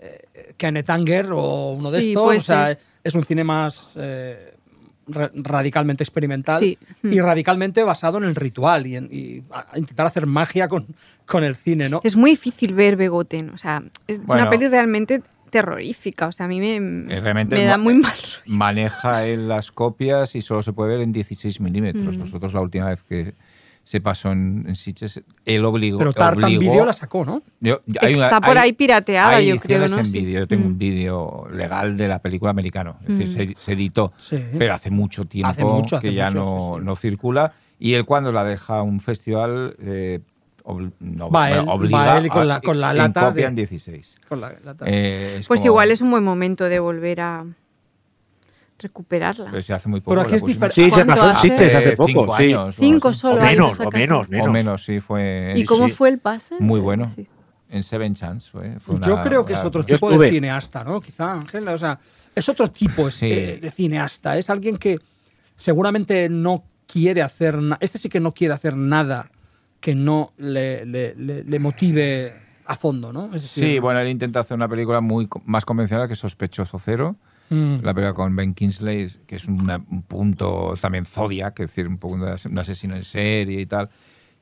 eh, 0.00 0.54
Kenneth 0.56 0.90
Anger 0.90 1.30
o 1.30 1.70
uno 1.78 1.92
de 1.92 2.00
estos. 2.00 2.36
O 2.36 2.40
sea, 2.40 2.76
es 3.04 3.14
un 3.14 3.22
cine 3.22 3.44
más. 3.44 3.92
Eh, 3.94 4.54
radicalmente 5.08 6.04
experimental 6.04 6.62
y 6.62 6.78
mm. 7.02 7.18
radicalmente 7.18 7.82
basado 7.82 8.18
en 8.18 8.24
el 8.24 8.34
ritual 8.34 8.86
y 8.86 8.96
en 8.96 9.08
intentar 9.74 10.06
hacer 10.06 10.26
magia 10.26 10.68
con, 10.68 10.86
con 11.26 11.44
el 11.44 11.56
cine, 11.56 11.88
¿no? 11.88 12.00
Es 12.04 12.16
muy 12.16 12.30
difícil 12.30 12.74
ver 12.74 12.96
Begoten, 12.96 13.50
o 13.50 13.58
sea, 13.58 13.82
es 14.06 14.20
una 14.26 14.50
peli 14.50 14.68
realmente 14.68 15.22
terrorífica, 15.48 16.26
o 16.26 16.32
sea, 16.32 16.46
a 16.46 16.48
mí 16.48 16.60
me, 16.60 16.80
me 16.80 17.64
da 17.64 17.78
muy 17.78 17.94
mal. 17.94 18.18
Maneja 18.46 19.26
en 19.26 19.48
las 19.48 19.72
copias 19.72 20.34
y 20.34 20.42
solo 20.42 20.62
se 20.62 20.72
puede 20.72 20.92
ver 20.92 21.00
en 21.00 21.12
16 21.12 21.60
milímetros. 21.60 22.16
Mm. 22.16 22.20
Nosotros 22.20 22.52
la 22.54 22.60
última 22.60 22.88
vez 22.88 23.02
que 23.02 23.34
se 23.88 24.02
pasó 24.02 24.32
en, 24.32 24.66
en 24.68 24.76
Sitges, 24.76 25.22
él 25.46 25.64
obligó. 25.64 25.96
Pero 25.96 26.12
Tartan 26.12 26.58
Video 26.58 26.84
la 26.84 26.92
sacó, 26.92 27.24
¿no? 27.24 27.40
Está 28.02 28.38
por 28.38 28.58
ahí 28.58 28.74
pirateada, 28.74 29.40
yo 29.40 29.58
creo, 29.58 29.88
¿no? 29.88 30.00
En 30.00 30.12
vídeo. 30.12 30.40
Yo 30.40 30.46
tengo 30.46 30.66
un 30.66 30.74
mm. 30.74 30.78
vídeo 30.78 31.48
legal 31.50 31.96
de 31.96 32.06
la 32.06 32.18
película 32.18 32.50
americano, 32.50 32.98
es 33.08 33.18
decir, 33.18 33.52
mm. 33.52 33.54
se, 33.56 33.72
editó, 33.72 34.12
pero 34.58 34.74
hace 34.74 34.90
mucho 34.90 35.24
tiempo 35.24 35.86
que 36.02 36.12
ya 36.12 36.28
no, 36.28 36.78
no 36.78 36.96
circula. 36.96 37.54
Y 37.78 37.94
él 37.94 38.04
cuando 38.04 38.30
la 38.30 38.44
deja 38.44 38.76
a 38.76 38.82
un 38.82 39.00
festival 39.00 39.74
eh, 39.80 40.20
no, 41.00 41.30
va, 41.30 41.50
él, 41.50 41.64
obliga 41.66 42.28
con, 42.28 42.46
la, 42.46 42.60
con 42.60 42.78
la 42.78 42.92
lata. 42.92 43.30
de, 43.30 43.50
16. 43.50 44.16
Con 44.28 44.42
la 44.42 44.52
lata. 44.62 44.84
Eh, 44.86 45.40
pues 45.48 45.64
igual 45.64 45.90
es 45.90 46.02
un 46.02 46.10
buen 46.10 46.24
momento 46.24 46.64
de 46.64 46.78
volver 46.78 47.22
a 47.22 47.46
recuperarla. 48.78 49.50
Pero 49.50 49.62
se 49.62 49.72
hace 49.72 49.88
muy 49.88 50.00
poco. 50.00 50.10
Pero 50.12 50.22
aquí 50.22 50.34
es 50.36 50.44
diferente. 50.44 50.74
Sí, 50.84 50.90
se 50.90 51.04
pasó 51.04 51.24
hace? 51.24 51.48
Sí, 51.48 51.76
hace 51.76 51.96
poco. 51.96 52.08
Cinco 52.08 52.34
años. 52.34 52.76
Cinco 52.78 53.12
solo. 53.12 53.40
O 53.40 53.44
menos, 53.44 53.80
o 53.80 53.90
menos, 53.90 54.28
menos. 54.28 54.48
O 54.48 54.52
menos, 54.52 54.84
sí, 54.84 55.00
fue. 55.00 55.54
¿Y 55.56 55.64
cómo 55.64 55.88
fue 55.88 56.08
el 56.10 56.18
pase? 56.18 56.56
Muy 56.60 56.80
bueno. 56.80 57.06
En 57.70 57.82
Seven 57.82 58.14
Chance 58.14 58.48
fue. 58.50 58.80
fue 58.80 58.98
Yo 59.00 59.20
creo 59.22 59.44
que 59.44 59.52
es 59.52 59.64
otro 59.64 59.84
tipo 59.84 60.10
de 60.16 60.30
cineasta, 60.30 60.84
¿no? 60.84 61.00
Quizá, 61.00 61.32
Ángel. 61.34 61.68
O 61.68 61.78
sea, 61.78 61.98
es 62.34 62.48
otro 62.48 62.70
tipo 62.70 63.08
de 63.08 63.72
cineasta. 63.74 64.38
Es 64.38 64.48
alguien 64.48 64.76
que 64.76 64.98
seguramente 65.56 66.28
no 66.28 66.64
quiere 66.86 67.22
hacer 67.22 67.58
nada. 67.58 67.78
Este 67.80 67.98
sí 67.98 68.08
que 68.08 68.20
no 68.20 68.32
quiere 68.32 68.54
hacer 68.54 68.76
nada 68.76 69.30
que 69.80 69.94
no 69.94 70.32
le, 70.38 70.84
le, 70.84 71.58
motive 71.60 72.34
a 72.66 72.74
fondo, 72.76 73.12
¿no? 73.12 73.30
sí, 73.38 73.78
bueno, 73.78 74.00
él 74.00 74.08
intenta 74.08 74.40
hacer 74.40 74.56
una 74.56 74.68
película 74.68 75.00
muy 75.00 75.28
más 75.44 75.64
convencional 75.64 76.08
que 76.08 76.14
Sospechoso 76.14 76.78
Cero. 76.78 77.16
Mm. 77.50 77.76
La 77.82 77.94
película 77.94 78.14
con 78.14 78.36
Ben 78.36 78.54
Kingsley, 78.54 79.10
que 79.26 79.36
es 79.36 79.46
un 79.46 80.04
punto 80.06 80.74
también 80.80 81.04
Zodiac, 81.04 81.58
es 81.60 81.68
decir, 81.68 81.88
un 81.88 81.98
poco 81.98 82.14
un 82.14 82.58
asesino 82.58 82.96
en 82.96 83.04
serie 83.04 83.60
y 83.60 83.66
tal. 83.66 83.88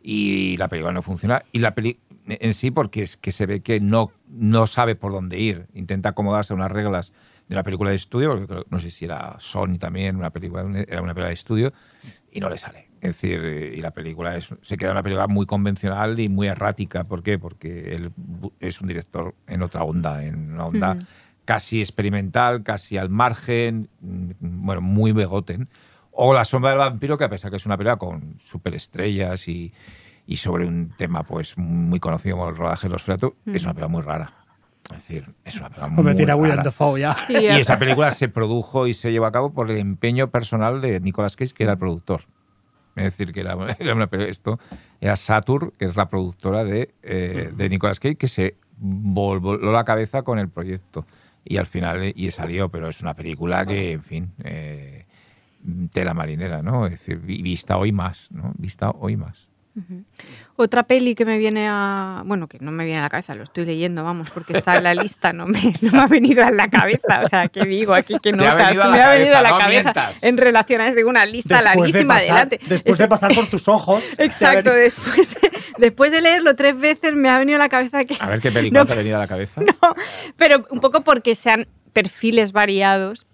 Y 0.03 0.57
la 0.57 0.69
película 0.69 0.93
no 0.93 1.03
funciona. 1.03 1.43
Y 1.53 1.59
la 1.59 1.75
peli 1.75 1.99
en 2.29 2.55
sí, 2.55 2.71
porque 2.71 3.03
es 3.03 3.17
que 3.17 3.33
se 3.33 3.47
ve 3.47 3.61
que 3.61 3.81
no, 3.81 4.11
no 4.29 4.67
sabe 4.67 4.97
por 4.97 5.13
dónde 5.13 5.39
ir. 5.39 5.67
Intenta 5.75 6.11
acomodarse 6.11 6.53
a 6.53 6.57
unas 6.57 6.71
reglas 6.71 7.13
de 7.49 7.55
una 7.55 7.63
película 7.63 7.91
de 7.91 7.97
estudio, 7.97 8.47
porque 8.47 8.65
no 8.71 8.79
sé 8.81 8.91
si 8.91 9.05
era 9.05 9.37
Sony 9.39 9.79
también, 9.79 10.17
una 10.17 10.31
película, 10.31 10.63
era 10.89 11.01
una 11.01 11.15
película 11.15 11.29
de 11.29 11.35
estudio, 11.35 11.73
y 12.33 12.41
no 12.41 12.51
le 12.51 12.59
sale. 12.59 12.89
Es 13.01 13.21
decir, 13.21 13.73
y 13.77 13.81
la 13.81 13.93
película 13.93 14.37
es, 14.37 14.49
se 14.63 14.77
queda 14.77 14.91
una 14.91 15.03
película 15.03 15.29
muy 15.29 15.47
convencional 15.47 16.19
y 16.19 16.29
muy 16.29 16.49
errática. 16.49 17.05
¿Por 17.05 17.23
qué? 17.23 17.39
Porque 17.39 17.95
él 17.95 18.11
es 18.59 18.81
un 18.81 18.89
director 18.89 19.35
en 19.47 19.63
otra 19.63 19.85
onda, 19.85 20.25
en 20.25 20.53
una 20.53 20.67
onda 20.67 20.99
casi 21.47 21.81
experimental, 21.81 22.63
casi 22.63 22.99
al 22.99 23.09
margen, 23.09 23.89
mm, 24.01 24.31
bueno, 24.41 24.83
muy 24.83 25.13
begoten. 25.13 25.69
O 26.13 26.35
La 26.35 26.45
sombra 26.45 26.71
del 26.71 26.79
vampiro, 26.79 27.17
que 27.17 27.25
a 27.25 27.31
pesar 27.31 27.51
que 27.51 27.57
es 27.57 27.67
una 27.67 27.77
película 27.77 27.97
con 27.97 28.37
superestrellas 28.39 29.49
y, 29.49 29.73
y 30.27 30.37
sobre 30.37 30.67
un 30.67 30.93
tema 30.97 31.23
pues 31.23 31.57
muy 31.57 32.01
conocido 32.01 32.37
como 32.37 32.51
el 32.51 32.57
rodaje 32.57 32.89
de 32.89 32.93
los 32.93 33.03
fratos, 33.03 33.33
es 33.47 33.63
una 33.65 33.75
película 33.75 33.89
muy 33.89 34.03
rara. 34.03 34.33
Es 34.85 34.99
decir, 34.99 35.35
es 35.45 35.57
una 35.57 35.69
película 35.69 35.89
muy 35.89 36.49
rara. 36.49 36.63
ya. 36.99 37.17
y 37.29 37.61
esa 37.61 37.79
película 37.79 38.11
se 38.13 38.29
produjo 38.29 38.87
y 38.87 38.95
se 38.95 39.13
llevó 39.13 39.27
a 39.27 39.33
cabo 39.33 39.53
por 39.53 39.71
el 39.71 39.79
empeño 39.79 40.31
personal 40.31 40.81
de 40.81 41.01
Nicolas 41.01 41.37
Cage, 41.37 41.53
que 41.53 41.65
era 41.65 41.73
el 41.73 41.79
productor. 41.79 42.23
Es 42.97 43.05
decir, 43.05 43.33
que 43.33 43.41
era, 43.41 43.57
una, 43.95 44.09
esto 44.27 44.59
era 45.01 45.17
Satur, 45.17 45.75
que 45.79 45.85
es 45.85 45.97
la 45.97 46.09
productora 46.09 46.65
de, 46.65 46.95
eh, 47.03 47.53
de 47.55 47.69
Nicolas 47.69 48.01
Cage, 48.01 48.17
que 48.17 48.27
se 48.27 48.57
volvió 48.79 49.59
la 49.59 49.85
cabeza 49.85 50.23
con 50.23 50.39
el 50.39 50.49
proyecto. 50.49 51.07
Y 51.49 51.59
al 51.59 51.67
final, 51.67 52.13
y 52.15 52.31
salió, 52.31 52.69
pero 52.69 52.89
es 52.89 53.01
una 53.01 53.15
película 53.15 53.65
que, 53.65 53.93
en 53.93 54.03
fin, 54.03 54.33
eh, 54.43 55.07
tela 55.93 56.13
marinera, 56.13 56.63
¿no? 56.63 56.87
Es 56.87 56.93
decir, 56.93 57.19
vista 57.19 57.77
hoy 57.77 57.93
más, 57.93 58.29
¿no? 58.31 58.53
Vista 58.59 58.91
hoy 58.91 59.17
más. 59.17 59.49
Otra 60.57 60.85
peli 60.85 61.15
que 61.15 61.27
me 61.27 61.37
viene 61.37 61.67
a. 61.69 62.23
Bueno, 62.25 62.49
que 62.49 62.59
no 62.61 62.73
me 62.73 62.87
viene 62.87 63.01
a 63.01 63.03
la 63.03 63.11
cabeza, 63.11 63.35
lo 63.35 63.43
estoy 63.43 63.67
leyendo, 63.67 64.03
vamos, 64.05 64.31
porque 64.31 64.55
está 64.57 64.77
en 64.79 64.85
la 64.85 64.95
lista, 65.03 65.35
no 65.35 65.47
me, 65.47 65.75
no 65.83 65.93
me 65.93 65.99
ha 65.99 66.07
venido 66.07 66.43
a 66.43 66.51
la 66.51 66.69
cabeza. 66.69 67.21
O 67.23 67.29
sea, 67.29 67.49
¿qué 67.49 67.65
digo 67.67 67.93
aquí? 67.93 68.17
¿Qué 68.23 68.33
notas? 68.33 68.75
Me 68.75 69.03
ha 69.03 69.11
venido 69.11 69.37
a 69.37 69.43
la 69.43 69.59
cabeza, 69.59 70.13
en 70.23 70.39
relación 70.39 70.81
a 70.81 70.91
una 71.07 71.27
lista 71.27 71.61
larguísima 71.61 72.17
adelante. 72.17 72.59
Después 72.67 72.97
de 72.97 73.07
pasar 73.07 73.35
por 73.35 73.49
tus 73.49 73.69
ojos. 73.69 74.03
Exacto, 74.19 74.73
después 74.73 75.29
de, 75.43 75.46
después 75.79 76.11
de 76.11 76.21
leerlo 76.21 76.55
tres 76.57 76.79
veces 76.79 77.15
me 77.15 77.29
ha 77.29 77.39
venido 77.39 77.57
a 77.57 77.61
la 77.61 77.69
cabeza 77.69 78.05
que. 78.05 78.17
A 78.21 78.29
ver 78.29 78.41
qué 78.41 78.51
película 78.51 78.85
te 78.87 78.93
ha 78.93 78.97
venido 78.97 79.17
a 79.17 79.21
la 79.21 79.29
cabeza. 79.29 79.63
No, 79.67 79.95
pero 80.37 80.67
un 80.71 80.81
poco 80.81 81.03
porque 81.03 81.35
sean 81.35 81.67
perfiles 81.93 82.53
variados 82.53 83.27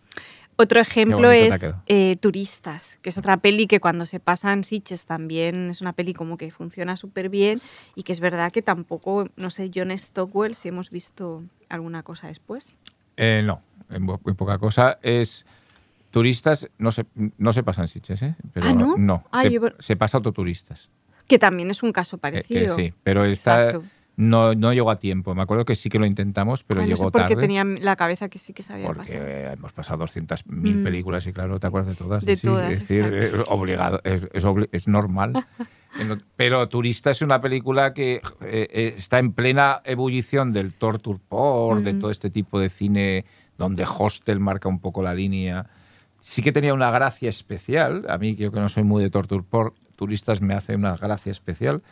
otro 0.57 0.81
ejemplo 0.81 1.31
es 1.31 1.55
eh, 1.87 2.17
Turistas, 2.21 2.99
que 3.03 3.11
es 3.11 3.19
otra 3.19 3.39
peli 3.39 3.67
que 3.67 3.81
cuando 3.81 4.07
se 4.07 4.21
pasa 4.21 4.53
en 4.53 4.65
Sitges 4.65 5.07
también 5.07 5.71
es 5.71 5.81
una 5.81 5.93
peli 5.93 6.13
como 6.13 6.37
que 6.37 6.51
funciona 6.51 6.97
súper 6.97 7.31
bien 7.31 7.63
y 7.97 8.03
que 8.03 8.13
es 8.13 8.21
verdad 8.21 8.53
que 8.53 8.63
tampoco, 8.63 9.29
no 9.37 9.51
sé, 9.51 9.71
John 9.75 9.97
Stockwell, 9.97 10.55
si 10.55 10.69
hemos 10.69 10.91
visto 10.91 11.43
alguna 11.69 12.03
cosa 12.03 12.29
después. 12.29 12.77
Eh, 13.17 13.43
no, 13.45 13.63
en 13.91 14.03
muy 14.03 14.35
poca 14.35 14.59
cosa. 14.59 14.99
Es 15.03 15.47
Turistas, 16.11 16.71
no 16.79 16.93
se, 16.93 17.07
no 17.39 17.53
se 17.53 17.63
pasa 17.63 17.83
en 17.83 17.89
Sitges, 17.89 18.23
¿eh? 18.23 18.37
Pero 18.53 18.69
¿Ah, 18.69 18.73
no? 18.75 18.97
No, 18.99 19.25
ah, 19.33 19.45
se, 19.79 19.97
pasa 19.97 20.17
a 20.17 20.19
Autoturistas. 20.19 20.91
Que 21.33 21.39
también 21.39 21.71
es 21.71 21.83
un 21.83 21.93
caso 21.93 22.19
parecido. 22.19 22.77
sí, 22.77 22.93
pero 23.03 23.25
está... 23.25 23.81
No, 24.17 24.55
no 24.55 24.75
llegó 24.75 24.91
a 24.91 24.99
tiempo. 24.99 25.35
Me 25.35 25.41
acuerdo 25.41 25.65
que 25.65 25.75
sí 25.75 25.89
que 25.89 25.99
lo 25.99 26.05
intentamos, 26.05 26.63
pero 26.63 26.83
ah, 26.83 26.85
llegó 26.85 27.11
tarde. 27.11 27.29
Porque 27.29 27.41
tenía 27.41 27.65
la 27.65 27.97
cabeza 27.97 28.29
que 28.29 28.39
sí 28.39 28.53
que 28.53 28.63
sabía 28.63 28.87
porque 28.87 29.49
hemos 29.51 29.73
pasado 29.73 30.05
200.000 30.05 30.45
mm. 30.47 30.85
películas 30.85 31.27
y 31.27 31.33
claro, 31.33 31.59
¿te 31.59 31.67
acuerdas 31.67 31.93
de 31.93 31.97
todas? 31.97 32.23
De 32.23 32.37
todas, 32.37 32.71
Es 32.71 32.87
decir, 32.87 33.07
es 33.15 33.33
obligado, 33.49 34.03
es, 34.05 34.29
es, 34.73 34.87
normal. 34.87 35.33
pero 36.37 36.69
Turista 36.69 37.11
es 37.11 37.23
una 37.23 37.41
película 37.41 37.95
que 37.95 38.17
eh, 38.17 38.21
eh, 38.43 38.95
está 38.99 39.19
en 39.19 39.33
plena 39.33 39.81
ebullición 39.85 40.53
del 40.53 40.75
torture 40.75 41.19
porn, 41.27 41.83
de 41.83 41.95
todo 41.95 42.11
este 42.11 42.29
tipo 42.29 42.61
de 42.61 42.69
cine 42.69 43.25
donde 43.57 43.85
Hostel 43.85 44.41
marca 44.41 44.69
un 44.69 44.81
poco 44.81 45.03
la 45.03 45.15
línea. 45.15 45.71
Sí 46.21 46.43
que 46.43 46.53
tenía 46.53 46.75
una 46.75 46.91
gracia 46.91 47.31
especial. 47.31 48.05
A 48.09 48.19
mí, 48.19 48.37
yo 48.37 48.53
que 48.53 48.61
no 48.61 48.69
soy 48.69 48.83
muy 48.83 49.03
de 49.03 49.09
torture 49.11 49.43
porn, 49.43 49.73
Turistas 50.03 50.41
me 50.41 50.55
hace 50.55 50.75
una 50.75 50.97
gracia 50.97 51.31
especial, 51.31 51.83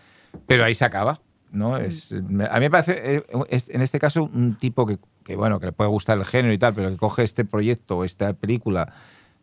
pero 0.47 0.65
ahí 0.65 0.75
se 0.75 0.85
acaba 0.85 1.21
¿no? 1.53 1.73
Mm. 1.73 1.83
Es, 1.83 2.13
a 2.13 2.17
mí 2.17 2.61
me 2.61 2.71
parece, 2.71 3.17
eh, 3.17 3.25
en 3.69 3.83
este 3.83 3.99
caso, 3.99 4.25
un 4.25 4.57
tipo 4.57 4.87
que, 4.87 4.99
bueno, 5.37 5.61
que 5.61 5.67
le 5.67 5.73
puede 5.73 5.91
gustar 5.91 6.19
el 6.19 6.25
género 6.25 6.53
y 6.53 6.59
tal, 6.59 6.75
pero 6.75 6.91
que 6.91 6.97
coge 6.97 7.23
este 7.23 7.45
proyecto 7.45 7.99
o 7.99 8.05
esta 8.05 8.33
película, 8.33 8.93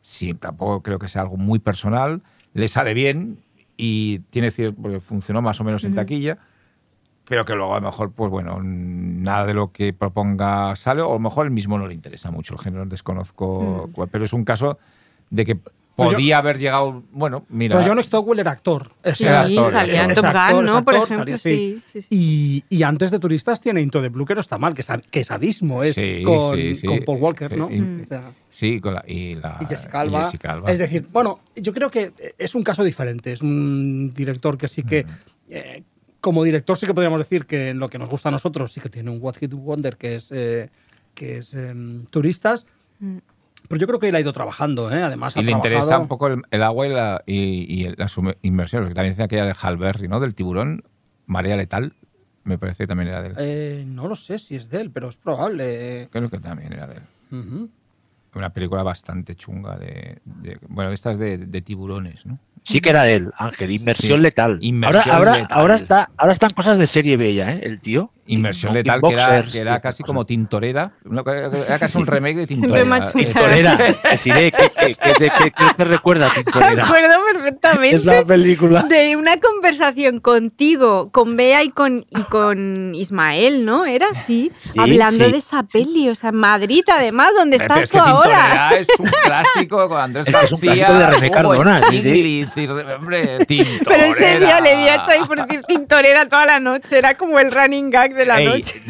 sí, 0.02 0.34
tampoco 0.34 0.82
creo 0.82 1.00
que 1.00 1.08
sea 1.08 1.22
algo 1.22 1.38
muy 1.38 1.60
personal, 1.60 2.22
le 2.54 2.68
sale 2.68 2.94
bien 2.94 3.40
y 3.78 4.20
tiene 4.30 4.52
cierto, 4.52 4.82
porque 4.82 5.00
funcionó 5.00 5.42
más 5.42 5.60
o 5.62 5.64
menos 5.64 5.84
en 5.84 5.94
taquilla, 5.94 6.38
pero 7.28 7.46
que 7.46 7.56
luego 7.56 7.76
a 7.76 7.80
lo 7.80 7.88
mejor, 7.88 8.12
pues 8.12 8.32
bueno, 8.32 8.60
nada 8.62 9.46
de 9.46 9.54
lo 9.54 9.72
que 9.72 9.94
proponga 9.94 10.76
sale, 10.76 11.02
o 11.02 11.12
a 11.12 11.14
lo 11.14 11.20
mejor 11.20 11.46
él 11.46 11.52
mismo 11.52 11.78
no 11.78 11.88
le 11.88 11.94
interesa 11.94 12.32
mucho 12.32 12.54
el 12.54 12.60
género, 12.60 12.86
desconozco, 12.86 13.90
mm. 13.96 14.04
pero 14.12 14.26
es 14.26 14.34
un 14.34 14.46
caso 14.46 14.78
de 15.30 15.46
que 15.46 15.60
podía 15.98 16.38
haber 16.38 16.60
llegado. 16.60 17.04
Bueno, 17.12 17.46
mira. 17.50 17.78
Pero 17.78 17.90
John 17.90 18.04
Stockwell 18.04 18.40
era 18.40 18.52
actor. 18.52 18.92
Sí, 19.14 19.26
salía 19.26 20.06
en 20.06 20.14
Top 20.14 20.26
Gun, 20.26 20.66
¿no? 20.66 20.86
Por 20.86 20.96
ejemplo. 20.96 21.38
sí. 21.38 21.82
Sí, 21.92 22.06
y, 22.10 22.64
y, 22.70 22.84
antes 22.84 23.12
de 23.12 23.20
Turistas 23.20 23.60
tiene 23.60 23.82
Into 23.82 24.02
the 24.02 24.10
Blue, 24.10 24.26
que 24.26 24.36
no 24.36 24.42
está 24.42 24.58
mal, 24.58 24.74
que, 24.74 24.84
que 25.10 25.24
sadismo 25.24 25.84
es 25.84 25.96
con, 26.24 26.58
con, 26.86 27.00
Paul 27.06 27.18
Walker, 27.20 27.58
¿no? 27.58 27.70
sí, 28.50 28.80
con 28.80 28.94
la, 28.94 29.04
y, 29.08 29.36
la, 29.36 29.58
y 29.60 29.66
Jessica, 29.66 30.02
Alba. 30.02 30.32
Es 30.68 30.80
decir, 30.80 31.08
bueno, 31.12 31.40
yo 31.56 31.74
creo 31.74 31.90
que 31.90 32.14
es 32.38 32.56
un 32.56 32.64
caso 32.64 32.84
diferente. 32.84 33.34
Es 33.34 33.42
un 33.42 34.14
director 34.14 34.58
que 34.58 34.68
sí 34.68 34.84
que. 34.84 35.04
Mm. 35.04 35.08
Eh, 35.50 35.84
como 36.20 36.44
director 36.44 36.78
sí 36.78 36.86
que 36.86 36.94
podríamos 36.94 37.20
decir 37.20 37.46
que 37.46 37.70
en 37.70 37.80
lo 37.80 37.90
que 37.90 37.98
nos 37.98 38.10
gusta 38.10 38.30
a 38.30 38.32
nosotros 38.32 38.74
sí 38.74 38.82
que 38.82 38.90
tiene 38.90 39.12
un 39.12 39.20
What 39.22 39.36
Hit 39.38 39.54
Wonder 39.54 39.98
que 39.98 40.16
es, 40.16 40.32
eh, 40.32 40.70
que 41.14 41.38
es 41.38 41.54
em, 41.54 42.06
turistas. 42.06 42.66
Mm. 43.00 43.18
Pero 43.68 43.80
yo 43.80 43.88
creo 43.88 44.00
que 44.00 44.10
él 44.10 44.16
ha 44.16 44.20
ido 44.20 44.34
trabajando, 44.34 44.92
¿eh? 44.92 45.02
además. 45.02 45.36
Y 45.36 45.44
le 45.44 45.52
interesa 45.52 46.00
un 46.00 46.08
poco 46.08 46.28
el, 46.28 46.64
agua 46.64 46.88
y 46.88 46.90
la, 46.90 47.24
y, 47.26 47.84
y 47.84 47.96
la 47.96 48.08
inmersión. 48.42 48.84
Porque 48.84 48.96
también 48.96 49.14
decía 49.14 49.26
aquella 49.26 49.46
de 49.46 49.56
Halberry, 49.60 50.08
¿no? 50.08 50.20
Del 50.20 50.36
tiburón, 50.36 50.84
Marea 51.26 51.58
Letal. 51.58 51.94
Me 52.44 52.58
parece 52.58 52.84
que 52.84 52.88
también 52.88 53.10
era 53.10 53.22
de 53.22 53.30
él. 53.30 53.36
Eh, 53.40 53.84
no 53.86 54.08
lo 54.08 54.16
sé 54.16 54.40
si 54.40 54.56
es 54.56 54.70
de 54.70 54.80
él, 54.80 54.92
pero 54.92 55.10
es 55.10 55.18
probable. 55.18 56.08
Creo 56.12 56.30
que 56.30 56.40
también 56.40 56.72
era 56.72 56.88
de 56.88 56.96
él. 56.96 57.70
Una 58.34 58.52
película 58.52 58.84
bastante 58.84 59.36
chunga 59.36 59.78
de, 59.78 60.20
bueno, 60.70 60.90
de 60.90 60.96
estas 60.96 61.18
de, 61.18 61.38
de 61.38 61.62
tiburones, 61.62 62.26
¿no? 62.26 62.40
Sí 62.68 62.82
que 62.82 62.90
era 62.90 63.04
de 63.04 63.14
él, 63.14 63.32
Ángel, 63.38 63.72
inversión 63.72 64.22
letal. 64.22 64.60
ahora, 65.10 65.48
ahora, 65.50 65.76
está, 65.76 66.10
ahora 66.18 66.34
están 66.34 66.50
cosas 66.50 66.78
de 66.78 66.86
serie 66.86 67.16
bella, 67.16 67.54
¿eh? 67.54 67.62
El 67.64 67.80
tío. 67.80 68.12
Inversión 68.30 68.74
letal, 68.74 69.00
que 69.00 69.14
era, 69.14 69.44
que 69.44 69.60
era 69.60 69.80
casi 69.80 70.04
como 70.04 70.26
Tintorera. 70.26 70.92
Era 71.66 71.80
casi 71.80 71.98
un 71.98 72.06
remake 72.06 72.40
de 72.40 72.48
Tintorera. 72.48 73.06
Tintorera. 73.10 73.78
¿qué, 74.26 75.72
te 75.78 75.84
recuerda 75.86 76.30
Tintorera? 76.36 76.76
Me 76.76 76.82
acuerdo 76.82 77.16
perfectamente. 77.32 77.96
Esa 77.96 78.26
película. 78.26 78.84
De 78.84 79.16
una 79.16 79.40
conversación 79.40 80.20
contigo, 80.20 81.10
con 81.12 81.38
Bea 81.38 81.64
y 81.64 81.70
con, 81.70 82.06
y 82.10 82.22
con 82.24 82.94
Ismael, 82.96 83.64
¿no? 83.64 83.86
Era 83.86 84.08
así. 84.12 84.52
hablando 84.78 85.30
de 85.30 85.38
esa 85.38 85.64
peli. 85.64 86.10
O 86.10 86.16
sea, 86.16 86.34
Madrid, 86.34 86.84
además, 86.94 87.32
donde 87.34 87.56
estás 87.56 87.90
tú 87.90 87.98
ahora. 87.98 88.72
Es 88.78 88.88
un 89.00 89.10
clásico 89.24 89.88
con 89.88 90.02
Andrés 90.02 90.26
García. 90.26 90.46
Es 90.48 90.52
un 90.52 90.60
clásico 90.60 90.94
de 90.94 91.08
René 91.08 91.32
Cardona. 91.32 91.82
Sí, 91.92 92.46
hombre, 92.66 93.40
Tintorera. 93.48 93.84
Pero 93.86 94.04
ese 94.06 94.40
día 94.40 94.60
le 94.62 94.78
di 94.78 94.88
a 94.88 95.06
Chay 95.06 95.26
por 95.26 95.46
decir 95.46 95.64
Tintorera 95.68 96.28
toda 96.28 96.46
la 96.46 96.60
noche. 96.60 96.98
Era 96.98 97.16
como 97.16 97.40
el 97.40 97.52
running 97.52 97.90
gag 97.90 98.14
de 98.14 98.26
la 98.26 98.40
noche. 98.40 98.82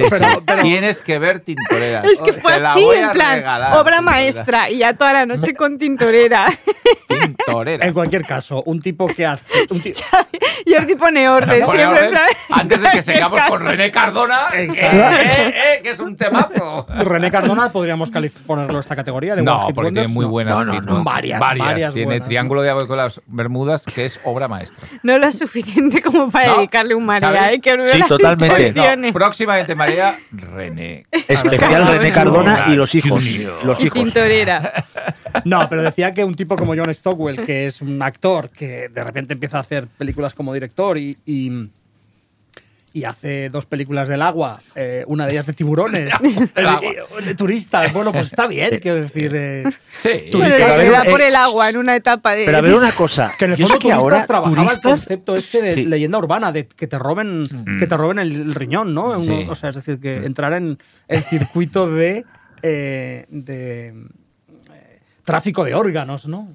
Tienes 0.61 1.01
que 1.01 1.20
ver 1.20 1.39
Tintorera. 1.41 2.03
Es 2.03 2.22
que 2.22 2.34
fue 2.34 2.53
así, 2.53 2.88
en 2.93 3.11
plan, 3.11 3.43
obra 3.74 4.01
maestra. 4.01 4.70
Y 4.70 4.80
ya 4.80 4.93
toda 4.93 5.13
la 5.13 5.26
noche 5.26 5.53
con 5.53 5.78
Tintorera. 5.78 6.47
Tintorera. 7.07 7.86
En 7.86 7.93
cualquier 7.93 8.26
caso, 8.26 8.63
un 8.65 8.82
tipo 8.82 9.07
que 9.07 9.26
hace. 9.26 9.43
Un 9.70 9.82
y 10.65 10.74
el 10.74 10.86
tipo 10.86 11.09
Neorden, 11.09 11.65
siempre. 11.70 12.09
antes 12.49 12.82
de 12.82 12.89
que 12.91 13.01
sigamos 13.01 13.41
con 13.43 13.65
René 13.65 13.91
Cardona, 13.91 14.47
eh, 14.53 14.70
eh, 14.76 15.53
eh, 15.55 15.82
que 15.82 15.89
es 15.91 15.99
un 15.99 16.15
temazo. 16.15 16.86
René 16.89 17.32
Cardona 17.32 17.72
podríamos 17.72 18.11
ponerlo 18.45 18.80
esta 18.80 18.95
categoría 18.95 19.36
de 19.36 19.43
No, 19.43 19.68
porque 19.74 19.91
tiene 19.91 20.07
muy 20.07 20.26
buenas. 20.26 20.57
Varias, 21.03 21.39
varias. 21.39 21.93
Tiene 21.93 22.22
Triángulo 22.22 22.61
de 22.61 22.74
las 22.95 23.22
Bermudas, 23.58 23.84
que 23.84 24.05
es 24.05 24.20
obra 24.24 24.47
maestra. 24.47 24.88
No 25.03 25.18
lo 25.18 25.32
suficiente 25.32 26.01
como 26.01 26.30
para 26.30 26.58
dedicarle 26.58 26.93
un 26.93 27.05
María, 27.05 27.53
¿eh? 27.53 27.60
Que 27.60 27.86
sí, 27.86 28.01
totalmente. 28.08 29.14
próximamente 29.14 29.74
María, 29.76 30.18
René. 30.32 31.05
Especial 31.28 31.88
René 31.88 32.12
Cardona 32.12 32.68
y 32.70 32.76
los 32.76 32.93
hijos. 32.93 33.24
Los 33.64 33.80
hijos. 33.82 33.93
Pintorera. 33.99 34.86
No, 35.45 35.70
pero 35.70 35.84
decía 35.84 36.14
que 36.14 36.24
un 36.24 36.36
tipo 36.36 36.55
como 36.55 36.76
John 36.76 36.91
Stockwell, 36.93 37.45
que 37.45 37.68
es 37.68 37.82
un 37.82 38.01
actor 38.01 38.49
que 38.49 38.89
de 38.89 39.03
repente 39.03 39.34
empieza 39.34 39.58
a 39.58 39.62
hacer 39.62 39.88
películas 39.88 40.34
como 40.34 40.51
director 40.51 40.97
y, 40.97 41.16
y 41.26 41.70
y 42.94 43.04
hace 43.04 43.50
dos 43.50 43.66
películas 43.66 44.08
del 44.08 44.22
agua, 44.22 44.60
eh, 44.76 45.04
una 45.08 45.26
de 45.26 45.34
ellas 45.34 45.46
de 45.46 45.54
tiburones, 45.54 46.12
de 47.26 47.36
turistas. 47.36 47.94
Bueno, 47.94 48.12
pues 48.12 48.28
está 48.28 48.48
bien, 48.48 48.80
quiero 48.80 49.02
decir. 49.02 49.32
Eh, 49.36 49.64
sí, 50.00 50.30
turistas. 50.32 51.06
por 51.08 51.22
el 51.22 51.36
agua 51.36 51.70
en 51.70 51.78
una 51.78 51.96
etapa 51.96 52.34
de. 52.34 52.46
Pero 52.46 52.58
a 52.58 52.62
ver 52.62 52.74
una 52.74 52.94
cosa. 52.94 53.34
Que 53.38 53.46
en 53.46 53.52
el 53.52 53.58
fondo 53.58 53.80
que 53.80 53.92
ahora 53.92 54.26
trabajaba 54.26 54.72
el 54.72 54.82
concepto 54.82 55.36
este 55.36 55.62
de 55.62 55.86
leyenda 55.86 56.18
urbana, 56.18 56.52
de 56.52 56.68
que 56.68 56.88
te 56.88 56.98
roben, 56.98 57.44
mm. 57.44 57.80
que 57.80 57.88
te 57.88 57.98
roben 57.98 58.20
el, 58.20 58.56
riñón, 58.56 58.94
¿no? 58.94 59.10
o 59.10 59.56
sea, 59.56 59.70
es 59.70 59.76
decir, 59.76 60.00
que 60.00 60.18
entrar 60.26 60.54
en 60.54 60.80
el 61.08 61.24
circuito 61.24 61.90
de, 61.90 62.26
eh, 62.64 63.26
de 63.30 63.94
tráfico 65.24 65.64
de 65.64 65.76
órganos, 65.76 66.28
¿no? 66.28 66.48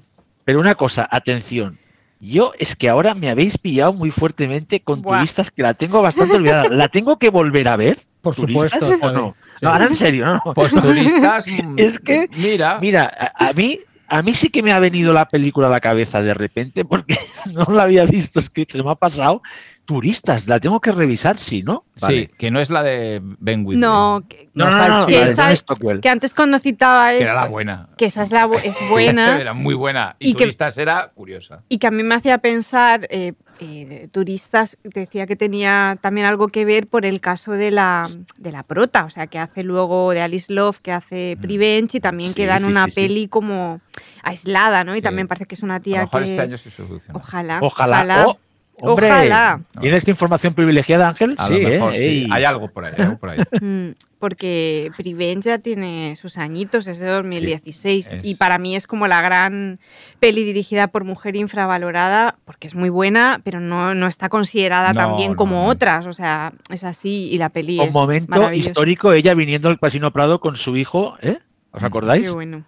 Pero 0.43 0.59
una 0.59 0.75
cosa, 0.75 1.07
atención. 1.09 1.77
Yo 2.23 2.53
es 2.57 2.77
que 2.77 2.87
ahora 2.87 3.13
me 3.15 3.29
habéis 3.29 3.57
pillado 3.57 3.91
muy 3.91 4.09
fuertemente 4.09 4.79
con 4.79 5.01
turistas 5.01 5.51
que 5.51 5.61
la 5.61 5.73
tengo 5.73 6.01
bastante 6.01 6.35
olvidada. 6.35 6.69
¿La 6.71 6.87
tengo 6.87 7.19
que 7.19 7.29
volver 7.29 7.67
a 7.67 7.75
ver? 7.75 7.99
Por 8.21 8.33
supuesto. 8.33 8.87
¿O 9.01 9.11
no? 9.11 9.35
No, 9.61 9.69
ahora 9.69 9.87
en 9.87 9.93
serio, 9.93 10.25
¿no? 10.25 10.53
Pues 10.53 10.71
turistas. 10.71 11.45
es 11.77 11.99
que, 11.99 12.29
mira, 12.33 12.77
mira, 12.79 13.33
a, 13.35 13.51
mí 13.51 13.77
a 14.07 14.21
mí 14.21 14.31
sí 14.31 14.49
que 14.49 14.63
me 14.63 14.71
ha 14.71 14.79
venido 14.79 15.11
la 15.11 15.27
película 15.27 15.67
a 15.67 15.71
la 15.71 15.81
cabeza 15.81 16.21
de 16.21 16.33
repente 16.33 16.85
porque 16.85 17.17
no 17.53 17.65
la 17.69 17.83
había 17.83 18.05
visto, 18.05 18.39
es 18.39 18.49
que 18.49 18.65
se 18.69 18.81
me 18.81 18.89
ha 18.89 18.95
pasado 18.95 19.41
turistas, 19.85 20.47
la 20.47 20.59
tengo 20.59 20.79
que 20.79 20.91
revisar, 20.91 21.37
sí, 21.37 21.61
¿no? 21.61 21.83
Sí, 22.07 22.29
que 22.37 22.51
no 22.51 22.59
es 22.59 22.69
la 22.69 22.83
de 22.83 23.21
Ben 23.21 23.65
Whitley. 23.65 23.81
No, 23.81 24.23
que, 24.27 24.49
no, 24.53 24.69
no, 24.69 25.05
que, 25.05 25.21
esa, 25.23 25.53
que, 26.01 26.09
antes 26.09 26.33
cuando 26.33 26.57
citaba 26.59 27.11
que 27.11 27.21
era 27.21 27.33
la 27.35 27.47
buena. 27.47 27.89
Que 27.97 28.05
esa 28.05 28.23
es, 28.23 28.31
la, 28.31 28.49
es 28.63 28.75
buena. 28.89 29.39
era 29.41 29.53
muy 29.53 29.73
buena. 29.73 30.15
Y, 30.19 30.35
turistas 30.35 30.77
era 30.77 31.11
curiosa. 31.13 31.63
Y 31.67 31.79
que 31.79 31.87
a 31.87 31.91
mí 31.91 32.01
me 32.01 32.15
hacía 32.15 32.37
pensar, 32.37 33.07
eh, 33.09 33.33
eh, 33.59 34.07
turistas, 34.11 34.77
decía 34.83 35.27
que 35.27 35.35
tenía 35.35 35.97
también 35.99 36.27
algo 36.27 36.47
que 36.47 36.63
ver 36.63 36.87
por 36.87 37.05
el 37.05 37.19
caso 37.19 37.51
de 37.51 37.71
la, 37.71 38.09
de 38.37 38.51
la 38.51 38.63
prota, 38.63 39.03
o 39.03 39.09
sea, 39.09 39.27
que 39.27 39.37
hace 39.37 39.63
luego 39.63 40.11
de 40.11 40.21
Alice 40.21 40.51
Love, 40.51 40.79
que 40.79 40.93
hace 40.93 41.35
mm. 41.37 41.41
Prevenge 41.41 41.97
y 41.97 41.99
también 41.99 42.33
queda 42.33 42.55
en 42.55 42.65
una 42.65 42.87
peli 42.87 43.27
como 43.27 43.81
aislada, 44.23 44.85
¿no? 44.85 44.95
Y 44.95 45.01
también 45.01 45.27
parece 45.27 45.45
que 45.45 45.55
es 45.55 45.63
una 45.63 45.81
tía 45.81 45.99
a 45.99 46.01
lo 46.03 46.05
mejor 46.07 46.23
que... 46.23 46.29
este 46.29 46.41
año 46.41 46.57
se 46.57 46.71
soluciona. 46.71 47.19
Ojalá. 47.19 47.59
Ojalá. 47.61 48.01
ojalá. 48.01 48.37
Ojalá. 48.81 49.61
¿Tienes 49.79 50.07
información 50.07 50.53
privilegiada, 50.53 51.07
Ángel? 51.07 51.37
sí, 51.47 51.55
¿eh? 51.55 52.27
Hay 52.31 52.43
algo 52.43 52.69
por 52.69 52.85
ahí. 52.85 52.93
por 53.19 53.29
ahí. 53.29 53.39
Mm, 53.61 53.91
porque 54.19 54.91
Prevenge 54.97 55.49
ya 55.49 55.59
tiene 55.59 56.15
sus 56.15 56.37
añitos, 56.37 56.87
es 56.87 56.99
de 56.99 57.07
2016. 57.07 58.17
Y 58.23 58.35
para 58.35 58.57
mí 58.57 58.75
es 58.75 58.87
como 58.87 59.07
la 59.07 59.21
gran 59.21 59.79
peli 60.19 60.43
dirigida 60.43 60.87
por 60.87 61.03
mujer 61.05 61.35
infravalorada, 61.35 62.35
porque 62.43 62.67
es 62.67 62.75
muy 62.75 62.89
buena, 62.89 63.41
pero 63.43 63.59
no, 63.59 63.95
no 63.95 64.07
está 64.07 64.29
considerada 64.29 64.93
tan 64.93 65.15
bien 65.17 65.35
como 65.35 65.67
otras. 65.67 66.07
O 66.07 66.13
sea, 66.13 66.53
es 66.69 66.83
así 66.83 67.29
y 67.31 67.37
la 67.37 67.49
peli 67.49 67.79
Un 67.79 67.93
momento 67.93 68.51
histórico, 68.51 69.13
ella 69.13 69.33
viniendo 69.33 69.69
al 69.69 69.79
Casino 69.79 70.11
Prado 70.11 70.39
con 70.39 70.57
su 70.57 70.75
hijo, 70.75 71.15
¿eh? 71.21 71.39
¿Os 71.71 71.81
mm, 71.81 71.85
acordáis? 71.85 72.25
Qué 72.25 72.33
bueno. 72.33 72.65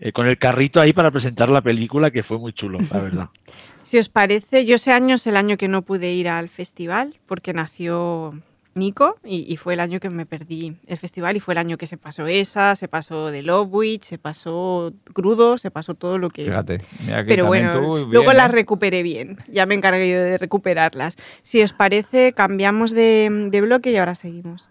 Eh, 0.00 0.12
con 0.12 0.26
el 0.26 0.38
carrito 0.38 0.80
ahí 0.80 0.92
para 0.92 1.10
presentar 1.10 1.48
la 1.48 1.62
película, 1.62 2.10
que 2.10 2.22
fue 2.22 2.38
muy 2.38 2.52
chulo, 2.52 2.78
la 2.90 3.00
verdad. 3.00 3.28
Si 3.82 3.98
os 3.98 4.08
parece, 4.08 4.64
yo 4.64 4.76
ese 4.76 4.92
año 4.92 5.16
es 5.16 5.26
el 5.26 5.36
año 5.36 5.56
que 5.56 5.68
no 5.68 5.82
pude 5.82 6.12
ir 6.12 6.28
al 6.28 6.48
festival 6.48 7.18
porque 7.26 7.52
nació 7.52 8.34
Nico 8.74 9.16
y, 9.24 9.56
fue 9.56 9.74
el 9.74 9.80
año 9.80 10.00
que 10.00 10.08
me 10.08 10.24
perdí 10.24 10.76
el 10.86 10.96
festival 10.96 11.36
y 11.36 11.40
fue 11.40 11.52
el 11.54 11.58
año 11.58 11.76
que 11.76 11.86
se 11.86 11.98
pasó 11.98 12.26
esa, 12.26 12.74
se 12.74 12.88
pasó 12.88 13.30
de 13.30 13.42
Lovewitch, 13.42 14.04
se 14.04 14.18
pasó 14.18 14.92
crudo, 15.12 15.58
se 15.58 15.70
pasó 15.70 15.94
todo 15.94 16.16
lo 16.16 16.30
que... 16.30 16.44
Fíjate, 16.44 16.80
mira 17.04 17.24
que 17.24 17.28
Pero 17.28 17.46
bueno, 17.46 18.06
luego 18.06 18.32
las 18.32 18.50
recuperé 18.50 19.02
bien, 19.02 19.36
ya 19.50 19.66
me 19.66 19.74
encargué 19.74 20.10
yo 20.10 20.22
de 20.22 20.38
recuperarlas. 20.38 21.16
Si 21.42 21.62
os 21.62 21.72
parece, 21.72 22.32
cambiamos 22.32 22.92
de, 22.92 23.48
de 23.50 23.60
bloque 23.60 23.90
y 23.90 23.96
ahora 23.96 24.14
seguimos. 24.14 24.68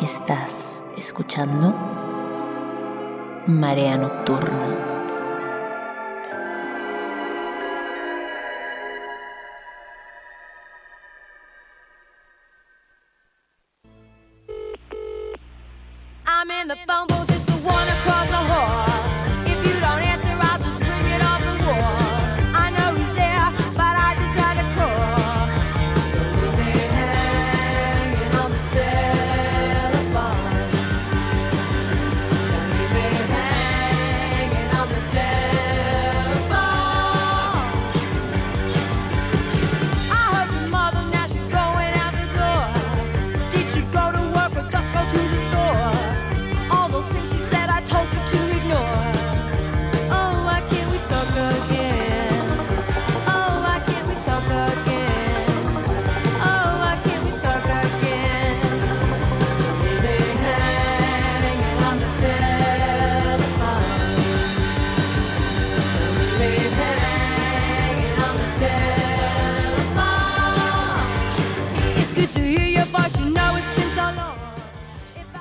Estás 0.00 0.84
escuchando 0.96 1.74
Marea 3.46 3.96
Nocturna. 3.96 4.97
In 16.50 16.68
the 16.68 16.76
phone 16.86 17.06
booth, 17.06 17.30
it's 17.30 17.44
the 17.46 17.52
one 17.66 17.88
across 17.88 18.28
the 18.28 18.36
hall. 18.36 18.87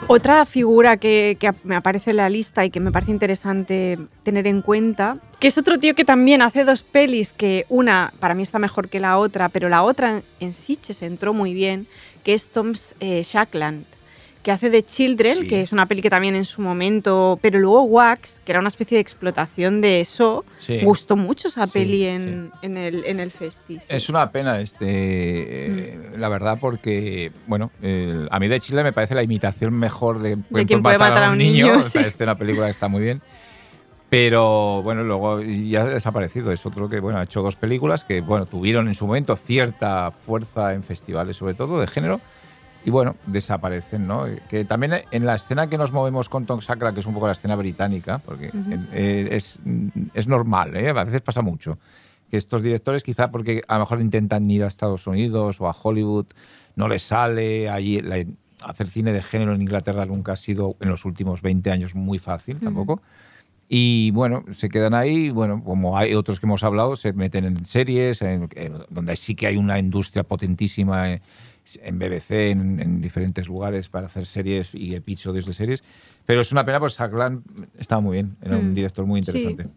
Otra 0.09 0.45
figura 0.45 0.95
que, 0.95 1.37
me 1.65 1.75
aparece 1.75 2.11
en 2.11 2.17
la 2.17 2.29
lista 2.29 2.63
y 2.63 2.69
que 2.69 2.79
me 2.79 2.93
parece 2.93 3.11
interesante 3.11 3.99
tener 4.23 4.47
en 4.47 4.61
cuenta, 4.61 5.17
que 5.41 5.49
es 5.49 5.57
otro 5.57 5.79
tío 5.79 5.95
que 5.95 6.05
también 6.05 6.41
hace 6.41 6.63
dos 6.63 6.81
pelis 6.81 7.33
que 7.33 7.65
una 7.67 8.13
para 8.21 8.33
mí 8.33 8.41
está 8.41 8.57
mejor 8.57 8.87
que 8.87 9.01
la 9.01 9.17
otra, 9.17 9.49
pero 9.49 9.67
la 9.67 9.83
otra 9.83 10.21
en 10.39 10.53
sí 10.53 10.79
se 10.81 11.05
entró 11.05 11.33
muy 11.33 11.53
bien, 11.53 11.87
que 12.23 12.33
es 12.33 12.47
Tom 12.47 12.73
eh, 13.01 13.21
Shackland 13.21 13.85
que 14.47 14.53
hace 14.53 14.69
de 14.69 14.81
Children, 14.81 15.45
que 15.45 15.61
es 15.61 15.73
una 15.73 15.87
peli 15.87 16.01
que 16.01 16.09
también 16.09 16.33
en 16.33 16.45
su 16.45 16.61
momento, 16.61 17.37
pero 17.41 17.59
luego 17.59 17.81
Wax, 17.81 18.39
que 18.45 18.53
era 18.53 18.59
una 18.59 18.69
especie 18.69 18.95
de 18.95 19.01
explotación 19.01 19.81
de 19.81 19.99
eso, 19.99 20.45
gustó 20.83 21.17
mucho 21.17 21.49
esa 21.49 21.67
peli 21.67 22.05
en, 22.05 22.53
el, 22.61 23.03
en 23.03 23.19
el 23.19 23.33
Es 23.89 24.07
una 24.07 24.31
pena, 24.31 24.61
este, 24.61 24.85
eh, 24.85 25.97
mm. 26.15 26.19
la 26.21 26.29
verdad, 26.29 26.59
porque, 26.61 27.33
bueno, 27.45 27.71
a 28.31 28.39
mí 28.39 28.47
de 28.47 28.57
Children 28.61 28.85
me 28.85 28.93
parece 28.93 29.15
la 29.15 29.23
imitación 29.23 29.73
mejor 29.73 30.21
de, 30.21 30.37
de 30.49 30.65
quien 30.65 30.81
puede 30.81 30.97
matar 30.97 31.25
a 31.25 31.31
un 31.31 31.39
niño. 31.39 31.75
me 31.75 31.83
parece 31.83 32.23
una 32.23 32.37
película 32.37 32.67
que 32.67 32.71
está 32.71 32.87
muy 32.87 33.01
bien. 33.01 33.21
Pero 34.09 34.81
bueno, 34.81 35.03
luego 35.03 35.41
ya 35.41 35.81
ha 35.81 35.85
desaparecido. 35.87 36.53
Es 36.53 36.65
otro 36.65 36.87
que 36.87 37.01
bueno, 37.01 37.19
ha 37.19 37.23
hecho 37.23 37.41
dos 37.41 37.57
películas 37.57 38.05
que 38.05 38.21
bueno, 38.21 38.45
tuvieron 38.45 38.87
en 38.87 38.95
su 38.95 39.07
momento 39.07 39.35
cierta 39.35 40.11
fuerza 40.11 40.73
en 40.73 40.83
festivales, 40.83 41.35
sobre 41.35 41.53
todo 41.53 41.81
de 41.81 41.87
género, 41.87 42.21
y 42.85 42.89
bueno, 42.89 43.15
desaparecen, 43.25 44.07
¿no? 44.07 44.25
Que 44.49 44.65
también 44.65 44.93
en 45.11 45.25
la 45.25 45.35
escena 45.35 45.67
que 45.67 45.77
nos 45.77 45.91
movemos 45.91 46.29
con 46.29 46.45
Tom 46.45 46.61
Sacra, 46.61 46.93
que 46.93 47.01
es 47.01 47.05
un 47.05 47.13
poco 47.13 47.27
la 47.27 47.33
escena 47.33 47.55
británica, 47.55 48.19
porque 48.19 48.51
eh, 48.93 49.27
es, 49.31 49.59
es, 50.13 50.27
normal, 50.27 50.75
¿eh? 50.77 50.89
a 50.89 51.03
veces 51.03 51.21
pasa 51.21 51.41
mucho, 51.41 51.77
que 52.29 52.37
estos 52.37 52.61
directores 52.61 53.03
quizá 53.03 53.29
porque 53.29 53.61
a 53.67 53.75
lo 53.75 53.81
mejor 53.81 54.01
intentan 54.01 54.49
ir 54.49 54.63
a 54.63 54.67
Estados 54.67 55.05
Unidos 55.07 55.59
o 55.59 55.67
a 55.67 55.75
Hollywood, 55.81 56.27
no 56.75 56.87
les 56.87 57.03
sale, 57.03 57.69
allí 57.69 58.01
hacer 58.63 58.87
cine 58.87 59.11
de 59.13 59.21
género 59.21 59.53
en 59.53 59.61
Inglaterra 59.61 60.05
nunca 60.05 60.33
ha 60.33 60.35
sido 60.35 60.75
en 60.79 60.89
los 60.89 61.05
últimos 61.05 61.41
20 61.41 61.71
años 61.71 61.95
muy 61.95 62.19
fácil 62.19 62.59
tampoco. 62.59 63.01
Y 63.69 64.11
bueno, 64.11 64.45
se 64.53 64.69
quedan 64.69 64.93
ahí, 64.93 65.29
bueno, 65.29 65.61
como 65.61 65.97
hay 65.97 66.13
otros 66.13 66.39
que 66.39 66.45
hemos 66.45 66.63
hablado, 66.63 66.95
se 66.95 67.11
meten 67.11 67.43
en 67.43 67.65
series, 67.65 68.21
en, 68.21 68.49
donde 68.89 69.15
sí 69.17 69.35
que 69.35 69.47
hay 69.47 69.57
una 69.57 69.77
industria 69.77 70.23
potentísima. 70.23 71.11
Eh, 71.11 71.21
en 71.81 71.99
BBC, 71.99 72.51
en, 72.51 73.01
diferentes 73.01 73.47
lugares 73.47 73.89
para 73.89 74.07
hacer 74.07 74.25
series 74.25 74.73
y 74.73 74.95
episodios 74.95 75.45
de 75.45 75.53
series. 75.53 75.83
Pero 76.25 76.41
es 76.41 76.51
una 76.51 76.65
pena, 76.65 76.79
pues 76.79 76.93
Saglan 76.93 77.43
estaba 77.77 78.01
muy 78.01 78.17
bien, 78.17 78.37
era 78.41 78.57
un 78.57 78.71
mm. 78.71 78.73
director 78.73 79.05
muy 79.05 79.19
interesante. 79.19 79.67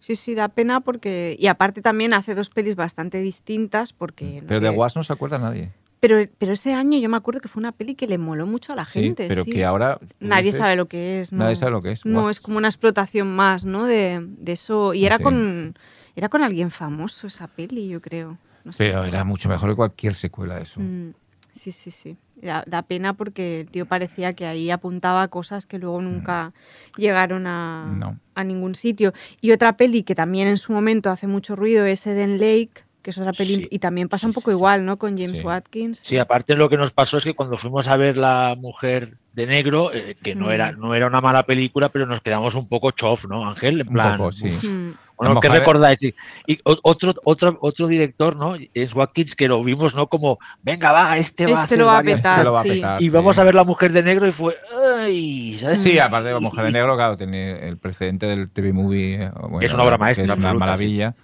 Sí. 0.00 0.16
sí. 0.16 0.34
da 0.34 0.48
pena 0.48 0.80
porque. 0.80 1.36
Y 1.38 1.46
aparte 1.46 1.82
también 1.82 2.14
hace 2.14 2.34
dos 2.34 2.50
pelis 2.50 2.76
bastante 2.76 3.20
distintas 3.20 3.92
porque. 3.92 4.42
Pero 4.46 4.60
de 4.60 4.70
Was 4.70 4.96
no 4.96 5.02
se 5.02 5.12
acuerda 5.12 5.38
nadie. 5.38 5.72
Pero, 6.00 6.16
pero 6.38 6.52
ese 6.52 6.74
año 6.74 6.98
yo 6.98 7.08
me 7.08 7.16
acuerdo 7.16 7.40
que 7.40 7.48
fue 7.48 7.60
una 7.60 7.72
peli 7.72 7.96
que 7.96 8.06
le 8.06 8.18
moló 8.18 8.46
mucho 8.46 8.72
a 8.72 8.76
la 8.76 8.84
gente. 8.84 9.26
pero 9.26 9.44
que 9.44 9.64
ahora. 9.64 9.98
Nadie 10.20 10.52
sabe 10.52 10.76
lo 10.76 10.86
que 10.86 11.20
es. 11.20 11.32
¿no? 11.32 11.38
Nadie 11.38 11.56
sabe 11.56 11.72
lo 11.72 11.82
que 11.82 11.92
es. 11.92 12.04
No, 12.04 12.30
es 12.30 12.40
como 12.40 12.58
una 12.58 12.68
explotación 12.68 13.34
más, 13.34 13.64
¿no? 13.64 13.86
De, 13.86 14.20
de 14.22 14.52
eso. 14.52 14.94
Y 14.94 15.06
era, 15.06 15.18
con, 15.18 15.76
era 16.14 16.28
con 16.28 16.42
alguien 16.42 16.70
famoso 16.70 17.26
esa 17.26 17.48
peli, 17.48 17.88
yo 17.88 18.00
creo. 18.00 18.38
pero 18.76 19.04
era 19.04 19.24
mucho 19.24 19.48
mejor 19.48 19.70
que 19.70 19.76
cualquier 19.76 20.14
secuela 20.14 20.56
de 20.56 20.62
eso. 20.62 20.80
Mm. 20.80 21.14
Sí, 21.52 21.72
sí, 21.72 21.90
sí. 21.90 22.16
Da, 22.40 22.82
pena 22.82 23.14
porque 23.14 23.62
el 23.62 23.70
tío 23.70 23.84
parecía 23.86 24.32
que 24.32 24.46
ahí 24.46 24.70
apuntaba 24.70 25.26
cosas 25.28 25.66
que 25.66 25.78
luego 25.78 26.00
nunca 26.00 26.52
mm. 26.96 27.00
llegaron 27.00 27.46
a, 27.48 28.14
a, 28.34 28.44
ningún 28.44 28.76
sitio. 28.76 29.12
Y 29.40 29.50
otra 29.50 29.76
peli 29.76 30.04
que 30.04 30.14
también 30.14 30.46
en 30.46 30.56
su 30.56 30.72
momento 30.72 31.10
hace 31.10 31.26
mucho 31.26 31.56
ruido 31.56 31.84
es 31.84 32.06
Eden 32.06 32.38
Lake, 32.38 32.84
que 33.02 33.10
es 33.10 33.18
otra 33.18 33.32
peli, 33.32 33.66
y 33.70 33.78
también 33.78 34.08
pasa 34.08 34.26
un 34.26 34.32
poco 34.32 34.50
igual, 34.50 34.84
¿no? 34.84 34.98
Con 34.98 35.16
James 35.16 35.42
Watkins. 35.42 35.98
Sí, 35.98 36.18
aparte 36.18 36.54
lo 36.54 36.68
que 36.68 36.76
nos 36.76 36.92
pasó 36.92 37.16
es 37.16 37.24
que 37.24 37.34
cuando 37.34 37.56
fuimos 37.56 37.88
a 37.88 37.96
ver 37.96 38.16
La 38.16 38.54
Mujer 38.56 39.16
de 39.32 39.46
Negro, 39.46 39.92
eh, 39.92 40.16
que 40.22 40.34
no, 40.34 40.50
era, 40.52 40.72
mm. 40.72 40.80
no 40.80 40.94
era 40.94 41.06
una 41.06 41.20
mala 41.20 41.44
película, 41.44 41.88
pero 41.88 42.06
nos 42.06 42.20
quedamos 42.20 42.54
un 42.54 42.68
poco 42.68 42.90
chof, 42.90 43.24
¿no, 43.26 43.48
Ángel? 43.48 43.80
En 43.80 43.88
plan, 43.88 44.20
un 44.20 44.32
sí. 44.32 44.48
Mm. 44.48 44.94
Bueno, 45.18 45.40
¿qué 45.40 45.48
recordáis? 45.48 45.98
Y, 46.02 46.14
otro, 46.62 47.14
otro, 47.24 47.58
otro 47.60 47.86
director, 47.86 48.36
¿no? 48.36 48.54
Es 48.72 48.94
Watkins, 48.94 49.34
que 49.34 49.48
lo 49.48 49.62
vimos, 49.62 49.94
¿no? 49.94 50.06
Como, 50.06 50.38
venga, 50.62 50.92
va, 50.92 51.18
este, 51.18 51.46
va, 51.46 51.60
a, 51.60 51.64
este 51.64 51.76
lo 51.76 51.86
va 51.86 51.98
a 51.98 52.02
petar. 52.02 52.46
sí. 52.62 52.82
Y 53.00 53.08
vamos 53.08 53.38
a 53.38 53.44
ver 53.44 53.54
La 53.54 53.64
Mujer 53.64 53.92
de 53.92 54.02
Negro 54.02 54.26
y 54.26 54.32
fue, 54.32 54.56
¡ay! 55.04 55.58
Sí, 55.76 55.98
aparte 55.98 56.28
de 56.28 56.34
La 56.34 56.40
Mujer 56.40 56.64
de 56.64 56.72
Negro, 56.72 56.96
claro, 56.96 57.16
tiene 57.16 57.68
el 57.68 57.78
precedente 57.78 58.26
del 58.26 58.50
TV 58.50 58.72
Movie. 58.72 59.24
Eh, 59.24 59.30
es 59.60 59.72
una 59.72 59.82
obra 59.82 59.98
maestra. 59.98 60.24
es 60.24 60.38
una 60.38 60.54
maravilla. 60.54 61.14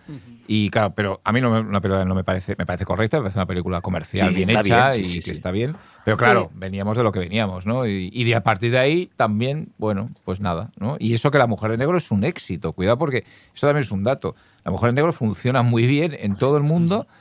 Y 0.47 0.69
claro, 0.71 0.93
pero 0.95 1.21
a 1.25 1.33
mí 1.33 1.41
no 1.41 1.63
me, 1.63 1.81
no 2.05 2.15
me 2.15 2.25
parece, 2.25 2.55
me 2.59 2.67
parece 2.67 2.85
correcta, 2.85 3.17
me 3.17 3.23
parece 3.23 3.39
una 3.39 3.47
película 3.47 3.81
comercial 3.81 4.35
bien 4.35 4.51
hecha 4.51 4.97
y 4.97 5.21
que 5.21 5.31
está 5.31 5.51
bien. 5.51 5.77
Pero 6.05 6.17
claro, 6.17 6.51
veníamos 6.55 6.97
de 6.97 7.03
lo 7.03 7.13
que 7.13 7.19
veníamos, 7.19 7.67
¿no? 7.67 7.87
Y, 7.87 8.25
de 8.25 8.35
a 8.35 8.43
partir 8.43 8.71
de 8.71 8.79
ahí 8.79 9.11
también, 9.17 9.73
bueno, 9.79 10.11
pues 10.25 10.41
nada, 10.41 10.71
¿no? 10.79 10.97
Y 10.99 11.15
eso 11.15 11.31
que 11.31 11.39
La 11.39 11.47
Mujer 11.47 11.71
de 11.71 11.79
Negro 11.79 11.97
es 11.97 12.11
un 12.11 12.25
éxito, 12.25 12.73
cuidado 12.73 12.99
porque 12.99 13.25
eso 13.55 13.67
también 13.67 13.85
es 13.85 13.91
un 13.91 14.05
dato. 14.05 14.35
La 14.65 14.71
Mujer 14.71 14.91
de 14.91 14.95
Negro 14.95 15.13
funciona 15.13 15.63
muy 15.63 15.87
bien 15.87 16.15
en 16.19 16.37
todo 16.37 16.57
el 16.57 16.63
mundo. 16.63 17.07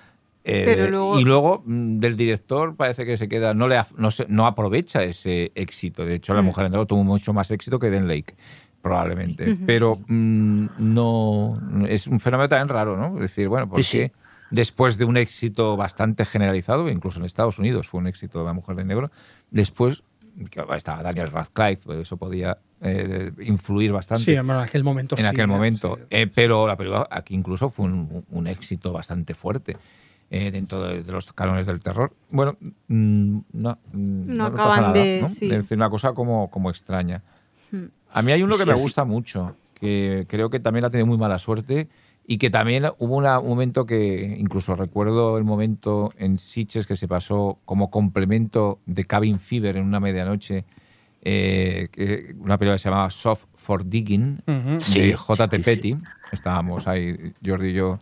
Eh, 0.46 0.90
y 0.92 1.24
luego 1.24 1.64
mm, 1.66 2.00
del 2.00 2.18
director 2.18 2.76
parece 2.76 3.06
que 3.06 3.16
se 3.16 3.30
queda, 3.30 3.54
no, 3.54 3.70
le, 3.70 3.82
no, 3.96 4.10
no 4.28 4.46
aprovecha 4.46 5.02
ese 5.02 5.54
éxito. 5.56 6.04
De 6.04 6.16
hecho, 6.16 6.34
La 6.34 6.42
mm. 6.42 6.46
Mujer 6.46 6.66
de 6.66 6.72
Negro 6.72 6.86
tuvo 6.86 7.06
mucho 7.06 7.32
más 7.32 7.50
éxito 7.50 7.80
que 7.80 7.90
Den 7.90 8.10
Lake 8.10 8.36
probablemente. 8.84 9.58
Pero 9.66 9.98
mm, 10.06 10.66
no 10.78 11.58
es 11.88 12.06
un 12.06 12.20
fenómeno 12.20 12.50
también 12.50 12.68
raro, 12.68 12.98
¿no? 12.98 13.16
Es 13.16 13.22
decir, 13.22 13.48
bueno, 13.48 13.70
porque 13.70 14.12
después 14.54 15.00
de 15.00 15.06
un 15.06 15.18
éxito 15.18 15.76
bastante 15.76 16.26
generalizado, 16.26 16.88
incluso 16.88 17.20
en 17.20 17.26
Estados 17.26 17.58
Unidos 17.58 17.88
fue 17.88 18.00
un 18.00 18.08
éxito 18.08 18.40
de 18.40 18.46
la 18.46 18.54
mujer 18.54 18.76
de 18.76 18.86
negro, 18.86 19.12
después 19.50 20.04
estaba 20.76 21.02
Daniel 21.02 21.32
Radcliffe, 21.32 21.82
pues 21.84 22.00
eso 22.00 22.18
podía 22.18 22.58
eh, 22.82 23.32
influir 23.42 23.92
bastante. 23.92 24.24
Sí, 24.24 24.34
en 24.34 24.50
aquel 24.52 24.84
momento. 24.84 25.18
En 25.18 25.26
aquel 25.26 25.48
momento. 25.48 25.98
Eh, 26.10 26.28
pero 26.28 26.68
la 26.68 26.76
película 26.76 27.08
aquí 27.10 27.34
incluso 27.34 27.70
fue 27.70 27.86
un, 27.86 28.48
éxito 28.48 28.92
bastante 28.92 29.34
fuerte. 29.34 29.76
Eh, 30.30 30.50
dentro 30.50 30.82
de, 30.82 31.04
los 31.12 31.32
canones 31.34 31.68
del 31.68 31.80
terror. 31.80 32.12
Bueno, 32.32 32.58
mm, 32.88 33.38
no, 33.54 33.78
mm, 33.92 34.36
no, 34.36 34.46
acaban 34.48 34.92
de. 34.94 35.20
¿no? 35.22 35.28
decir 35.28 35.78
una 35.78 35.90
cosa 35.92 36.14
como, 36.14 36.50
como 36.50 36.72
extraña. 36.72 37.22
Hmm. 37.72 37.86
A 38.12 38.22
mí 38.24 38.32
hay 38.32 38.42
uno 38.42 38.58
que 38.58 38.66
me 38.66 38.74
gusta 38.74 39.06
mucho, 39.06 39.56
que 39.80 40.26
creo 40.28 40.50
que 40.50 40.60
también 40.60 40.86
ha 40.86 40.90
tenido 40.90 41.06
muy 41.06 41.18
mala 41.18 41.38
suerte 41.38 41.88
y 42.26 42.38
que 42.38 42.50
también 42.50 42.86
hubo 43.00 43.18
un 43.18 43.48
momento 43.48 43.86
que, 43.86 44.36
incluso 44.40 44.76
recuerdo 44.76 45.38
el 45.38 45.44
momento 45.44 46.10
en 46.18 46.38
Sitges 46.38 46.88
que 46.88 46.96
se 46.96 47.08
pasó 47.08 47.60
como 47.66 47.92
complemento 47.92 48.80
de 48.86 49.04
Cabin 49.04 49.40
Fever 49.40 49.78
en 49.78 49.86
una 49.86 50.00
medianoche, 50.00 50.64
eh, 51.22 52.34
una 52.40 52.58
película 52.58 52.76
que 52.76 52.80
se 52.80 52.90
llamaba 52.90 53.10
Soft 53.10 53.46
for 53.56 53.86
Digging, 53.86 54.40
de 54.46 55.16
J.T. 55.16 55.60
Petty. 55.60 55.98
Estábamos 56.32 56.88
ahí, 56.88 57.34
Jordi 57.46 57.70
y 57.70 57.74
yo, 57.74 58.00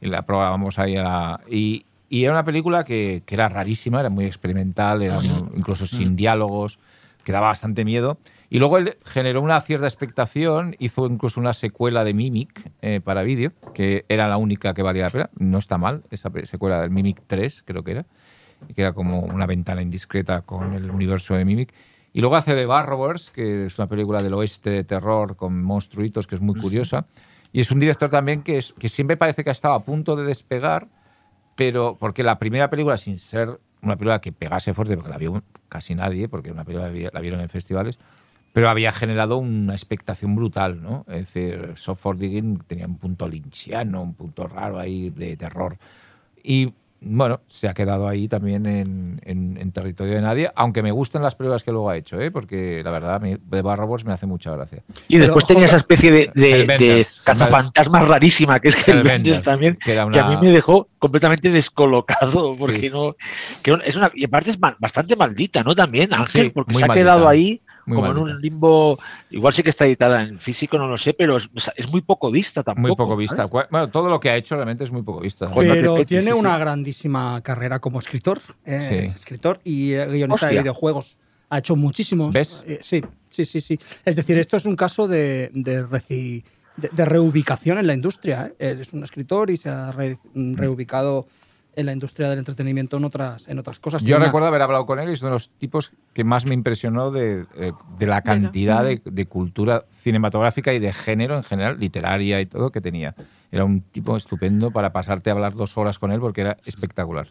y 0.00 0.08
la 0.08 0.22
probábamos 0.22 0.78
ahí 0.78 0.96
a 0.96 1.02
la, 1.02 1.40
y, 1.48 1.84
era 2.10 2.32
una 2.32 2.44
película 2.44 2.82
que, 2.84 3.22
era 3.28 3.48
rarísima, 3.48 4.00
era 4.00 4.10
muy 4.10 4.24
experimental, 4.24 5.02
era 5.02 5.18
incluso 5.56 5.86
sin 5.86 6.12
mm. 6.12 6.16
diálogos, 6.16 6.80
que 7.22 7.30
daba 7.30 7.48
bastante 7.48 7.84
miedo. 7.84 8.18
Y 8.52 8.58
luego 8.58 8.78
él 8.78 8.98
generó 9.04 9.42
una 9.42 9.60
cierta 9.60 9.86
expectación, 9.86 10.74
hizo 10.80 11.06
incluso 11.06 11.38
una 11.38 11.54
secuela 11.54 12.02
de 12.02 12.14
Mimic 12.14 12.72
eh, 12.82 13.00
para 13.00 13.22
vídeo, 13.22 13.52
que 13.72 14.04
era 14.08 14.28
la 14.28 14.38
única 14.38 14.74
que 14.74 14.82
valía 14.82 15.04
la 15.04 15.10
pena. 15.10 15.30
No 15.38 15.58
está 15.58 15.78
mal, 15.78 16.02
esa 16.10 16.30
secuela 16.42 16.80
del 16.80 16.90
Mimic 16.90 17.22
3, 17.28 17.62
creo 17.64 17.84
que 17.84 17.92
era, 17.92 18.06
que 18.74 18.82
era 18.82 18.92
como 18.92 19.20
una 19.20 19.46
ventana 19.46 19.82
indiscreta 19.82 20.42
con 20.42 20.74
el 20.74 20.90
universo 20.90 21.34
de 21.34 21.44
Mimic. 21.44 21.72
Y 22.12 22.20
luego 22.20 22.34
hace 22.34 22.56
The 22.56 22.66
Barrowers, 22.66 23.30
que 23.30 23.66
es 23.66 23.78
una 23.78 23.86
película 23.86 24.20
del 24.20 24.34
oeste 24.34 24.70
de 24.70 24.82
terror 24.82 25.36
con 25.36 25.62
monstruitos, 25.62 26.26
que 26.26 26.34
es 26.34 26.40
muy 26.40 26.60
curiosa. 26.60 27.06
Y 27.52 27.60
es 27.60 27.70
un 27.70 27.78
director 27.78 28.10
también 28.10 28.42
que, 28.42 28.58
es, 28.58 28.72
que 28.72 28.88
siempre 28.88 29.16
parece 29.16 29.44
que 29.44 29.50
ha 29.50 29.52
estado 29.52 29.74
a 29.74 29.84
punto 29.84 30.16
de 30.16 30.24
despegar, 30.24 30.88
pero 31.54 31.96
porque 32.00 32.24
la 32.24 32.40
primera 32.40 32.68
película, 32.68 32.96
sin 32.96 33.20
ser 33.20 33.60
una 33.80 33.94
película 33.94 34.20
que 34.20 34.32
pegase 34.32 34.74
fuerte, 34.74 34.96
porque 34.96 35.10
la 35.10 35.18
vio 35.18 35.40
casi 35.68 35.94
nadie, 35.94 36.28
porque 36.28 36.50
una 36.50 36.64
película 36.64 36.90
la 37.12 37.20
vieron 37.20 37.40
en 37.40 37.48
festivales, 37.48 38.00
pero 38.52 38.68
había 38.68 38.92
generado 38.92 39.38
una 39.38 39.74
expectación 39.74 40.34
brutal, 40.34 40.82
¿no? 40.82 41.04
Es 41.08 41.32
decir, 41.32 41.72
Soft 41.76 42.00
for 42.00 42.18
Digging 42.18 42.58
tenía 42.66 42.86
un 42.86 42.96
punto 42.96 43.28
lynchiano, 43.28 44.02
un 44.02 44.14
punto 44.14 44.46
raro 44.48 44.78
ahí 44.78 45.10
de 45.10 45.36
terror. 45.36 45.76
Y 46.42 46.72
bueno, 47.02 47.40
se 47.46 47.68
ha 47.68 47.74
quedado 47.74 48.06
ahí 48.06 48.28
también 48.28 48.66
en, 48.66 49.72
territorio 49.72 50.14
de 50.14 50.20
nadie, 50.20 50.50
aunque 50.56 50.82
me 50.82 50.90
gustan 50.90 51.22
las 51.22 51.34
pruebas 51.34 51.62
que 51.62 51.70
luego 51.70 51.88
ha 51.88 51.96
hecho, 51.96 52.20
¿eh? 52.20 52.30
porque 52.30 52.82
la 52.82 52.90
verdad 52.90 53.20
de 53.20 53.62
Barrowers 53.62 54.04
me 54.04 54.12
hace 54.12 54.26
mucha 54.26 54.50
gracia. 54.50 54.82
Y 55.06 55.18
después 55.18 55.46
tenía 55.46 55.64
esa 55.64 55.76
especie 55.76 56.10
de, 56.10 56.30
de, 56.34 57.06
cazafantasma 57.22 58.04
rarísima 58.04 58.58
que 58.58 58.68
es 58.68 58.88
el 58.88 59.04
Mendes 59.04 59.42
también, 59.42 59.76
que, 59.76 59.98
a 59.98 60.06
mí 60.06 60.36
me 60.42 60.50
dejó 60.50 60.88
completamente 60.98 61.50
descolocado, 61.50 62.56
porque 62.58 62.90
no, 62.90 63.14
que 63.62 63.78
es 63.84 63.96
una, 63.96 64.10
y 64.12 64.24
aparte 64.24 64.50
es 64.50 64.58
bastante 64.58 65.14
maldita, 65.14 65.62
¿no? 65.62 65.74
También 65.74 66.12
Ángel, 66.12 66.52
porque 66.52 66.74
se 66.74 66.84
ha 66.84 66.88
quedado 66.88 67.28
ahí 67.28 67.62
como 67.84 68.06
en 68.06 68.18
un 68.18 68.40
limbo, 68.40 68.98
igual 69.30 69.52
sí 69.52 69.62
que 69.62 69.70
está 69.70 69.86
editada 69.86 70.22
en 70.22 70.38
físico, 70.38 70.78
no 70.78 70.88
lo 70.88 70.98
sé, 70.98 71.14
pero 71.14 71.36
es, 71.36 71.48
muy 71.90 72.02
poco 72.02 72.30
vista 72.30 72.62
tampoco. 72.62 72.88
Muy 72.88 72.96
poco 72.96 73.16
vista. 73.16 73.46
Bueno, 73.46 73.90
todo 73.90 74.08
lo 74.08 74.20
que 74.20 74.30
ha 74.30 74.36
hecho 74.36 74.54
realmente 74.54 74.84
es 74.84 74.90
muy 74.90 75.02
poco 75.02 75.20
vista. 75.20 75.50
Pero 75.54 76.04
tiene 76.04 76.32
una 76.32 76.58
grandísima 76.58 77.40
carrera 77.42 77.78
como 77.78 77.98
escritor, 77.98 78.40
es 78.64 78.90
escritor 78.90 79.60
y 79.64 79.94
guionista 79.94 80.48
de 80.48 80.58
videojuegos 80.58 81.16
ha 81.50 81.58
hecho 81.58 81.76
muchísimos. 81.76 82.32
¿Ves? 82.32 82.62
Eh, 82.66 82.78
sí, 82.80 83.02
sí, 83.28 83.44
sí, 83.44 83.60
sí. 83.60 83.78
Es 84.04 84.16
decir, 84.16 84.38
esto 84.38 84.56
es 84.56 84.64
un 84.64 84.76
caso 84.76 85.06
de, 85.06 85.50
de, 85.52 85.84
de, 86.76 87.04
reubicación 87.04 87.78
en 87.78 87.86
la 87.86 87.94
industria. 87.94 88.52
¿eh? 88.58 88.78
Es 88.80 88.92
un 88.92 89.04
escritor 89.04 89.50
y 89.50 89.56
se 89.56 89.68
ha 89.68 89.92
reubicado 89.92 91.26
en 91.76 91.86
la 91.86 91.92
industria 91.92 92.28
del 92.28 92.38
entretenimiento 92.38 92.96
en 92.96 93.04
otras, 93.04 93.48
en 93.48 93.58
otras 93.58 93.78
cosas. 93.78 94.02
Yo 94.02 94.18
recuerdo 94.18 94.48
haber 94.48 94.62
hablado 94.62 94.86
con 94.86 94.98
él 94.98 95.10
y 95.10 95.12
es 95.12 95.22
uno 95.22 95.30
de 95.30 95.34
los 95.34 95.50
tipos 95.50 95.92
que 96.12 96.24
más 96.24 96.44
me 96.46 96.54
impresionó 96.54 97.10
de, 97.10 97.46
eh, 97.56 97.72
la 98.00 98.22
cantidad 98.22 98.84
de, 98.84 99.00
de, 99.04 99.26
cultura 99.26 99.84
cinematográfica 99.92 100.72
y 100.72 100.78
de 100.78 100.92
género 100.92 101.36
en 101.36 101.42
general, 101.42 101.78
literaria 101.78 102.40
y 102.40 102.46
todo 102.46 102.70
que 102.70 102.80
tenía. 102.80 103.14
Era 103.52 103.64
un 103.64 103.80
tipo 103.80 104.16
estupendo 104.16 104.70
para 104.70 104.92
pasarte 104.92 105.30
a 105.30 105.32
hablar 105.32 105.54
dos 105.54 105.76
horas 105.76 105.98
con 105.98 106.12
él 106.12 106.20
porque 106.20 106.42
era 106.42 106.56
espectacular. 106.64 107.28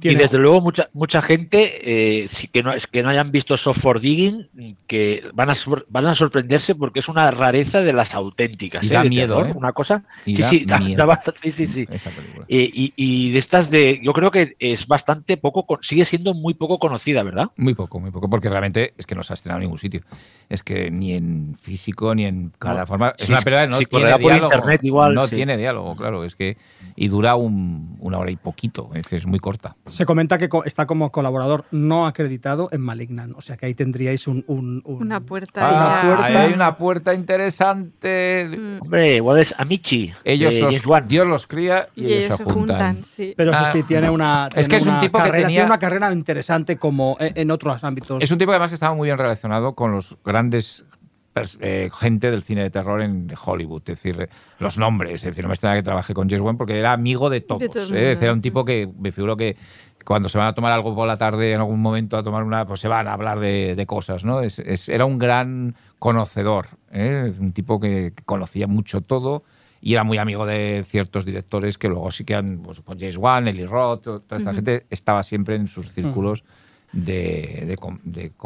Y 0.00 0.14
desde 0.14 0.38
luego 0.38 0.60
mucha 0.60 0.88
mucha 0.92 1.22
gente 1.22 2.22
eh, 2.22 2.28
que 2.52 2.62
no 2.62 2.72
que 2.90 3.02
no 3.02 3.10
hayan 3.10 3.30
visto 3.30 3.56
Software 3.56 4.00
Digging 4.00 4.76
que 4.86 5.24
van 5.34 5.50
a 5.50 5.54
van 5.88 6.06
a 6.06 6.14
sorprenderse 6.14 6.74
porque 6.74 7.00
es 7.00 7.08
una 7.08 7.30
rareza 7.30 7.82
de 7.82 7.92
las 7.92 8.14
auténticas. 8.14 8.84
Y 8.84 8.88
da 8.88 9.04
¿eh? 9.04 9.08
miedo, 9.08 9.44
¿eh? 9.44 9.52
una 9.54 9.72
cosa. 9.72 10.04
sí, 10.24 10.34
sí, 10.36 10.42
sí, 10.42 11.52
sí, 11.52 11.66
sí, 11.66 11.86
y, 12.48 12.92
y, 12.96 13.32
de 13.32 13.38
estas 13.38 13.70
de 13.70 14.00
yo 14.02 14.12
creo 14.12 14.30
que 14.30 14.56
es 14.58 14.86
bastante 14.86 15.36
poco 15.36 15.78
sigue 15.82 16.04
siendo 16.04 16.34
muy 16.34 16.54
poco 16.54 16.78
conocida, 16.78 17.22
¿verdad? 17.22 17.50
Muy 17.56 17.74
poco, 17.74 18.00
muy 18.00 18.10
poco, 18.10 18.28
porque 18.28 18.48
realmente 18.48 18.94
es 18.96 19.06
que 19.06 19.14
no 19.14 19.22
se 19.22 19.32
ha 19.32 19.34
estrenado 19.34 19.58
en 19.58 19.62
ningún 19.64 19.78
sitio. 19.78 20.02
Es 20.48 20.62
que 20.62 20.90
ni 20.90 21.12
en 21.12 21.56
físico 21.60 22.14
ni 22.14 22.24
en 22.24 22.52
cada 22.58 22.86
forma. 22.86 23.14
Es 23.18 23.28
una 23.28 23.40
película 23.40 23.66
no 23.66 23.78
tiene 23.78 24.18
diálogo. 24.18 24.44
Internet 24.44 24.80
igual, 24.84 25.14
no 25.14 25.28
tiene 25.28 25.56
diálogo, 25.56 25.96
claro. 25.96 26.24
Es 26.24 26.36
que 26.36 26.56
y 26.96 27.08
dura 27.08 27.36
un, 27.36 27.96
una 28.00 28.18
hora 28.18 28.30
y 28.30 28.36
poquito. 28.36 28.90
Es 28.94 29.06
que 29.06 29.16
es 29.16 29.26
muy 29.26 29.38
corta. 29.38 29.76
Se 29.88 30.06
comenta 30.06 30.38
que 30.38 30.48
está 30.64 30.86
como 30.86 31.10
colaborador 31.10 31.64
no 31.70 32.06
acreditado 32.06 32.68
en 32.72 32.80
Malignan, 32.80 33.34
o 33.36 33.40
sea 33.40 33.56
que 33.56 33.66
ahí 33.66 33.74
tendríais 33.74 34.26
un, 34.28 34.44
una 34.84 35.20
puerta. 35.20 35.60
Ah, 35.62 36.24
hay 36.24 36.52
una 36.52 36.76
puerta 36.76 37.14
interesante. 37.14 38.46
Mm. 38.48 38.82
Hombre, 38.82 39.16
igual 39.16 39.40
es 39.40 39.54
Amici. 39.58 40.12
Ellos 40.24 40.54
Dios 41.06 41.26
los 41.26 41.46
cría 41.46 41.88
y, 41.96 42.12
ellos, 42.12 42.36
se 42.36 42.44
juntan. 42.44 43.00
Pero 43.36 43.52
eso 43.52 43.64
sí 43.72 43.80
ah, 43.82 43.86
tiene 43.86 44.10
una. 44.10 44.48
es 44.54 44.68
que 44.68 44.76
es 44.76 44.86
un 44.86 45.00
tipo 45.00 45.18
carrera, 45.18 45.38
que 45.38 45.44
tenía 45.44 45.64
una 45.64 45.78
carrera 45.78 46.12
interesante 46.12 46.76
como 46.76 47.16
en 47.18 47.50
otros 47.50 47.82
ámbitos. 47.82 48.22
Es 48.22 48.30
un 48.30 48.38
tipo 48.38 48.52
además 48.52 48.70
que 48.70 48.74
estaba 48.74 48.94
muy 48.94 49.08
bien 49.08 49.18
relacionado 49.18 49.74
con 49.74 49.92
los 49.92 50.16
grandes 50.24 50.84
eh, 51.60 51.88
gente 51.98 52.30
del 52.30 52.42
cine 52.42 52.62
de 52.62 52.70
terror 52.70 53.00
en 53.00 53.32
Hollywood, 53.42 53.82
es 53.86 54.02
decir, 54.02 54.28
los 54.58 54.76
nombres, 54.76 55.14
es 55.14 55.22
decir, 55.22 55.42
no 55.42 55.48
me 55.48 55.54
extraña 55.54 55.76
que 55.76 55.82
trabajé 55.82 56.12
con 56.12 56.28
James 56.28 56.42
Wan 56.42 56.58
porque 56.58 56.78
era 56.78 56.92
amigo 56.92 57.30
de 57.30 57.40
todos, 57.40 57.90
¿eh? 57.90 58.18
era 58.20 58.32
un 58.32 58.42
tipo 58.42 58.64
que 58.64 58.88
me 58.98 59.12
figuro 59.12 59.36
que 59.36 59.56
cuando 60.04 60.28
se 60.28 60.36
van 60.36 60.48
a 60.48 60.52
tomar 60.52 60.72
algo 60.72 60.94
por 60.94 61.06
la 61.06 61.16
tarde 61.16 61.52
en 61.52 61.60
algún 61.60 61.80
momento 61.80 62.18
a 62.18 62.22
tomar 62.22 62.42
una, 62.42 62.66
pues 62.66 62.80
se 62.80 62.88
van 62.88 63.08
a 63.08 63.14
hablar 63.14 63.40
de, 63.40 63.84
cosas, 63.86 64.24
¿no? 64.24 64.40
era 64.42 65.04
un 65.06 65.18
gran 65.18 65.74
conocedor, 65.98 66.68
¿eh? 66.90 67.32
un 67.38 67.52
tipo 67.52 67.80
que, 67.80 68.12
conocía 68.26 68.66
mucho 68.66 69.00
todo 69.00 69.44
y 69.80 69.94
era 69.94 70.04
muy 70.04 70.18
amigo 70.18 70.44
de 70.44 70.84
ciertos 70.86 71.24
directores 71.24 71.78
que 71.78 71.88
luego 71.88 72.10
sí 72.10 72.24
que 72.24 72.34
han, 72.34 72.58
pues, 72.58 72.82
James 72.86 73.16
Wan, 73.16 73.48
Eli 73.48 73.64
Roth, 73.64 74.02
toda 74.02 74.36
esta 74.36 74.52
gente 74.52 74.86
estaba 74.90 75.22
siempre 75.22 75.56
en 75.56 75.66
sus 75.66 75.92
círculos 75.92 76.44
de, 76.92 77.78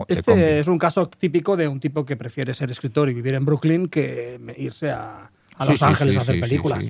Este 0.08 0.60
es 0.60 0.68
un 0.68 0.78
caso 0.78 1.08
típico 1.08 1.56
de 1.56 1.68
un 1.68 1.80
tipo 1.80 2.04
que 2.04 2.16
prefiere 2.16 2.54
ser 2.54 2.70
escritor 2.70 3.08
y 3.08 3.14
vivir 3.14 3.34
en 3.34 3.44
Brooklyn 3.44 3.88
que 3.88 4.40
irse 4.56 4.90
a, 4.90 5.30
Los 5.68 5.82
Ángeles 5.82 6.16
a 6.16 6.20
hacer 6.20 6.40
películas. 6.40 6.84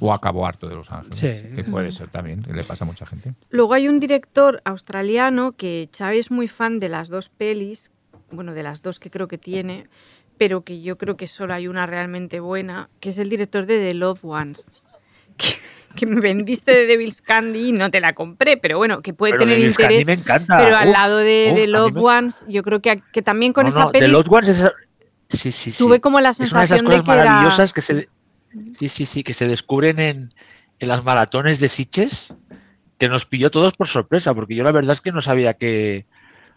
O 0.00 0.12
acabó 0.12 0.46
harto 0.46 0.68
de 0.68 0.74
Los 0.74 0.90
Ángeles, 0.90 1.54
que 1.54 1.64
puede 1.64 1.92
ser 1.92 2.08
también, 2.08 2.42
que 2.42 2.52
le 2.52 2.64
pasa 2.64 2.84
a 2.84 2.86
mucha 2.86 3.06
gente. 3.06 3.34
Luego 3.48 3.74
hay 3.74 3.88
un 3.88 3.98
director 3.98 4.60
australiano 4.64 5.52
que 5.52 5.88
Xavi 5.96 6.18
es 6.18 6.30
muy 6.30 6.48
fan 6.48 6.80
de 6.80 6.88
las 6.88 7.08
dos 7.08 7.28
pelis, 7.28 7.90
bueno, 8.30 8.52
de 8.52 8.62
las 8.62 8.82
dos 8.82 9.00
que 9.00 9.10
creo 9.10 9.26
que 9.26 9.38
tiene, 9.38 9.86
pero 10.38 10.62
que 10.62 10.80
yo 10.82 10.98
creo 10.98 11.16
que 11.16 11.26
solo 11.26 11.54
hay 11.54 11.66
una 11.66 11.86
realmente 11.86 12.40
buena, 12.40 12.90
que 13.00 13.10
es 13.10 13.18
el 13.18 13.28
director 13.28 13.66
de 13.66 13.78
The 13.78 13.94
Loved 13.94 14.24
Ones. 14.24 14.70
que 15.36 15.54
me 16.06 16.20
vendiste 16.20 16.72
de 16.72 16.86
Devil's 16.86 17.22
Candy 17.22 17.68
y 17.68 17.72
no 17.72 17.90
te 17.90 18.00
la 18.00 18.14
compré, 18.14 18.56
pero 18.56 18.78
bueno, 18.78 19.02
que 19.02 19.12
puede 19.12 19.36
tener 19.36 19.58
interés. 19.58 20.06
Me 20.06 20.14
encanta. 20.14 20.58
Pero 20.58 20.76
al 20.76 20.92
lado 20.92 21.18
de, 21.18 21.52
de 21.54 21.66
Love 21.66 21.96
Ones, 21.96 22.44
yo 22.48 22.62
creo 22.62 22.80
que, 22.80 23.02
que 23.12 23.22
también 23.22 23.52
con 23.52 23.66
esa 23.66 23.84
no, 23.84 23.92
peli. 23.92 24.06
The 24.06 24.12
Loved 24.12 24.32
Ones 24.32 24.48
es. 24.48 24.68
Sí, 25.28 25.52
sí, 25.52 25.70
sí. 25.70 25.78
Tuve 25.78 26.00
como 26.00 26.20
la 26.20 26.34
sensación 26.34 26.78
es 26.78 26.82
una 26.82 26.90
de, 26.90 26.96
esas 26.96 27.06
cosas 27.06 27.24
maravillosas 27.24 27.72
que 27.72 27.82
se. 27.82 28.08
Sí, 28.76 28.88
sí, 28.88 29.06
sí, 29.06 29.22
que 29.22 29.32
se 29.32 29.46
descubren 29.46 30.00
en, 30.00 30.30
en 30.80 30.88
las 30.88 31.04
maratones 31.04 31.60
de 31.60 31.68
Sitches, 31.68 32.34
que 32.98 33.08
nos 33.08 33.26
pilló 33.26 33.50
todos 33.50 33.74
por 33.74 33.86
sorpresa, 33.86 34.34
porque 34.34 34.56
yo 34.56 34.64
la 34.64 34.72
verdad 34.72 34.92
es 34.92 35.00
que 35.00 35.12
no 35.12 35.20
sabía 35.20 35.54
que 35.54 36.06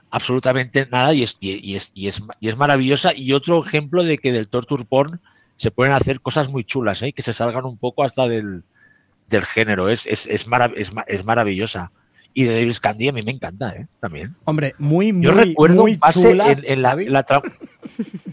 absolutamente 0.09 0.87
nada 0.91 1.13
y 1.13 1.23
es, 1.23 1.37
y, 1.39 1.75
es, 1.75 1.91
y, 1.93 2.07
es, 2.07 2.21
y 2.39 2.49
es 2.49 2.57
maravillosa. 2.57 3.13
Y 3.15 3.33
otro 3.33 3.63
ejemplo 3.63 4.03
de 4.03 4.17
que 4.17 4.31
del 4.31 4.47
torture 4.47 4.85
porn 4.85 5.19
se 5.55 5.71
pueden 5.71 5.93
hacer 5.93 6.19
cosas 6.19 6.49
muy 6.49 6.63
chulas, 6.63 7.01
¿eh? 7.03 7.13
que 7.13 7.21
se 7.21 7.33
salgan 7.33 7.65
un 7.65 7.77
poco 7.77 8.03
hasta 8.03 8.27
del, 8.27 8.63
del 9.33 9.45
género. 9.45 9.89
Es, 9.89 10.05
es, 10.05 10.27
es, 10.27 10.45
es, 11.07 11.25
maravillosa. 11.25 11.91
Y 12.33 12.45
de 12.45 12.55
Davis 12.55 12.79
Candy 12.79 13.09
a 13.09 13.13
mí 13.13 13.21
me 13.21 13.31
encanta, 13.31 13.75
¿eh? 13.75 13.87
También. 13.99 14.35
Hombre, 14.45 14.73
muy, 14.79 15.13
muy 15.13 15.25
Yo 15.25 15.31
recuerdo 15.31 15.81
muy 15.83 15.99
en, 16.63 16.81
la, 16.81 16.95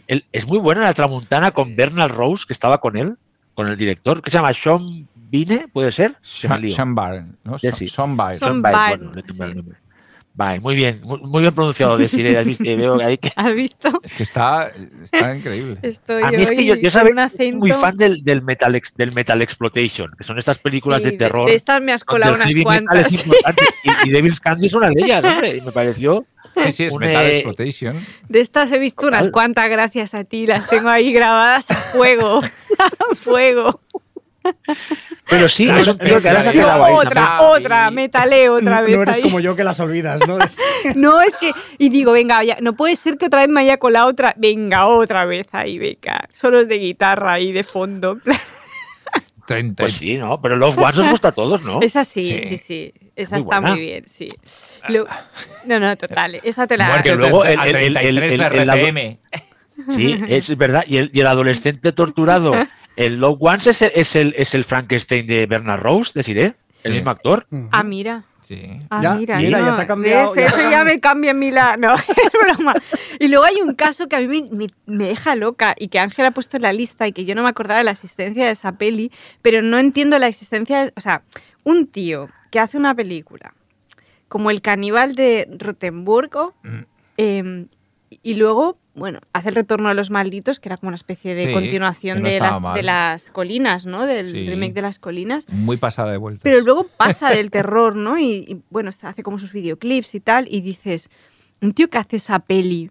Es 0.33 0.47
muy 0.47 0.59
buena 0.59 0.83
la 0.83 0.95
tramuntana 0.95 1.51
con 1.51 1.77
Bernard 1.77 2.13
Rose, 2.13 2.45
que 2.47 2.55
estaba 2.55 2.81
con 2.81 2.97
él, 2.97 3.17
con 3.55 3.69
el 3.69 3.77
director, 3.77 4.23
que 4.23 4.31
se 4.31 4.39
llama 4.39 4.55
Sean 4.55 5.07
Vine, 5.15 5.69
¿puede 5.69 5.91
ser? 5.93 6.17
Sean, 6.23 6.63
Sean 6.71 6.95
Byrne, 6.95 7.33
¿no? 7.45 7.59
Sí, 7.59 7.89
Sean 7.89 8.17
Byrne. 8.17 8.39
Sean 8.39 8.63
Byrne. 8.63 9.75
Vale, 10.35 10.61
muy 10.61 10.75
bien, 10.77 11.01
muy, 11.03 11.43
bien 11.43 11.55
pronunciado, 11.55 11.99
Desiree. 11.99 12.39
¿Has 12.39 12.47
visto? 12.47 12.65
Veo 12.65 12.99
que 12.99 13.19
que... 13.19 13.33
¿Has 13.37 13.55
visto? 13.55 14.01
Es 14.03 14.13
que 14.13 14.23
está, 14.23 14.73
está 15.03 15.37
increíble. 15.37 15.79
Estoy 15.83 16.23
a 16.23 16.31
mí 16.31 16.43
es 16.43 16.51
que 16.51 16.65
yo, 16.65 16.77
yo 16.77 16.89
sabía, 16.89 17.31
muy 17.55 17.73
fan 17.73 17.97
del, 17.97 18.23
del, 18.23 18.41
metal, 18.43 18.81
del 18.97 19.13
Metal 19.13 19.43
Exploitation, 19.43 20.13
que 20.17 20.25
son 20.25 20.39
estas 20.39 20.59
películas 20.59 21.03
de 21.03 21.13
terror. 21.13 21.49
De, 21.49 21.55
estas 21.55 21.83
me 21.83 21.93
has 21.93 22.05
colado 22.05 22.35
unas 22.35 22.55
cuantas. 22.63 23.13
y, 23.25 24.09
y 24.09 24.11
Devil's 24.11 24.41
Candy 24.41 24.67
es 24.67 24.75
una 24.75 24.89
de 24.89 25.03
ellas, 25.03 25.25
hombre, 25.25 25.57
y 25.57 25.61
me 25.61 25.73
pareció... 25.73 26.25
Sí, 26.57 26.73
sí, 26.73 26.85
es 26.85 26.95
Metal 26.97 27.27
eh, 27.27 27.35
Exploitation. 27.37 28.07
De 28.29 28.41
estas 28.41 28.73
he 28.73 28.79
visto 28.79 29.07
unas 29.07 29.31
cuantas 29.31 29.69
gracias 29.71 30.15
a 30.15 30.25
ti, 30.25 30.47
las 30.47 30.69
tengo 30.69 30.89
ahí 30.89 31.13
grabadas 31.13 31.71
a 31.71 31.75
fuego. 31.75 32.41
a 32.79 33.15
fuego. 33.15 33.81
Pero 35.29 35.49
sí, 35.49 35.69
es 35.69 35.97
que 35.97 36.13
ahora 36.13 36.43
se 36.43 36.65
Otra, 36.65 37.41
otra, 37.43 37.91
metaleo 37.91 38.55
otra 38.55 38.81
vez. 38.83 38.97
No 38.97 39.03
eres 39.03 39.19
como 39.19 39.41
yo 39.41 39.55
que 39.55 39.65
las 39.65 39.79
olvidas, 39.81 40.21
¿no? 40.27 40.39
no, 40.97 41.21
es 41.21 41.35
que. 41.37 41.53
Y 41.79 41.89
digo, 41.91 42.13
venga, 42.13 42.41
no 42.61 42.75
puede 42.75 42.97
ser 42.97 43.17
que 43.17 43.27
otra 43.27 43.41
vez 43.41 43.49
me 43.49 43.61
haya 43.61 43.79
colado 43.79 44.09
otra. 44.09 44.35
Venga, 44.37 44.87
otra 44.87 45.25
vez 45.25 45.47
ahí, 45.53 45.79
venga. 45.79 46.27
Solos 46.31 46.69
de 46.69 46.79
guitarra 46.79 47.35
ahí 47.35 47.53
de 47.53 47.65
fondo. 47.65 48.19
Pues 49.77 49.95
sí, 49.95 50.17
¿no? 50.17 50.41
Pero 50.41 50.55
los 50.57 50.79
Ones 50.79 50.99
os 50.99 51.11
gusta 51.11 51.29
a 51.29 51.33
todos, 51.33 51.63
¿no? 51.63 51.81
Esa 51.83 52.05
sí, 52.05 52.41
sí, 52.41 52.57
sí. 52.57 52.95
Esa 53.17 53.39
está 53.39 53.61
muy 53.61 53.81
bien, 53.81 54.05
sí. 54.07 54.33
no, 55.67 55.81
no, 55.81 55.97
total. 55.97 56.41
Esa 56.45 56.69
te 56.69 56.77
la. 56.77 56.95
Porque 56.95 57.17
luego 57.17 57.45
el, 57.45 57.59
el, 57.59 57.97
el, 57.97 59.19
Sí, 59.89 60.21
es 60.29 60.57
verdad. 60.57 60.85
Y 60.87 60.99
el, 60.99 61.11
y 61.13 61.21
el 61.21 61.27
adolescente 61.27 61.93
torturado 61.93 62.53
El 63.01 63.17
Love 63.17 63.39
Ones 63.41 63.67
es 63.67 63.81
el, 63.81 63.93
es 63.95 64.15
el, 64.15 64.35
es 64.37 64.55
el 64.55 64.65
Frankenstein 64.65 65.27
de 65.27 65.47
Bernard 65.47 65.81
Rose, 65.81 66.13
deciré, 66.15 66.55
el 66.85 66.93
mismo 66.93 67.11
actor. 67.11 67.47
Ah, 67.71 67.83
mira. 67.83 68.25
Sí. 68.43 68.79
Ah, 68.91 69.01
ya, 69.03 69.15
mira, 69.15 69.39
mira 69.39 69.61
ya 69.61 69.75
te 69.75 69.83
ha 69.83 69.87
cambiado. 69.87 70.35
eso 70.35 70.71
ya 70.71 70.85
me 70.85 71.01
cambia 71.01 71.31
en 71.31 71.39
mi 71.39 71.51
la. 71.51 71.79
No, 71.79 71.95
es 71.95 72.05
broma. 72.43 72.75
Y 73.19 73.29
luego 73.29 73.47
hay 73.47 73.63
un 73.63 73.75
caso 73.75 74.07
que 74.07 74.17
a 74.17 74.21
mí 74.21 74.49
me, 74.53 74.67
me 74.85 75.07
deja 75.07 75.35
loca 75.35 75.75
y 75.79 75.89
que 75.89 75.99
Ángel 75.99 76.27
ha 76.27 76.33
puesto 76.33 76.59
en 76.59 76.65
la 76.65 76.75
lista 76.75 77.09
y 77.09 77.13
que 77.13 77.25
yo 77.25 77.35
no 77.35 77.43
me 77.43 77.49
acordaba 77.49 77.79
de 77.79 77.85
la 77.85 77.93
existencia 77.93 78.45
de 78.45 78.53
esa 78.53 78.73
peli, 78.73 79.11
pero 79.41 79.63
no 79.63 79.79
entiendo 79.79 80.19
la 80.19 80.29
existencia. 80.29 80.85
De, 80.85 80.93
o 80.95 81.01
sea, 81.01 81.23
un 81.65 81.87
tío 81.87 82.29
que 82.51 82.59
hace 82.59 82.77
una 82.77 82.95
película 82.95 83.55
como 84.29 84.51
El 84.51 84.61
caníbal 84.61 85.15
de 85.15 85.49
Rotenburgo 85.59 86.55
mm. 86.65 86.81
eh, 87.17 87.67
y 88.11 88.35
luego 88.35 88.79
bueno, 88.95 89.21
hace 89.33 89.51
el 89.51 89.55
retorno 89.55 89.89
a 89.89 89.95
los 89.95 90.11
malditos, 90.11 90.61
que 90.61 90.69
era 90.69 90.77
como 90.77 90.89
una 90.89 90.97
especie 90.97 91.35
de 91.35 91.53
continuación 91.53 92.23
de, 92.23 92.39
las, 92.39 92.75
de, 92.75 92.83
las, 92.83 93.31
colinas, 93.31 93.87
¿no? 93.87 94.05
Del 94.05 94.47
remake 94.47 94.75
de 94.75 94.83
las 94.83 94.99
colinas. 94.99 95.49
Muy 95.49 95.77
pasada 95.77 96.11
de 96.11 96.19
vuelta. 96.19 96.41
Pero 96.43 96.61
luego 96.61 96.87
pasa 96.97 97.31
del 97.31 97.51
terror, 97.51 97.97
¿no? 97.97 98.19
Y, 98.19 98.63
bueno, 98.69 98.91
hace 98.91 99.23
como 99.23 99.39
sus 99.39 99.53
videoclips 99.53 100.15
y 100.15 100.21
tal, 100.21 100.49
y 100.51 100.61
dices, 100.61 101.09
un 101.63 101.73
tío 101.73 101.89
que 101.89 101.99
hace 101.99 102.17
esa 102.17 102.41
peli 102.41 102.91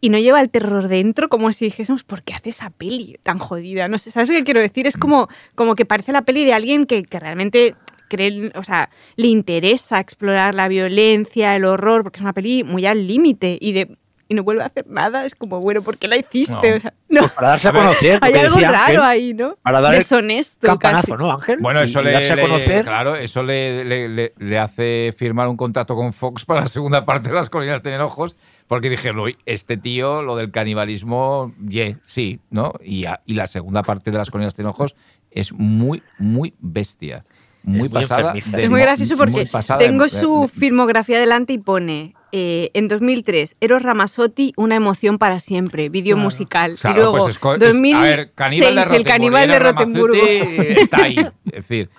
y 0.00 0.10
no 0.10 0.18
lleva 0.18 0.42
el 0.42 0.50
terror 0.50 0.88
dentro, 0.88 1.28
como 1.28 1.50
si 1.52 1.66
dijésemos, 1.66 2.04
¿por 2.04 2.22
qué 2.22 2.34
hace 2.34 2.50
esa 2.50 2.70
peli 2.70 3.16
tan 3.22 3.38
jodida? 3.38 3.88
No 3.88 3.96
sé, 3.96 4.10
¿sabes 4.10 4.28
lo 4.28 4.34
que 4.34 4.44
quiero 4.44 4.60
decir? 4.60 4.86
Es 4.86 4.98
como, 4.98 5.28
como 5.54 5.74
que 5.74 5.86
parece 5.86 6.12
la 6.12 6.22
peli 6.22 6.44
de 6.44 6.52
alguien 6.52 6.84
que, 6.84 7.04
que 7.04 7.20
realmente 7.20 7.76
cree, 8.08 8.52
o 8.54 8.64
sea, 8.64 8.90
le 9.16 9.28
interesa 9.28 10.00
explorar 10.00 10.54
la 10.54 10.68
violencia, 10.68 11.56
el 11.56 11.64
horror, 11.64 12.02
porque 12.02 12.18
es 12.18 12.22
una 12.22 12.34
peli 12.34 12.64
muy 12.64 12.84
al 12.84 13.06
límite 13.06 13.56
y 13.58 13.72
de 13.72 13.96
y 14.34 14.36
no 14.36 14.42
vuelve 14.42 14.62
a 14.62 14.66
hacer 14.66 14.86
nada, 14.88 15.24
es 15.24 15.34
como, 15.34 15.60
bueno, 15.60 15.82
¿por 15.82 15.96
qué 15.96 16.08
la 16.08 16.16
hiciste? 16.16 16.82
No. 17.08 17.20
Pues 17.20 17.32
para 17.32 17.48
darse 17.48 17.68
a 17.68 17.72
conocer. 17.72 18.18
Hay 18.22 18.34
algo 18.34 18.58
raro 18.58 19.02
ahí, 19.02 19.34
¿no? 19.34 19.56
Para 19.62 19.80
dar 19.80 19.94
Deshonesto. 19.94 20.66
Campanazo, 20.66 21.16
¿no, 21.16 21.30
Ángel? 21.30 21.58
Bueno, 21.60 21.80
eso 21.80 22.02
le, 22.02 22.10
darse 22.10 22.32
a 22.32 22.40
conocer. 22.40 22.84
claro, 22.84 23.14
eso 23.14 23.42
le, 23.42 23.84
le, 23.84 24.32
le, 24.36 24.58
hace 24.58 25.14
firmar 25.16 25.48
un 25.48 25.56
contrato 25.56 25.94
con 25.94 26.12
Fox 26.12 26.44
para 26.44 26.62
la 26.62 26.66
segunda 26.66 27.04
parte 27.04 27.28
de 27.28 27.34
Las 27.34 27.50
Colinas 27.50 27.82
Tienen 27.82 28.00
Ojos, 28.00 28.36
porque 28.66 28.90
dije, 28.90 29.12
uy, 29.12 29.36
este 29.46 29.76
tío, 29.76 30.22
lo 30.22 30.36
del 30.36 30.50
canibalismo, 30.50 31.54
yeah, 31.68 31.98
sí, 32.02 32.40
¿no? 32.50 32.72
Y, 32.82 33.04
y 33.26 33.34
la 33.34 33.46
segunda 33.46 33.82
parte 33.82 34.10
de 34.10 34.18
las 34.18 34.30
colinas 34.30 34.56
de 34.56 34.64
ojos 34.64 34.96
es 35.30 35.52
muy, 35.52 36.02
muy 36.18 36.54
bestia. 36.58 37.24
Muy, 37.62 37.88
pasada. 37.88 38.34
es 38.34 38.70
muy 38.70 38.80
gracioso 38.80 39.16
porque 39.16 39.48
tengo 39.78 40.06
su 40.08 40.50
filmografía 40.54 41.18
delante 41.18 41.54
y 41.54 41.58
pone 41.58 42.14
eh, 42.36 42.72
en 42.74 42.88
2003, 42.88 43.56
Eros 43.60 43.84
Ramazzotti, 43.84 44.54
Una 44.56 44.74
emoción 44.74 45.18
para 45.18 45.38
siempre, 45.38 45.88
vídeo 45.88 46.16
musical. 46.16 46.76
y 46.82 46.92
luego, 46.92 47.18
pues 47.18 47.38
2006, 47.40 48.90
El 48.90 49.04
caníbal 49.04 49.46
de 49.46 49.58
Rotenburgo. 49.60 50.16
Está 50.58 51.04
ahí. 51.04 51.16
Es 51.44 51.52
decir, 51.52 51.90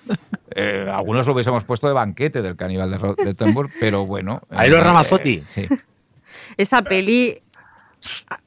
eh, 0.54 0.90
algunos 0.92 1.26
lo 1.26 1.32
hubiésemos 1.32 1.64
puesto 1.64 1.86
de 1.86 1.94
banquete 1.94 2.42
del 2.42 2.54
caníbal 2.54 2.90
de 2.90 2.98
Rotenburgo, 2.98 3.72
pero 3.80 4.04
bueno. 4.04 4.42
Eros 4.50 4.80
eh, 4.80 4.84
Ramazzotti. 4.84 5.42
sí. 5.48 5.66
Esa 6.58 6.82
peli 6.82 7.40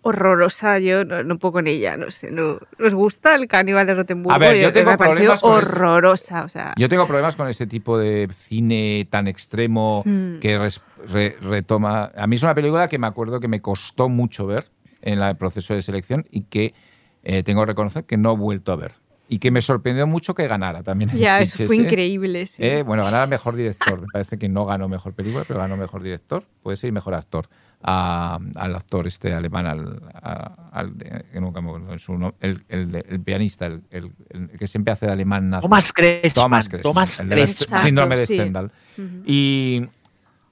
horrorosa, 0.02 0.80
yo 0.80 1.06
no, 1.06 1.38
puedo 1.40 1.54
con 1.54 1.68
ella, 1.68 1.98
no 1.98 2.12
sé, 2.12 2.32
no, 2.32 2.60
¿os 2.80 2.94
gusta 2.94 3.36
el 3.36 3.48
caníbal 3.48 3.86
de 3.88 3.96
Rotenburgo? 3.96 4.34
A 4.34 4.38
ver, 4.38 4.58
yo, 4.58 4.72
tengo 4.72 4.96
problemas 4.98 5.44
horrorosa, 5.44 6.44
o 6.44 6.50
sea. 6.50 6.74
Yo 6.78 6.90
tengo 6.90 7.06
problemas 7.08 7.36
con 7.36 7.48
ese 7.48 7.68
tipo 7.68 7.98
de 7.98 8.30
cine 8.48 9.08
tan 9.10 9.28
extremo 9.28 10.04
hmm. 10.06 10.40
que 10.40 10.74
retoma... 11.42 12.12
A 12.16 12.28
mí 12.28 12.36
es 12.36 12.44
una 12.44 12.56
película 12.56 12.88
que 12.88 12.98
me 12.98 13.08
acuerdo 13.08 13.40
que 13.40 13.48
me 13.48 13.62
costó 13.62 14.10
mucho 14.10 14.46
ver 14.46 14.66
en 15.02 15.22
el 15.22 15.36
proceso 15.38 15.74
de 15.74 15.82
selección 15.82 16.26
y 16.32 16.44
que 16.44 16.74
eh, 17.24 17.44
tengo 17.44 17.62
que 17.62 17.68
reconocer 17.68 18.06
que 18.06 18.18
no 18.18 18.34
he 18.34 18.38
vuelto 18.38 18.72
a 18.72 18.76
ver. 18.76 18.94
Y 19.32 19.38
que 19.38 19.52
me 19.52 19.62
sorprendió 19.62 20.08
mucho 20.08 20.34
que 20.34 20.48
ganara 20.48 20.82
también. 20.82 21.12
Ya, 21.16 21.40
eso 21.40 21.68
fue 21.68 21.76
increíble, 21.76 22.48
sí. 22.48 22.64
Eh, 22.66 22.82
bueno, 22.82 23.04
ganara 23.04 23.28
mejor 23.28 23.56
director. 23.56 24.02
Me 24.02 24.08
parece 24.12 24.40
que 24.40 24.50
no 24.50 24.66
ganó 24.66 24.90
mejor 24.90 25.14
película, 25.14 25.44
pero 25.48 25.60
ganó 25.60 25.78
mejor 25.78 26.02
director. 26.02 26.44
Puede 26.64 26.78
ser 26.78 26.92
mejor 26.92 27.14
actor 27.14 27.48
al 27.82 28.76
actor 28.76 29.08
este 29.08 29.34
alemán, 29.34 29.66
al, 29.66 30.02
al 30.72 30.94
el, 32.42 32.64
el, 32.68 33.22
pianista, 33.22 33.68
el, 33.68 34.12
que 34.58 34.68
siempre 34.68 34.94
hace 34.94 35.06
de 35.06 35.14
alemán. 35.14 35.52
Thomas 35.62 35.94
Thomas 36.34 36.70
Thomas 36.82 37.20
el 37.22 37.48
síndrome 37.48 38.18
de 38.18 38.26
Stendhal. 38.26 38.72
y, 39.26 39.88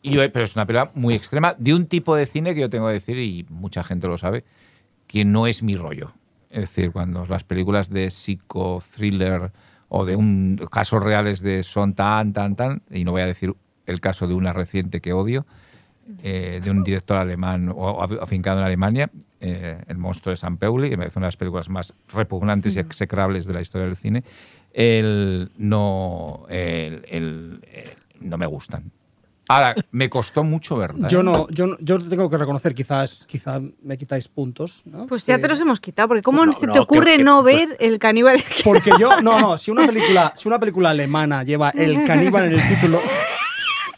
pero 0.02 0.44
es 0.44 0.56
una 0.56 0.66
película 0.66 0.92
muy 0.96 1.16
extrema 1.16 1.54
de 1.58 1.74
un 1.74 1.88
tipo 1.88 2.16
de 2.16 2.26
cine 2.26 2.56
que 2.56 2.62
yo 2.62 2.70
tengo 2.70 2.88
que 2.88 2.94
decir, 2.94 3.18
y 3.18 3.46
mucha 3.50 3.84
gente 3.84 4.08
lo 4.08 4.18
sabe, 4.18 4.46
que 5.06 5.26
no 5.26 5.48
es 5.48 5.64
mi 5.64 5.76
rollo. 5.76 6.14
Es 6.50 6.62
decir, 6.62 6.92
cuando 6.92 7.26
las 7.26 7.44
películas 7.44 7.90
de 7.90 8.10
psico-thriller 8.10 9.52
o 9.90 10.06
de 10.06 10.16
un 10.16 10.60
casos 10.72 11.04
reales 11.04 11.42
de 11.42 11.64
son 11.64 11.94
tan, 11.94 12.32
tan, 12.32 12.56
tan, 12.56 12.84
y 12.90 13.04
no 13.04 13.12
voy 13.12 13.22
a 13.22 13.26
decir 13.26 13.54
el 13.86 14.00
caso 14.00 14.28
de 14.28 14.34
una 14.34 14.54
reciente 14.54 15.02
que 15.02 15.12
odio, 15.12 15.46
eh, 16.24 16.62
de 16.64 16.72
un 16.72 16.84
director 16.84 17.18
alemán 17.18 17.72
o 17.74 18.02
afincado 18.22 18.60
en 18.60 18.66
Alemania, 18.66 19.10
eh, 19.40 19.84
El 19.88 19.98
monstruo 19.98 20.32
de 20.32 20.38
San 20.38 20.58
Pauli, 20.58 20.90
que 20.90 20.98
me 20.98 21.04
parece 21.04 21.20
una 21.20 21.26
de 21.26 21.30
las 21.30 21.38
películas 21.38 21.70
más 21.70 21.94
repugnantes 22.14 22.76
y 22.76 22.80
execrables 22.80 23.46
de 23.46 23.54
la 23.54 23.62
historia 23.62 23.88
del 23.88 23.98
cine, 23.98 24.24
el, 24.74 25.52
no, 25.58 26.46
el, 26.50 27.60
eh, 27.64 27.96
no 28.22 28.38
me 28.38 28.46
gustan. 28.46 28.92
Ahora, 29.50 29.76
me 29.92 30.10
costó 30.10 30.44
mucho 30.44 30.76
verla. 30.76 31.08
Yo 31.08 31.24
no, 31.24 31.48
yo, 31.50 31.78
yo 31.80 32.00
tengo 32.00 32.30
que 32.30 32.38
reconocer, 32.38 32.76
quizás, 32.76 33.26
quizás 33.28 33.62
me 33.82 33.98
quitáis 33.98 34.28
puntos. 34.28 34.84
Pues 35.08 35.26
ya 35.26 35.40
te 35.40 35.48
los 35.48 35.60
hemos 35.60 35.80
quitado, 35.80 36.10
porque 36.10 36.22
¿cómo 36.22 36.52
se 36.52 36.68
te 36.68 36.80
ocurre 36.80 37.18
no 37.18 37.44
ver 37.44 37.78
el 37.80 37.98
caníbal? 37.98 38.44
Porque 38.64 38.92
yo, 39.00 39.22
no, 39.22 39.40
no, 39.40 39.58
si 39.58 39.72
una 39.72 39.86
película, 39.86 40.34
si 40.36 40.48
una 40.48 40.60
película 40.60 40.90
alemana 40.90 41.44
lleva 41.44 41.70
el 41.70 42.04
caníbal 42.06 42.46
en 42.46 42.60
el 42.60 42.68
título, 42.68 43.00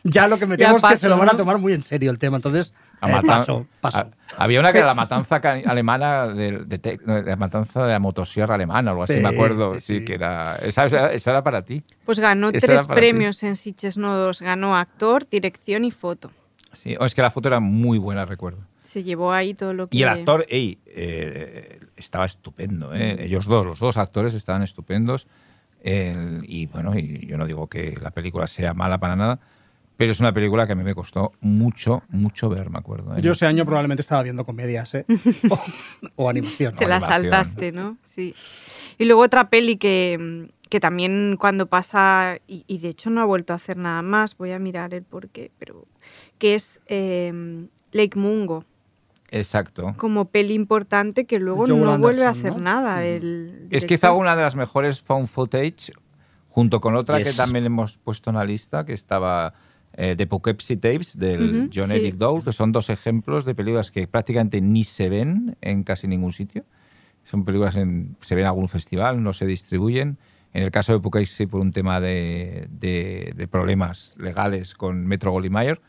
ya 0.03 0.27
lo 0.27 0.37
que 0.37 0.45
me 0.45 0.57
temo 0.57 0.77
es 0.77 0.83
que 0.83 0.97
se 0.97 1.09
lo 1.09 1.17
van 1.17 1.29
a 1.29 1.37
tomar 1.37 1.57
muy 1.57 1.73
en 1.73 1.83
serio 1.83 2.11
el 2.11 2.19
tema. 2.19 2.37
Entonces, 2.37 2.73
eh, 3.01 3.21
paso, 3.25 3.67
paso. 3.81 4.09
Había 4.37 4.59
una 4.59 4.71
que 4.71 4.79
era 4.79 4.87
la 4.87 4.95
matanza 4.95 5.37
alemana, 5.37 6.27
de, 6.27 6.99
la 7.05 7.35
matanza 7.35 7.83
de 7.83 7.93
la 7.93 7.99
motosierra 7.99 8.55
alemana, 8.55 8.91
o 8.91 8.93
algo 8.93 9.03
así, 9.03 9.13
me 9.21 9.29
acuerdo. 9.29 9.79
Sí, 9.79 10.03
que 10.03 10.15
era 10.15 10.55
esa, 10.57 10.85
esa, 10.85 11.31
era 11.31 11.43
para 11.43 11.63
ti. 11.63 11.83
Pues 12.05 12.19
ganó 12.19 12.51
tres 12.51 12.87
premios 12.87 13.43
en 13.43 13.55
Sitges 13.55 13.97
Nodos. 13.97 14.41
Ganó 14.41 14.77
actor, 14.77 15.27
dirección 15.29 15.85
y 15.85 15.91
foto. 15.91 16.31
Sí, 16.73 16.95
es 16.99 17.15
que 17.15 17.21
la 17.21 17.31
foto 17.31 17.47
era 17.47 17.59
muy 17.59 17.97
buena, 17.97 18.25
recuerdo. 18.25 18.59
Se 18.79 19.03
llevó 19.03 19.31
ahí 19.31 19.53
todo 19.53 19.73
lo 19.73 19.87
que... 19.87 19.97
Y 19.97 20.03
el 20.03 20.09
actor, 20.09 20.45
ey, 20.49 20.79
eh, 20.87 21.79
estaba 21.95 22.25
estupendo. 22.25 22.93
¿eh? 22.93 23.15
Mm. 23.15 23.23
Ellos 23.23 23.45
dos, 23.45 23.65
los 23.65 23.79
dos 23.79 23.97
actores 23.97 24.33
estaban 24.33 24.63
estupendos. 24.63 25.27
y 25.83 26.65
bueno, 26.67 26.97
y 26.97 27.27
yo 27.27 27.37
no 27.37 27.45
digo 27.45 27.67
que 27.67 27.95
la 28.01 28.11
película 28.11 28.47
sea 28.47 28.73
mala 28.73 28.97
para 28.97 29.15
nada, 29.15 29.39
pero 29.99 30.13
es 30.13 30.21
una 30.21 30.31
película 30.31 30.65
que 30.65 30.71
a 30.71 30.75
mí 30.75 30.83
me 30.85 30.95
costó 30.95 31.33
mucho, 31.41 32.03
mucho 32.07 32.47
ver, 32.47 32.69
me 32.69 32.79
acuerdo. 32.79 33.17
¿eh? 33.17 33.21
Yo 33.21 33.33
ese 33.33 33.45
año 33.45 33.65
probablemente 33.65 33.99
estaba 33.99 34.23
viendo 34.23 34.45
comedias, 34.45 34.95
¿eh? 34.95 35.05
o, 36.15 36.29
animación. 36.29 36.73
Te 36.77 36.87
la 36.87 37.01
saltaste, 37.01 37.73
¿no? 37.73 37.97
Sí. 38.05 38.33
Y 38.97 39.03
luego 39.03 39.23
otra 39.23 39.49
peli 39.49 39.75
que, 39.75 40.47
que 40.69 40.79
también 40.79 41.35
cuando 41.37 41.65
pasa, 41.65 42.37
y, 42.47 42.77
de 42.77 42.87
hecho 42.87 43.09
no 43.09 43.19
ha 43.19 43.25
vuelto 43.25 43.51
a 43.51 43.57
hacer 43.57 43.75
nada 43.75 44.01
más, 44.01 44.37
voy 44.37 44.53
a 44.53 44.59
mirar 44.59 44.93
el 44.93 45.03
porqué, 45.03 45.51
pero 45.59 45.85
que 46.37 46.55
es 46.55 46.79
eh, 46.85 47.67
Lake 47.91 48.17
Mungo. 48.17 48.63
Exacto. 49.31 49.95
Como 49.97 50.29
peli 50.29 50.53
importante 50.53 51.25
que 51.25 51.39
luego 51.39 51.67
no 51.67 51.99
vuelve 51.99 52.23
a 52.23 52.29
hacer 52.29 52.55
nada. 52.55 53.03
El 53.03 53.67
es 53.69 53.83
quizá 53.83 54.13
una 54.13 54.37
de 54.37 54.43
las 54.43 54.55
mejores 54.55 55.01
found 55.01 55.27
footage, 55.27 55.91
junto 56.47 56.79
con 56.79 56.95
otra 56.95 57.21
que 57.21 57.33
también 57.33 57.65
hemos 57.65 57.97
puesto 57.97 58.29
en 58.29 58.37
la 58.37 58.45
lista, 58.45 58.85
que 58.85 58.93
estaba 58.93 59.55
eh, 59.93 60.15
de 60.15 60.27
Poughkeepsie 60.27 60.77
Tapes 60.77 61.17
del 61.17 61.69
John 61.73 61.91
Eric 61.91 62.15
Dole, 62.15 62.43
que 62.43 62.51
son 62.51 62.71
dos 62.71 62.89
ejemplos 62.89 63.45
de 63.45 63.55
películas 63.55 63.91
que 63.91 64.07
prácticamente 64.07 64.61
ni 64.61 64.83
se 64.83 65.09
ven 65.09 65.57
en 65.61 65.83
casi 65.83 66.07
ningún 66.07 66.31
sitio. 66.31 66.65
Son 67.25 67.45
películas 67.45 67.75
que 67.75 68.05
se 68.21 68.35
ven 68.35 68.43
en 68.43 68.47
algún 68.47 68.69
festival, 68.69 69.21
no 69.21 69.33
se 69.33 69.45
distribuyen. 69.45 70.17
En 70.53 70.63
el 70.63 70.71
caso 70.71 70.93
de 70.93 70.99
Poughkeepsie 70.99 71.47
por 71.47 71.61
un 71.61 71.71
tema 71.71 71.99
de, 71.99 72.67
de, 72.71 73.47
problemas 73.51 74.15
legales 74.17 74.73
con 74.73 75.05
Metro 75.05 75.31
Goldwyn 75.31 75.53
Mayer, 75.53 75.81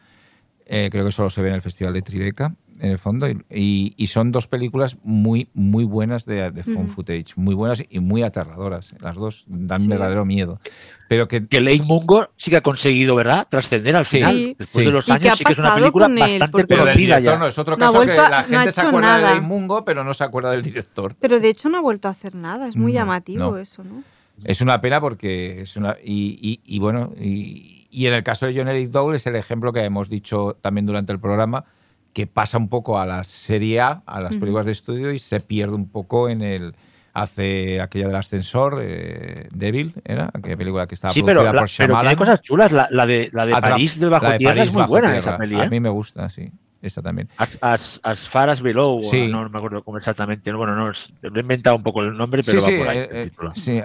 eh, 0.67 0.89
creo 0.91 1.05
que 1.05 1.13
solo 1.13 1.31
se 1.31 1.41
ve 1.41 1.49
en 1.49 1.55
el 1.55 1.63
Festival 1.63 1.95
de 1.95 2.03
Tribeca 2.03 2.55
en 2.81 2.91
el 2.91 2.99
fondo. 2.99 3.29
Y, 3.29 3.95
y, 3.97 4.07
son 4.07 4.33
dos 4.33 4.47
películas 4.47 4.97
muy, 5.03 5.49
muy 5.55 5.85
buenas 5.85 6.25
de, 6.25 6.51
de 6.51 6.63
phone 6.63 6.89
footage, 6.89 7.37
muy 7.37 7.55
buenas 7.55 7.83
y 7.89 8.01
muy 8.01 8.23
aterradoras. 8.23 8.95
Las 9.01 9.17
dos 9.17 9.45
dan 9.47 9.89
verdadero 9.89 10.25
miedo. 10.25 10.61
Pero 11.09 11.29
que, 11.29 11.47
que 11.47 11.61
Lane 11.61 11.83
Mungo 11.83 12.29
sí 12.37 12.51
que 12.51 12.57
ha 12.57 12.61
conseguido, 12.61 13.15
¿verdad? 13.17 13.47
Trascender 13.51 13.97
al 13.97 14.07
final. 14.07 14.55
Después 14.59 14.87
de 14.87 14.93
los 14.93 15.09
años, 15.09 15.39
sí 15.39 15.45
que 15.45 15.53
es 15.53 15.59
una 15.59 15.75
película 15.75 16.09
bastante 16.09 16.67
conocida 16.67 17.21
ya. 17.21 17.37
No, 17.37 17.47
es 17.47 17.59
otro 17.59 17.77
caso 17.77 18.01
que 18.01 18.15
la 18.15 18.45
gente 18.45 18.73
se 18.73 18.81
acuerda 18.81 19.17
de 19.17 19.23
Lane 19.23 19.41
Mungo, 19.41 19.85
pero 19.85 20.05
no 20.05 20.15
se 20.15 20.25
acuerda 20.25 20.51
del 20.51 20.63
director. 20.63 21.15
Pero 21.21 21.41
de 21.41 21.49
hecho 21.49 21.69
no 21.69 21.79
ha 21.79 21.83
vuelto 21.83 22.09
a 22.09 22.13
hacer 22.13 22.35
nada. 22.35 22.69
Es 22.69 22.77
muy 22.77 22.93
llamativo 22.93 23.57
eso, 23.57 23.85
¿no? 23.85 24.03
Es 24.45 24.61
una 24.63 24.81
pena 24.81 25.01
porque 25.01 25.63
es 25.63 25.77
una. 25.77 25.97
Y, 26.03 26.39
y, 26.41 26.77
y 26.77 26.79
bueno, 26.79 27.13
y, 27.21 27.87
y, 27.91 28.07
en 28.07 28.15
el 28.15 28.23
caso 28.23 28.47
de 28.47 28.55
John 28.57 28.69
Eric 28.69 28.91
Dowell 28.91 29.17
es 29.17 29.27
el 29.27 29.37
ejemplo 29.37 29.73
que 29.73 29.81
hemos 29.81 30.09
dicho 30.09 30.57
también 30.63 30.87
durante 30.87 31.13
el 31.13 31.21
programa 31.21 31.65
que 32.13 32.27
pasa 32.27 32.59
un 32.59 32.69
poco 32.69 32.99
a 32.99 33.07
la 33.07 33.25
serie 33.25 33.81
A, 33.81 34.03
a 34.07 34.21
las 34.21 34.37
películas 34.37 34.67
de 34.67 34.73
estudio, 34.73 35.13
y 35.13 35.19
se 35.19 35.41
pierde 35.41 35.75
un 35.75 35.89
poco 35.89 36.29
en 36.29 36.43
el. 36.43 36.75
Hace 37.13 37.81
aquella 37.81 38.07
del 38.07 38.15
ascensor, 38.15 38.79
eh, 38.81 39.49
Devil, 39.53 39.95
¿era? 40.05 40.31
Aquella 40.33 40.57
película 40.57 40.87
que 40.87 40.95
estaba 40.95 41.13
producida 41.13 41.53
por 41.53 41.69
Shyamalan. 41.69 41.99
Pero 41.99 42.01
tiene 42.01 42.17
cosas 42.17 42.41
chulas. 42.41 42.71
La, 42.71 42.87
la 42.89 43.05
de, 43.05 43.31
la 43.33 43.47
de 43.47 43.53
París 43.53 43.99
de 43.99 44.09
Bajo 44.09 44.39
Tierra 44.39 44.63
es 44.63 44.73
muy 44.73 44.85
buena 44.85 45.17
esa 45.17 45.37
peli. 45.37 45.59
A 45.59 45.65
¿eh? 45.65 45.71
mí 45.71 45.81
me 45.81 45.89
gusta, 45.89 46.29
sí. 46.29 46.53
Esa 46.81 47.03
también. 47.03 47.29
As, 47.37 47.59
as, 47.61 48.01
as 48.05 48.29
far 48.29 48.49
as 48.49 48.63
below, 48.63 49.03
sí. 49.03 49.27
no, 49.27 49.49
me 49.49 49.59
acuerdo 49.59 49.83
cómo 49.83 49.99
exactamente. 49.99 50.53
Bueno, 50.53 50.77
no, 50.77 50.91
he 50.91 51.41
inventado 51.41 51.77
un 51.77 51.83
poco 51.83 52.01
el 52.01 52.17
nombre, 52.17 52.43
pero 52.45 52.61
sí, 52.61 52.73
va 52.73 52.79
por 52.79 52.89
ahí. 52.89 52.99
Eh, 52.99 53.09
eh 53.11 53.31
sí, 53.55 53.83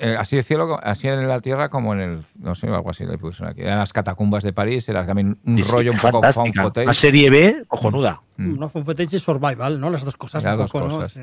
eh, 0.00 0.16
así 0.18 0.36
de 0.36 0.42
cielo, 0.42 0.78
así 0.82 1.08
en 1.08 1.26
la 1.26 1.40
tierra 1.40 1.68
como 1.68 1.92
en 1.92 2.00
el, 2.00 2.24
no 2.38 2.54
sé, 2.54 2.68
algo 2.68 2.90
así 2.90 3.04
le 3.04 3.18
pusieron 3.18 3.52
aquí. 3.52 3.62
Eran 3.62 3.78
las 3.78 3.92
catacumbas 3.92 4.44
de 4.44 4.52
París, 4.52 4.88
era 4.88 5.04
también 5.04 5.38
un 5.44 5.62
rollo 5.68 5.92
un 5.92 5.98
poco 5.98 6.22
found 6.32 6.54
footage. 6.54 6.86
Una 6.86 6.94
serie 6.94 7.30
B 7.30 7.64
cojonuda. 7.66 8.22
Mm. 8.36 8.58
No, 8.58 8.68
found 8.68 8.86
footage 8.86 9.16
y 9.16 9.18
survival, 9.18 9.80
¿no? 9.80 9.90
Las 9.90 10.04
dos 10.04 10.16
cosas. 10.16 10.44
Las 10.44 10.56
dos 10.56 10.70
cosas. 10.70 11.16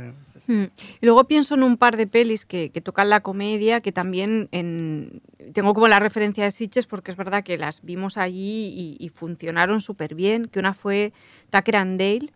Mm. 0.48 0.64
Y 1.02 1.06
luego 1.06 1.24
pienso 1.26 1.56
en 1.56 1.64
un 1.64 1.78
par 1.78 1.96
de 1.96 2.08
pelis 2.08 2.46
que, 2.46 2.70
que 2.70 2.82
tocan 2.82 3.10
la 3.10 3.22
comedia, 3.22 3.82
que 3.82 3.92
también 3.92 4.50
en, 4.52 5.22
tengo 5.54 5.74
como 5.74 5.88
la 5.88 6.00
referencia 6.00 6.44
de 6.44 6.52
Sitches 6.52 6.86
porque 6.86 7.12
es 7.12 7.18
verdad 7.18 7.44
que 7.44 7.58
las 7.58 7.82
vimos 7.82 8.18
allí 8.18 8.74
y, 8.76 8.98
y 9.00 9.10
funcionaron 9.10 9.80
súper 9.80 10.16
bien, 10.16 10.46
que 10.46 10.60
una 10.60 10.74
fue 10.74 11.14
Tucker 11.50 11.78
and 11.78 12.00
Dale, 12.00 12.32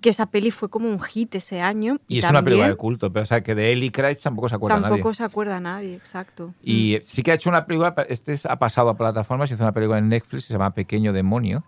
que 0.00 0.08
esa 0.08 0.26
peli 0.26 0.50
fue 0.50 0.68
como 0.68 0.88
un 0.88 1.00
hit 1.00 1.34
ese 1.34 1.60
año. 1.60 1.98
Y, 2.08 2.18
es 2.18 2.30
una 2.30 2.42
película 2.42 2.68
de 2.68 2.76
culto, 2.76 3.12
pero 3.12 3.22
o 3.22 3.26
sea, 3.26 3.42
que 3.42 3.54
de 3.54 3.72
Ellie 3.72 3.90
Craig 3.90 4.16
tampoco 4.16 4.48
se 4.48 4.54
acuerda 4.54 4.80
nadie. 4.80 4.88
Tampoco 4.90 5.14
se 5.14 5.24
acuerda 5.24 5.60
nadie, 5.60 5.94
exacto. 5.94 6.54
Y 6.62 6.98
mm. 6.98 7.02
sí 7.06 7.22
que 7.22 7.32
ha 7.32 7.34
hecho 7.34 7.50
una 7.50 7.66
película, 7.66 7.94
este 8.08 8.36
ha 8.48 8.58
pasado 8.58 8.88
a 8.90 8.96
plataformas, 8.96 9.50
hizo 9.50 9.62
una 9.62 9.72
película 9.72 9.98
en 9.98 10.08
Netflix 10.08 10.44
que 10.44 10.48
se 10.48 10.52
llama 10.54 10.70
Pequeño 10.72 11.12
Demonio, 11.12 11.64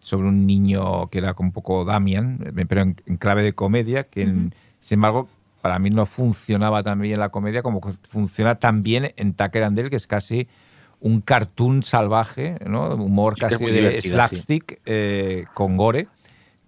sobre 0.00 0.28
un 0.28 0.46
niño 0.46 1.08
que 1.08 1.18
era 1.18 1.34
un 1.38 1.52
poco 1.52 1.84
Damian, 1.84 2.52
eh, 2.56 2.64
pero 2.66 2.82
en, 2.82 2.94
clave 3.18 3.42
de 3.42 3.52
comedia, 3.52 4.04
que 4.04 4.24
sin 4.24 4.96
embargo 4.96 5.28
para 5.60 5.78
mí 5.78 5.90
no 5.90 6.06
funcionaba 6.06 6.82
tan 6.82 7.00
bien 7.00 7.20
la 7.20 7.28
comedia 7.28 7.62
como 7.62 7.80
funciona 8.08 8.54
tan 8.54 8.82
bien 8.82 9.12
en 9.16 9.34
Tucker 9.34 9.62
and 9.62 9.76
Dale, 9.76 9.90
que 9.90 9.96
es 9.96 10.06
casi 10.06 10.48
un 11.00 11.20
cartoon 11.20 11.82
salvaje, 11.82 12.56
¿no? 12.66 12.94
humor 12.94 13.36
casi 13.38 13.64
de 13.64 14.00
slapstick 14.00 14.80
eh, 14.84 15.44
con 15.54 15.76
gore 15.76 16.08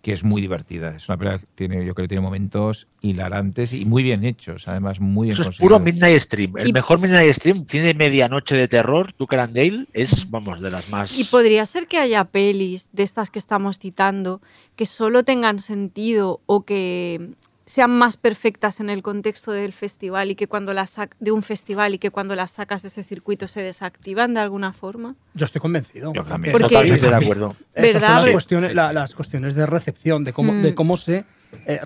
que 0.03 0.13
es 0.13 0.25
muy 0.25 0.43
divertida. 0.43 0.97
Es 0.97 1.09
una 1.09 1.17
película 1.17 1.39
que 1.39 1.47
tiene, 1.55 1.87
yo 1.87 1.95
creo 1.95 2.05
que 2.05 2.09
tiene 2.09 2.23
momentos 2.23 2.89
hilarantes 3.01 3.73
y 3.73 3.85
muy 3.85 4.03
bien 4.03 4.25
hechos, 4.25 4.67
además 4.67 4.99
muy 5.01 5.29
bien 5.29 5.41
Eso 5.41 5.49
es 5.49 5.57
puro 5.57 5.79
Midnight 5.79 6.21
Stream. 6.21 6.59
El 6.59 6.73
mejor 6.73 6.99
Midnight 6.99 7.33
Stream 7.33 7.65
tiene 7.65 7.95
medianoche 7.95 8.57
de 8.57 8.67
terror. 8.67 9.13
Tucker 9.13 9.39
and 9.39 9.55
Dale 9.55 9.87
es, 9.93 10.29
vamos, 10.29 10.61
de 10.61 10.71
las 10.73 10.91
más. 10.91 11.17
Y 11.17 11.25
podría 11.25 11.65
ser 11.67 11.87
que 11.87 11.99
haya 11.99 12.25
pelis 12.25 12.89
de 12.93 13.05
estas 13.05 13.31
que 13.31 13.39
estamos 13.39 13.79
citando 13.79 14.43
que 14.75 14.87
solo 14.87 15.23
tengan 15.23 15.61
sentido 15.61 16.41
o 16.47 16.65
que 16.65 17.35
sean 17.73 17.91
más 17.91 18.19
perfectas 18.19 18.81
en 18.81 18.91
el 18.91 19.03
contexto 19.03 19.51
del 19.51 19.73
festival 19.73 20.31
y 20.31 20.35
que 20.35 20.47
cuando 20.47 20.75
las 20.75 20.97
de 21.21 21.33
un 21.33 21.43
festival 21.43 21.95
y 21.95 21.99
que 21.99 22.11
cuando 22.11 22.37
las 22.37 22.51
sacas 22.51 22.83
de 22.83 22.89
ese 22.89 23.03
circuito 23.03 23.47
se 23.47 23.63
desactivan 23.63 24.35
de 24.35 24.41
alguna 24.41 24.75
forma? 24.75 25.17
Yo 25.33 25.47
estoy 25.47 25.63
convencido. 25.63 26.13
Yo 26.13 26.23
también. 26.23 26.53
Porque, 26.53 26.75
de 26.77 27.15
acuerdo. 27.15 27.57
¿verdad? 27.75 28.19
Son 28.19 28.27
las 28.27 28.31
cuestiones, 28.31 28.75
las 28.75 29.15
cuestiones 29.15 29.55
de 29.55 29.65
recepción, 29.65 30.23
de 30.23 30.35
cómo, 30.35 30.53
de 30.53 30.73
mm. 30.73 30.75
cómo 30.75 30.99
se 30.99 31.25
eh, 31.65 31.81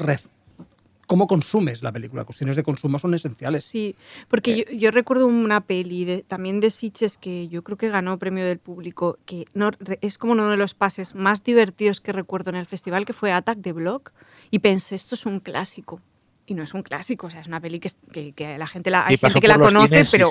cómo 1.07 1.27
consumes 1.27 1.83
la 1.83 1.93
película. 1.93 2.24
Cuestiones 2.24 2.57
de 2.57 2.62
consumo 2.62 2.99
son 2.99 3.15
esenciales. 3.15 3.65
Sí, 3.65 3.97
porque 4.28 4.66
eh. 4.69 4.78
yo, 4.78 4.91
recuerdo 4.91 5.27
una 5.27 5.61
peli 5.62 6.24
también 6.28 6.61
de 6.61 6.70
Sitches 6.70 7.16
que 7.16 7.49
yo 7.49 7.62
creo 7.62 7.78
que 7.78 7.89
ganó 7.89 8.19
premio 8.19 8.45
del 8.45 8.59
público, 8.59 9.19
que 9.24 9.47
no, 9.55 9.70
es 10.01 10.19
como 10.19 10.33
uno 10.33 10.51
de 10.51 10.57
los 10.57 10.74
pases 10.74 11.15
más 11.15 11.43
divertidos 11.45 12.01
que 12.01 12.12
recuerdo 12.12 12.51
en 12.51 12.57
el 12.57 12.66
festival, 12.66 13.07
que 13.07 13.12
fue 13.12 13.33
Attack 13.33 13.61
the 13.62 13.73
Block, 13.73 14.12
y 14.51 14.59
pensé, 14.59 14.95
esto 14.95 15.15
es 15.15 15.27
un 15.27 15.41
clásico. 15.41 16.01
Y 16.49 16.55
no 16.55 16.62
es 16.62 16.74
un 16.74 16.85
clásico, 16.85 17.27
o 17.27 17.31
sea, 17.31 17.41
es 17.41 17.49
una 17.49 17.59
peli 17.59 17.81
que, 17.81 17.91
que, 18.33 18.57
la 18.57 18.69
gente 18.69 18.89
la, 18.89 19.05
hay 19.05 19.16
gente 19.16 19.41
que 19.41 19.49
la 19.49 19.59
conoce, 19.59 20.05
pero 20.12 20.31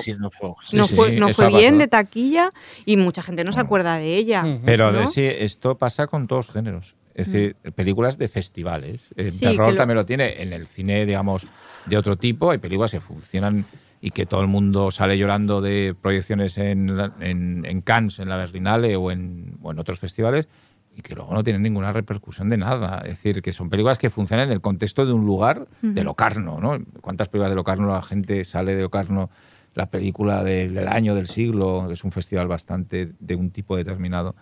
no 0.72 0.88
fue, 0.88 1.48
bien 1.48 1.76
de 1.76 1.88
taquilla 1.88 2.54
y 2.86 2.96
mucha 2.96 3.20
gente 3.20 3.44
no 3.44 3.52
se 3.52 3.60
acuerda 3.60 3.98
de 3.98 4.16
ella. 4.16 4.42
Pero 4.64 4.90
esto 5.14 5.76
pasa 5.76 6.06
con 6.06 6.26
todos 6.26 6.50
géneros. 6.50 6.94
Es 7.16 7.32
decir, 7.32 7.56
películas 7.74 8.18
de 8.18 8.28
festivales. 8.28 9.08
El 9.16 9.38
terror 9.40 9.74
también 9.74 9.96
lo 9.96 10.04
tiene. 10.04 10.42
En 10.42 10.52
el 10.52 10.66
cine, 10.66 11.06
digamos, 11.06 11.46
de 11.86 11.96
otro 11.96 12.18
tipo, 12.18 12.50
hay 12.50 12.58
películas 12.58 12.90
que 12.90 13.00
funcionan 13.00 13.64
y 14.02 14.10
que 14.10 14.26
todo 14.26 14.42
el 14.42 14.48
mundo 14.48 14.90
sale 14.90 15.16
llorando 15.16 15.62
de 15.62 15.96
proyecciones 15.98 16.58
en, 16.58 16.94
en, 17.20 17.80
Cannes, 17.80 18.18
en 18.18 18.28
la 18.28 18.36
Berlinale 18.36 18.96
o 18.96 19.10
en, 19.10 19.56
o 19.62 19.70
en 19.72 19.78
otros 19.78 19.98
festivales 19.98 20.46
y 20.94 21.00
que 21.00 21.14
luego 21.14 21.32
no 21.32 21.42
tienen 21.42 21.62
ninguna 21.62 21.90
repercusión 21.90 22.50
de 22.50 22.58
nada. 22.58 22.98
Es 22.98 23.12
decir, 23.12 23.40
que 23.40 23.54
son 23.54 23.70
películas 23.70 23.96
que 23.96 24.10
funcionan 24.10 24.48
en 24.48 24.52
el 24.52 24.60
contexto 24.60 25.06
de 25.06 25.14
un 25.14 25.24
lugar 25.24 25.68
de 25.80 26.04
Locarno, 26.04 26.60
¿no? 26.60 26.78
¿Cuántas 27.00 27.30
películas 27.30 27.50
de 27.50 27.56
Locarno 27.56 27.88
la 27.88 28.02
gente 28.02 28.44
sale 28.44 28.74
de 28.74 28.82
Locarno? 28.82 29.30
La 29.74 29.90
película 29.90 30.42
del 30.42 30.88
año, 30.88 31.14
del 31.14 31.28
siglo, 31.28 31.90
es 31.90 32.02
un 32.04 32.10
festival 32.10 32.48
bastante 32.48 33.12
de 33.18 33.36
un 33.36 33.50
tipo 33.50 33.76
determinado 33.76 34.34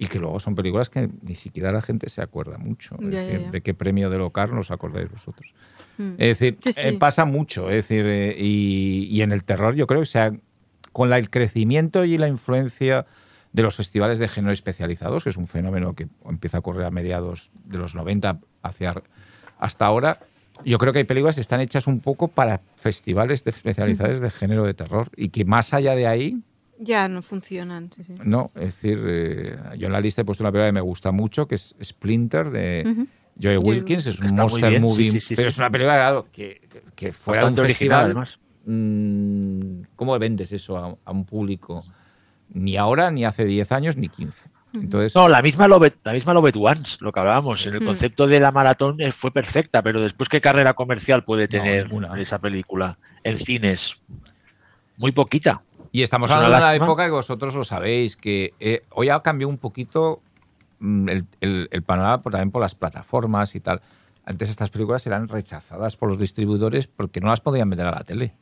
y 0.00 0.06
que 0.06 0.18
luego 0.18 0.40
son 0.40 0.54
películas 0.54 0.88
que 0.88 1.10
ni 1.20 1.34
siquiera 1.34 1.70
la 1.72 1.82
gente 1.82 2.08
se 2.08 2.22
acuerda 2.22 2.56
mucho. 2.56 2.96
Es 3.02 3.10
decir, 3.10 3.50
de 3.50 3.60
qué 3.60 3.74
premio 3.74 4.08
de 4.08 4.16
Locarno 4.16 4.60
os 4.60 4.70
acordáis 4.70 5.10
vosotros. 5.10 5.52
Mm. 5.98 6.12
Es 6.16 6.38
decir, 6.38 6.58
eh, 6.78 6.96
pasa 6.98 7.26
mucho. 7.26 7.68
Es 7.68 7.86
decir, 7.86 8.06
eh, 8.06 8.34
y, 8.38 9.20
en 9.20 9.30
el 9.30 9.44
terror 9.44 9.74
yo 9.74 9.86
creo 9.86 10.00
que 10.00 10.06
sea, 10.06 10.32
con 10.92 11.12
el 11.12 11.28
crecimiento 11.28 12.06
y 12.06 12.16
la 12.16 12.28
influencia 12.28 13.04
de 13.52 13.62
los 13.62 13.76
festivales 13.76 14.18
de 14.18 14.28
género 14.28 14.54
especializados, 14.54 15.24
que 15.24 15.30
es 15.30 15.36
un 15.36 15.46
fenómeno 15.46 15.94
que 15.94 16.08
empieza 16.24 16.56
a 16.56 16.60
ocurrir 16.60 16.84
a 16.84 16.90
mediados 16.90 17.50
de 17.66 17.76
los 17.76 17.94
90 17.94 18.40
hacia 18.62 18.94
hasta 19.58 19.84
ahora, 19.84 20.20
yo 20.64 20.78
creo 20.78 20.94
que 20.94 21.00
hay 21.00 21.04
películas 21.04 21.34
que 21.34 21.42
están 21.42 21.60
hechas 21.60 21.86
un 21.86 22.00
poco 22.00 22.28
para 22.28 22.62
festivales 22.76 23.44
de 23.44 23.50
especializados 23.50 24.20
de 24.20 24.30
género 24.30 24.64
de 24.64 24.72
terror 24.72 25.10
y 25.14 25.28
que 25.28 25.44
más 25.44 25.74
allá 25.74 25.94
de 25.94 26.06
ahí 26.06 26.40
ya 26.80 27.08
no 27.08 27.22
funcionan, 27.22 27.92
sí, 27.92 28.02
sí. 28.02 28.14
No, 28.24 28.50
es 28.54 28.82
decir, 28.82 28.98
eh, 29.06 29.58
yo 29.76 29.86
en 29.86 29.92
la 29.92 30.00
lista 30.00 30.22
he 30.22 30.24
puesto 30.24 30.42
una 30.42 30.50
película 30.50 30.68
que 30.68 30.72
me 30.72 30.80
gusta 30.80 31.12
mucho, 31.12 31.46
que 31.46 31.56
es 31.56 31.74
Splinter 31.82 32.50
de 32.50 33.06
Joey 33.40 33.58
Wilkins, 33.58 34.06
es 34.06 34.18
un 34.18 34.34
monster 34.34 34.80
movie, 34.80 35.20
pero 35.36 35.48
es 35.48 35.58
una 35.58 35.70
película 35.70 36.24
que, 36.32 36.60
que 36.94 37.12
fuera 37.12 37.46
un 37.46 37.54
festival. 37.54 38.06
además. 38.06 38.38
Mmm, 38.64 39.82
¿Cómo 39.94 40.18
vendes 40.18 40.52
eso 40.52 40.98
a, 41.04 41.10
un 41.10 41.24
público? 41.24 41.84
Ni 42.48 42.76
ahora, 42.76 43.10
ni 43.10 43.24
hace 43.24 43.44
10 43.44 43.72
años, 43.72 43.96
ni 43.96 44.08
15. 44.08 44.50
Entonces, 44.72 45.14
no, 45.14 45.28
la 45.28 45.42
misma 45.42 45.66
Lobet, 45.68 45.96
la 46.04 46.12
misma 46.12 46.32
Lobet 46.32 46.56
Once, 46.56 46.96
lo 47.00 47.12
que 47.12 47.20
hablábamos, 47.20 47.66
en 47.66 47.74
el 47.74 47.84
concepto 47.84 48.26
de 48.26 48.38
la 48.40 48.52
maratón 48.52 48.98
fue 49.12 49.32
perfecta, 49.32 49.82
pero 49.82 50.00
después 50.00 50.28
qué 50.28 50.40
carrera 50.40 50.74
comercial 50.74 51.24
puede 51.24 51.48
tener 51.48 51.88
esa 52.18 52.38
película 52.38 52.96
en 53.24 53.38
cines, 53.38 54.00
muy 54.96 55.12
poquita. 55.12 55.62
Y 55.92 56.02
estamos 56.02 56.30
hablando 56.30 56.56
de 56.56 56.62
una 56.62 56.74
época 56.74 57.04
que 57.04 57.10
vosotros 57.10 57.54
lo 57.54 57.64
sabéis, 57.64 58.16
que 58.16 58.54
eh, 58.60 58.82
hoy 58.90 59.08
ha 59.08 59.20
cambiado 59.20 59.48
un 59.48 59.58
poquito 59.58 60.20
mm, 60.78 61.08
el, 61.40 61.82
panorama 61.84 62.22
también 62.22 62.50
por 62.50 62.62
las 62.62 62.74
plataformas 62.74 63.54
y 63.54 63.60
tal. 63.60 63.80
Antes 64.24 64.50
estas 64.50 64.70
películas 64.70 65.06
eran 65.06 65.26
rechazadas 65.26 65.96
por 65.96 66.08
los 66.08 66.18
distribuidores 66.18 66.86
porque 66.86 67.20
no 67.20 67.28
las 67.28 67.40
podían 67.40 67.68
meter 67.68 67.86
a 67.86 67.90
la 67.90 68.04
tele. 68.04 68.34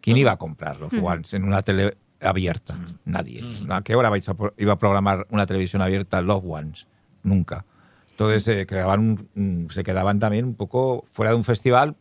¿Quién 0.00 0.16
iba 0.16 0.32
a 0.32 0.36
comprar 0.36 0.80
los 0.80 0.92
Ones 0.94 1.34
en 1.34 1.44
una 1.44 1.62
tele 1.62 1.96
abierta? 2.20 2.78
Nadie. 3.04 3.42
¿A 3.68 3.82
qué 3.82 3.94
hora 3.94 4.10
iba 4.56 4.72
a 4.72 4.78
programar 4.78 5.26
una 5.30 5.46
televisión 5.46 5.82
abierta 5.82 6.22
Love 6.22 6.44
Ones? 6.46 6.86
Nunca. 7.22 7.64
Entonces 8.10 8.44
se, 8.44 8.66
creaban, 8.66 9.28
se 9.70 9.82
quedaban 9.82 10.18
también 10.20 10.44
un 10.44 10.54
poco 10.54 11.04
fuera 11.10 11.32
de 11.32 11.36
un 11.36 11.44
festival 11.44 11.96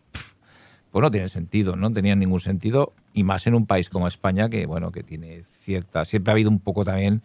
pues 0.94 1.02
no 1.02 1.10
tiene 1.10 1.28
sentido, 1.28 1.76
no 1.76 1.92
tenían 1.92 2.20
ningún 2.20 2.40
sentido, 2.40 2.94
y 3.16 3.24
más 3.24 3.48
en 3.48 3.56
un 3.56 3.66
país 3.66 3.90
como 3.90 4.08
España, 4.08 4.48
que 4.48 4.68
bueno, 4.68 4.92
que 4.92 5.02
tiene 5.02 5.44
cierta, 5.64 6.06
siempre 6.06 6.30
ha 6.30 6.34
habido 6.34 6.52
un 6.52 6.60
poco 6.60 6.86
también 6.86 7.24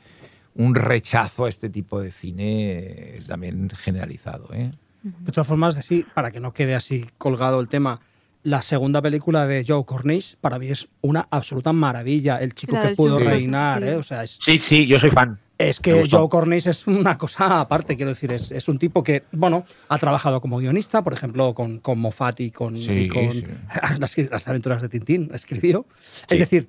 un 0.55 0.75
rechazo 0.75 1.45
a 1.45 1.51
este 1.51 1.69
tipo 1.69 2.01
de 2.01 2.11
cine 2.11 2.71
eh, 2.71 3.23
también 3.29 3.69
generalizado. 3.69 4.49
¿eh? 4.55 4.73
De 5.03 5.33
todas 5.33 5.47
formas, 5.47 5.75
sí, 5.85 6.07
para 6.15 6.31
que 6.31 6.41
no 6.41 6.55
quede 6.55 6.75
así 6.75 7.05
colgado 7.19 7.61
el 7.61 7.69
tema, 7.69 8.01
la 8.43 8.63
segunda 8.63 9.03
película 9.03 9.47
de 9.47 9.63
Joe 9.69 9.85
Cornish 9.85 10.37
para 10.41 10.59
mí 10.59 10.69
es 10.69 10.89
una 11.03 11.29
absoluta 11.31 11.75
maravilla. 11.75 12.39
El 12.39 12.55
chico 12.55 12.75
que 12.81 12.95
pudo 12.95 13.19
reinar, 13.19 13.85
¿eh? 13.85 13.97
O 13.97 14.03
sea, 14.03 14.27
Sí, 14.27 14.57
sí, 14.57 14.87
yo 14.87 14.99
soy 14.99 15.11
fan. 15.11 15.39
Es 15.59 15.81
que 15.81 16.09
Joe 16.09 16.29
Cornish 16.29 16.69
es 16.69 16.87
una 16.87 17.19
cosa 17.19 17.61
aparte, 17.61 17.97
quiero 17.97 18.11
decir, 18.11 18.33
es, 18.33 18.69
un 18.69 18.79
tipo 18.79 19.03
que, 19.03 19.25
bueno, 19.33 19.65
ha 19.89 19.99
trabajado 19.99 20.41
como 20.41 20.59
guionista, 20.59 21.03
por 21.03 21.13
ejemplo, 21.13 21.53
con, 21.53 21.81
con 21.81 21.99
Moffat 21.99 22.39
y 22.41 22.53
con, 22.53 22.77
Las, 23.99 24.49
aventuras 24.49 24.81
de 24.81 24.89
Tintín, 24.89 25.31
escribió. 25.35 25.85
Es 26.31 26.39
decir, 26.39 26.69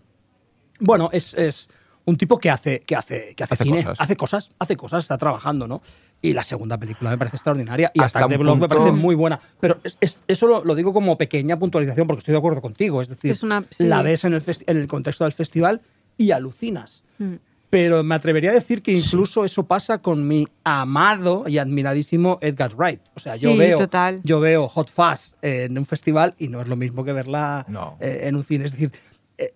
bueno, 0.79 1.09
es, 1.11 1.69
un 2.05 2.17
tipo 2.17 2.39
que 2.39 2.49
hace, 2.49 2.79
que 2.79 2.95
hace, 2.95 3.35
que 3.35 3.43
hace, 3.43 3.63
cine, 3.63 3.85
hace 3.95 4.15
cosas, 4.15 4.49
hace 4.57 4.75
cosas, 4.75 5.03
está 5.03 5.19
trabajando, 5.19 5.67
¿no? 5.67 5.83
Y 6.19 6.33
la 6.33 6.43
segunda 6.43 6.79
película 6.79 7.11
me 7.11 7.17
parece 7.19 7.37
extraordinaria 7.37 7.91
y 7.93 8.01
hasta, 8.01 8.27
de 8.27 8.37
Blog 8.37 8.57
me 8.57 8.67
parece 8.67 8.91
muy 8.91 9.13
buena. 9.13 9.39
Pero 9.59 9.79
eso 10.27 10.63
lo, 10.63 10.75
digo 10.75 10.93
como 10.93 11.15
pequeña 11.15 11.59
puntualización 11.59 12.07
porque 12.07 12.19
estoy 12.19 12.31
de 12.31 12.39
acuerdo 12.39 12.61
contigo. 12.61 13.03
Es 13.03 13.09
decir, 13.09 13.37
la 13.77 14.01
ves 14.01 14.25
en 14.25 14.33
el, 14.33 14.43
en 14.65 14.77
el 14.77 14.87
contexto 14.87 15.25
del 15.25 15.33
festival 15.33 15.81
y 16.17 16.31
alucinas. 16.31 17.03
Mm. 17.19 17.35
Pero 17.69 18.03
me 18.03 18.15
atrevería 18.15 18.49
a 18.49 18.53
decir 18.53 18.81
que 18.81 18.91
incluso 18.91 19.45
eso 19.45 19.65
pasa 19.65 19.99
con 19.99 20.27
mi 20.27 20.47
amado 20.63 21.43
y 21.47 21.59
admiradísimo 21.59 22.39
Edgar 22.41 22.73
Wright. 22.75 23.01
O 23.13 23.19
sea, 23.19 23.35
yo, 23.35 23.55
veo, 23.55 23.87
yo 24.23 24.39
veo 24.39 24.67
Hot 24.67 24.89
Fuzz 24.89 25.33
en 25.41 25.77
un 25.77 25.85
festival 25.85 26.33
y 26.39 26.47
no 26.47 26.61
es 26.61 26.67
lo 26.67 26.75
mismo 26.75 27.03
que 27.03 27.13
verla 27.13 27.65
eh, 27.99 28.21
en 28.23 28.35
un 28.35 28.43
cine. 28.43 28.65
Es 28.65 28.71
decir, 28.71 28.91
eh, 29.37 29.53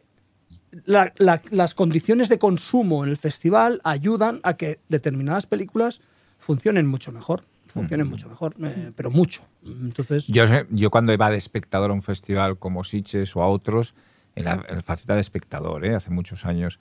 las 0.85 1.73
condiciones 1.73 2.29
de 2.29 2.37
consumo 2.37 3.03
en 3.03 3.09
el 3.09 3.17
festival 3.17 3.81
ayudan 3.83 4.41
a 4.43 4.55
que 4.57 4.79
determinadas 4.89 5.47
películas 5.47 5.99
funcionen 6.37 6.85
mucho 6.85 7.11
mejor. 7.11 7.43
Funcionen 7.65 8.07
mucho 8.07 8.29
mejor, 8.29 8.53
eh, 8.63 8.91
pero 8.95 9.09
mucho. 9.09 9.41
Entonces, 9.65 10.27
yo, 10.27 10.45
yo 10.69 10.91
cuando 10.91 11.11
iba 11.11 11.31
de 11.31 11.37
espectador 11.37 11.89
a 11.89 11.93
un 11.95 12.03
festival 12.03 12.59
como 12.59 12.83
Sitges 12.83 13.35
o 13.35 13.41
a 13.41 13.47
otros, 13.47 13.95
en 14.35 14.45
la, 14.45 14.63
faceta 14.83 15.15
de 15.15 15.21
espectador, 15.21 15.83
hace 15.87 16.11
muchos 16.11 16.45
años, 16.45 16.79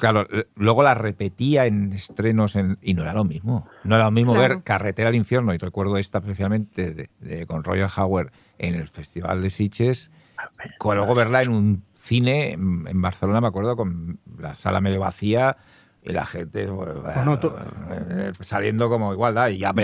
Claro, 0.00 0.26
luego 0.56 0.82
la 0.82 0.94
repetía 0.94 1.66
en 1.66 1.92
estrenos 1.92 2.56
y 2.82 2.94
no 2.94 3.02
era 3.02 3.12
lo 3.12 3.24
mismo. 3.24 3.68
No 3.84 3.94
era 3.94 4.04
lo 4.04 4.10
mismo 4.10 4.34
ver 4.34 4.62
Carretera 4.62 5.10
al 5.10 5.14
Infierno, 5.14 5.54
y 5.54 5.58
recuerdo 5.58 5.96
esta 5.98 6.18
especialmente 6.18 7.08
de, 7.20 7.46
con 7.46 7.62
Roger 7.62 7.88
Hauer 7.94 8.32
en 8.58 8.74
el 8.74 8.88
Festival 8.88 9.42
de 9.42 9.50
Sitges, 9.50 10.10
con 10.78 10.96
luego 10.96 11.14
verla 11.14 11.42
en 11.42 11.50
un 11.50 11.84
cine 11.94 12.52
en, 12.52 13.02
Barcelona, 13.02 13.40
me 13.40 13.48
acuerdo, 13.48 13.76
con 13.76 14.18
la 14.38 14.54
sala 14.54 14.80
medio 14.80 15.00
vacía 15.00 15.56
y 16.02 16.12
la 16.12 16.24
gente 16.24 16.66
eh, 16.66 18.32
saliendo 18.40 18.88
como 18.88 19.12
igualdad. 19.12 19.48
Y 19.50 19.58
ya, 19.58 19.74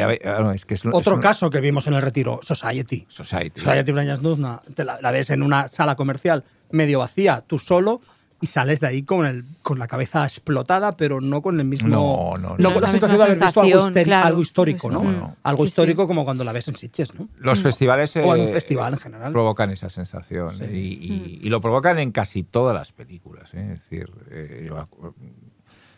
es 0.55 0.65
que 0.65 0.77
Otro 0.93 1.21
caso 1.21 1.51
que 1.51 1.61
vimos 1.61 1.87
en 1.87 1.95
el 1.95 2.03
retiro, 2.03 2.41
Society. 2.43 3.05
Society. 3.09 3.61
Society 3.61 3.93
la, 3.93 4.99
la 5.01 5.11
ves 5.11 5.31
en 5.31 5.43
una 5.43 5.69
sala 5.69 5.95
comercial 5.95 6.45
medio 6.71 7.01
vacía, 7.01 7.45
tú 7.47 7.59
solo 7.59 8.01
y 8.41 8.47
sales 8.47 8.81
de 8.81 8.87
ahí 8.87 9.03
con, 9.03 9.25
el, 9.25 9.45
con 9.63 9.79
la 9.79 9.87
cabeza 9.87 10.25
explotada, 10.25 10.97
pero 10.97 11.21
no 11.21 11.41
con 11.41 11.59
el 11.59 11.67
mismo. 11.67 11.89
No, 11.89 12.39
no, 12.39 12.57
no. 12.59 12.73
con 12.73 12.83
la, 12.83 12.89
sensación 12.89 13.19
de 13.19 13.25
haber 13.25 13.41
visto 13.41 13.61
algo, 13.61 14.43
histórico, 14.43 14.91
¿no? 14.91 15.37
Algo 15.43 15.65
histórico 15.65 16.07
como 16.07 16.25
cuando 16.25 16.45
la 16.45 16.53
ves 16.53 16.69
en 16.69 16.77
Sitges, 16.77 17.15
¿no? 17.15 17.29
Los 17.39 17.61
festivales. 17.61 18.15
o 18.17 18.35
en 18.35 18.43
un 18.43 18.49
eh, 18.49 18.53
festival 18.53 18.93
en 18.93 18.99
general. 18.99 19.33
Provocan 19.33 19.71
esa 19.71 19.89
sensación. 19.89 20.55
Y, 20.71 21.41
y, 21.43 21.49
lo 21.49 21.61
provocan 21.61 21.99
en 21.99 22.13
casi 22.13 22.43
todas 22.43 22.75
las 22.75 22.93
películas. 22.93 23.55
¿eh? 23.55 23.73
Es 23.75 23.81
decir, 23.81 24.11
eh, 24.31 24.71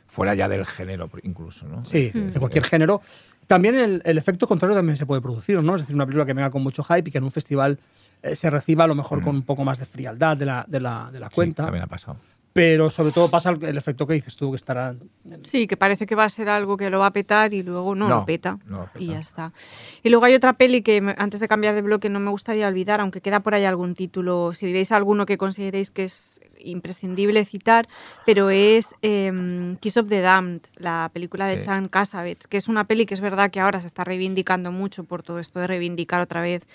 fuera 0.07 0.35
ya 0.35 0.49
del 0.49 0.65
género 0.65 1.11
incluso, 1.25 1.67
¿no? 1.67 1.85
Sí, 1.85 2.11
de 2.11 2.39
cualquier 2.39 2.65
género. 2.65 3.01
También 3.49 3.75
el, 3.77 4.03
el, 4.05 4.19
efecto 4.19 4.47
contrario 4.47 4.77
también 4.77 4.97
se 4.97 5.07
puede 5.07 5.23
producir, 5.23 5.61
¿no? 5.63 5.75
Es 5.75 5.81
decir, 5.81 5.97
una 5.97 6.05
película 6.05 6.27
que 6.27 6.35
venga 6.35 6.51
con 6.51 6.63
mucho 6.63 6.85
hype 6.85 7.09
y 7.09 7.11
que 7.11 7.19
en 7.19 7.25
un 7.25 7.33
festival 7.33 7.79
eh, 8.23 8.37
se 8.37 8.51
reciba 8.51 8.85
a 8.85 8.87
lo 8.87 8.95
mejor 8.95 9.23
con 9.23 9.37
un 9.37 9.43
poco 9.43 9.65
más 9.65 9.79
de 9.79 9.87
frialdad 9.87 10.37
de 10.37 10.47
la, 10.47 10.65
de 10.67 10.81
la, 10.81 11.11
de 11.13 11.21
la 11.21 11.31
cuenta. 11.31 11.65
también 11.65 11.85
ha 11.85 11.89
pasado 11.89 12.19
pero 12.59 12.91
sobre 12.91 13.13
todo 13.13 13.31
pasa 13.31 13.51
el, 13.51 13.79
efecto 13.79 14.05
que 14.05 14.15
dices 14.15 14.37
tú, 14.37 14.51
que 14.51 14.57
estará... 14.57 14.97
Sí, 15.45 15.69
que 15.69 15.77
parece 15.77 16.07
que 16.07 16.17
va 16.17 16.25
a 16.25 16.29
ser 16.29 16.49
algo 16.49 16.77
que 16.77 16.91
lo 16.91 16.99
va 16.99 17.07
a 17.07 17.13
petar 17.13 17.55
y 17.55 17.63
luego 17.63 17.95
no, 17.95 18.09
lo, 18.09 18.25
peta, 18.25 18.59
y 18.99 19.07
ya 19.07 19.21
está. 19.21 19.53
Y 20.03 20.09
luego 20.09 20.25
hay 20.25 20.35
otra 20.35 20.55
peli 20.55 20.83
que 20.83 21.15
antes 21.19 21.39
de 21.39 21.47
cambiar 21.47 21.77
de 21.77 21.83
bloque 21.83 22.09
no 22.09 22.19
me 22.19 22.31
gustaría 22.31 22.67
olvidar, 22.67 23.01
aunque 23.01 23.21
queda 23.21 23.39
por 23.41 23.55
ahí 23.55 23.65
algún 23.65 23.95
título, 23.95 24.53
si 24.55 24.73
veis 24.73 24.91
alguno 24.91 25.25
que 25.25 25.39
consideréis 25.39 25.93
que 25.93 26.03
es 26.03 26.41
imprescindible 26.59 27.45
citar, 27.45 27.87
pero 28.27 28.51
es 28.51 28.93
em, 29.03 29.77
Kiss 29.77 29.97
of 29.97 30.09
the 30.09 30.21
Damned, 30.21 30.63
la 30.75 31.11
película 31.13 31.47
de 31.47 31.61
Chan 31.61 31.87
Cassavetes, 31.87 32.49
que 32.49 32.57
es 32.57 32.67
una 32.67 32.89
peli 32.89 33.07
que 33.07 33.15
es 33.15 33.21
verdad 33.21 33.53
que 33.53 33.61
ahora 33.61 33.81
se 33.81 33.87
está 33.87 34.03
reivindicando 34.03 34.73
mucho 34.73 35.05
por 35.05 35.23
todo 35.23 35.39
esto 35.39 35.61
de 35.61 35.69
reivindicar 35.69 36.21
otra 36.21 36.41
vez 36.41 36.67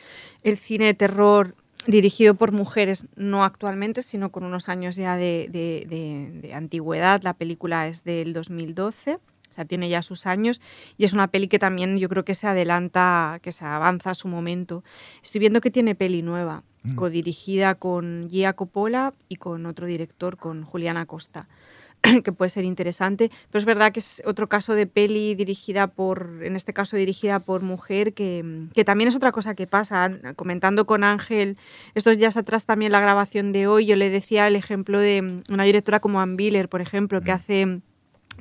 el 0.44 0.56
cine 0.56 0.86
de 0.86 0.94
terror 0.94 1.56
dirigido 1.88 2.36
por 2.36 2.52
mujeres, 2.52 3.06
no 3.16 3.44
actualmente, 3.44 4.02
sino 4.02 4.32
con 4.32 4.44
unos 4.44 4.70
años 4.70 4.96
ya 4.96 5.16
de, 5.18 6.52
antigüedad. 6.54 7.22
La 7.24 7.34
película 7.34 7.88
es 7.88 8.04
del 8.04 8.34
2012, 8.34 9.16
o 9.16 9.56
sea, 9.56 9.66
tiene 9.66 9.90
ya 9.90 10.02
sus 10.02 10.26
años, 10.26 10.62
y 10.98 11.06
es 11.06 11.14
una 11.14 11.28
peli 11.28 11.48
que 11.48 11.60
también 11.60 11.98
yo 11.98 12.10
creo 12.10 12.26
que 12.26 12.34
se 12.34 12.48
adelanta, 12.48 13.40
que 13.42 13.52
se 13.52 13.66
avanza 13.66 14.12
a 14.12 14.16
su 14.16 14.28
momento. 14.28 14.84
Estoy 15.22 15.40
viendo 15.40 15.62
que 15.62 15.72
tiene 15.72 15.96
peli 15.96 16.22
nueva, 16.22 16.64
mm. 16.84 16.96
codirigida 16.96 17.76
con 17.76 18.28
Gia 18.30 18.54
Coppola 18.54 19.14
y 19.30 19.36
con 19.36 19.66
otro 19.66 19.86
director, 19.86 20.38
con 20.38 20.64
Juliana 20.64 21.06
Costa. 21.06 21.48
que 22.24 22.32
puede 22.32 22.50
ser 22.50 22.66
interesante, 22.66 23.32
pero 23.50 23.60
es 23.60 23.66
verdad 23.66 23.92
que 23.94 24.00
es 24.00 24.22
otro 24.26 24.50
caso 24.50 24.76
de 24.76 24.88
peli 24.88 25.36
dirigida 25.36 25.88
por, 25.88 26.42
en 26.44 26.56
este 26.56 26.74
caso 26.74 26.98
dirigida 26.98 27.40
por 27.40 27.62
mujer, 27.62 28.14
que, 28.14 28.68
que 28.74 28.84
también 28.84 29.08
es 29.08 29.16
otra 29.16 29.32
cosa 29.32 29.56
que 29.56 29.68
pasa. 29.68 30.12
Comentando 30.36 30.86
con 30.86 31.04
Ángel 31.04 31.58
estos 31.96 32.18
días 32.18 32.36
atrás 32.36 32.66
también 32.66 32.92
la 32.92 33.00
grabación 33.00 33.54
de 33.54 33.68
hoy, 33.68 33.86
yo 33.86 33.96
le 33.96 34.10
decía 34.10 34.48
el 34.48 34.56
ejemplo 34.56 35.00
de 35.00 35.42
una 35.50 35.64
directora 35.64 36.00
como 36.00 36.20
Ann 36.20 36.36
Biller, 36.36 36.68
por 36.68 36.82
ejemplo, 36.82 37.22
que 37.22 37.32
mm. 37.32 37.36
hace 37.36 37.82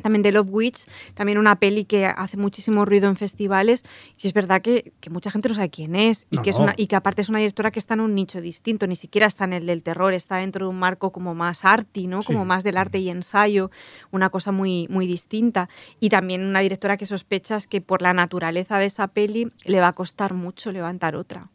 también 0.01 0.23
de 0.23 0.33
Love 0.33 0.49
Witch, 0.51 0.85
también 1.15 1.39
una 1.39 1.57
peli 1.57 1.85
que 1.85 2.07
hace 2.07 2.37
muchísimo 2.37 2.85
ruido 2.85 3.09
en 3.09 3.17
festivales 3.17 3.85
y 4.21 4.27
es 4.27 4.33
verdad 4.33 4.63
que, 4.63 4.93
que 5.01 5.11
mucha 5.11 5.31
gente 5.31 5.49
no 5.49 5.55
sabe 5.55 5.71
quién 5.71 5.95
es 5.95 6.27
y, 6.31 6.39
que 6.39 6.51
es 6.51 6.57
una, 6.57 6.75
y 6.77 6.87
que 6.87 6.97
aparte 6.97 7.23
es 7.23 7.29
una 7.29 7.39
directora 7.39 7.71
que 7.71 7.79
está 7.79 7.95
en 7.95 8.01
un 8.01 8.15
nicho 8.15 8.41
distinto, 8.41 8.87
ni 8.87 8.97
siquiera 8.97 9.27
está 9.27 9.45
en 9.45 9.53
el 9.53 9.67
del 9.67 9.83
terror, 9.83 10.15
está 10.15 10.37
dentro 10.37 10.67
de 10.67 10.71
un 10.71 10.79
marco 10.79 11.13
como 11.13 11.35
más 11.35 11.65
arty, 11.65 12.07
¿no? 12.07 12.23
como 12.23 12.45
más 12.45 12.65
del 12.65 12.77
arte 12.77 12.99
y 12.99 13.11
ensayo, 13.11 13.71
una 14.11 14.31
cosa 14.31 14.53
muy, 14.53 14.87
muy 14.89 15.07
distinta. 15.07 15.69
Y 16.01 16.09
también 16.09 16.45
una 16.45 16.61
directora 16.61 16.97
que 16.97 17.07
sospechas 17.07 17.67
que 17.67 17.81
por 17.81 18.03
la 18.03 18.13
naturaleza 18.13 18.79
de 18.79 18.87
esa 18.87 19.09
peli 19.09 19.53
le 19.65 19.81
va 19.81 19.89
a 19.89 19.93
costar 19.95 20.35
mucho 20.35 20.73
levantar 20.73 21.17
otra 21.17 21.52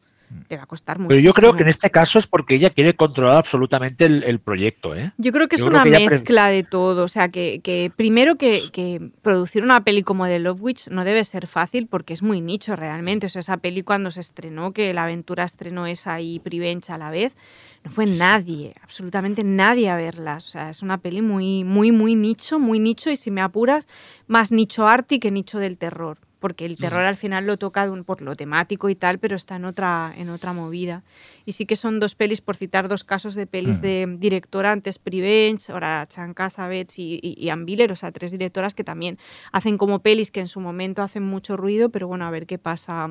le 0.49 0.58
va 0.58 0.64
a 0.64 0.66
costar 0.66 0.99
mucho. 0.99 1.10
Pero 1.10 1.22
yo 1.22 1.34
creo 1.34 1.56
que 1.56 1.64
en 1.64 1.70
este 1.70 1.90
caso 1.90 2.20
es 2.20 2.28
porque 2.28 2.56
ella 2.56 2.70
quiere 2.70 2.94
controlar 2.95 3.38
absolutamente 3.38 4.06
el, 4.06 4.40
proyecto. 4.40 4.95
¿eh? 4.95 5.12
Yo 5.18 5.32
creo 5.32 5.48
que 5.48 5.56
es 5.56 5.62
una 5.62 5.86
mezcla 5.86 6.48
de 6.48 6.64
todo. 6.64 7.04
O 7.04 7.08
sea, 7.08 7.30
que, 7.30 7.91
primero 7.95 8.36
que, 8.36 9.12
producir 9.22 9.64
una 9.64 9.84
peli 9.84 10.04
como 10.04 10.26
The 10.26 10.40
Love 10.40 10.62
Witch 10.62 10.88
no 10.90 11.04
debe 11.06 11.24
ser 11.24 11.48
fácil 11.48 11.88
porque 11.88 12.14
es 12.14 12.22
muy 12.22 12.41
nicho 12.41 12.76
realmente. 12.76 13.28
O 13.28 13.30
sea, 13.30 13.40
esa 13.40 13.58
peli 13.58 13.84
cuando 13.84 14.12
se 14.12 14.20
estrenó, 14.20 14.74
que 14.74 14.94
la 14.94 15.04
aventura 15.04 15.44
estrenó 15.44 15.88
esa 15.88 16.20
y 16.22 16.40
Privencha 16.40 16.95
a 16.95 16.98
la 16.98 17.10
vez, 17.10 17.36
no 17.84 17.91
fue 17.91 18.06
nadie, 18.06 18.76
absolutamente 18.84 19.44
nadie 19.44 19.90
a 19.90 19.95
verla. 19.95 20.36
O 20.38 20.41
sea, 20.41 20.70
es 20.70 20.82
una 20.82 20.98
peli 20.98 21.22
muy, 21.22 21.64
muy, 21.64 21.91
muy 21.91 22.16
nicho, 22.16 22.60
muy 22.60 22.80
nicho 22.80 23.10
y 23.10 23.16
si 23.16 23.32
me 23.32 23.41
apuras, 23.41 23.88
más 24.28 24.52
nicho 24.52 24.88
arty 24.88 25.20
que 25.20 25.32
nicho 25.32 25.60
del 25.60 25.78
terror 25.78 26.18
porque 26.39 26.65
el 26.65 26.77
terror 26.77 27.03
al 27.03 27.18
final 27.18 27.45
lo 27.45 27.57
toca 27.57 27.89
por 28.05 28.22
lo 28.22 28.35
temático 28.35 28.89
y 28.89 28.95
tal, 28.95 29.19
pero 29.19 29.35
está 29.35 29.55
en 29.55 29.65
otra, 29.65 30.14
en 30.15 30.30
otra 30.30 30.53
movida. 30.53 31.03
Y 31.45 31.53
sí 31.53 31.65
que 31.65 31.76
son 31.76 31.99
dos 31.99 32.15
pelis, 32.15 32.41
por 32.41 32.55
citar 32.55 32.88
dos 32.88 33.03
casos 33.03 33.35
de 33.35 33.47
pelis 33.47 33.81
de 33.81 34.05
directora, 34.19 34.72
antes 34.72 34.99
Prevenge, 34.99 35.72
ahora 35.72 36.05
Chan 36.07 36.34
Cassavetes 36.34 36.99
y, 36.99 37.19
y, 37.22 37.49
o 37.51 37.95
sea, 37.95 38.11
tres 38.11 38.31
directoras 38.31 38.73
que 38.73 38.84
también 38.84 39.18
hacen 39.51 39.77
como 39.77 39.99
pelis 39.99 40.31
que 40.31 40.39
en 40.39 40.47
su 40.47 40.59
momento 40.59 41.01
hacen 41.01 41.23
mucho 41.23 41.57
ruido, 41.57 41.89
pero 41.89 42.07
bueno, 42.07 42.26
a 42.26 42.31
ver 42.31 42.45
qué 42.45 42.57
pasa. 42.57 43.09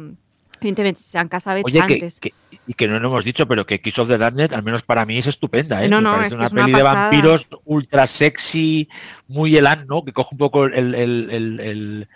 Evidentemente, 0.60 1.00
Chan 1.10 1.28
Cassavetes 1.28 1.74
antes. 1.76 2.20
y 2.66 2.74
que 2.74 2.88
no 2.88 2.98
lo 2.98 3.08
hemos 3.08 3.24
dicho, 3.24 3.46
pero 3.46 3.66
que 3.66 3.80
Kiss 3.80 3.98
of 3.98 4.08
the 4.08 4.18
Landnet, 4.18 4.52
al 4.52 4.62
menos 4.62 4.82
para 4.82 5.04
mí, 5.04 5.18
es 5.18 5.26
estupenda. 5.26 5.84
¿eh? 5.84 5.88
No, 5.88 6.00
no, 6.00 6.22
es 6.22 6.32
una 6.32 6.48
peli 6.48 6.72
de 6.72 6.82
vampiros 6.82 7.46
ultra 7.64 8.06
sexy, 8.06 8.88
muy 9.28 9.56
elan, 9.56 9.86
¿no? 9.86 10.04
Que 10.04 10.12
coge 10.12 10.30
un 10.32 10.38
poco 10.38 10.64
el 10.64 10.94
el 10.94 12.08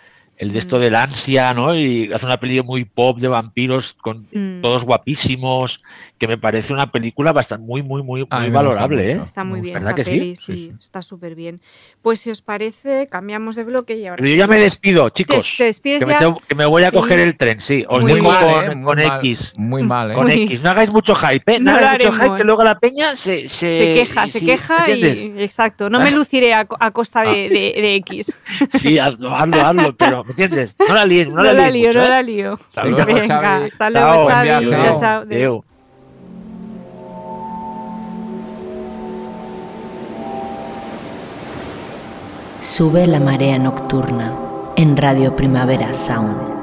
de 0.49 0.59
esto 0.59 0.77
mm. 0.77 0.79
del 0.79 0.95
ansia, 0.95 1.53
¿no? 1.53 1.75
Y 1.75 2.11
hace 2.11 2.25
una 2.25 2.39
película 2.39 2.63
muy 2.63 2.83
pop 2.83 3.19
de 3.19 3.27
vampiros 3.27 3.95
con 4.01 4.27
mm. 4.31 4.61
todos 4.61 4.83
guapísimos, 4.83 5.81
que 6.21 6.27
me 6.27 6.37
parece 6.37 6.71
una 6.71 6.91
película 6.91 7.31
bastante 7.31 7.65
muy, 7.65 7.81
muy, 7.81 8.03
muy, 8.03 8.27
muy 8.29 8.49
valorable, 8.51 9.13
¿eh? 9.13 9.21
Está 9.23 9.43
muy 9.43 9.59
bien 9.59 9.77
esa 9.77 9.95
peli, 9.95 10.35
sí? 10.35 10.71
está 10.79 11.01
súper 11.01 11.33
bien. 11.33 11.61
Pues 12.03 12.19
si 12.19 12.29
os 12.29 12.43
parece, 12.43 13.07
cambiamos 13.07 13.55
de 13.55 13.63
bloque 13.63 13.95
y 13.95 14.05
ahora. 14.05 14.23
yo 14.23 14.35
ya 14.35 14.45
me 14.45 14.59
despido, 14.59 15.09
chicos. 15.09 15.55
Te, 15.57 15.63
despides 15.63 16.05
que, 16.05 16.11
ya? 16.11 16.29
Me 16.29 16.35
que, 16.47 16.53
me 16.53 16.67
voy 16.67 16.83
a 16.83 16.91
coger 16.91 17.19
el 17.21 17.35
tren, 17.37 17.59
sí. 17.59 17.85
Os 17.89 18.05
dejo 18.05 18.31
con, 18.39 18.83
con 18.83 18.99
X. 18.99 19.53
Muy 19.57 19.81
mal, 19.81 20.11
¿eh? 20.11 20.13
Con 20.13 20.29
X. 20.29 20.61
No 20.61 20.69
hagáis 20.69 20.91
mucho 20.91 21.15
hype, 21.15 21.55
¿eh? 21.55 21.59
No, 21.59 21.71
hagáis 21.71 22.05
mucho 22.05 22.11
hype, 22.11 22.35
que 22.35 22.43
luego 22.43 22.63
la 22.63 22.77
peña 22.77 23.15
se. 23.15 23.49
Se, 23.49 23.95
queja, 23.95 24.27
se 24.27 24.45
queja 24.45 24.91
y. 24.91 25.33
Exacto. 25.39 25.89
No 25.89 25.99
me 25.99 26.11
luciré 26.11 26.53
a, 26.53 26.65
costa 26.65 27.23
de, 27.23 27.49
de, 27.49 27.81
de, 27.81 27.95
X. 27.95 28.31
sí, 28.69 28.99
hazlo, 28.99 29.35
hazlo, 29.35 29.65
hazlo, 29.65 29.97
pero 29.97 30.23
entiendes? 30.29 30.75
No 30.87 30.93
la 30.93 31.03
líes, 31.03 31.29
no, 31.29 31.41
la, 31.41 31.53
la 31.53 31.71
lío, 31.71 31.91
no 31.91 32.03
¿eh? 32.03 32.09
la 32.09 32.21
lío. 32.21 32.53
Hasta 32.53 32.85
luego, 32.85 33.05
Venga, 33.11 33.55
hasta 33.65 33.89
luego, 33.89 34.27
Xavi. 34.27 34.69
Chao, 34.69 34.99
chao. 34.99 35.70
Sube 42.61 43.07
la 43.07 43.19
marea 43.19 43.57
nocturna 43.57 44.35
en 44.75 44.95
Radio 44.95 45.35
Primavera 45.35 45.95
Sound. 45.95 46.60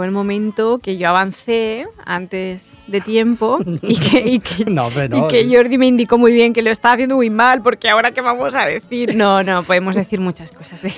Llegó 0.00 0.04
el 0.04 0.12
momento 0.12 0.80
que 0.82 0.96
yo 0.96 1.08
avancé 1.08 1.86
antes 2.06 2.72
de 2.86 3.00
tiempo 3.02 3.58
y 3.82 3.98
que, 3.98 4.40
que 5.28 5.54
Jordi 5.54 5.76
me 5.76 5.86
indicó 5.86 6.16
muy 6.16 6.32
bien 6.32 6.54
que 6.54 6.62
lo 6.62 6.70
estaba 6.70 6.94
haciendo 6.94 7.16
muy 7.16 7.28
mal 7.28 7.62
porque 7.62 7.90
ahora 7.90 8.12
qué 8.12 8.22
vamos 8.22 8.54
a 8.54 8.66
decir. 8.66 9.14
No, 9.14 9.42
no, 9.42 9.62
podemos 9.64 9.94
decir 9.94 10.20
muchas 10.20 10.52
cosas 10.52 10.80
de, 10.82 10.92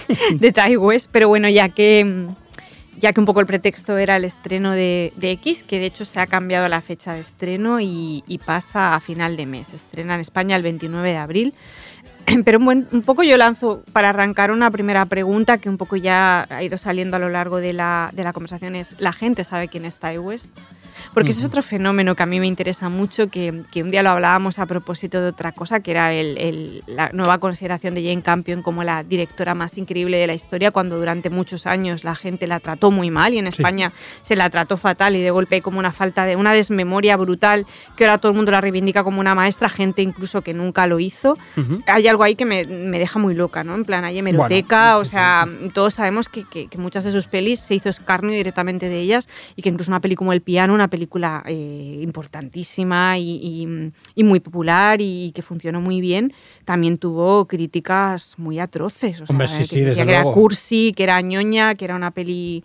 de 0.52 0.76
West, 0.76 1.08
pero 1.10 1.26
bueno, 1.28 1.48
ya 1.48 1.68
que 1.68 2.26
ya 2.98 3.12
que 3.12 3.18
un 3.18 3.26
poco 3.26 3.40
el 3.40 3.46
pretexto 3.46 3.98
era 3.98 4.16
el 4.16 4.24
estreno 4.24 4.72
de, 4.72 5.12
X, 5.20 5.64
que 5.64 5.80
de 5.80 5.86
hecho 5.86 6.04
se 6.04 6.20
ha 6.20 6.26
cambiado 6.28 6.68
la 6.68 6.80
fecha 6.80 7.14
de 7.14 7.20
estreno 7.20 7.80
y, 7.80 8.22
y, 8.28 8.38
pasa 8.38 8.94
a 8.94 9.00
final 9.00 9.36
de 9.36 9.46
mes. 9.46 9.74
Estrena 9.74 10.14
en 10.14 10.20
España 10.20 10.54
el 10.54 10.62
29 10.62 11.10
de 11.10 11.16
abril. 11.16 11.54
Pero 12.44 12.58
un, 12.58 13.02
poco 13.04 13.22
yo 13.22 13.36
lanzo 13.36 13.82
para 13.92 14.10
arrancar 14.10 14.50
una 14.50 14.70
primera 14.70 15.06
pregunta 15.06 15.58
que 15.58 15.68
un 15.68 15.78
poco 15.78 15.96
ya 15.96 16.46
ha 16.50 16.62
ido 16.62 16.78
saliendo 16.78 17.16
a 17.16 17.20
lo 17.20 17.28
largo 17.28 17.58
de 17.58 17.72
la, 17.72 18.10
de 18.12 18.24
la 18.24 18.32
conversación 18.32 18.76
es, 18.76 19.00
¿la 19.00 19.12
gente 19.12 19.44
sabe 19.44 19.68
quién 19.68 19.84
es 19.84 19.96
Ty 19.96 20.18
West? 20.18 20.48
Porque 21.14 21.30
ese 21.30 21.40
es 21.40 21.46
otro 21.46 21.62
fenómeno 21.62 22.14
que 22.14 22.22
a 22.22 22.26
mí 22.26 22.40
me 22.40 22.46
interesa 22.46 22.88
mucho, 22.88 23.28
que, 23.28 23.62
que 23.70 23.82
un 23.82 23.90
día 23.90 24.02
lo 24.02 24.10
hablábamos 24.10 24.58
a 24.58 24.66
propósito 24.66 25.20
de 25.20 25.28
otra 25.28 25.52
cosa, 25.52 25.80
que 25.80 25.90
era 25.90 26.12
el, 26.14 26.82
la 26.86 27.10
nueva 27.12 27.38
consideración 27.38 27.94
de 27.94 28.02
Jane 28.02 28.22
Campion 28.22 28.62
como 28.62 28.82
la 28.82 29.02
directora 29.02 29.54
más 29.54 29.76
increíble 29.76 30.16
de 30.16 30.26
la 30.26 30.34
historia, 30.34 30.70
cuando 30.70 30.98
durante 30.98 31.28
muchos 31.28 31.66
años 31.66 32.02
la 32.04 32.14
gente 32.14 32.46
la 32.46 32.60
trató 32.60 32.90
muy 32.90 33.10
mal 33.10 33.34
y 33.34 33.38
en 33.38 33.46
España 33.46 33.92
se 34.22 34.36
la 34.36 34.48
trató 34.48 34.76
fatal 34.76 35.14
y 35.16 35.22
de 35.22 35.30
golpe 35.30 35.56
hay 35.56 35.60
como 35.60 35.78
una 35.78 35.92
falta 35.92 36.24
de 36.24 36.36
una 36.36 36.54
desmemoria 36.54 37.16
brutal, 37.16 37.66
que 37.96 38.04
ahora 38.04 38.18
todo 38.18 38.32
el 38.32 38.36
mundo 38.36 38.50
la 38.50 38.60
reivindica 38.60 39.04
como 39.04 39.20
una 39.20 39.34
maestra, 39.34 39.68
gente 39.68 40.02
incluso 40.02 40.40
que 40.40 40.54
nunca 40.54 40.86
lo 40.86 40.98
hizo. 40.98 41.36
Hay 41.86 42.08
algo 42.08 42.24
ahí 42.24 42.36
que 42.36 42.46
me, 42.46 42.64
me, 42.64 42.98
deja 42.98 43.18
muy 43.18 43.34
loca, 43.34 43.64
¿no? 43.64 43.74
En 43.74 43.84
plan, 43.84 44.04
hay 44.04 44.18
hemeroteca, 44.18 44.96
o 44.96 45.04
sea, 45.04 45.46
todos 45.74 45.94
sabemos 45.94 46.28
que, 46.28 46.44
que, 46.44 46.68
que, 46.68 46.78
muchas 46.78 47.04
de 47.04 47.12
sus 47.12 47.26
pelis 47.26 47.60
se 47.60 47.74
hizo 47.74 47.88
escarnio 47.88 48.34
directamente 48.34 48.88
de 48.88 49.00
ellas 49.00 49.28
y 49.56 49.62
que 49.62 49.68
incluso 49.68 49.90
una 49.90 50.00
peli 50.00 50.16
como 50.16 50.32
El 50.32 50.40
piano, 50.40 50.72
una 50.72 50.88
película 51.02 51.42
eh, 51.46 51.98
importantísima 52.00 53.18
y, 53.18 53.66
y, 54.14 54.22
muy 54.22 54.38
popular 54.38 55.00
y 55.00 55.32
que 55.34 55.42
funcionó 55.42 55.80
muy 55.80 56.00
bien, 56.00 56.32
también 56.64 56.96
tuvo 56.96 57.46
críticas 57.46 58.34
muy 58.38 58.60
atroces. 58.60 59.20
O 59.20 59.24
Hombre, 59.28 59.48
sí, 59.48 59.64
sí, 59.64 59.84
que, 59.84 59.94
que 59.94 60.02
era 60.02 60.22
cursi, 60.22 60.92
que 60.96 61.02
era 61.02 61.20
ñoña, 61.20 61.74
que 61.74 61.84
era 61.84 61.96
una 61.96 62.12
peli, 62.12 62.62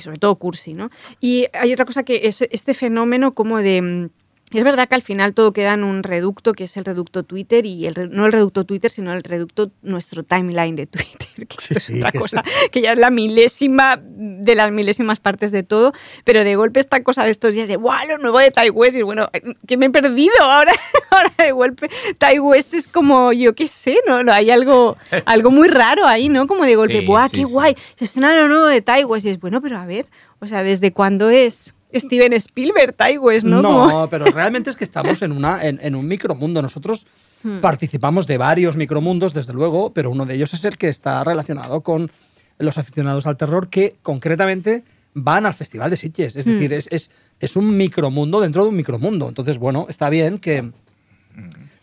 sobre 0.00 0.18
todo 0.18 0.34
cursi, 0.34 0.74
¿no? 0.74 0.90
Y 1.20 1.46
hay 1.52 1.72
otra 1.72 1.84
cosa 1.84 2.02
que 2.02 2.26
es 2.26 2.42
este 2.42 2.74
fenómeno 2.74 3.34
como 3.34 3.58
de 3.58 4.10
es 4.52 4.62
verdad 4.62 4.88
que 4.88 4.94
al 4.94 5.02
final 5.02 5.34
todo 5.34 5.52
queda 5.52 5.74
en 5.74 5.82
un 5.82 6.04
reducto, 6.04 6.52
que 6.52 6.64
es 6.64 6.76
el 6.76 6.84
reducto 6.84 7.24
Twitter, 7.24 7.66
y 7.66 7.86
el, 7.86 8.10
no 8.12 8.26
el 8.26 8.32
reducto 8.32 8.64
Twitter, 8.64 8.92
sino 8.92 9.12
el 9.12 9.24
reducto 9.24 9.72
nuestro 9.82 10.22
timeline 10.22 10.76
de 10.76 10.86
Twitter, 10.86 11.28
que 11.48 11.74
es 11.74 11.90
otra 11.90 12.12
cosa, 12.12 12.44
que 12.70 12.80
ya 12.80 12.92
es 12.92 12.98
la 12.98 13.10
milésima 13.10 14.00
de 14.00 14.54
las 14.54 14.70
milésimas 14.70 15.18
partes 15.18 15.50
de 15.50 15.64
todo, 15.64 15.92
pero 16.22 16.44
de 16.44 16.54
golpe 16.54 16.78
esta 16.78 17.02
cosa 17.02 17.24
de 17.24 17.32
estos 17.32 17.54
días 17.54 17.66
de, 17.66 17.74
¡guau, 17.74 18.06
lo 18.06 18.18
nuevo 18.18 18.38
de 18.38 18.52
Tai 18.52 18.70
West! 18.70 18.96
Y 18.96 19.02
bueno, 19.02 19.28
que 19.66 19.76
me 19.76 19.86
he 19.86 19.90
perdido 19.90 20.34
ahora, 20.40 20.72
ahora 21.10 21.32
de 21.38 21.50
golpe. 21.50 21.90
Tai 22.18 22.38
West 22.38 22.72
es 22.72 22.86
como, 22.86 23.32
yo 23.32 23.52
qué 23.56 23.66
sé, 23.66 23.98
¿no? 24.06 24.32
Hay 24.32 24.50
algo, 24.50 24.96
algo 25.26 25.50
muy 25.50 25.66
raro 25.66 26.06
ahí, 26.06 26.28
¿no? 26.28 26.46
Como 26.46 26.64
de 26.64 26.76
golpe, 26.76 27.04
¡guau, 27.04 27.28
qué 27.30 27.42
guay! 27.42 27.76
Se 27.96 28.04
estrena 28.04 28.36
lo 28.36 28.46
nuevo 28.46 28.66
de 28.66 28.80
Tai 28.80 29.02
West. 29.04 29.26
Y 29.26 29.30
es, 29.30 29.40
bueno, 29.40 29.60
pero 29.60 29.76
a 29.76 29.86
ver, 29.86 30.06
o 30.38 30.46
sea, 30.46 30.62
¿desde 30.62 30.92
cuándo 30.92 31.30
es? 31.30 31.74
Steven 32.00 32.32
Spielberg, 32.34 32.94
Taiwes, 32.94 33.44
¿no? 33.44 33.62
No, 33.62 34.08
pero 34.10 34.26
realmente 34.26 34.70
es 34.70 34.76
que 34.76 34.84
estamos 34.84 35.22
en, 35.22 35.32
una, 35.32 35.60
en, 35.62 35.94
un 35.94 36.06
micromundo. 36.06 36.62
Nosotros 36.62 37.06
hmm. 37.42 37.58
participamos 37.58 38.26
de 38.26 38.38
varios 38.38 38.76
micromundos, 38.76 39.34
desde 39.34 39.52
luego, 39.52 39.92
pero 39.92 40.10
uno 40.10 40.26
de 40.26 40.34
ellos 40.34 40.54
es 40.54 40.64
el 40.64 40.78
que 40.78 40.88
está 40.88 41.22
relacionado 41.24 41.80
con 41.82 42.10
los 42.58 42.78
aficionados 42.78 43.26
al 43.26 43.36
terror 43.36 43.68
que 43.68 43.96
concretamente 44.02 44.84
van 45.14 45.46
al 45.46 45.54
Festival 45.54 45.90
de 45.90 45.96
Sitges. 45.96 46.36
Es 46.36 46.46
hmm. 46.46 46.50
decir, 46.50 46.72
es, 46.72 46.88
es, 46.90 47.10
es, 47.40 47.56
un 47.56 47.76
micromundo 47.76 48.40
dentro 48.40 48.62
de 48.64 48.70
un 48.70 48.76
micromundo. 48.76 49.28
Entonces, 49.28 49.58
bueno, 49.58 49.86
está 49.88 50.10
bien 50.10 50.38
que 50.38 50.70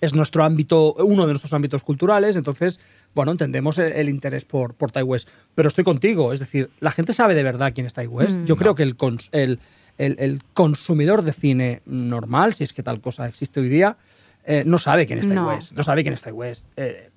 es 0.01 0.13
nuestro 0.13 0.43
ámbito, 0.43 0.93
uno 0.95 1.23
de 1.25 1.29
nuestros 1.29 1.53
ámbitos 1.53 1.83
culturales, 1.83 2.35
entonces, 2.35 2.79
bueno, 3.13 3.31
entendemos 3.31 3.77
el, 3.77 4.09
interés 4.09 4.43
por, 4.43 4.73
por 4.73 4.91
Pero 4.91 5.67
estoy 5.69 5.83
contigo, 5.83 6.33
es 6.33 6.39
decir, 6.39 6.69
la 6.79 6.91
gente 6.91 7.13
sabe 7.13 7.35
de 7.35 7.43
verdad 7.43 7.71
quién 7.73 7.87
es 7.87 7.93
Tai 7.93 8.07
hmm. 8.07 8.45
Yo 8.45 8.57
creo 8.57 8.75
que 8.75 8.83
el, 8.83 8.97
el 9.31 9.59
el, 9.97 10.41
consumidor 10.53 11.21
de 11.21 11.33
cine 11.33 11.81
normal, 11.85 12.53
si 12.53 12.63
es 12.63 12.73
que 12.73 12.83
tal 12.83 13.01
cosa 13.01 13.27
existe 13.27 13.59
hoy 13.59 13.69
día, 13.69 13.97
eh, 14.45 14.63
no 14.65 14.77
sabe 14.77 15.05
quién 15.05 15.19
es 15.19 15.29
Ty 15.29 15.37
West. 15.37 15.71
No 15.73 15.83
sabe 15.83 16.03
quién 16.03 16.13
es 16.13 16.21
Ty 16.21 16.31
West. 16.31 16.67
Eh, 16.75 17.09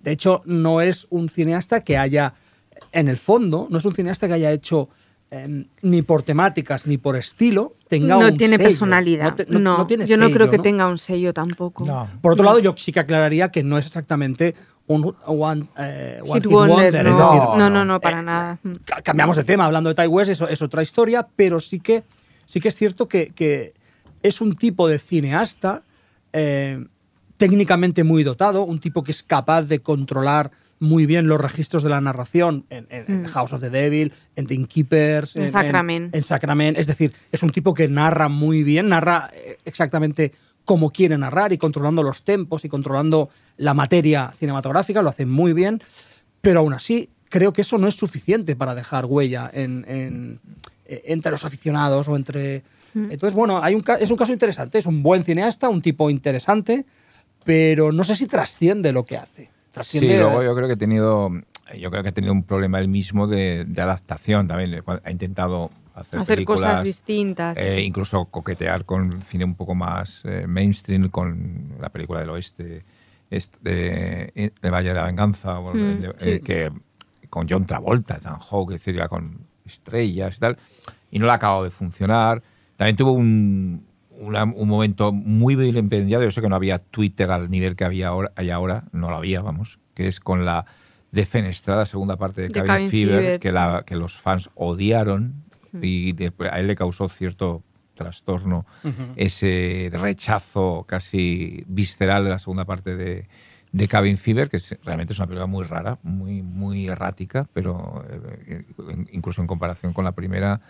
de 0.00 0.10
hecho, 0.10 0.42
no 0.44 0.80
es 0.80 1.06
un 1.10 1.28
cineasta 1.28 1.82
que 1.82 1.96
haya, 1.96 2.34
en 2.90 3.08
el 3.08 3.18
fondo, 3.18 3.68
no 3.70 3.78
es 3.78 3.84
un 3.84 3.94
cineasta 3.94 4.26
que 4.26 4.34
haya 4.34 4.50
hecho 4.50 4.88
em, 5.30 5.66
ni 5.82 6.02
por 6.02 6.22
temáticas 6.22 6.86
ni 6.86 6.98
por 6.98 7.16
estilo 7.16 7.76
tenga 7.88 8.18
no 8.18 8.26
un 8.26 8.36
tiene 8.36 8.58
personalidad 8.58 9.34
no, 9.48 9.88
yo 9.88 10.18
no 10.18 10.30
creo 10.30 10.50
que 10.50 10.58
tenga 10.58 10.86
un 10.86 10.98
sello 10.98 11.32
tampoco 11.32 11.86
por 12.20 12.32
otro 12.34 12.44
lado 12.44 12.58
yo 12.58 12.74
sí 12.76 12.92
que 12.92 13.00
aclararía 13.00 13.50
que 13.50 13.62
no 13.62 13.78
es 13.78 13.86
exactamente 13.86 14.54
un 14.86 15.14
one, 15.24 15.68
eh, 15.78 16.20
hit, 16.34 16.46
wonder, 16.46 17.04
no. 17.04 17.70
no, 17.70 17.84
no, 17.84 18.00
para 18.00 18.22
nada. 18.22 18.58
Cambiamos 19.02 19.36
de 19.36 19.44
tema, 19.44 19.66
hablando 19.66 19.92
de 19.92 19.94
Ty 19.94 20.08
West, 20.08 20.30
eso 20.30 20.48
es 20.48 20.60
otra 20.62 20.82
historia, 20.82 21.26
pero 21.36 21.60
sí 21.60 21.80
que 21.80 22.02
sí 22.52 22.60
que 22.60 22.68
es 22.68 22.76
cierto 22.76 23.08
que, 23.08 23.72
es 24.22 24.40
un 24.42 24.54
tipo 24.54 24.86
de 24.86 24.98
cineasta 24.98 25.82
eh, 26.34 26.84
técnicamente 27.38 28.04
muy 28.04 28.24
dotado, 28.24 28.62
un 28.62 28.78
tipo 28.78 29.02
que 29.02 29.10
es 29.10 29.22
capaz 29.22 29.62
de 29.62 29.78
controlar 29.80 30.50
muy 30.78 31.06
bien 31.06 31.28
los 31.28 31.40
registros 31.40 31.82
de 31.82 31.88
la 31.88 32.02
narración 32.02 32.66
en, 32.68 33.22
mm. 33.22 33.24
House 33.28 33.54
of 33.54 33.62
the 33.62 33.70
Devil, 33.70 34.12
en 34.36 34.46
The 34.46 34.54
Innkeepers, 34.54 35.34
en, 35.34 35.50
Sacrament. 35.50 36.14
En, 36.14 36.24
Sacrament. 36.24 36.76
Es 36.76 36.86
decir, 36.86 37.14
es 37.32 37.42
un 37.42 37.50
tipo 37.50 37.72
que 37.72 37.88
narra 37.88 38.28
muy 38.28 38.62
bien, 38.62 38.90
narra 38.90 39.30
eh, 39.32 39.56
exactamente 39.64 40.32
como 40.66 40.90
quiere 40.90 41.16
narrar 41.16 41.54
y 41.54 41.58
controlando 41.58 42.02
los 42.02 42.22
tempos 42.22 42.66
y 42.66 42.68
controlando 42.68 43.30
la 43.56 43.72
materia 43.72 44.30
cinematográfica, 44.38 45.00
lo 45.00 45.08
hace 45.08 45.24
muy 45.24 45.54
bien, 45.54 45.82
pero 46.42 46.60
aún 46.60 46.74
así 46.74 47.08
creo 47.30 47.54
que 47.54 47.62
eso 47.62 47.78
no 47.78 47.88
es 47.88 47.94
suficiente 47.94 48.56
para 48.56 48.74
dejar 48.74 49.06
huella 49.06 49.50
en, 49.52 50.38
entre 51.04 51.32
los 51.32 51.44
aficionados 51.44 52.08
o 52.08 52.16
entre... 52.16 52.62
Mm. 52.94 53.10
Entonces, 53.10 53.34
bueno, 53.34 53.62
hay 53.62 53.74
un, 53.74 53.84
es 54.00 54.10
un 54.10 54.16
caso 54.16 54.32
interesante, 54.32 54.78
es 54.78 54.86
un 54.86 55.02
buen 55.02 55.24
cineasta, 55.24 55.68
un 55.68 55.80
tipo 55.80 56.10
interesante, 56.10 56.84
pero 57.44 57.92
no 57.92 58.04
sé 58.04 58.14
si 58.16 58.26
trasciende 58.26 58.92
lo 58.92 59.04
que 59.04 59.16
hace. 59.16 59.50
Trasciende, 59.70 60.08
sí, 60.08 60.16
luego 60.16 60.42
yo 60.42 60.54
creo 60.54 60.68
que 60.68 60.74
he 60.74 60.78
tenido, 60.78 61.30
yo 61.78 61.90
creo 61.90 62.02
que 62.02 62.10
ha 62.10 62.12
tenido 62.12 62.32
un 62.32 62.42
problema 62.42 62.78
él 62.78 62.88
mismo 62.88 63.26
de, 63.26 63.66
adaptación 63.76 64.46
también. 64.46 64.82
Ha 65.04 65.10
intentado 65.10 65.70
hacer, 65.94 66.20
hacer 66.20 66.44
cosas 66.44 66.82
distintas. 66.82 67.56
Eh, 67.56 67.80
incluso 67.80 68.26
coquetear 68.26 68.84
con 68.84 69.22
cine 69.22 69.44
un 69.44 69.54
poco 69.54 69.74
más 69.74 70.22
eh, 70.24 70.46
mainstream, 70.46 71.08
con 71.08 71.72
la 71.80 71.88
película 71.88 72.20
del 72.20 72.30
oeste, 72.30 72.84
este, 73.30 73.58
de, 73.62 74.70
Valle 74.70 74.88
de 74.88 74.94
la 74.94 75.04
Venganza, 75.04 75.58
mm, 75.58 76.42
que 76.44 76.70
con 77.30 77.48
John 77.48 77.64
Travolta, 77.64 78.16
Ethan 78.16 78.38
Hawke, 78.40 78.74
es 78.74 78.80
decir, 78.82 78.94
ya 78.94 79.08
con 79.08 79.46
estrellas 79.64 80.36
y 80.36 80.40
tal, 80.40 80.56
y 81.10 81.18
no 81.18 81.26
le 81.26 81.32
ha 81.32 81.36
acabado 81.36 81.64
de 81.64 81.70
funcionar. 81.70 82.42
También 82.76 82.96
tuvo 82.96 83.12
un, 83.12 83.84
un 84.18 84.68
momento 84.68 85.12
muy 85.12 85.56
bien 85.56 85.76
empeñado, 85.76 86.24
yo 86.24 86.30
sé 86.30 86.40
que 86.40 86.48
no 86.48 86.56
había 86.56 86.78
Twitter 86.78 87.30
al 87.30 87.50
nivel 87.50 87.76
que 87.76 87.84
había 87.84 88.08
ahora, 88.08 88.32
hay 88.36 88.50
ahora, 88.50 88.84
no 88.92 89.10
lo 89.10 89.16
había, 89.16 89.42
vamos, 89.42 89.78
que 89.94 90.08
es 90.08 90.20
con 90.20 90.44
la 90.44 90.64
defenestrada 91.10 91.86
segunda 91.86 92.16
parte 92.16 92.42
de, 92.42 92.48
Cabin, 92.50 92.88
Fever, 92.88 93.40
que, 93.40 93.52
la, 93.52 93.84
que 93.86 93.96
los 93.96 94.20
fans 94.20 94.50
odiaron 94.54 95.44
y 95.80 96.14
a 96.24 96.60
él 96.60 96.66
le 96.66 96.76
causó 96.76 97.08
cierto 97.08 97.62
trastorno 97.94 98.66
ese 99.16 99.90
rechazo 99.92 100.84
casi 100.88 101.64
visceral 101.66 102.24
de 102.24 102.30
la 102.30 102.38
segunda 102.38 102.64
parte 102.64 102.96
de, 102.96 103.28
de 103.72 103.88
Cabin 103.88 104.18
Fever, 104.18 104.50
que 104.50 104.60
realmente 104.84 105.14
es 105.14 105.18
una 105.18 105.26
película 105.26 105.46
muy 105.46 105.64
rara, 105.64 105.98
muy, 106.02 106.42
muy 106.42 106.88
errática, 106.88 107.48
pero 107.52 108.04
eh, 108.46 108.64
incluso 109.12 109.40
en 109.40 109.46
comparación 109.46 109.94
con 109.94 110.04
la 110.04 110.12
primera. 110.12 110.60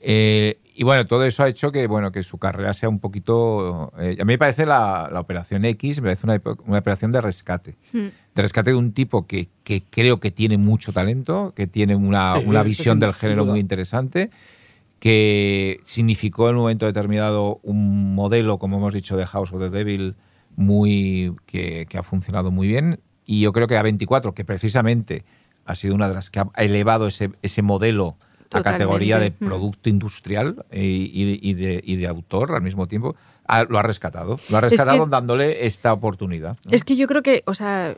Eh, 0.00 0.58
y 0.74 0.82
bueno, 0.82 1.06
todo 1.06 1.24
eso 1.24 1.44
ha 1.44 1.48
hecho 1.48 1.70
que, 1.70 1.86
bueno, 1.86 2.10
que 2.10 2.24
su 2.24 2.38
carrera 2.38 2.74
sea 2.74 2.88
un 2.88 2.98
poquito... 2.98 3.92
Eh, 4.00 4.16
a 4.20 4.24
mí 4.24 4.32
me 4.32 4.38
parece 4.38 4.66
la, 4.66 5.08
la, 5.12 5.20
Operación 5.20 5.64
X, 5.64 6.00
me 6.00 6.06
parece 6.06 6.26
una, 6.26 6.42
una 6.66 6.78
operación 6.78 7.12
de 7.12 7.20
rescate. 7.20 7.76
Hmm. 7.92 8.08
De 8.34 8.42
rescate 8.42 8.70
de 8.70 8.76
un 8.76 8.92
tipo 8.92 9.28
que, 9.28 9.48
que, 9.62 9.84
creo 9.88 10.18
que 10.18 10.32
tiene 10.32 10.58
mucho 10.58 10.92
talento, 10.92 11.52
que 11.54 11.68
tiene 11.68 11.94
una, 11.94 12.38
una 12.38 12.64
visión 12.64 12.98
del 12.98 13.12
género 13.12 13.44
muy 13.44 13.60
interesante, 13.60 14.30
que 14.98 15.80
significó 15.84 16.48
en 16.48 16.56
un 16.56 16.62
momento 16.62 16.86
determinado 16.86 17.60
un 17.62 18.16
modelo, 18.16 18.58
como 18.58 18.78
hemos 18.78 18.94
dicho, 18.94 19.16
de 19.16 19.26
House 19.26 19.52
of 19.52 19.60
the 19.60 19.70
Devil, 19.70 20.16
muy 20.56 21.34
que, 21.46 21.86
ha 21.94 22.02
funcionado 22.02 22.50
muy 22.50 22.68
bien. 22.68 23.00
Y 23.24 23.40
yo 23.40 23.52
creo 23.52 23.66
que 23.66 23.78
A24, 23.78 24.34
que 24.34 24.44
precisamente 24.44 25.24
ha 25.64 25.74
sido 25.74 25.94
una 25.94 26.08
de 26.08 26.14
las 26.14 26.30
que 26.30 26.40
ha 26.40 26.48
elevado 26.56 27.06
ese, 27.06 27.30
ese 27.42 27.62
modelo 27.62 28.16
a 28.52 28.62
categoría 28.62 29.18
de 29.18 29.30
producto 29.30 29.88
industrial 29.88 30.64
y, 30.72 31.54
de, 31.54 32.06
autor 32.06 32.54
al 32.54 32.62
mismo 32.62 32.86
tiempo, 32.86 33.16
lo 33.68 33.78
ha 33.78 33.82
rescatado. 33.82 34.38
Lo 34.48 34.58
ha 34.58 34.60
rescatado 34.60 35.06
dándole 35.06 35.66
esta 35.66 35.92
oportunidad. 35.92 36.56
Es 36.70 36.84
que 36.84 36.96
yo 36.96 37.06
creo 37.06 37.22
que, 37.22 37.42
o 37.46 37.54
sea, 37.54 37.96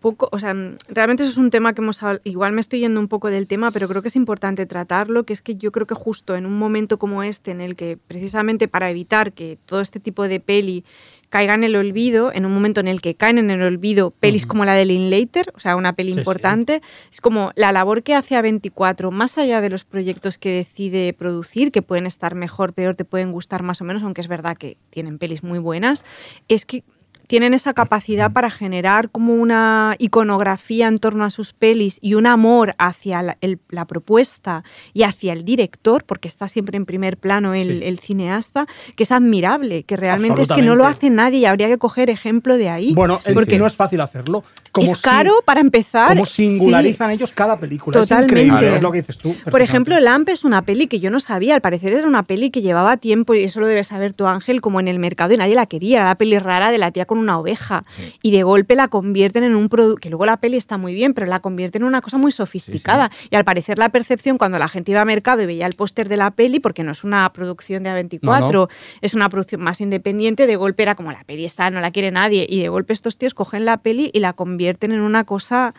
poco, 0.00 0.28
o 0.30 0.38
sea, 0.38 0.54
realmente 0.88 1.24
eso 1.24 1.32
es 1.32 1.38
un 1.38 1.50
tema 1.50 1.72
que 1.72 1.82
hemos 1.82 2.00
igual 2.24 2.52
me 2.52 2.60
estoy 2.60 2.80
yendo 2.80 3.00
un 3.00 3.08
poco 3.08 3.30
del 3.30 3.46
tema, 3.46 3.70
pero 3.70 3.88
creo 3.88 4.02
que 4.02 4.08
es 4.08 4.16
importante 4.16 4.66
tratarlo, 4.66 5.24
que 5.24 5.32
es 5.32 5.42
que 5.42 5.56
yo 5.56 5.72
creo 5.72 5.86
que 5.86 5.94
justo 5.94 6.36
en 6.36 6.46
un 6.46 6.58
momento 6.58 6.98
como 6.98 7.22
este, 7.22 7.50
en 7.50 7.60
el 7.60 7.74
que 7.74 7.96
precisamente 7.96 8.68
para 8.68 8.90
evitar 8.90 9.32
que 9.32 9.58
todo 9.66 9.80
este 9.80 10.00
tipo 10.00 10.28
de 10.28 10.40
peli 10.40 10.84
caiga 11.28 11.54
en 11.54 11.64
el 11.64 11.76
olvido, 11.76 12.32
en 12.32 12.46
un 12.46 12.52
momento 12.52 12.80
en 12.80 12.88
el 12.88 13.00
que 13.00 13.14
caen 13.14 13.38
en 13.38 13.50
el 13.50 13.62
olvido 13.62 14.10
pelis 14.10 14.46
como 14.46 14.64
la 14.64 14.74
de 14.74 14.84
Linklater, 14.84 15.52
o 15.54 15.60
sea, 15.60 15.76
una 15.76 15.92
peli 15.92 16.12
importante, 16.12 16.82
es 17.10 17.20
como 17.20 17.52
la 17.54 17.72
labor 17.72 18.02
que 18.02 18.14
hace 18.14 18.34
A24, 18.34 19.10
más 19.10 19.38
allá 19.38 19.60
de 19.60 19.70
los 19.70 19.84
proyectos 19.84 20.38
que 20.38 20.52
decide 20.52 21.12
producir, 21.12 21.70
que 21.70 21.82
pueden 21.82 22.06
estar 22.06 22.34
mejor, 22.34 22.72
peor, 22.72 22.94
te 22.94 23.04
pueden 23.04 23.32
gustar 23.32 23.62
más 23.62 23.80
o 23.80 23.84
menos, 23.84 24.02
aunque 24.02 24.20
es 24.20 24.28
verdad 24.28 24.56
que 24.56 24.76
tienen 24.90 25.18
pelis 25.18 25.42
muy 25.42 25.58
buenas, 25.58 26.04
es 26.48 26.64
que 26.64 26.82
tienen 27.28 27.54
esa 27.54 27.74
capacidad 27.74 28.32
para 28.32 28.50
generar 28.50 29.10
como 29.10 29.34
una 29.34 29.94
iconografía 29.98 30.88
en 30.88 30.98
torno 30.98 31.24
a 31.24 31.30
sus 31.30 31.52
pelis 31.52 31.98
y 32.00 32.14
un 32.14 32.26
amor 32.26 32.74
hacia 32.78 33.22
la, 33.22 33.84
propuesta 33.84 34.64
y 34.94 35.02
hacia 35.04 35.34
el 35.34 35.44
director, 35.44 36.04
porque 36.04 36.26
está 36.26 36.48
siempre 36.48 36.76
en 36.76 36.86
primer 36.86 37.18
plano 37.18 37.54
el, 37.54 37.98
cineasta, 38.00 38.66
que 38.96 39.04
es 39.04 39.12
admirable, 39.12 39.84
que 39.84 39.96
realmente 39.96 40.42
es 40.42 40.48
que 40.48 40.62
no 40.62 40.74
lo 40.74 40.86
hace 40.86 41.10
nadie 41.10 41.40
y 41.40 41.44
habría 41.44 41.68
que 41.68 41.78
coger 41.78 42.10
ejemplo 42.10 42.56
de 42.56 42.70
ahí. 42.70 42.94
Bueno, 42.94 43.20
porque 43.34 43.58
no 43.58 43.66
es 43.66 43.76
fácil 43.76 44.00
hacerlo. 44.00 44.42
Como 44.80 44.92
es 44.92 45.00
caro 45.00 45.34
para 45.44 45.60
empezar. 45.60 46.08
Como 46.08 46.26
singularizan 46.26 47.10
ellos 47.10 47.32
cada 47.32 47.58
película. 47.58 48.00
Totalmente. 48.00 48.34
Es 48.34 48.46
increíble, 48.46 48.76
es 48.76 48.82
lo 48.82 48.92
que 48.92 48.98
dices 48.98 49.18
tú. 49.18 49.34
Por 49.50 49.62
ejemplo, 49.62 49.98
Lamp 50.00 50.28
es 50.28 50.44
una 50.44 50.62
peli 50.62 50.86
que 50.86 51.00
yo 51.00 51.10
no 51.10 51.20
sabía, 51.20 51.54
al 51.54 51.60
parecer 51.60 51.92
era 51.92 52.06
una 52.06 52.24
peli 52.24 52.50
que 52.50 52.62
llevaba 52.62 52.96
tiempo, 52.96 53.34
y 53.34 53.44
eso 53.44 53.60
lo 53.60 53.66
debes 53.66 53.88
saber 53.88 54.12
tu 54.12 54.26
Ángel, 54.26 54.60
como 54.60 54.80
en 54.80 54.88
el 54.88 54.98
mercado 54.98 55.34
y 55.34 55.36
nadie 55.36 55.54
la 55.54 55.66
quería, 55.66 55.98
era 55.98 56.06
la 56.06 56.14
peli 56.14 56.38
rara 56.38 56.70
de 56.70 56.78
la 56.78 56.90
tía 56.90 57.06
con 57.06 57.18
una 57.18 57.38
oveja 57.38 57.84
y 58.22 58.30
de 58.30 58.42
golpe 58.42 58.74
la 58.74 58.88
convierten 58.88 59.44
en 59.44 59.54
un 59.54 59.68
producto, 59.68 60.00
que 60.00 60.10
luego 60.10 60.26
la 60.26 60.38
peli 60.38 60.56
está 60.56 60.76
muy 60.76 60.94
bien, 60.94 61.14
pero 61.14 61.26
la 61.26 61.40
convierten 61.40 61.82
en 61.82 61.88
una 61.88 62.00
cosa 62.00 62.18
muy 62.18 62.32
sofisticada. 62.32 63.10
y 63.30 63.36
al 63.36 63.44
parecer 63.44 63.78
la 63.78 63.88
percepción 63.90 64.38
cuando 64.38 64.58
la 64.58 64.68
gente 64.68 64.92
iba 64.92 65.00
a 65.00 65.04
mercado 65.04 65.42
y 65.42 65.46
veía 65.46 65.66
el 65.66 65.74
póster 65.74 66.08
de 66.08 66.16
la 66.16 66.30
peli, 66.30 66.60
porque 66.60 66.84
no 66.84 66.92
es 66.92 67.04
una 67.04 67.30
producción 67.32 67.82
de 67.82 67.90
A24, 67.90 68.68
es 69.00 69.14
una 69.14 69.28
producción 69.28 69.60
más 69.60 69.80
independiente, 69.80 70.46
de 70.46 70.56
golpe 70.56 70.82
era 70.82 70.94
como 70.94 71.12
la 71.12 71.24
peli 71.24 71.44
está, 71.44 71.70
no 71.70 71.80
la 71.80 71.90
quiere 71.90 72.10
nadie, 72.10 72.46
y 72.48 72.60
de 72.60 72.68
golpe 72.68 72.92
estos 72.92 73.16
tíos 73.18 73.34
cogen 73.34 73.64
la 73.64 73.78
peli 73.78 74.10
y 74.12 74.20
la 74.20 74.32
convierten 74.32 74.67
en 74.80 75.00
una 75.00 75.24
cosa 75.24 75.74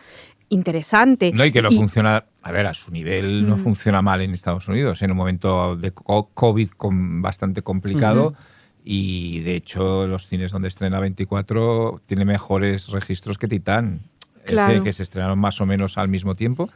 interesante. 0.50 1.32
No, 1.32 1.44
y 1.44 1.52
que 1.52 1.62
no 1.62 1.70
funciona, 1.70 2.24
a 2.42 2.52
ver, 2.52 2.66
a 2.66 2.74
su 2.74 2.90
nivel 2.90 3.48
no 3.48 3.56
mm. 3.56 3.62
funciona 3.62 4.02
mal 4.02 4.20
en 4.20 4.32
Estados 4.32 4.68
Unidos, 4.68 5.00
en 5.02 5.12
un 5.12 5.16
momento 5.16 5.76
de 5.76 5.92
COVID 5.92 6.70
con, 6.70 7.22
bastante 7.22 7.62
complicado. 7.62 8.34
Y 8.84 9.40
de 9.40 9.56
hecho, 9.56 10.06
los 10.06 10.26
cines 10.26 10.52
donde 10.52 10.68
estrena 10.68 11.00
24 11.00 12.02
tiene 12.06 12.24
mejores 12.24 12.88
registros 12.88 13.38
que 13.38 13.48
Titán. 13.48 14.00
Claro. 14.42 14.82
que 14.82 14.92
se 14.94 15.02
estrenaron 15.02 15.38
más 15.38 15.60
o 15.60 15.66
menos 15.66 15.98
al 15.98 16.08
mismo 16.08 16.34
tiempo. 16.34 16.70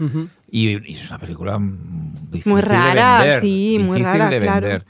y, 0.51 0.93
es 0.93 1.09
una 1.09 1.19
película 1.19 1.59
difícil 1.59 2.53
muy 2.53 2.61
rara, 2.61 3.19
de 3.19 3.25
vender, 3.25 3.41
sí, 3.41 3.79
muy 3.81 4.03
rara, 4.03 4.29
de 4.29 4.39
vender. 4.39 4.85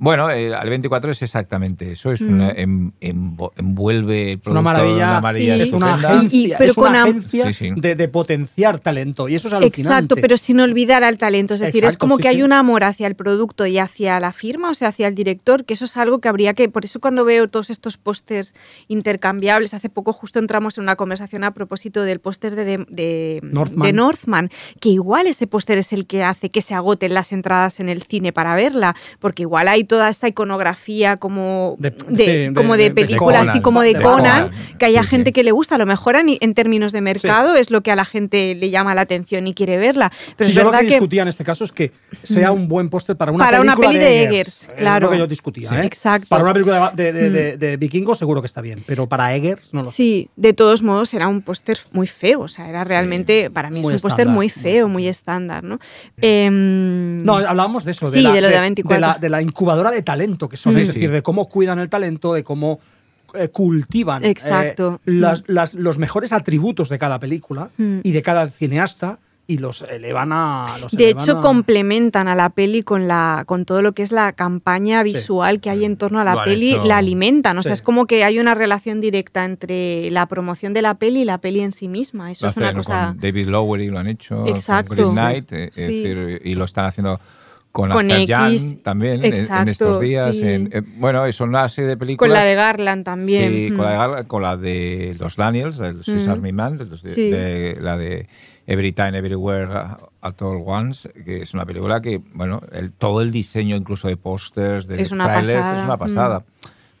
Bueno, 0.00 0.30
el, 0.30 0.54
al 0.54 0.70
24 0.70 1.10
es 1.10 1.20
exactamente 1.20 1.92
eso, 1.92 2.10
es 2.10 2.22
una, 2.22 2.52
em, 2.52 2.90
em, 3.02 3.36
envuelve 3.54 4.32
el 4.32 4.38
producto, 4.38 4.50
una 4.52 4.62
maravilla, 4.62 4.94
una 5.10 5.20
maravilla 5.20 5.56
es 5.56 5.72
una 5.74 5.94
agencia, 5.94 6.56
es 6.58 6.76
una 6.78 7.02
agencia 7.02 7.44
de, 7.76 8.08
potenciar 8.08 8.80
talento 8.80 9.28
y 9.28 9.34
eso 9.34 9.48
es 9.48 9.54
alucinante. 9.54 9.82
Exacto, 9.82 10.16
pero 10.16 10.38
sin 10.38 10.58
olvidar 10.60 11.04
al 11.04 11.18
talento, 11.18 11.52
es 11.52 11.60
decir, 11.60 11.84
es 11.84 11.98
como 11.98 12.16
que 12.16 12.28
hay 12.28 12.42
un 12.42 12.54
amor 12.54 12.82
hacia 12.82 13.06
el 13.06 13.14
producto 13.14 13.66
y 13.66 13.76
hacia 13.76 14.18
la 14.20 14.32
firma, 14.32 14.70
o 14.70 14.74
sea, 14.74 14.88
hacia 14.88 15.06
el 15.06 15.14
director, 15.14 15.66
que 15.66 15.74
eso 15.74 15.84
es 15.84 15.94
algo 15.98 16.20
que 16.20 16.30
habría 16.30 16.54
que, 16.54 16.70
por 16.70 16.86
eso 16.86 16.98
cuando 16.98 17.26
veo 17.26 17.48
todos 17.48 17.68
estos 17.68 17.98
pósters 17.98 18.54
intercambiables, 18.88 19.74
hace 19.74 19.90
poco 19.90 20.14
justo 20.14 20.38
entramos 20.38 20.78
en 20.78 20.84
una 20.84 20.96
conversación 20.96 21.44
a 21.44 21.52
propósito 21.52 22.04
del 22.04 22.20
póster 22.20 22.54
de, 22.54 22.86
de, 22.88 23.40
Northman. 23.42 24.48
que 24.80 24.88
igual 24.88 25.26
ese 25.26 25.46
póster 25.46 25.76
es 25.76 25.92
el 25.92 26.06
que 26.06 26.24
hace 26.24 26.48
que 26.48 26.62
se 26.62 26.72
agoten 26.72 27.12
las 27.12 27.32
entradas 27.32 27.80
en 27.80 27.90
el 27.90 28.02
cine 28.02 28.32
para 28.32 28.54
verla, 28.54 28.96
porque 29.18 29.42
igual 29.42 29.68
hay 29.68 29.84
toda 29.90 30.08
esta 30.08 30.28
iconografía 30.28 31.16
como 31.16 31.74
de, 31.80 32.52
como 32.54 32.76
de, 32.76 32.92
películas 32.92 33.48
así 33.48 33.60
como 33.60 33.82
de, 33.82 34.00
Conan, 34.00 34.52
que 34.78 34.86
haya 34.86 35.02
gente 35.02 35.32
que 35.32 35.42
le 35.42 35.50
gusta. 35.50 35.74
A 35.74 35.78
lo 35.78 35.84
mejor 35.84 36.14
en, 36.14 36.54
términos 36.54 36.92
de 36.92 37.00
mercado 37.00 37.56
es 37.56 37.72
lo 37.72 37.80
que 37.80 37.90
a 37.90 37.96
la 37.96 38.04
gente 38.04 38.54
le 38.54 38.70
llama 38.70 38.94
la 38.94 39.00
atención 39.00 39.48
y 39.48 39.52
quiere 39.52 39.78
verla. 39.78 40.12
Pero 40.36 40.48
es 40.48 40.54
yo 40.54 40.62
verdad 40.62 40.82
lo 40.82 40.86
que, 40.86 40.94
discutía 40.94 41.22
en 41.22 41.28
este 41.28 41.42
caso 41.42 41.64
es 41.64 41.72
que 41.72 41.90
sea 42.22 42.52
un 42.52 42.68
buen 42.68 42.88
póster 42.88 43.16
para 43.16 43.32
una 43.32 43.44
para 43.44 43.58
película 43.58 43.78
una 43.78 43.88
peli 43.88 43.98
de 43.98 44.22
Eggers, 44.22 44.68
claro. 44.76 45.06
Es 45.06 45.10
lo 45.10 45.10
que 45.10 45.18
yo 45.18 45.26
discutía. 45.26 45.82
¿eh? 45.82 45.86
Exacto. 45.86 46.28
Para 46.28 46.44
una 46.44 46.52
película 46.52 46.92
de, 46.94 47.76
vikingos 47.76 48.16
seguro 48.16 48.40
que 48.40 48.46
está 48.46 48.60
bien, 48.60 48.84
pero 48.86 49.08
para 49.08 49.34
Eggers 49.34 49.74
no 49.74 49.82
lo 49.82 49.90
Sí, 49.90 50.28
de 50.36 50.52
todos 50.52 50.82
modos 50.82 51.12
era 51.14 51.26
un 51.26 51.42
póster 51.42 51.80
muy 51.90 52.06
feo, 52.06 52.42
o 52.42 52.48
sea, 52.48 52.68
era 52.68 52.84
realmente, 52.84 53.50
para 53.50 53.70
mí 53.70 53.80
es 53.80 53.86
un 53.86 53.98
póster 53.98 54.28
muy 54.28 54.50
feo, 54.50 54.86
muy 54.86 55.08
estándar, 55.08 55.64
¿no? 55.64 55.80
Em, 56.20 57.24
no, 57.24 57.38
hablábamos 57.38 57.84
de 57.84 57.90
eso, 57.90 58.08
de, 58.08 58.22
la, 58.22 59.18
de, 59.18 59.28
la, 59.28 59.42
incubadora 59.42 59.79
de 59.90 60.02
talento 60.02 60.48
que 60.48 60.56
son, 60.56 60.76
es 60.76 60.88
decir, 60.88 61.10
de 61.10 61.22
cómo 61.22 61.48
cuidan 61.48 61.78
el 61.78 61.88
talento, 61.88 62.34
de 62.34 62.44
cómo 62.44 62.80
eh, 63.34 63.48
cultivan 63.48 64.22
eh, 64.24 64.74
los 65.06 65.98
mejores 65.98 66.32
atributos 66.32 66.88
de 66.88 66.98
cada 66.98 67.18
película 67.18 67.70
mm. 67.78 68.00
y 68.02 68.12
de 68.12 68.22
cada 68.22 68.50
cineasta 68.50 69.18
y 69.50 69.58
los 69.58 69.82
elevan 69.82 70.30
a. 70.32 70.76
de 70.92 71.10
hecho, 71.10 71.40
complementan 71.40 72.28
a 72.28 72.36
la 72.36 72.50
peli 72.50 72.84
con, 72.84 73.08
la, 73.08 73.42
con 73.46 73.64
todo 73.64 73.82
lo 73.82 73.92
que 73.92 74.04
es 74.04 74.12
la 74.12 74.32
campaña 74.32 75.02
visual 75.02 75.60
que 75.60 75.70
hay 75.70 75.84
en 75.84 75.96
torno 75.96 76.20
a 76.20 76.24
la 76.24 76.44
peli, 76.44 76.76
la 76.84 76.98
alimentan. 76.98 77.58
O 77.58 77.60
sea, 77.60 77.72
es 77.72 77.82
como 77.82 78.06
que 78.06 78.22
hay 78.22 78.38
una 78.38 78.54
relación 78.54 79.00
directa 79.00 79.44
entre 79.44 80.08
la 80.12 80.26
promoción 80.26 80.72
de 80.72 80.82
la 80.82 80.94
peli 80.94 81.22
y 81.22 81.24
la 81.24 81.38
peli 81.38 81.60
en 81.60 81.72
sí 81.72 81.88
misma. 81.88 82.30
Eso 82.30 82.46
es 82.46 82.56
una 82.56 82.72
cosa. 82.72 83.08
Con 83.08 83.18
David 83.18 83.48
Lowery 83.48 83.88
lo 83.88 83.98
han 83.98 84.06
hecho. 84.06 84.46
Exacto. 84.46 85.02
Con 85.02 85.14
Knight, 85.14 85.48
eh, 85.50 86.40
y 86.44 86.54
lo 86.54 86.64
están 86.64 86.84
haciendo 86.84 87.18
con, 87.72 87.90
con 87.90 88.10
X, 88.10 88.82
también 88.82 89.24
en, 89.24 89.68
estos 89.68 90.00
días. 90.00 90.36
Eh, 90.40 90.82
bueno, 90.96 91.30
son 91.32 91.50
una 91.50 91.68
serie 91.68 91.90
de 91.90 91.96
películas. 91.96 92.28
Con 92.28 92.34
la 92.34 92.44
de 92.44 92.54
Garland 92.54 93.04
también. 93.04 93.52
Sí, 93.52 93.68
con, 93.68 93.84
la 93.84 93.90
de 93.90 93.96
Garland, 93.96 94.26
con 94.26 94.42
la 94.42 94.56
de 94.56 95.16
los 95.18 95.36
Daniels, 95.36 95.78
el 95.78 96.02
Swiss 96.02 96.26
Army 96.26 96.52
Man, 96.52 96.78
la 96.78 97.96
de 97.96 98.26
Every 98.66 98.92
Time, 98.92 99.18
Everywhere, 99.18 99.68
at 100.20 100.42
All 100.42 100.62
Once, 100.64 101.08
que 101.24 101.42
es 101.42 101.54
una 101.54 101.64
película 101.64 102.00
que, 102.00 102.20
bueno, 102.34 102.60
el, 102.72 102.92
todo 102.92 103.20
el 103.20 103.30
diseño 103.30 103.76
incluso 103.76 104.08
de 104.08 104.16
pósters, 104.16 104.86
de 104.86 105.04
trailers, 105.04 105.66
es 105.66 105.84
una 105.84 105.96
pasada. 105.96 106.44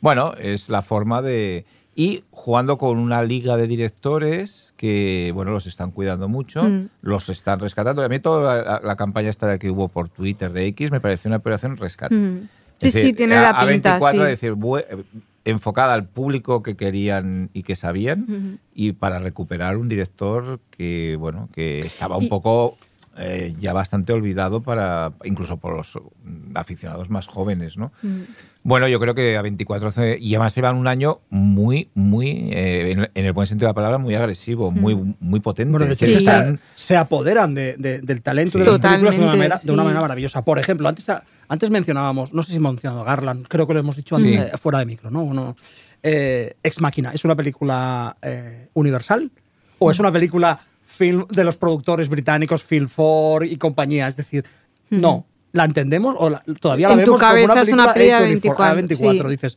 Bueno, 0.00 0.34
es 0.38 0.68
la 0.68 0.82
forma 0.82 1.20
de... 1.20 1.64
Y 1.94 2.24
jugando 2.30 2.78
con 2.78 2.98
una 2.98 3.22
liga 3.22 3.56
de 3.56 3.66
directores 3.66 4.69
que 4.80 5.30
bueno 5.34 5.50
los 5.50 5.66
están 5.66 5.90
cuidando 5.90 6.26
mucho, 6.26 6.62
mm. 6.62 6.88
los 7.02 7.28
están 7.28 7.60
rescatando. 7.60 8.00
Y 8.00 8.06
a 8.06 8.08
mí 8.08 8.18
toda 8.18 8.80
la, 8.82 8.96
campaña 8.96 9.28
esta 9.28 9.58
que 9.58 9.70
hubo 9.70 9.88
por 9.88 10.08
Twitter 10.08 10.50
de 10.50 10.64
X 10.68 10.90
me 10.90 11.00
pareció 11.00 11.28
una 11.28 11.36
operación 11.36 11.76
rescate. 11.76 12.14
Mm. 12.14 12.48
Sí, 12.78 12.90
sí, 12.90 13.12
tiene 13.12 13.34
la 13.34 13.66
pinta. 13.68 14.00
A24, 14.00 14.14
es 14.22 14.40
decir, 14.40 14.54
enfocada 15.44 15.92
al 15.92 16.06
público 16.06 16.62
que 16.62 16.76
querían 16.76 17.50
y 17.52 17.62
que 17.62 17.76
sabían 17.76 18.58
y 18.74 18.92
para 18.92 19.18
recuperar 19.18 19.76
un 19.76 19.90
director 19.90 20.60
que 20.70 21.16
bueno 21.20 21.50
que 21.52 21.80
estaba 21.80 22.16
un 22.16 22.30
poco 22.30 22.78
eh, 23.18 23.56
ya 23.58 23.72
bastante 23.72 24.12
olvidado 24.12 24.62
para 24.62 25.12
incluso 25.24 25.56
por 25.56 25.76
los 25.76 25.98
aficionados 26.54 27.10
más 27.10 27.26
jóvenes, 27.26 27.76
¿no? 27.76 27.92
Mm. 28.02 28.20
Bueno, 28.62 28.86
yo 28.86 29.00
creo 29.00 29.16
que 29.16 29.36
a 29.36 29.42
24 29.42 29.90
y 30.18 30.34
además 30.34 30.52
se 30.52 30.60
van 30.60 30.76
un 30.76 30.86
año 30.86 31.20
muy, 31.28 31.90
muy, 31.94 32.50
eh, 32.52 33.08
en, 33.12 33.26
el 33.26 33.32
buen 33.32 33.48
sentido 33.48 33.66
de 33.66 33.70
la 33.70 33.74
palabra, 33.74 33.98
muy 33.98 34.14
agresivo, 34.14 34.70
muy, 34.70 34.94
mm. 34.94 35.14
muy 35.18 35.40
potente. 35.40 35.72
Bueno, 35.72 35.86
de 35.86 35.94
hecho, 35.94 36.58
se 36.76 36.96
apoderan 36.96 37.52
del 37.52 38.22
talento 38.22 38.58
de 38.58 38.64
las 38.64 38.78
películas 38.78 39.16
de 39.16 39.22
una, 39.22 39.34
manera, 39.34 39.56
de 39.60 39.72
una, 39.72 39.82
manera, 39.82 40.00
maravillosa. 40.02 40.44
Por 40.44 40.60
ejemplo, 40.60 40.88
antes, 40.88 41.06
antes 41.48 41.70
mencionábamos, 41.70 42.32
no 42.32 42.44
sé 42.44 42.52
si 42.52 42.58
hemos 42.58 42.74
mencionado 42.74 43.02
Garland, 43.02 43.46
creo 43.48 43.66
que 43.66 43.74
lo 43.74 43.80
hemos 43.80 43.96
dicho 43.96 44.16
antes, 44.16 44.52
fuera 44.60 44.78
de 44.78 44.86
micro, 44.86 45.10
¿no? 45.10 45.56
Eh, 46.02 46.54
Ex 46.62 46.80
Máquina, 46.80 47.10
¿es 47.12 47.24
una 47.24 47.34
película 47.34 48.16
universal 48.74 49.30
o 49.80 49.90
es 49.90 49.98
una 49.98 50.12
película 50.12 50.60
film 50.90 51.26
de 51.28 51.44
los 51.44 51.56
productores 51.56 52.08
británicos, 52.08 52.62
Film 52.62 52.88
4 52.94 53.46
y 53.46 53.56
compañía. 53.56 54.08
Es 54.08 54.16
decir, 54.16 54.44
no, 54.90 55.26
¿la 55.52 55.64
entendemos 55.64 56.14
o 56.18 56.30
todavía 56.60 56.88
la 56.88 56.96
vemos 56.96 57.20
como 57.20 57.32
una 57.32 57.92
película 57.94 58.18
es 58.18 58.22
24, 58.22 58.74
24 58.74 59.28
dices, 59.30 59.56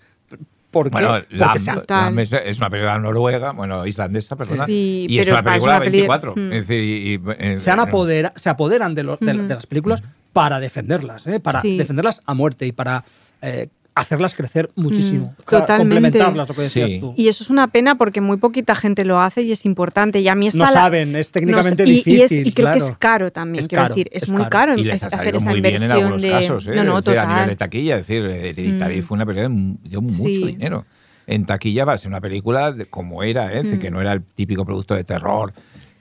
¿Por 0.73 0.89
qué? 0.89 1.05
Bueno, 1.05 1.19
la, 1.29 2.13
es 2.45 2.57
una 2.57 2.69
película 2.71 2.97
noruega, 2.97 3.51
bueno, 3.51 3.85
islandesa, 3.85 4.35
perdona, 4.35 4.65
y 4.67 5.19
es 5.19 5.27
una 5.27 5.43
película 5.43 5.79
24. 5.79 6.33
Mm. 6.35 6.51
Es 6.51 6.67
decir, 6.67 7.21
eh, 7.37 7.55
se, 7.55 7.71
apodera, 7.71 8.33
se 8.35 8.49
apoderan 8.49 8.95
de, 8.95 9.03
de, 9.03 9.33
las 9.33 9.67
películas 9.67 10.01
para 10.33 10.59
defenderlas, 10.59 11.27
¿eh? 11.27 11.39
para 11.39 11.61
defenderlas 11.61 12.23
a 12.25 12.33
muerte 12.33 12.65
y 12.65 12.71
para 12.71 13.03
eh, 13.43 13.67
hacerlas 13.95 14.33
crecer 14.33 14.69
muchísimo. 14.75 15.35
Mm, 15.37 15.63
complementarlas, 15.77 16.47
lo 16.47 16.55
que 16.55 16.61
decías 16.63 16.91
tú. 16.99 17.13
Y 17.15 17.27
eso 17.27 17.43
es 17.43 17.49
una 17.49 17.67
pena 17.67 17.95
porque 17.95 18.21
muy 18.21 18.37
poquita 18.37 18.75
gente 18.75 19.05
lo 19.05 19.19
hace 19.19 19.41
y 19.43 19.51
es 19.51 19.65
importante. 19.65 20.19
Y 20.19 20.27
a 20.27 20.35
mí 20.35 20.49
no 20.53 20.67
saben, 20.67 21.15
es 21.15 21.31
técnicamente 21.31 21.83
difícil. 21.83 22.47
Y, 22.47 22.51
creo 22.51 22.71
que 22.71 22.79
es 22.79 22.91
caro 22.97 23.31
también, 23.31 23.67
quiero 23.67 23.87
decir. 23.87 24.09
Es, 24.11 24.27
muy 24.29 24.45
caro, 24.45 24.77
y 24.77 24.83
les 24.83 25.03
hacer 25.03 25.35
esa 25.35 25.49
muy 25.49 25.57
inversión 25.57 25.81
bien 25.81 25.91
en 25.91 26.05
algunos 26.05 26.23
Casos, 26.23 26.67
¿eh? 26.67 26.75
No, 26.75 26.83
no, 26.83 26.97
A 26.97 27.25
nivel 27.25 27.47
de 27.49 27.55
taquilla, 27.55 27.97
es 27.97 28.07
decir, 28.07 28.23
Hereditary 28.23 28.99
mm. 28.99 29.03
fue 29.03 29.15
una 29.15 29.25
película 29.25 29.49
de 29.49 29.99
mucho 29.99 30.45
dinero. 30.47 30.85
en 31.27 31.45
taquilla 31.45 31.85
va 31.85 31.93
a 31.93 31.97
ser 31.97 32.09
una 32.09 32.21
película 32.21 32.75
como 32.89 33.23
era, 33.23 33.53
¿eh? 33.53 33.63
que 33.79 33.89
mm. 33.89 33.93
no 33.93 34.01
era 34.01 34.13
el 34.13 34.23
típico 34.23 34.65
producto 34.65 34.95
de 34.95 35.03
terror. 35.03 35.53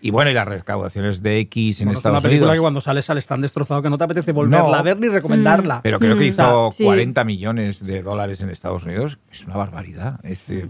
Y 0.05 0.11
bueno, 0.11 0.33
y 0.33 0.35
las 0.35 0.49
recaudaciones 0.49 1.23
de 1.23 1.39
X 1.39 1.81
en 1.81 1.91
Estados 1.91 2.05
Unidos. 2.05 2.07
Es 2.07 2.11
una 2.11 2.29
película 2.29 2.53
que 2.55 2.59
cuando 2.59 2.81
sales 2.81 3.05
sales 3.05 3.25
tan 3.25 3.41
destrozado 3.41 3.83
que 3.83 3.89
no 3.89 3.97
te 3.97 4.03
apetece 4.03 4.33
volverla 4.33 4.81
a 4.81 4.83
ver 4.83 4.99
ni 4.99 5.07
recomendarla. 5.07 5.81
Pero 5.81 6.01
creo 6.01 6.19
que 6.19 6.25
mm. 6.25 6.29
hizo 6.29 6.71
40 6.83 7.23
millones 7.23 7.87
de 7.87 8.03
dólares 8.03 8.41
en 8.41 8.51
Estados 8.51 8.83
Unidos. 8.83 9.19
Es 9.31 9.45
una 9.45 9.57
barbaridad. 9.57 10.19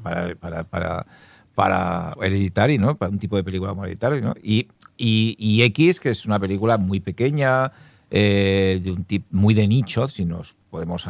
para, 0.03 0.35
para, 0.35 0.65
para, 0.65 1.07
para 1.55 2.15
Hereditary, 2.21 2.77
¿no? 2.77 2.99
Para 2.99 3.11
un 3.11 3.19
tipo 3.19 3.37
de 3.37 3.43
película 3.43 3.71
como 3.71 3.87
Hereditary, 3.87 4.21
¿no? 4.21 4.35
Y, 4.43 4.69
y, 4.99 5.63
X, 5.63 5.99
que 5.99 6.11
es 6.11 6.27
una 6.27 6.39
película 6.39 6.77
muy 6.77 7.01
pequeña, 7.01 7.73
eh, 8.11 8.83
de 8.85 8.93
un 8.93 9.05
tipo 9.05 9.25
muy 9.31 9.55
de 9.55 9.67
nicho, 9.67 10.09
si 10.09 10.27
nos 10.27 10.55
podemos, 10.69 11.09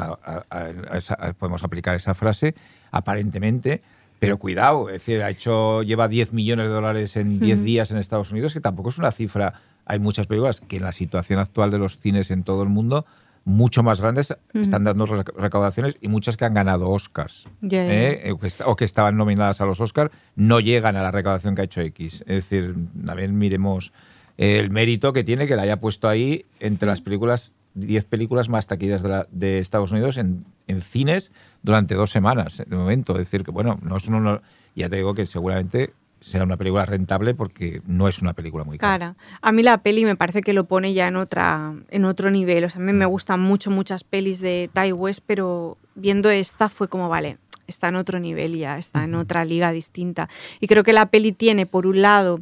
podemos 1.40 1.64
aplicar 1.64 1.96
esa 1.96 2.14
frase, 2.14 2.54
aparentemente. 2.92 3.82
Pero 4.22 4.38
cuidado, 4.38 4.88
es 4.88 4.92
decir, 5.04 5.20
ha 5.20 5.30
hecho, 5.30 5.82
lleva 5.82 6.06
10 6.06 6.32
millones 6.32 6.68
de 6.68 6.72
dólares 6.72 7.16
en 7.16 7.40
10 7.40 7.64
días 7.64 7.90
en 7.90 7.96
Estados 7.96 8.30
Unidos, 8.30 8.52
que 8.52 8.60
tampoco 8.60 8.90
es 8.90 8.98
una 8.98 9.10
cifra. 9.10 9.54
Hay 9.84 9.98
muchas 9.98 10.28
películas 10.28 10.60
que 10.60 10.76
en 10.76 10.84
la 10.84 10.92
situación 10.92 11.40
actual 11.40 11.72
de 11.72 11.78
los 11.78 11.98
cines 11.98 12.30
en 12.30 12.44
todo 12.44 12.62
el 12.62 12.68
mundo, 12.68 13.04
mucho 13.44 13.82
más 13.82 14.00
grandes, 14.00 14.32
están 14.54 14.84
dando 14.84 15.06
recaudaciones 15.06 15.96
y 16.00 16.06
muchas 16.06 16.36
que 16.36 16.44
han 16.44 16.54
ganado 16.54 16.88
Oscars. 16.88 17.48
¿eh? 17.68 18.32
O, 18.64 18.76
que 18.76 18.84
estaban 18.84 19.16
nominadas 19.16 19.60
a 19.60 19.66
los 19.66 19.80
Oscars, 19.80 20.12
no 20.36 20.60
llegan 20.60 20.94
a 20.94 21.02
la 21.02 21.10
recaudación 21.10 21.56
que 21.56 21.62
ha 21.62 21.64
hecho 21.64 21.80
X. 21.80 22.20
Es 22.20 22.36
decir, 22.48 22.76
también 23.04 23.36
miremos 23.36 23.92
el 24.36 24.70
mérito 24.70 25.12
que 25.12 25.24
tiene 25.24 25.48
que 25.48 25.56
la 25.56 25.62
haya 25.62 25.80
puesto 25.80 26.08
ahí 26.08 26.46
entre 26.60 26.86
las 26.86 27.00
películas 27.00 27.54
10 27.74 28.04
películas 28.04 28.48
más 28.48 28.66
taquillas 28.66 29.02
de, 29.02 29.26
de 29.30 29.58
Estados 29.58 29.92
Unidos 29.92 30.16
en, 30.16 30.44
en, 30.66 30.82
cines 30.82 31.32
durante 31.62 31.94
dos 31.94 32.10
semanas, 32.10 32.62
de 32.66 32.76
momento. 32.76 33.12
Es 33.12 33.18
decir, 33.20 33.44
que 33.44 33.50
bueno, 33.50 33.78
no 33.82 33.96
es 33.96 34.06
uno, 34.06 34.42
ya 34.74 34.88
te 34.88 34.96
digo 34.96 35.14
que 35.14 35.26
seguramente 35.26 35.92
será 36.22 36.44
una 36.44 36.56
película 36.56 36.86
rentable 36.86 37.34
porque 37.34 37.82
no 37.86 38.08
es 38.08 38.22
una 38.22 38.32
película 38.32 38.64
muy 38.64 38.78
cara. 38.78 39.16
A 39.40 39.52
mí 39.52 39.62
la 39.62 39.78
peli 39.78 40.04
me 40.04 40.16
parece 40.16 40.40
que 40.40 40.52
lo 40.52 40.64
pone 40.64 40.94
ya 40.94 41.08
en 41.08 41.16
otra 41.16 41.74
en 41.90 42.04
otro 42.04 42.30
nivel. 42.30 42.64
O 42.64 42.68
sea, 42.68 42.80
a 42.80 42.84
mí 42.84 42.92
me 42.92 43.06
mm. 43.06 43.10
gustan 43.10 43.40
mucho 43.40 43.70
muchas 43.70 44.04
pelis 44.04 44.40
de 44.40 44.70
West, 44.94 45.22
pero 45.26 45.76
viendo 45.94 46.30
esta 46.30 46.68
fue 46.68 46.88
como, 46.88 47.08
vale, 47.08 47.38
está 47.66 47.88
en 47.88 47.96
otro 47.96 48.18
nivel 48.20 48.56
ya, 48.56 48.78
está 48.78 49.04
en 49.04 49.14
otra 49.14 49.44
liga 49.44 49.72
distinta. 49.72 50.28
Y 50.60 50.66
creo 50.68 50.84
que 50.84 50.92
la 50.92 51.06
peli 51.06 51.32
tiene, 51.32 51.66
por 51.66 51.86
un 51.86 52.02
lado, 52.02 52.40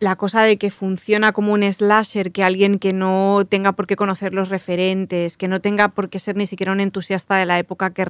la 0.00 0.16
cosa 0.16 0.42
de 0.42 0.56
que 0.56 0.70
funciona 0.70 1.32
como 1.32 1.52
un 1.52 1.62
slasher, 1.62 2.32
que 2.32 2.42
alguien 2.42 2.78
que 2.78 2.94
no 2.94 3.44
tenga 3.46 3.72
por 3.72 3.86
qué 3.86 3.96
conocer 3.96 4.32
los 4.32 4.48
referentes, 4.48 5.36
que 5.36 5.46
no 5.46 5.60
tenga 5.60 5.88
por 5.88 6.08
qué 6.08 6.18
ser 6.18 6.36
ni 6.36 6.46
siquiera 6.46 6.72
un 6.72 6.80
entusiasta 6.80 7.36
de 7.36 7.44
la 7.44 7.58
época 7.58 7.90
que, 7.90 8.06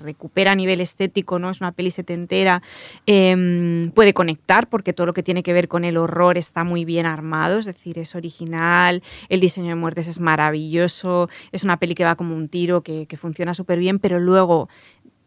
recupera 0.00 0.52
a 0.52 0.54
nivel 0.54 0.80
estético, 0.80 1.40
¿no? 1.40 1.50
Es 1.50 1.60
una 1.60 1.72
peli 1.72 1.90
setentera, 1.90 2.62
em, 3.06 3.90
puede 3.90 4.14
conectar 4.14 4.68
porque 4.68 4.92
todo 4.92 5.08
lo 5.08 5.12
que 5.12 5.24
tiene 5.24 5.42
que 5.42 5.52
ver 5.52 5.66
con 5.66 5.84
el 5.84 5.96
horror 5.96 6.38
está 6.38 6.62
muy 6.62 6.84
bien 6.84 7.06
armado, 7.06 7.58
es 7.58 7.66
decir, 7.66 7.98
es 7.98 8.14
original, 8.14 9.02
el 9.28 9.40
diseño 9.40 9.70
de 9.70 9.74
muertes 9.74 10.06
es 10.06 10.20
maravilloso, 10.20 11.28
es 11.50 11.64
una 11.64 11.78
peli 11.78 11.96
que 11.96 12.04
va 12.04 12.14
como 12.14 12.36
un 12.36 12.48
tiro, 12.48 12.82
que, 12.82 13.06
que 13.06 13.16
funciona 13.16 13.52
súper 13.52 13.80
bien, 13.80 13.98
pero 13.98 14.20
luego 14.20 14.68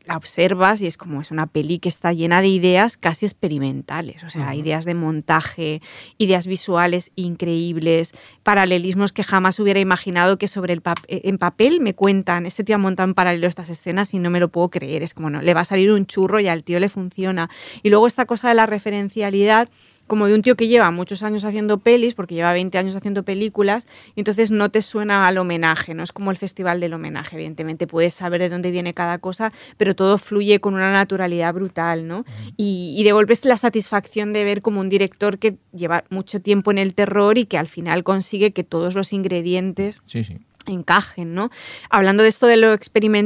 la 0.06 0.18
observas 0.18 0.82
y 0.82 0.88
es 0.88 0.98
como 0.98 1.22
es 1.22 1.32
una 1.32 1.48
peli 1.48 1.80
que 1.80 1.90
está 1.90 2.14
llena 2.14 2.42
de 2.42 2.48
ideas 2.48 2.98
casi 2.98 3.26
experimentales, 3.26 4.24
o 4.24 4.30
sea, 4.30 4.54
ideas 4.56 4.86
de 4.86 4.94
montaje, 4.94 5.82
ideas 6.18 6.46
visuales 6.46 7.12
increíbles, 7.16 8.12
paralelismos 8.44 9.14
que 9.14 9.24
jamás 9.24 9.60
hubiera 9.60 9.80
imaginado 9.80 10.38
que 10.38 10.48
sobre 10.48 10.74
el 10.74 10.82
eh, 11.08 11.22
en 11.24 11.38
papel 11.38 11.80
me 11.80 11.94
cuentan, 11.94 12.46
este 12.46 12.64
tío 12.64 12.76
ha 12.76 12.80
montado 12.80 13.08
en 13.08 13.14
paralelo 13.14 13.48
estas 13.48 13.70
escenas 13.70 14.14
y 14.14 14.20
no 14.20 14.30
me 14.30 14.40
lo 14.40 14.50
puedo 14.50 14.70
creer, 14.70 15.04
es 15.04 15.14
como 15.14 15.30
no, 15.30 15.42
le 15.42 15.54
va 15.54 15.62
a 15.62 15.66
salir 15.66 15.92
un 15.92 16.06
churro 16.06 16.40
y 16.40 16.48
al 16.48 16.64
tío 16.64 16.80
le 16.80 16.90
funciona. 16.90 17.50
Y 17.82 17.90
luego 17.90 18.08
esta 18.08 18.26
cosa 18.26 18.50
de 18.50 18.56
la 18.56 18.66
referencialidad 18.66 19.70
como 20.08 20.28
de 20.28 20.36
un 20.36 20.42
tío 20.42 20.56
que 20.56 20.68
lleva 20.68 20.92
muchos 20.92 21.24
años 21.24 21.44
haciendo 21.44 21.80
pelis, 21.80 22.14
porque 22.14 22.36
lleva 22.36 22.54
20 22.54 22.78
años 22.78 22.96
haciendo 22.96 23.24
películas, 23.24 23.88
y 24.16 24.22
entonces 24.22 24.52
no 24.52 24.70
te 24.70 24.82
suena 24.82 25.28
al 25.28 25.38
homenaje, 25.38 25.94
no 25.94 26.04
es 26.04 26.12
como 26.12 26.32
el 26.32 26.38
festival 26.38 26.80
del 26.80 26.94
homenaje, 26.94 27.36
evidentemente 27.36 27.88
puedes 27.88 28.14
saber 28.14 28.42
de 28.42 28.50
dónde 28.50 28.72
viene 28.72 28.94
cada 28.94 29.18
cosa, 29.18 29.52
pero 29.78 29.96
todo 29.96 30.18
fluye 30.18 30.60
con 30.60 30.74
una 30.74 30.92
naturalidad 30.92 31.54
brutal, 31.54 32.08
¿no? 32.08 32.26
Y, 32.58 32.96
y 32.98 33.04
de 33.04 33.12
golpe 33.12 33.34
es 33.34 33.46
la 33.46 33.58
satisfacción 33.58 34.34
de 34.34 34.44
ver 34.44 34.62
como 34.62 34.82
un 34.82 34.90
director 34.90 35.38
que 35.38 35.58
lleva 35.74 36.04
mucho 36.10 36.42
tiempo 36.42 36.72
en 36.72 36.78
el 36.78 36.94
terror 36.94 37.38
y 37.38 37.46
que 37.46 37.58
al 37.58 37.68
final 37.68 38.04
consigue 38.04 38.52
que 38.52 38.64
todos 38.64 38.96
los 38.96 39.14
ingredientes... 39.14 40.02
Sí, 40.06 40.24
sí 40.24 40.38
encajen, 40.66 41.34
¿no? 41.34 41.50
Hablando 41.90 42.24
de 42.24 42.30
esto 42.30 42.48
de 42.48 42.58
lo 42.58 42.78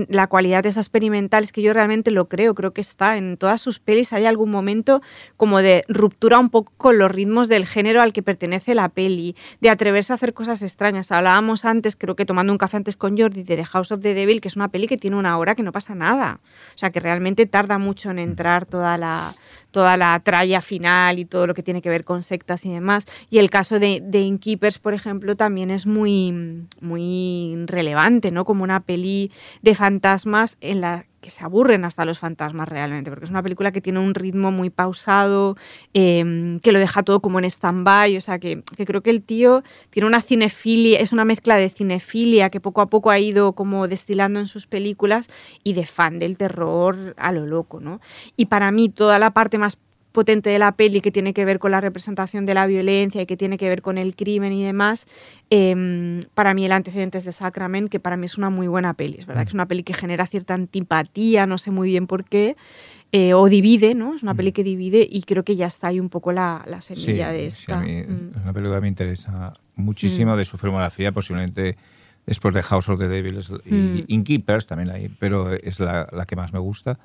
la 0.10 0.28
cualidad 0.28 0.64
de 0.64 0.70
esa 0.70 0.80
experimental, 0.80 1.44
es 1.44 1.52
que 1.52 1.62
yo 1.62 1.74
realmente 1.74 2.12
lo 2.12 2.28
creo, 2.28 2.56
creo 2.56 2.72
que 2.72 2.82
está 2.82 3.18
en 3.18 3.38
todas 3.38 3.62
sus 3.62 3.80
pelis, 3.80 4.14
hay 4.14 4.26
algún 4.26 4.50
momento 4.50 5.02
como 5.36 5.60
de 5.60 5.84
ruptura 5.88 6.40
un 6.40 6.50
poco 6.50 6.74
con 6.78 6.98
los 6.98 7.12
ritmos 7.12 7.48
del 7.48 7.66
género 7.66 8.02
al 8.02 8.14
que 8.14 8.24
pertenece 8.24 8.76
la 8.76 8.90
peli, 8.90 9.36
de 9.62 9.70
atreverse 9.70 10.14
a 10.14 10.16
hacer 10.16 10.34
cosas 10.34 10.62
extrañas. 10.62 11.12
Hablábamos 11.12 11.66
antes, 11.66 11.96
creo 11.96 12.16
que 12.16 12.26
tomando 12.26 12.52
un 12.52 12.58
café 12.58 12.78
antes 12.78 12.98
con 12.98 13.18
Jordi, 13.18 13.44
de 13.44 13.56
The 13.56 13.66
House 13.66 13.92
of 13.92 14.02
the 14.02 14.14
Devil, 14.14 14.42
que 14.42 14.48
es 14.48 14.56
una 14.56 14.70
peli 14.70 14.88
que 14.88 14.98
tiene 14.98 15.16
una 15.16 15.38
hora 15.38 15.56
que 15.56 15.64
no 15.64 15.72
pasa 15.72 15.96
nada, 15.96 16.40
o 16.76 16.78
sea, 16.78 16.90
que 16.90 17.00
realmente 17.00 17.46
tarda 17.46 17.78
mucho 17.78 18.10
en 18.12 18.20
entrar 18.20 18.66
toda 18.66 18.98
la, 18.98 19.34
toda 19.72 19.98
la 19.98 20.20
tralla 20.22 20.62
final 20.62 21.20
y 21.20 21.26
todo 21.26 21.48
lo 21.48 21.54
que 21.54 21.64
tiene 21.64 21.82
que 21.82 21.90
ver 21.90 22.04
con 22.04 22.24
sectas 22.24 22.66
y 22.66 22.72
demás. 22.72 23.06
Y 23.30 23.40
el 23.40 23.50
caso 23.50 23.80
de, 23.80 24.02
de 24.04 24.22
Inkeepers, 24.22 24.80
por 24.80 24.94
ejemplo, 24.94 25.36
también 25.36 25.72
es 25.72 25.86
muy, 25.86 26.66
muy 26.82 27.27
relevante, 27.66 28.32
¿no? 28.32 28.46
Como 28.46 28.64
una 28.64 28.82
peli 28.82 29.32
de 29.62 29.76
fantasmas 29.76 30.58
en 30.62 30.82
la 30.82 31.06
que 31.22 31.30
se 31.32 31.44
aburren 31.44 31.84
hasta 31.84 32.06
los 32.06 32.20
fantasmas 32.20 32.70
realmente, 32.70 33.10
porque 33.10 33.26
es 33.26 33.32
una 33.32 33.42
película 33.42 33.72
que 33.72 33.82
tiene 33.82 34.00
un 34.00 34.14
ritmo 34.14 34.52
muy 34.52 34.70
pausado, 34.70 35.58
em, 35.94 36.60
que 36.60 36.72
lo 36.72 36.80
deja 36.80 37.04
todo 37.04 37.22
como 37.22 37.40
en 37.40 37.46
stand-by, 37.46 38.18
o 38.18 38.22
sea, 38.22 38.40
que, 38.40 38.62
que, 38.76 38.86
creo 38.86 39.02
que 39.02 39.10
el 39.10 39.24
tío 39.24 39.64
tiene 39.90 40.08
una 40.08 40.22
cinefilia, 40.22 41.00
es 41.00 41.12
una 41.14 41.26
mezcla 41.26 41.58
de 41.58 41.70
cinefilia 41.70 42.50
que 42.50 42.60
poco 42.60 42.82
a 42.82 42.90
poco 42.90 43.10
ha 43.10 43.20
ido 43.20 43.54
como 43.54 43.88
destilando 43.88 44.40
en 44.40 44.48
sus 44.48 44.68
películas 44.68 45.28
y 45.64 45.74
de 45.74 45.86
fan 45.86 46.20
del 46.20 46.38
terror 46.38 47.16
a 47.18 47.32
lo 47.34 47.46
loco, 47.46 47.80
¿no? 47.80 48.00
Y 48.36 48.46
para 48.46 48.72
mí 48.72 48.90
toda 48.90 49.20
la 49.20 49.32
parte 49.32 49.58
más 49.58 49.78
potente 50.18 50.50
de 50.50 50.58
la 50.58 50.72
peli 50.72 51.00
que 51.00 51.12
tiene 51.12 51.32
que 51.32 51.46
ver 51.46 51.60
con 51.60 51.70
la 51.70 51.80
representación 51.80 52.48
de 52.48 52.56
la 52.56 52.66
violencia 52.66 53.22
y 53.22 53.28
que 53.28 53.38
tiene 53.38 53.60
que 53.60 53.70
ver 53.70 53.84
con 53.84 54.00
el 54.00 54.16
crimen 54.16 54.52
y 54.52 54.64
demás, 54.64 55.06
em, 55.52 56.22
para 56.34 56.56
mí 56.56 56.66
el 56.66 56.72
antecedente 56.72 57.20
es 57.20 57.26
de 57.26 57.32
Sacrament, 57.32 57.88
que 57.88 58.00
para 58.00 58.18
mí 58.18 58.26
es 58.26 58.36
una 58.36 58.50
muy 58.50 58.66
buena 58.66 58.96
peli, 58.96 59.18
es 59.20 59.28
verdad 59.28 59.44
que 59.44 59.50
es 59.50 59.54
una 59.54 59.68
peli 59.68 59.84
que 59.84 59.94
genera 59.94 60.26
cierta 60.26 60.56
antipatía, 60.56 61.46
no 61.46 61.60
sé 61.60 61.70
muy 61.70 61.90
bien 61.90 62.08
por 62.08 62.26
qué, 62.26 62.56
eh, 63.12 63.36
o 63.36 63.48
divide, 63.48 63.94
¿no? 63.94 64.16
Es 64.16 64.24
una 64.24 64.34
peli 64.34 64.54
que 64.54 64.64
divide 64.64 65.08
y 65.08 65.22
creo 65.22 65.44
que 65.44 65.56
ya 65.56 65.68
está 65.68 65.90
ahí 65.90 66.00
un 66.00 66.10
poco 66.10 66.32
la, 66.32 66.66
semilla 66.80 67.30
de 67.30 67.46
esta. 67.46 67.84
Sí, 67.84 67.92
Es 67.92 68.10
mm. 68.10 68.42
una 68.42 68.54
película 68.54 68.78
que 68.78 68.82
me 68.82 68.88
interesa 68.88 69.54
muchísimo 69.76 70.34
mm. 70.34 70.38
de 70.38 70.46
su 70.46 70.58
filmografía, 70.58 71.12
posiblemente 71.12 71.78
después 72.26 72.56
de 72.56 72.64
House 72.64 72.90
of 72.90 72.98
the 72.98 73.08
Devil 73.08 73.40
y 73.66 73.76
mm. 73.76 74.04
Inkeepers 74.08 74.66
también 74.66 74.90
ahí, 74.90 75.10
pero 75.20 75.54
es 75.54 75.80
la, 75.80 76.10
la 76.12 76.26
que 76.26 76.36
más 76.36 76.54
me 76.54 76.60
gusta. 76.60 76.98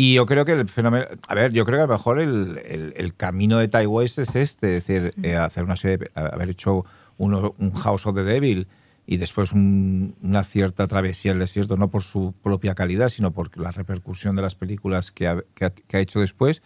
Y 0.00 0.14
yo 0.14 0.26
creo 0.26 0.44
que 0.44 0.52
el 0.52 0.68
fenómeno. 0.68 1.06
A 1.26 1.34
ver, 1.34 1.50
yo 1.50 1.64
creo 1.64 1.78
que 1.78 1.82
a 1.82 1.86
lo 1.88 1.92
mejor 1.92 2.20
el, 2.20 2.92
el, 2.94 3.14
camino 3.16 3.58
de 3.58 3.66
Taiwán 3.66 4.04
es 4.04 4.16
este: 4.16 4.76
es 4.76 4.86
decir, 4.86 5.12
eh, 5.24 5.34
hacer 5.34 5.64
una 5.64 5.74
serie. 5.74 6.08
haber 6.14 6.50
hecho 6.50 6.84
uno, 7.16 7.56
un 7.58 7.72
House 7.72 8.06
of 8.06 8.14
the 8.14 8.22
Devil 8.22 8.68
y 9.06 9.16
después 9.16 9.50
una 9.50 10.44
cierta 10.44 10.86
travesía 10.86 11.32
al 11.32 11.40
desierto, 11.40 11.76
no 11.76 11.88
por 11.88 12.04
su 12.04 12.32
propia 12.44 12.76
calidad, 12.76 13.08
sino 13.08 13.32
por 13.32 13.58
la 13.58 13.72
repercusión 13.72 14.36
de 14.36 14.42
las 14.42 14.54
películas 14.54 15.10
que 15.10 15.26
ha, 15.26 15.42
que 15.56 15.64
ha, 15.64 15.98
hecho 15.98 16.20
después. 16.20 16.62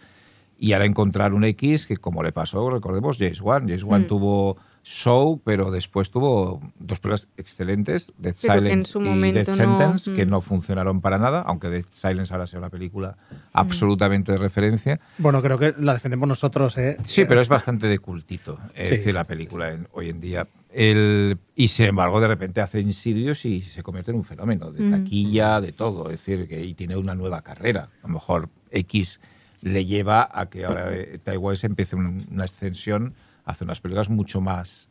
Y 0.59 0.73
ahora 0.73 0.85
encontrar 0.85 1.33
un 1.33 1.43
X 1.43 1.87
que, 1.87 1.97
como 1.97 2.21
le 2.21 2.33
pasó, 2.33 2.69
recordemos, 2.69 3.17
James 3.17 3.41
Wan. 3.41 3.63
James 3.67 3.83
Wan 3.83 4.03
mm. 4.03 4.07
tuvo 4.09 4.57
Show, 4.83 5.41
pero 5.43 5.71
después 5.71 6.11
tuvo 6.11 6.61
dos 6.77 6.99
películas 6.99 7.27
excelentes, 7.37 8.11
Dead 8.17 8.35
Silence 8.35 8.99
y 8.99 9.31
Dead 9.31 9.45
Sentence, 9.45 10.13
que 10.13 10.25
mm. 10.25 10.29
no 10.29 10.41
funcionaron 10.41 10.99
para 10.99 11.17
nada, 11.17 11.41
aunque 11.41 11.69
Dead 11.69 11.85
Silence 11.89 12.33
ahora 12.33 12.47
sea 12.47 12.59
una 12.59 12.69
película 12.69 13.15
absolutamente 13.53 14.33
de 14.33 14.37
referencia. 14.37 14.99
Bueno, 15.17 15.41
creo 15.41 15.57
que 15.57 15.73
la 15.77 15.93
defendemos 15.93 16.27
nosotros, 16.27 16.77
¿eh? 16.77 16.97
Sí, 17.05 17.23
pero 17.25 17.39
es 17.39 17.47
bastante 17.47 17.87
de 17.87 17.99
cultito, 17.99 18.59
es 18.75 18.89
decir, 18.89 19.13
la 19.13 19.23
película 19.23 19.73
hoy 19.93 20.09
en 20.09 20.19
día. 20.19 20.47
El, 20.69 21.37
y 21.55 21.69
sin 21.69 21.85
embargo, 21.85 22.19
de 22.19 22.27
repente 22.27 22.59
hace 22.59 22.81
Insidious 22.81 23.45
y 23.45 23.61
se 23.61 23.83
convierte 23.83 24.11
en 24.11 24.17
un 24.17 24.23
fenómeno 24.25 24.71
de 24.71 24.83
mm. 24.83 24.91
taquilla, 24.91 25.61
de 25.61 25.71
todo. 25.71 26.09
Es 26.09 26.17
decir, 26.17 26.47
que 26.47 26.65
y 26.65 26.73
tiene 26.73 26.97
una 26.97 27.15
nueva 27.15 27.41
carrera. 27.41 27.89
A 28.01 28.07
lo 28.07 28.15
mejor 28.15 28.49
X 28.71 29.21
le 29.61 29.85
lleva 29.85 30.27
a 30.29 30.49
que 30.49 30.65
ahora 30.65 30.93
eh, 30.93 31.19
Taiwán 31.23 31.55
empiece 31.61 31.95
una 31.95 32.43
ascensión 32.43 33.13
hace 33.45 33.63
unas 33.63 33.79
películas 33.79 34.09
mucho 34.09 34.41
más 34.41 34.87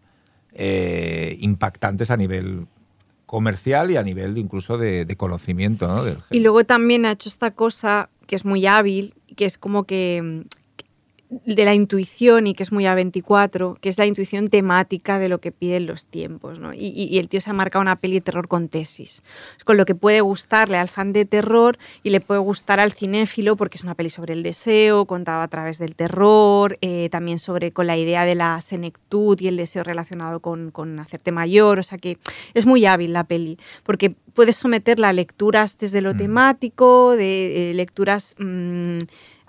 eh, 0.53 1.37
impactantes 1.41 2.11
a 2.11 2.17
nivel 2.17 2.67
comercial 3.27 3.91
y 3.91 3.97
a 3.97 4.03
nivel 4.03 4.37
incluso 4.37 4.77
de, 4.77 5.07
conocimiento. 5.17 5.89
Y 6.31 6.41
luego 6.41 6.65
también 6.65 7.07
ha 7.07 7.13
hecho 7.13 7.29
esta 7.29 7.51
cosa 7.51 8.11
que 8.27 8.37
es 8.37 8.45
muy 8.45 8.67
hábil, 8.67 9.15
que 9.37 9.47
es 9.47 9.57
como 9.57 9.85
que 9.85 10.45
de 11.47 11.65
la 11.65 11.75
intuición 11.75 12.47
y 12.47 12.55
que 12.55 12.63
es 12.63 12.73
muy 12.73 12.85
A24, 12.85 13.79
que 13.81 13.89
es 13.89 13.97
la 13.97 14.07
intuición 14.07 14.49
temática 14.49 15.19
de 15.19 15.29
lo 15.29 15.41
que 15.41 15.51
piden 15.51 15.87
los 15.87 16.07
tiempos. 16.07 16.59
¿no? 16.59 16.75
Y, 16.75 17.19
el 17.19 17.29
tío 17.29 17.41
se 17.41 17.51
ha 17.51 17.55
marcado 17.55 17.81
una 17.81 17.97
peli 17.97 18.15
de 18.15 18.21
terror 18.21 18.49
con 18.49 18.69
tesis, 18.69 19.23
con 19.65 19.77
lo 19.77 19.85
que 19.87 19.95
puede 19.95 20.21
gustarle 20.21 20.77
al 20.77 20.89
fan 20.89 21.13
de 21.13 21.25
terror 21.25 21.79
y 22.03 22.11
le 22.11 22.21
puede 22.21 22.41
gustar 22.41 22.81
al 22.81 22.93
cinéfilo 22.93 23.57
porque 23.57 23.79
es 23.79 23.83
una 23.83 23.95
peli 23.95 24.11
sobre 24.11 24.35
el 24.35 24.43
deseo, 24.43 25.07
contado 25.07 25.41
a 25.41 25.49
través 25.49 25.79
del 25.79 25.95
terror, 25.95 26.77
eh, 26.83 27.09
también 27.11 27.39
sobre 27.39 27.73
con 27.73 27.87
la 27.87 27.97
idea 27.97 28.25
de 28.25 28.35
la 28.35 28.61
senectud 28.61 29.41
y 29.41 29.49
el 29.49 29.57
deseo 29.57 29.85
relacionado 29.85 30.41
con, 30.41 30.71
con 30.71 30.99
hacerte 30.99 31.33
mayor, 31.33 31.79
o 31.79 31.83
sea 31.83 31.99
que 31.99 32.19
es 32.53 32.67
muy 32.67 32.85
hábil 32.85 33.13
la 33.13 33.25
peli, 33.25 33.59
porque 33.85 34.15
puedes 34.35 34.57
someterla 34.57 35.09
a 35.09 35.13
lecturas 35.13 35.79
desde 35.79 36.03
lo 36.03 36.15
mm. 36.15 36.19
temático, 36.19 37.17
de 37.17 37.71
eh, 37.71 37.75
lecturas... 37.75 38.35
Mm, 38.39 38.99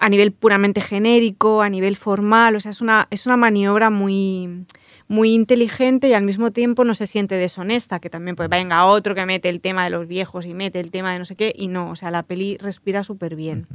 a 0.03 0.09
nivel 0.09 0.33
puramente 0.33 0.81
genérico, 0.81 1.61
a 1.61 1.69
nivel 1.69 1.95
formal, 1.95 2.57
o 2.57 2.59
sea, 2.59 2.71
es 2.71 2.81
una, 2.81 3.07
es 3.09 3.25
una 3.25 3.37
maniobra 3.37 3.89
muy, 3.89 4.65
muy 5.07 5.33
inteligente 5.33 6.09
y 6.09 6.13
al 6.13 6.25
mismo 6.25 6.51
tiempo 6.51 6.83
no 6.83 6.93
se 6.93 7.07
siente 7.07 7.35
deshonesta, 7.35 8.01
que 8.01 8.09
también 8.09 8.35
pues 8.35 8.49
venga 8.49 8.83
otro 8.83 9.15
que 9.15 9.25
mete 9.25 9.47
el 9.47 9.61
tema 9.61 9.85
de 9.85 9.91
los 9.91 10.05
viejos 10.05 10.45
y 10.45 10.53
mete 10.53 10.81
el 10.81 10.91
tema 10.91 11.13
de 11.13 11.19
no 11.19 11.23
sé 11.23 11.37
qué, 11.37 11.53
y 11.57 11.69
no, 11.69 11.89
o 11.89 11.95
sea, 11.95 12.11
la 12.11 12.23
peli 12.23 12.57
respira 12.57 13.01
súper 13.03 13.37
bien, 13.37 13.65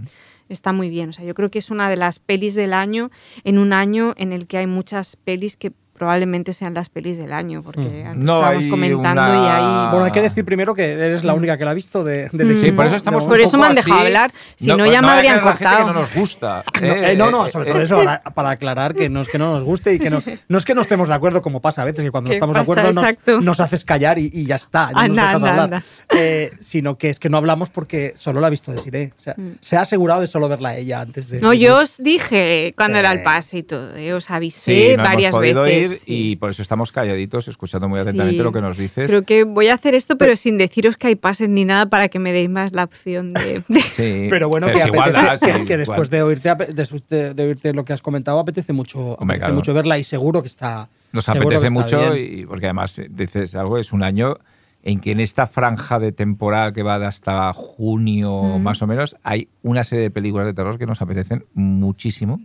está 0.51 0.75
muy 0.75 0.91
bien, 0.91 1.09
o 1.09 1.13
sea, 1.15 1.25
yo 1.25 1.33
creo 1.33 1.51
que 1.51 1.61
es 1.61 1.71
una 1.71 1.89
de 1.89 1.97
las 1.97 2.19
pelis 2.19 2.53
del 2.53 2.75
año, 2.75 3.11
en 3.43 3.57
un 3.57 3.73
año 3.73 4.13
en 4.19 4.35
el 4.35 4.47
que 4.47 4.59
hay 4.59 4.67
muchas 4.67 5.17
pelis 5.17 5.57
que 5.57 5.73
probablemente 5.99 6.53
sean 6.53 6.75
las 6.75 6.89
pelis 6.89 7.19
del 7.19 7.33
año, 7.33 7.63
porque 7.63 8.05
mm. 8.07 8.25
no, 8.25 8.37
estábamos 8.37 8.67
comentando 8.67 9.21
y 9.21 9.47
ahí... 9.47 9.91
Bueno, 9.91 10.05
hay 10.05 10.13
que 10.13 10.23
decir 10.23 10.45
primero 10.45 10.75
que 10.75 10.93
eres 10.93 11.25
la 11.25 11.35
mm. 11.35 11.37
única 11.37 11.59
que 11.59 11.65
la 11.65 11.73
ha 11.73 11.75
visto 11.75 12.05
de, 12.05 12.29
del 12.33 12.59
Sí, 12.59 12.73
por 12.73 12.87
eso 12.87 12.97
estamos 12.97 13.25
Por 13.25 13.41
eso 13.41 13.59
me 13.59 13.67
han 13.67 13.75
dejado 13.75 14.01
hablar, 14.01 14.33
si 14.57 14.69
no, 14.69 14.87
ya 14.87 15.03
me 15.03 15.09
habrían 15.09 15.41
cortado. 15.41 15.79
que 15.79 15.93
no 15.93 16.01
nos 16.01 16.15
gusta. 16.15 16.65
Eh, 16.81 17.17
no, 17.17 17.31
no, 17.31 17.49
sobre 17.49 17.71
todo 17.71 17.83
eso, 17.83 18.03
para, 18.35 18.51
aclarar 18.51 18.95
que 18.95 19.09
no 19.09 19.21
es 19.21 19.29
que 19.29 19.37
no 19.37 19.53
nos 19.53 19.65
guste 19.65 19.93
y 19.95 19.99
que 19.99 20.11
no, 20.11 20.23
no 20.49 20.59
es 20.59 20.65
que 20.65 20.75
no 20.75 20.81
estemos 20.81 21.09
de 21.09 21.15
acuerdo, 21.15 21.43
como 21.43 21.61
pasa 21.61 21.83
a 21.83 21.85
veces, 21.85 22.05
que 22.05 22.11
cuando 22.11 22.29
no 22.29 22.35
estamos 22.35 22.55
de 22.55 22.61
acuerdo 22.61 22.93
nos, 23.41 23.61
haces 23.61 23.85
callar 23.85 24.19
y, 24.19 24.47
ya 24.47 24.55
está, 24.55 24.91
no 24.93 25.09
nos 25.09 25.17
dejas 25.17 25.43
hablar. 25.43 25.83
Eh, 26.11 26.53
sino 26.61 26.97
que 26.97 27.11
es 27.11 27.19
que 27.19 27.29
no 27.29 27.37
hablamos 27.37 27.69
porque 27.71 28.15
solo 28.17 28.41
la 28.41 28.47
ha 28.47 28.51
visto 28.51 28.73
de 28.73 28.79
Siré. 28.79 29.13
O 29.19 29.21
sea, 29.21 29.35
mm. 29.37 29.59
se 29.61 29.77
ha 29.77 29.81
asegurado 29.81 30.21
de 30.21 30.27
solo 30.27 30.49
verla 30.49 30.77
ella 30.77 31.01
antes 31.01 31.29
de... 31.29 31.41
No, 31.41 31.53
yo 31.53 31.79
os 31.79 31.99
dije 31.99 32.73
cuando 32.77 32.99
era 32.99 33.13
el 33.13 33.23
pase 33.23 33.59
y 33.59 33.63
todo, 33.63 33.97
eh, 33.97 34.13
os 34.13 34.31
avisé 34.31 34.97
varias 34.97 35.37
veces 35.37 35.88
y 36.07 36.37
por 36.37 36.51
eso 36.51 36.63
estamos 36.63 36.93
calladitos, 36.93 37.49
escuchando 37.49 37.89
muy 37.89 37.99
atentamente 37.99 38.43
lo 38.43 38.53
que 38.53 38.61
nos 38.61 38.77
dices. 38.77 39.07
Creo 39.07 39.23
que 39.23 39.45
voy 39.45 39.69
a 39.69 39.75
hacer 39.75 39.95
esto, 39.95 40.17
pero 40.19 40.37
sin 40.37 40.59
deciros 40.59 40.97
que 40.97 41.09
hay 41.09 41.15
pases 41.17 41.49
ni 41.49 41.65
nada 41.65 41.87
para 41.87 42.09
que 42.09 42.19
me 42.19 42.33
deis 42.33 42.49
más 42.49 42.73
la 42.73 42.85
opción 42.85 43.31
de. 43.31 43.63
Sí, 43.91 44.29
pero 44.31 44.49
bueno, 44.49 44.69
que, 44.69 45.77
después 45.77 46.11
de 46.11 46.23
oírte, 46.23 46.55
de, 46.55 47.43
oírte 47.43 47.73
lo 47.73 47.85
que 47.85 47.93
has 47.93 48.03
comentado, 48.03 48.39
apetece 48.39 48.73
mucho, 48.73 49.17
mucho 49.53 49.75
verla 49.75 49.99
y 49.99 50.05
seguro 50.05 50.43
que 50.43 50.49
está. 50.49 50.89
Nos 51.13 51.29
apetece 51.29 51.71
mucho 51.71 52.17
y 52.17 52.45
porque 52.47 52.67
además 52.67 52.99
eh, 52.99 53.09
dices 53.11 53.55
algo, 53.55 53.79
es 53.79 53.93
un 53.93 54.03
año 54.03 54.37
en 54.83 55.01
que 55.01 55.13
en 55.13 55.21
esta 55.21 55.47
franja 55.47 55.99
de 55.99 56.13
temporada 56.13 56.73
que 56.73 56.83
va 56.83 56.97
hasta 57.07 57.53
junio 57.53 58.59
más 58.59 58.81
o 58.83 58.87
menos, 58.87 59.17
hay 59.23 59.49
una 59.63 59.85
serie 59.85 60.05
de 60.05 60.11
películas 60.11 60.47
de 60.47 60.55
terror 60.55 60.79
que 60.79 60.87
nos 60.87 61.03
apetecen 61.03 61.45
muchísimo. 61.55 62.41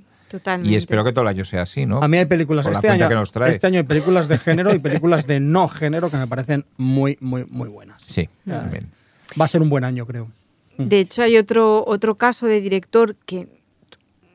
Y 0.64 0.76
espero 0.76 1.04
que 1.04 1.12
todo 1.12 1.22
el 1.24 1.28
año 1.28 1.46
sea 1.46 1.64
así, 1.64 1.86
¿no? 1.86 2.02
A 2.02 2.08
mí 2.08 2.18
hay 2.18 2.26
películas, 2.26 2.66
este 2.66 2.90
año, 2.90 3.08
este 3.46 3.68
año 3.68 3.80
hay 3.80 3.86
películas 3.86 4.28
de 4.28 4.38
género 4.38 4.74
y 4.74 4.80
películas 4.80 5.28
de 5.28 5.40
no 5.40 5.68
género 5.68 6.10
que 6.10 6.18
me 6.18 6.28
parecen 6.28 6.66
muy, 6.78 7.18
muy, 7.20 7.46
muy 7.50 7.70
buenas. 7.70 8.02
Sí, 8.08 8.30
también. 8.48 8.90
Va 9.40 9.46
a 9.46 9.48
ser 9.48 9.62
un 9.62 9.70
buen 9.70 9.84
año, 9.84 10.06
creo. 10.06 10.30
De 10.78 11.00
hecho, 11.00 11.22
hay 11.22 11.38
otro, 11.38 11.84
otro 11.86 12.16
caso 12.16 12.48
de 12.48 12.62
director 12.62 13.16
que 13.26 13.48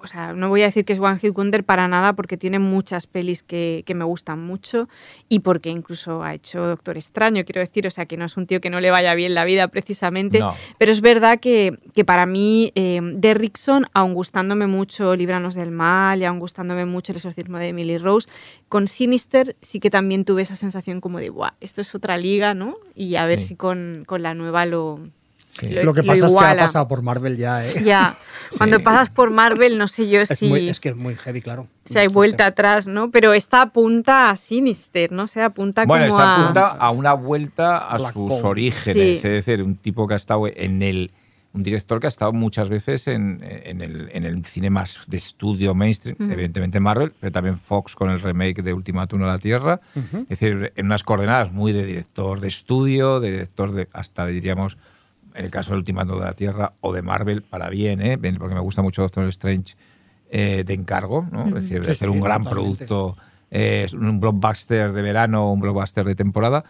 o 0.01 0.07
sea, 0.07 0.33
no 0.33 0.49
voy 0.49 0.63
a 0.63 0.67
decir 0.67 0.85
que 0.85 0.93
es 0.93 1.01
One 1.01 1.19
Hit 1.19 1.35
Wonder 1.35 1.65
para 1.65 1.89
nada 1.89 2.13
porque 2.15 2.37
tiene 2.37 2.59
muchas 2.59 3.07
pelis 3.07 3.43
que, 3.43 3.85
me 3.95 4.05
gustan 4.05 4.41
mucho 4.41 4.89
y 5.29 5.41
porque 5.41 5.71
incluso 5.71 6.23
ha 6.23 6.35
hecho 6.35 6.67
Doctor 6.67 6.97
Extraño, 6.97 7.45
quiero 7.45 7.61
decir, 7.61 7.87
o 7.87 7.91
sea, 7.91 8.07
que 8.07 8.17
no 8.17 8.25
es 8.25 8.37
un 8.37 8.47
tío 8.47 8.61
que 8.61 8.71
no 8.71 8.81
le 8.81 8.91
vaya 8.91 9.15
bien 9.15 9.35
la 9.35 9.45
vida 9.45 9.69
precisamente, 9.69 10.41
pero 10.79 10.93
es 10.93 11.01
verdad 11.01 11.41
que, 11.41 11.79
para 12.07 12.27
mí 12.27 12.73
eh, 12.75 13.01
Derrickson, 13.03 13.87
aun 13.93 14.15
gustándome 14.15 14.67
mucho 14.67 15.17
Libranos 15.17 15.55
del 15.55 15.71
Mal 15.71 16.21
y 16.21 16.25
aun 16.25 16.39
gustándome 16.39 16.85
mucho 16.87 17.13
El 17.13 17.17
exorcismo 17.17 17.59
de 17.59 17.69
Emily 17.69 17.99
Rose, 17.99 18.29
con 18.69 18.87
Sinister 18.87 19.57
sí 19.63 19.81
que 19.81 19.91
también 19.91 20.25
tuve 20.25 20.43
esa 20.43 20.57
sensación 20.57 21.01
como 21.01 21.19
de, 21.19 21.31
Buah, 21.31 21.55
esto 21.61 21.81
es 21.81 21.95
otra 21.95 22.17
liga, 22.17 22.55
¿no? 22.55 22.77
Y 22.95 23.17
a 23.17 23.27
ver 23.27 23.41
si 23.41 23.57
con, 23.57 24.05
con 24.07 24.23
la 24.23 24.35
nueva 24.35 24.67
lo, 24.67 25.01
lo, 25.83 25.93
que 25.93 26.03
pasa 26.03 26.27
es 26.27 26.33
que 26.33 26.39
ha 26.39 26.57
pasado 26.57 26.89
por 26.89 27.03
Marvel 27.03 27.37
ya, 27.37 27.67
¿eh? 27.67 27.83
Ya. 27.85 28.17
Cuando 28.57 28.81
pasas 28.81 29.11
por 29.11 29.31
Marvel, 29.31 29.77
no 29.77 29.89
sé 29.89 30.09
yo 30.09 30.25
si. 30.25 30.69
es 30.69 30.81
que 30.81 30.91
es 30.91 30.97
muy 30.97 31.17
heavy, 31.17 31.43
claro. 31.43 31.67
Si 31.85 31.99
hay 31.99 32.07
vuelta 32.07 32.47
atrás, 32.47 32.87
¿no? 32.87 33.11
Pero 33.11 33.33
esta 33.33 33.63
apunta 33.63 34.31
a 34.31 34.37
Sinister, 34.37 35.13
¿no? 35.13 35.27
Se 35.27 35.43
apunta 35.43 35.85
bueno, 35.85 36.07
como 36.09 36.19
esta 36.19 36.43
apunta 36.43 36.67
a 36.69 36.91
una 36.91 37.15
vuelta 37.15 37.79
a 37.89 38.13
sus 38.13 38.33
orígenes. 38.45 39.17
Es 39.17 39.23
decir, 39.23 39.63
un 39.63 39.77
tipo 39.77 40.07
que 40.07 40.15
ha 40.15 40.17
estado 40.17 40.47
en 40.47 40.83
el. 40.83 41.11
Un 41.55 41.63
director 41.63 41.99
que 41.99 42.07
ha 42.07 42.09
estado 42.09 42.33
muchas 42.33 42.69
veces 42.69 43.09
en, 43.09 43.43
el, 43.43 44.45
cine 44.45 44.69
más 44.69 45.01
de 45.07 45.17
estudio 45.17 45.75
mainstream, 45.75 46.31
evidentemente 46.31 46.79
Marvel, 46.79 47.13
pero 47.19 47.33
también 47.33 47.57
Fox 47.57 47.97
con 47.97 48.11
el 48.11 48.21
remake 48.21 48.63
de 48.63 48.75
Ultimátum 48.75 49.23
a 49.25 49.29
la 49.29 49.39
Tierra. 49.39 49.81
Es 49.95 50.29
decir, 50.29 50.73
en 50.77 50.87
unas 50.87 51.03
coordenadas 51.03 51.51
muy 51.51 51.73
de 51.73 51.87
director 51.87 52.39
de 52.41 52.49
estudio, 52.49 53.19
de 53.19 53.33
director 53.33 53.73
de, 53.73 53.89
hasta 53.93 54.27
diríamos, 54.27 54.77
en 55.39 55.45
el 55.45 55.51
caso 55.53 55.71
del 55.71 55.79
Ultimato 55.79 56.19
de 56.19 56.25
la 56.25 56.33
Tierra 56.33 56.73
o 56.81 56.93
de 56.93 57.01
Marvel, 57.01 57.43
para 57.43 57.71
bien, 57.71 58.03
¿eh? 58.03 58.19
porque 58.39 58.57
me 58.57 58.61
gusta 58.61 58.83
mucho 58.83 59.03
Doctor 59.03 59.29
Strange 59.29 59.77
eh, 60.31 60.65
de 60.67 60.75
encargo, 60.75 61.29
¿no? 61.31 61.47
es 61.47 61.55
decir, 61.55 61.85
de 61.85 61.93
hacer 61.93 62.11
un 62.11 62.21
gran 62.21 62.43
producto, 62.43 63.17
eh, 63.53 63.87
un 63.93 64.19
blockbuster 64.19 64.93
de 64.93 65.01
verano, 65.01 65.53
un 65.53 65.61
blockbuster 65.61 66.05
de 66.05 66.17
temporada. 66.17 66.65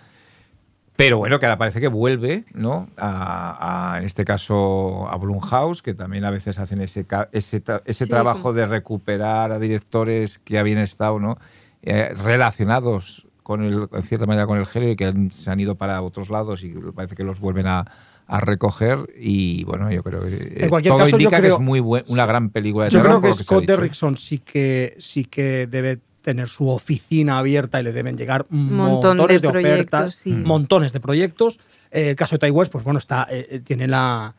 Pero 0.97 1.17
bueno, 1.17 1.41
que 1.41 1.47
ahora 1.47 1.57
parece 1.57 1.81
que 1.81 1.89
vuelve, 1.89 2.45
¿no? 2.53 2.89
A, 2.99 3.97
en 3.99 4.05
este 4.05 4.25
caso 4.25 5.09
a 5.09 5.17
Blumhouse, 5.17 5.81
que 5.81 5.95
también 5.95 6.25
a 6.25 6.31
veces 6.31 6.59
hacen 6.59 6.83
ese, 6.83 7.07
ese, 7.33 7.63
ese 7.87 8.07
trabajo 8.07 8.53
de 8.53 8.67
recuperar 8.67 9.51
a 9.51 9.59
directores 9.59 10.39
que 10.39 10.59
habían 10.59 10.79
estado, 10.79 11.19
¿no? 11.19 11.39
relacionados 11.83 13.27
con 13.45 13.63
el, 13.63 13.89
en 13.91 14.03
cierta 14.03 14.27
manera 14.27 14.47
con 14.47 14.59
el 14.59 14.67
género 14.67 14.93
y 14.93 14.97
que 14.97 15.31
se 15.31 15.51
han 15.51 15.59
ido 15.59 15.77
para 15.77 16.03
otros 16.03 16.29
lados 16.29 16.63
y 16.65 16.75
parece 16.95 17.15
que 17.15 17.25
los 17.25 17.41
vuelven 17.41 17.69
a, 17.69 17.87
a 18.29 18.41
recoger 18.41 19.11
y 19.19 19.65
bueno, 19.65 19.91
yo 19.91 20.03
creo 20.03 20.21
que 20.21 20.37
en 20.37 20.65
eh, 20.65 20.69
cualquier 20.69 20.93
todo 20.93 21.05
caso, 21.05 21.17
indica 21.17 21.41
que 21.41 21.49
es 21.49 21.59
muy 21.59 21.81
una 21.81 22.27
gran 22.27 22.51
película 22.51 22.85
de 22.85 22.91
Yo 22.91 23.03
creo 23.03 23.23
que 23.23 23.33
Scott 23.33 23.65
Derrickson 23.65 24.19
sí 24.19 24.39
que, 24.39 24.95
sí 24.99 25.25
que 25.25 25.67
debe 25.67 25.99
tener 26.21 26.47
su 26.47 26.69
oficina 26.69 27.39
abierta 27.39 27.81
y 27.81 27.85
le 27.85 27.93
deben 27.93 28.19
llegar 28.19 28.45
montones 28.51 29.41
de, 29.41 29.49
ofertas, 29.49 30.27
montones 30.27 30.93
de 30.93 31.01
proyectos. 31.01 31.59
Eh, 31.91 32.11
el 32.11 32.17
caso 32.17 32.35
de 32.35 32.41
Taiwan, 32.41 32.69
pues 32.71 32.85
bueno, 32.85 32.99
está, 32.99 33.27
eh, 33.31 33.63
tiene 33.65 33.89
la, 33.89 34.35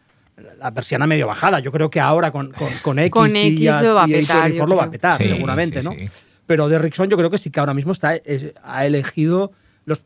la 0.60 0.72
persiana 0.72 1.08
medio 1.08 1.26
bajada. 1.26 1.60
Yo 1.60 1.72
creo 1.72 1.90
que 1.90 2.00
ahora 2.00 2.30
con, 2.30 2.52
con, 2.84 3.00
X, 3.00 3.34
y, 3.34 3.66
lo 3.66 3.96
va 3.96 4.04
a 4.04 4.08
petar, 4.08 4.52
lo 4.52 4.76
va 4.76 4.84
a 4.84 4.92
petar 4.92 5.18
seguramente, 5.18 5.82
¿no? 5.82 5.96
Pero 6.46 6.70
Derrickson 6.70 7.10
yo 7.10 7.18
creo 7.18 7.32
que 7.32 7.40
sí 7.40 7.50
que 7.50 7.60
ahora 7.60 7.74
mismo 7.74 7.92
está, 7.92 8.20
ha 8.64 8.86
elegido 8.86 9.52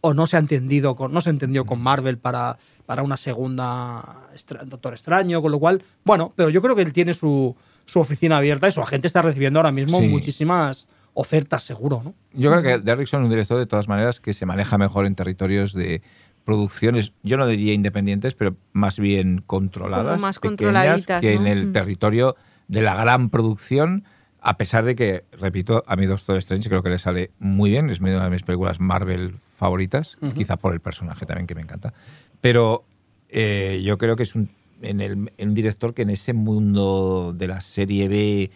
o 0.01 0.14
no 0.14 0.27
se 0.27 0.38
ha 0.38 0.39
entendido 0.39 0.95
con, 0.95 1.11
no 1.11 1.22
se 1.22 1.30
entendió 1.30 1.65
con 1.65 1.81
Marvel 1.81 2.18
para, 2.18 2.57
para 2.85 3.03
una 3.03 3.18
segunda 3.18 4.27
Doctor 4.65 4.93
Extraño, 4.93 5.41
con 5.41 5.51
lo 5.51 5.60
cual, 5.60 5.81
bueno, 6.03 6.34
pero 6.35 6.49
yo 6.49 6.61
creo 6.61 6.76
que 6.76 6.81
él 6.81 6.93
tiene 6.93 7.14
su, 7.14 7.55
su 7.85 7.99
oficina 7.99 8.38
abierta 8.38 8.68
y 8.68 8.72
su 8.72 8.81
agente 8.81 9.07
está 9.07 9.22
recibiendo 9.22 9.60
ahora 9.60 9.72
mismo 9.72 10.01
muchísimas 10.01 10.88
ofertas, 11.14 11.64
seguro, 11.64 12.01
¿no? 12.03 12.14
Yo 12.34 12.49
creo 12.51 12.64
que 12.64 12.80
Derrickson 12.80 13.22
es 13.22 13.26
un 13.26 13.30
director 13.30 13.57
de 13.60 13.68
todas 13.68 13.88
maneras 13.88 14.19
que 14.19 14.34
se 14.34 14.45
maneja 14.45 14.77
mejor 14.77 15.05
en 15.05 15.15
territorios 15.15 15.73
de 15.73 16.01
producciones, 16.43 17.14
yo 17.23 17.38
no 17.38 17.47
diría 17.47 17.73
independientes, 17.73 18.34
pero 18.34 18.55
más 18.73 18.99
bien 18.99 19.43
controladas, 19.45 20.19
más 20.19 20.39
pequeñas, 20.39 21.05
que 21.05 21.34
en 21.34 21.47
el 21.47 21.72
territorio 21.72 22.35
de 22.68 22.81
la 22.81 22.95
gran 22.95 23.30
producción 23.30 24.03
a 24.43 24.57
pesar 24.57 24.84
de 24.84 24.95
que, 24.95 25.23
repito, 25.31 25.84
a 25.88 25.95
mí 25.95 26.05
Doctor 26.05 26.35
Strange 26.38 26.68
creo 26.68 26.84
que 26.84 26.89
le 26.89 26.99
sale 26.99 27.31
muy 27.39 27.69
bien, 27.69 27.89
es 27.89 28.01
una 28.01 28.26
de 28.26 28.30
mis 28.30 28.43
películas 28.43 28.81
Marvel 28.81 29.38
favoritas, 29.55 30.17
quizá 30.35 30.57
por 30.57 30.73
el 30.73 30.80
personaje 30.80 31.25
también 31.25 31.47
que 31.47 31.55
me 31.55 31.61
encanta. 31.61 31.93
Pero 32.41 32.85
eh, 33.30 33.81
yo 33.84 33.97
creo 33.97 34.15
que 34.15 34.23
es 34.23 34.35
un, 34.35 34.49
en 34.81 35.01
el, 35.01 35.31
un 35.38 35.53
director 35.53 35.93
que 35.93 36.03
en 36.03 36.09
ese 36.09 36.34
mundo 36.34 37.34
de 37.35 37.47
la 37.47 37.61
serie 37.61 38.07
B... 38.07 38.51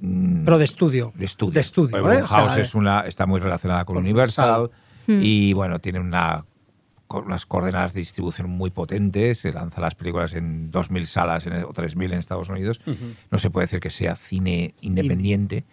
Mm, 0.00 0.44
Pero 0.44 0.58
de 0.58 0.64
estudio. 0.64 1.12
De 1.14 1.24
estudio. 1.24 1.52
De 1.52 1.60
estudio 1.60 2.12
¿eh? 2.12 2.22
House 2.22 2.56
es 2.56 2.74
una, 2.74 3.00
está 3.00 3.26
muy 3.26 3.40
relacionada 3.40 3.84
con, 3.84 3.96
Universal, 3.96 4.70
y 5.06 5.52
bueno, 5.52 5.80
tiene 5.80 5.98
una 5.98 6.44
unas 7.18 7.46
coordenadas 7.46 7.92
de 7.92 8.00
distribución 8.00 8.48
muy 8.48 8.70
potentes, 8.70 9.38
se 9.38 9.52
lanza 9.52 9.80
las 9.80 9.94
películas 9.94 10.32
en 10.32 10.70
2.000 10.72 11.04
salas 11.04 11.46
en, 11.46 11.64
o 11.64 11.72
3.000 11.72 12.04
en 12.04 12.12
Estados 12.14 12.48
Unidos. 12.48 12.80
No 13.30 13.38
se 13.38 13.50
puede 13.50 13.64
decir 13.64 13.80
que 13.80 13.90
sea 13.90 14.16
cine 14.16 14.74
independiente, 14.80 15.64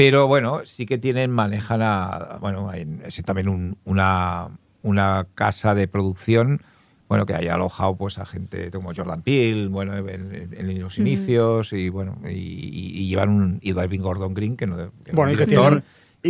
pero 0.00 0.26
bueno, 0.26 0.62
sí 0.64 0.86
que 0.86 0.96
tienen, 0.96 1.30
manejan 1.30 1.82
a, 1.82 2.38
bueno, 2.40 2.72
es 2.72 3.22
también 3.22 3.76
una, 3.84 4.48
una 4.80 5.26
casa 5.34 5.74
de 5.74 5.88
producción 5.88 6.62
bueno, 7.06 7.26
que 7.26 7.34
haya 7.34 7.56
alojado 7.56 7.96
pues 7.96 8.18
a 8.18 8.24
gente 8.24 8.70
como 8.70 8.94
Jordan 8.94 9.20
Peele, 9.20 9.68
bueno, 9.68 9.94
en, 9.96 10.80
los 10.80 10.98
inicios 10.98 11.74
y 11.74 11.90
bueno, 11.90 12.16
y, 12.26 13.08
llevan 13.08 13.28
un 13.28 13.58
y 13.60 13.72
Gordon 13.72 14.32
Green 14.32 14.56
que 14.56 14.66
no, 14.66 14.90
que 15.04 15.12
bueno, 15.12 15.32
y 15.32 15.36
que 15.36 15.46
tiene, 15.46 15.82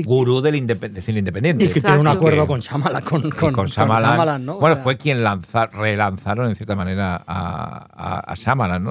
gurú 0.04 0.40
del 0.40 0.54
cine 1.00 1.20
independiente. 1.20 1.64
Y 1.66 1.68
que 1.68 1.80
tiene 1.80 1.98
un 1.98 2.08
acuerdo 2.08 2.48
con 2.48 2.58
Shyamalan. 2.58 3.04
Con, 3.04 3.30
con, 3.30 3.52
con 3.52 3.66
Shyamalan, 3.66 4.44
¿no? 4.44 4.58
Bueno, 4.58 4.78
fue 4.78 4.96
quien 4.96 5.22
lanzar, 5.22 5.70
relanzaron 5.72 6.48
en 6.48 6.56
cierta 6.56 6.74
manera 6.74 7.22
a, 7.24 8.32
a, 8.32 8.34
Shyamalan, 8.34 8.82
¿no? 8.82 8.90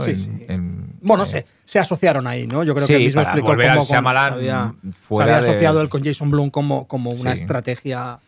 Bueno, 1.01 1.25
se, 1.25 1.45
se, 1.65 1.79
asociaron 1.79 2.27
ahí, 2.27 2.47
¿no? 2.47 2.63
Yo 2.63 2.73
creo 2.75 2.87
que 2.87 2.95
él 2.95 3.03
mismo 3.03 3.21
explicó 3.21 3.47
cómo 3.47 3.83
Shyamalan 3.83 4.33
había, 4.33 4.73
se 5.07 5.21
había 5.21 5.37
asociado 5.37 5.81
él 5.81 5.89
con 5.89 6.03
Jason 6.03 6.29
Blum 6.29 6.49
como, 6.49 6.87
como 6.87 7.11
una 7.11 7.33
estrategia 7.33 8.19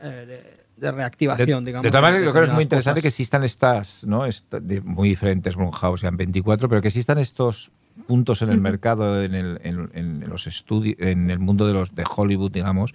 eh, 0.00 0.42
de, 0.76 0.92
reactivación, 0.92 1.64
digamos. 1.64 1.84
De 1.84 1.90
todas 1.90 2.02
maneras, 2.02 2.24
yo 2.24 2.32
creo 2.32 2.44
que 2.44 2.50
es 2.50 2.54
muy 2.54 2.64
interesante 2.64 3.00
que 3.00 3.08
existan 3.08 3.44
estas, 3.44 4.04
¿no? 4.04 4.24
de 4.50 4.80
muy 4.80 5.08
diferentes 5.08 5.54
Blumhouse, 5.54 6.00
sean 6.00 6.16
24, 6.16 6.68
pero 6.68 6.80
que 6.80 6.88
existan 6.88 7.18
estos 7.18 7.70
puntos 8.06 8.42
en 8.42 8.50
el 8.50 8.60
mercado, 8.60 9.22
en, 9.22 9.34
el, 9.34 9.60
en, 9.62 10.28
los 10.28 10.46
estudios, 10.46 10.96
en 10.98 11.30
el 11.30 11.38
mundo 11.38 11.66
de 11.66 11.74
los 11.74 11.94
de 11.94 12.04
Hollywood, 12.04 12.50
digamos, 12.50 12.94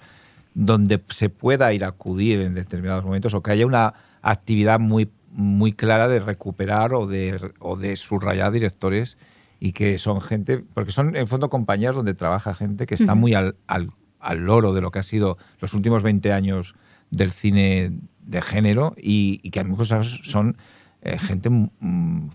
donde 0.54 1.02
se 1.10 1.30
pueda 1.30 1.72
ir 1.72 1.86
a 1.86 1.90
acudir 1.90 2.41
en 2.41 2.56
determinados 2.56 3.06
momentos 3.06 3.34
o 3.34 3.41
que 3.41 3.52
haya 3.52 3.66
una 3.66 3.94
actividad 4.22 4.80
muy, 4.80 5.10
muy 5.38 5.72
clara 5.72 6.07
de 6.07 6.19
recuperar 6.19 6.95
o 6.95 7.05
de, 7.05 7.53
o 7.59 7.76
de 7.76 7.95
subrayar 7.95 8.51
directores 8.51 9.18
y 9.59 9.73
que 9.73 9.99
son 9.99 10.19
gente, 10.19 10.64
porque 10.73 10.91
son 10.91 11.15
en 11.15 11.27
fondo 11.27 11.51
compañías 11.51 11.93
donde 11.93 12.15
trabaja 12.15 12.55
gente 12.55 12.88
que 12.88 12.95
está 12.95 13.14
muy 13.14 13.35
al, 13.35 13.55
al, 13.68 13.91
al, 14.19 14.39
loro 14.39 14.73
de 14.73 14.81
lo 14.81 14.89
que 14.89 14.97
ha 14.97 15.03
sido 15.03 15.38
los 15.59 15.76
últimos 15.76 16.01
20 16.01 16.34
años 16.34 16.73
del 17.11 17.31
cine 17.31 17.91
de 18.22 18.41
género 18.41 18.95
y, 18.97 19.39
y 19.43 19.51
que 19.51 19.59
a 19.59 19.64
muchos 19.64 20.22
son 20.23 20.57
eh, 21.03 21.19
gente 21.19 21.51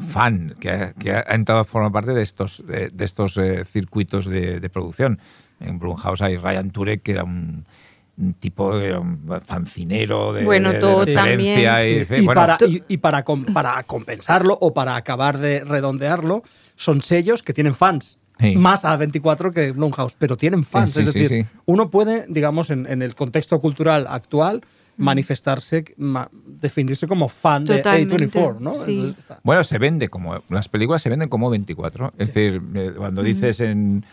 fan 0.08 0.54
que 0.60 0.70
ha, 0.70 1.34
entrado 1.34 1.62
a 1.62 1.64
formar 1.64 1.90
parte 1.90 2.12
de 2.12 2.22
estos, 2.22 2.62
de, 2.64 2.92
estos 3.00 3.36
eh, 3.36 3.64
circuitos 3.64 4.26
de, 4.26 4.70
producción. 4.70 5.18
En 5.58 5.80
Blumhouse 5.80 6.22
hay 6.22 6.36
Ryan 6.36 6.70
Turek, 6.70 7.02
que 7.02 7.12
era 7.12 7.24
un, 7.24 7.66
tipo 8.38 8.76
de 8.76 9.00
fancinero 9.44 10.32
de, 10.32 10.44
bueno, 10.44 10.74
todo 10.78 11.06
también. 11.06 11.60
Y, 11.60 12.26
para, 12.26 12.58
y, 12.88 12.96
para, 12.98 13.24
para 13.24 13.82
compensarlo 13.84 14.56
o 14.60 14.74
para 14.74 14.96
acabar 14.96 15.38
de 15.38 15.64
redondearlo, 15.64 16.42
son 16.76 17.02
sellos 17.02 17.42
que 17.42 17.52
tienen 17.52 17.74
fans. 17.74 18.18
Más 18.56 18.84
a 18.84 18.96
24 18.96 19.52
que 19.52 19.70
Blumhouse, 19.70 20.16
pero 20.18 20.36
tienen 20.36 20.64
fans. 20.64 20.96
es 20.96 21.12
decir, 21.12 21.46
uno 21.64 21.90
puede, 21.90 22.26
digamos, 22.28 22.70
en, 22.70 22.86
en 22.86 23.00
el 23.00 23.14
contexto 23.14 23.60
cultural 23.60 24.06
actual, 24.08 24.62
manifestarse, 24.96 25.84
definirse 26.46 27.08
como 27.08 27.28
fan 27.28 27.64
de 27.64 27.82
A24, 27.82 28.58
¿no? 28.58 28.72
bueno, 29.42 29.64
se 29.64 29.78
vende 29.78 30.08
como, 30.08 30.42
las 30.48 30.68
películas 30.68 31.02
se 31.02 31.08
venden 31.08 31.28
como 31.28 31.50
24. 31.50 32.14
Es 32.18 32.28
decir, 32.28 32.60
eh, 32.74 32.92
cuando 32.96 33.22
dices 33.22 33.60
en... 33.60 34.04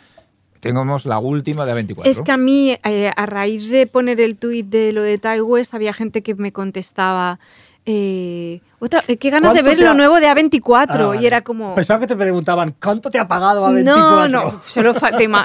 Tengamos 0.59 1.05
la 1.05 1.19
última 1.19 1.65
de 1.65 1.73
A24. 1.73 2.01
Es 2.05 2.21
que 2.21 2.31
a 2.31 2.37
mí, 2.37 2.77
eh, 2.83 3.11
a 3.15 3.25
raíz 3.25 3.69
de 3.69 3.87
poner 3.87 4.19
el 4.19 4.35
tuit 4.35 4.67
de 4.67 4.91
lo 4.91 5.01
de 5.01 5.17
Ty 5.17 5.41
West, 5.41 5.73
había 5.73 5.93
gente 5.93 6.21
que 6.21 6.35
me 6.35 6.51
contestaba, 6.51 7.39
eh, 7.85 8.59
otra, 8.81 9.01
qué 9.01 9.29
ganas 9.29 9.53
de 9.53 9.61
ver 9.61 9.77
lo 9.77 9.93
nuevo 9.93 10.21
de 10.21 10.27
A24. 10.27 11.11
Ah, 11.11 11.21
y 11.21 11.25
era 11.25 11.41
como. 11.41 11.75
Pensaba 11.75 11.99
que 11.99 12.07
te 12.07 12.15
preguntaban, 12.15 12.73
¿cuánto 12.81 13.09
te 13.09 13.19
ha 13.19 13.27
pagado 13.27 13.67
A24? 13.67 13.83
No, 13.83 14.27
no, 14.29 14.61
solo 14.65 14.93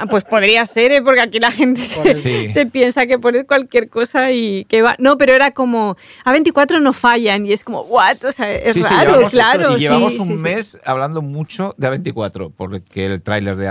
Pues 0.09 0.23
podría 0.23 0.65
ser, 0.65 0.93
¿eh? 0.93 1.01
porque 1.01 1.19
aquí 1.19 1.39
la 1.39 1.51
gente 1.51 1.81
se, 2.53 2.65
piensa 2.67 3.05
que 3.07 3.19
pones 3.19 3.43
cualquier 3.43 3.89
cosa 3.89 4.31
y 4.31 4.63
que 4.65 4.81
va. 4.81 4.95
No, 4.99 5.17
pero 5.17 5.33
era 5.33 5.51
como. 5.51 5.97
A24 6.23 6.81
no 6.81 6.93
fallan 6.93 7.45
y 7.45 7.51
es 7.51 7.65
como, 7.65 7.81
¿what? 7.81 8.23
O 8.23 8.31
sea, 8.31 8.49
es 8.53 8.75
raro, 8.81 9.25
claro. 9.29 9.75
Y 9.75 9.81
llevamos 9.81 10.17
un 10.17 10.41
mes 10.41 10.79
hablando 10.85 11.21
mucho 11.21 11.75
de 11.77 11.89
A24, 11.89 12.53
porque 12.55 13.05
el 13.05 13.21
tráiler 13.21 13.57
de, 13.57 13.65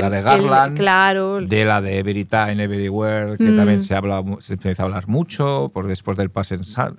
la 0.00 0.10
de 0.10 0.22
Garland. 0.22 0.76
claro. 0.78 1.40
De 1.40 1.64
la 1.64 1.80
de 1.80 1.98
Every 1.98 2.24
Time, 2.24 2.62
Everywhere, 2.62 3.36
que 3.36 3.50
también 3.50 3.78
mm. 3.78 3.80
se, 3.80 3.94
habla, 3.96 4.22
se 4.38 4.52
empieza 4.52 4.84
a 4.84 4.86
hablar 4.86 5.08
mucho, 5.08 5.72
por 5.74 5.88
después 5.88 6.16
del 6.16 6.30
pase 6.30 6.54
en 6.54 6.62
South, 6.62 6.94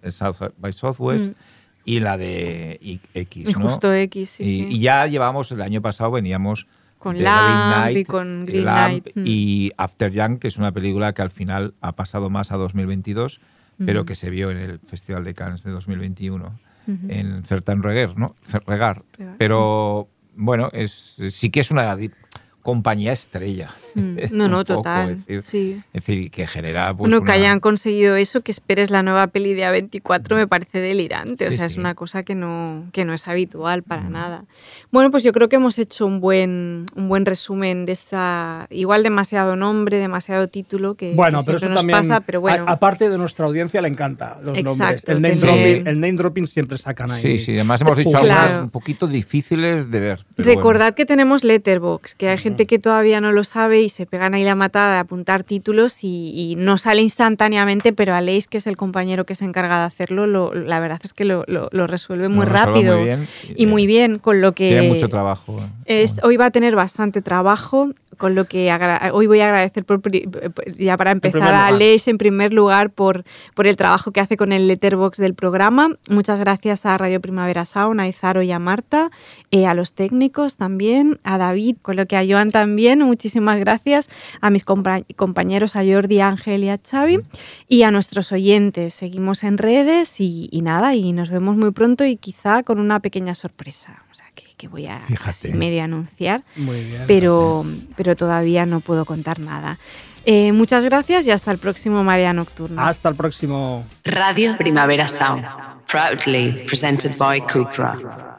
by 0.58 0.74
Southwest. 0.74 1.32
Mm 1.32 1.53
y 1.86 2.00
la 2.00 2.18
de 2.18 3.00
X. 3.14 3.58
¿no? 3.58 3.70
Justo 3.70 3.94
X, 3.94 4.30
sí, 4.30 4.68
y, 4.70 4.80
ya 4.80 5.08
llevamos, 5.08 5.52
el 5.52 5.62
año 5.62 5.82
pasado 5.82 6.12
veníamos 6.12 6.68
con 6.98 7.22
Lamp 7.22 7.96
y 7.96 8.06
con 8.06 8.46
Green 8.46 8.64
Knight. 8.64 9.10
Mm. 9.16 9.24
Y 9.26 9.72
After 9.78 10.12
Young, 10.12 10.40
que 10.40 10.48
es 10.48 10.58
una 10.58 10.72
película 10.72 11.14
que 11.14 11.22
al 11.22 11.32
final 11.32 11.74
ha 11.82 11.92
pasado 11.94 12.30
más 12.30 12.52
a 12.52 12.58
2022, 12.58 13.42
pero 13.86 14.06
que 14.06 14.16
se 14.16 14.30
vio 14.30 14.50
en 14.52 14.58
el 14.58 14.80
Festival 14.80 15.26
de 15.26 15.34
Cannes 15.34 15.64
de 15.64 15.72
2021, 15.72 16.58
en 17.10 17.44
Certain 17.44 17.84
Regar, 17.84 18.18
¿no? 18.18 18.36
Regar. 18.66 19.04
Pero 19.38 20.08
bueno, 20.36 20.70
es, 20.72 21.22
sí 21.30 21.50
que 21.50 21.60
es 21.60 21.72
una 21.72 21.98
compañía 22.62 23.12
estrella. 23.12 23.72
Mm. 23.96 24.18
no, 24.32 24.48
no, 24.48 24.64
total. 24.64 25.24
Es 25.28 25.46
decir, 25.46 25.84
es 25.94 26.06
decir, 26.06 26.32
que 26.32 26.48
genera. 26.48 26.94
Pues, 26.94 27.14
que 27.24 27.32
hayan 27.32 27.60
conseguido 27.60 28.16
eso, 28.16 28.42
que 28.42 28.52
esperes 28.52 28.90
la 28.90 29.04
nueva 29.04 29.28
peli 29.28 29.54
de 29.54 29.64
A24, 29.64 30.36
me 30.36 30.48
parece 30.48 30.80
delirante. 30.80 31.48
o 31.48 31.52
sea, 31.52 31.66
es 31.66 31.78
una 31.78 31.96
cosa 31.96 32.24
que 32.24 32.36
no, 32.36 32.86
que 32.92 33.06
no 33.06 33.14
es 33.14 33.28
habitual 33.28 33.84
para 33.84 34.02
mm. 34.02 34.12
nada. 34.12 34.46
Bueno, 34.92 35.12
pues 35.12 35.24
yo 35.24 35.32
creo 35.32 35.50
que 35.50 35.56
hemos 35.56 35.78
hecho 35.80 36.06
un 36.06 36.20
buen, 36.20 36.86
un 36.96 37.10
buen 37.10 37.26
resumen 37.26 37.86
de 37.86 37.92
esta. 37.94 38.68
Igual 38.70 39.04
demasiado 39.04 39.56
nombre, 39.56 39.98
demasiado 39.98 40.48
título, 40.48 40.96
que, 40.96 41.14
bueno, 41.16 41.44
pero 41.44 41.58
eso 41.58 41.70
nos 41.70 41.80
también, 41.80 42.00
pasa, 42.00 42.22
pero 42.22 42.42
bueno. 42.42 42.66
aparte 42.68 43.10
de 43.10 43.18
nuestra 43.18 43.46
audiencia, 43.46 43.82
le 43.82 43.88
encanta 43.88 44.40
los 44.44 44.62
nombres. 44.62 45.04
El 45.08 45.22
name, 45.22 45.36
dropping, 45.36 45.88
el 45.88 46.00
name, 46.00 46.14
dropping, 46.14 46.48
siempre 46.48 46.78
sacan 46.78 47.12
ahí. 47.12 47.22
Sí, 47.22 47.40
sí, 47.40 47.54
además 47.54 47.82
hemos 47.82 47.98
dicho 47.98 48.18
algunas 48.18 48.64
un 48.64 48.70
poquito 48.70 49.08
difíciles 49.08 49.90
de 49.92 50.00
ver. 50.00 50.26
Recordad 50.38 50.94
que 50.94 51.06
tenemos 51.06 51.44
Letterbox, 51.44 52.16
que 52.16 52.30
hay 52.30 52.38
gente 52.38 52.66
que 52.66 52.80
todavía 52.80 53.22
no 53.22 53.32
lo 53.32 53.44
sabe 53.44 53.83
y 53.84 53.90
se 53.90 54.06
pegan 54.06 54.34
ahí 54.34 54.44
la 54.44 54.56
matada 54.56 54.94
de 54.94 55.00
apuntar 55.00 55.44
títulos 55.44 56.00
y, 56.02 56.56
no 56.58 56.78
sale 56.78 57.02
instantáneamente, 57.02 57.94
pero 57.94 58.16
Aleix, 58.16 58.48
que 58.48 58.58
es 58.58 58.68
el 58.68 58.78
compañero 58.78 59.26
que 59.26 59.36
se 59.36 59.46
encarga 59.46 59.80
de 59.80 59.86
hacerlo, 59.86 60.54
la 60.54 60.80
verdad 60.80 61.00
es 61.04 61.14
que 61.14 61.26
lo, 61.26 61.44
resuelve 61.88 62.30
muy 62.30 62.46
rápido 62.46 62.98
y, 63.56 63.66
muy 63.66 63.86
bien, 63.86 64.20
con 64.20 64.42
lo 64.42 64.54
que... 64.54 64.70
Tiene 64.70 64.88
mucho 64.88 65.10
trabajo. 65.10 65.58
hoy 66.24 66.38
va 66.38 66.46
a 66.46 66.52
tener 66.52 66.76
bastante 66.76 67.22
trabajo 67.22 67.90
con 68.24 68.36
lo 68.36 68.46
que 68.46 68.72
hoy 69.12 69.28
voy 69.28 69.42
a 69.42 69.48
agradecer 69.48 69.84
por, 69.84 70.02
ya 70.78 70.96
para 70.96 71.12
empezar 71.12 71.54
a 71.54 71.70
Leis 71.72 72.08
en 72.08 72.18
primer 72.18 72.54
lugar 72.54 72.90
por, 72.90 73.26
por 73.54 73.68
el 73.68 73.76
trabajo 73.76 74.12
que 74.12 74.22
hace 74.22 74.38
con 74.38 74.54
el 74.54 74.66
letterbox 74.70 75.18
del 75.18 75.34
programa. 75.34 75.98
Muchas 76.10 76.40
gracias 76.40 76.86
a 76.86 76.98
Radio 76.98 77.20
Primavera 77.20 77.66
Sound, 77.66 78.00
a 78.00 78.08
Izaro 78.08 78.42
y 78.42 78.54
a 78.54 78.60
Marta, 78.60 79.12
eh, 79.52 79.68
a 79.68 79.74
los 79.74 79.94
técnicos 79.94 80.56
también, 80.56 81.20
a 81.26 81.38
David, 81.38 81.76
con 81.82 81.98
lo 81.98 82.06
que 82.06 82.16
a 82.16 82.24
Joan 82.26 82.50
también, 82.50 83.00
muchísimas 83.00 83.60
gracias, 83.60 84.08
a 84.40 84.50
mis 84.50 84.64
compañeros, 84.64 85.76
a 85.76 85.84
Jordi, 85.84 86.22
Ángel 86.22 86.64
y 86.64 86.70
a 86.70 86.80
Xavi, 86.82 87.20
y 87.68 87.84
a 87.84 87.92
nuestros 87.92 88.32
oyentes. 88.32 88.94
Seguimos 88.94 89.44
en 89.44 89.58
redes 89.58 90.22
y, 90.22 90.48
y 90.50 90.62
nada, 90.62 90.96
y 90.96 91.12
nos 91.12 91.30
vemos 91.30 91.58
muy 91.58 91.72
pronto 91.72 92.06
y 92.06 92.16
quizá 92.16 92.64
con 92.64 92.80
una 92.80 93.02
pequeña 93.02 93.36
sorpresa 93.36 94.02
que 94.34 94.53
voy 94.68 94.88
a 94.88 95.02
medio 95.54 95.84
anunciar, 95.84 96.44
pero, 97.08 97.66
pero 97.96 98.16
todavía 98.16 98.66
no 98.66 98.80
puedo 98.80 99.06
contar 99.06 99.40
nada. 99.40 99.80
Eh, 100.26 100.52
muchas 100.54 100.84
gracias 100.86 101.26
y 101.28 101.32
hasta 101.32 101.52
el 101.52 101.58
próximo 101.58 102.04
María 102.04 102.32
Nocturna. 102.32 102.88
Hasta 102.88 103.10
el 103.10 103.16
próximo. 103.16 103.86
Radio 104.06 104.58
Primavera 104.58 105.08
Sound, 105.08 105.46
proudly 105.86 106.64
presented 106.66 107.18
by 107.18 107.42
Cupra. 107.42 108.33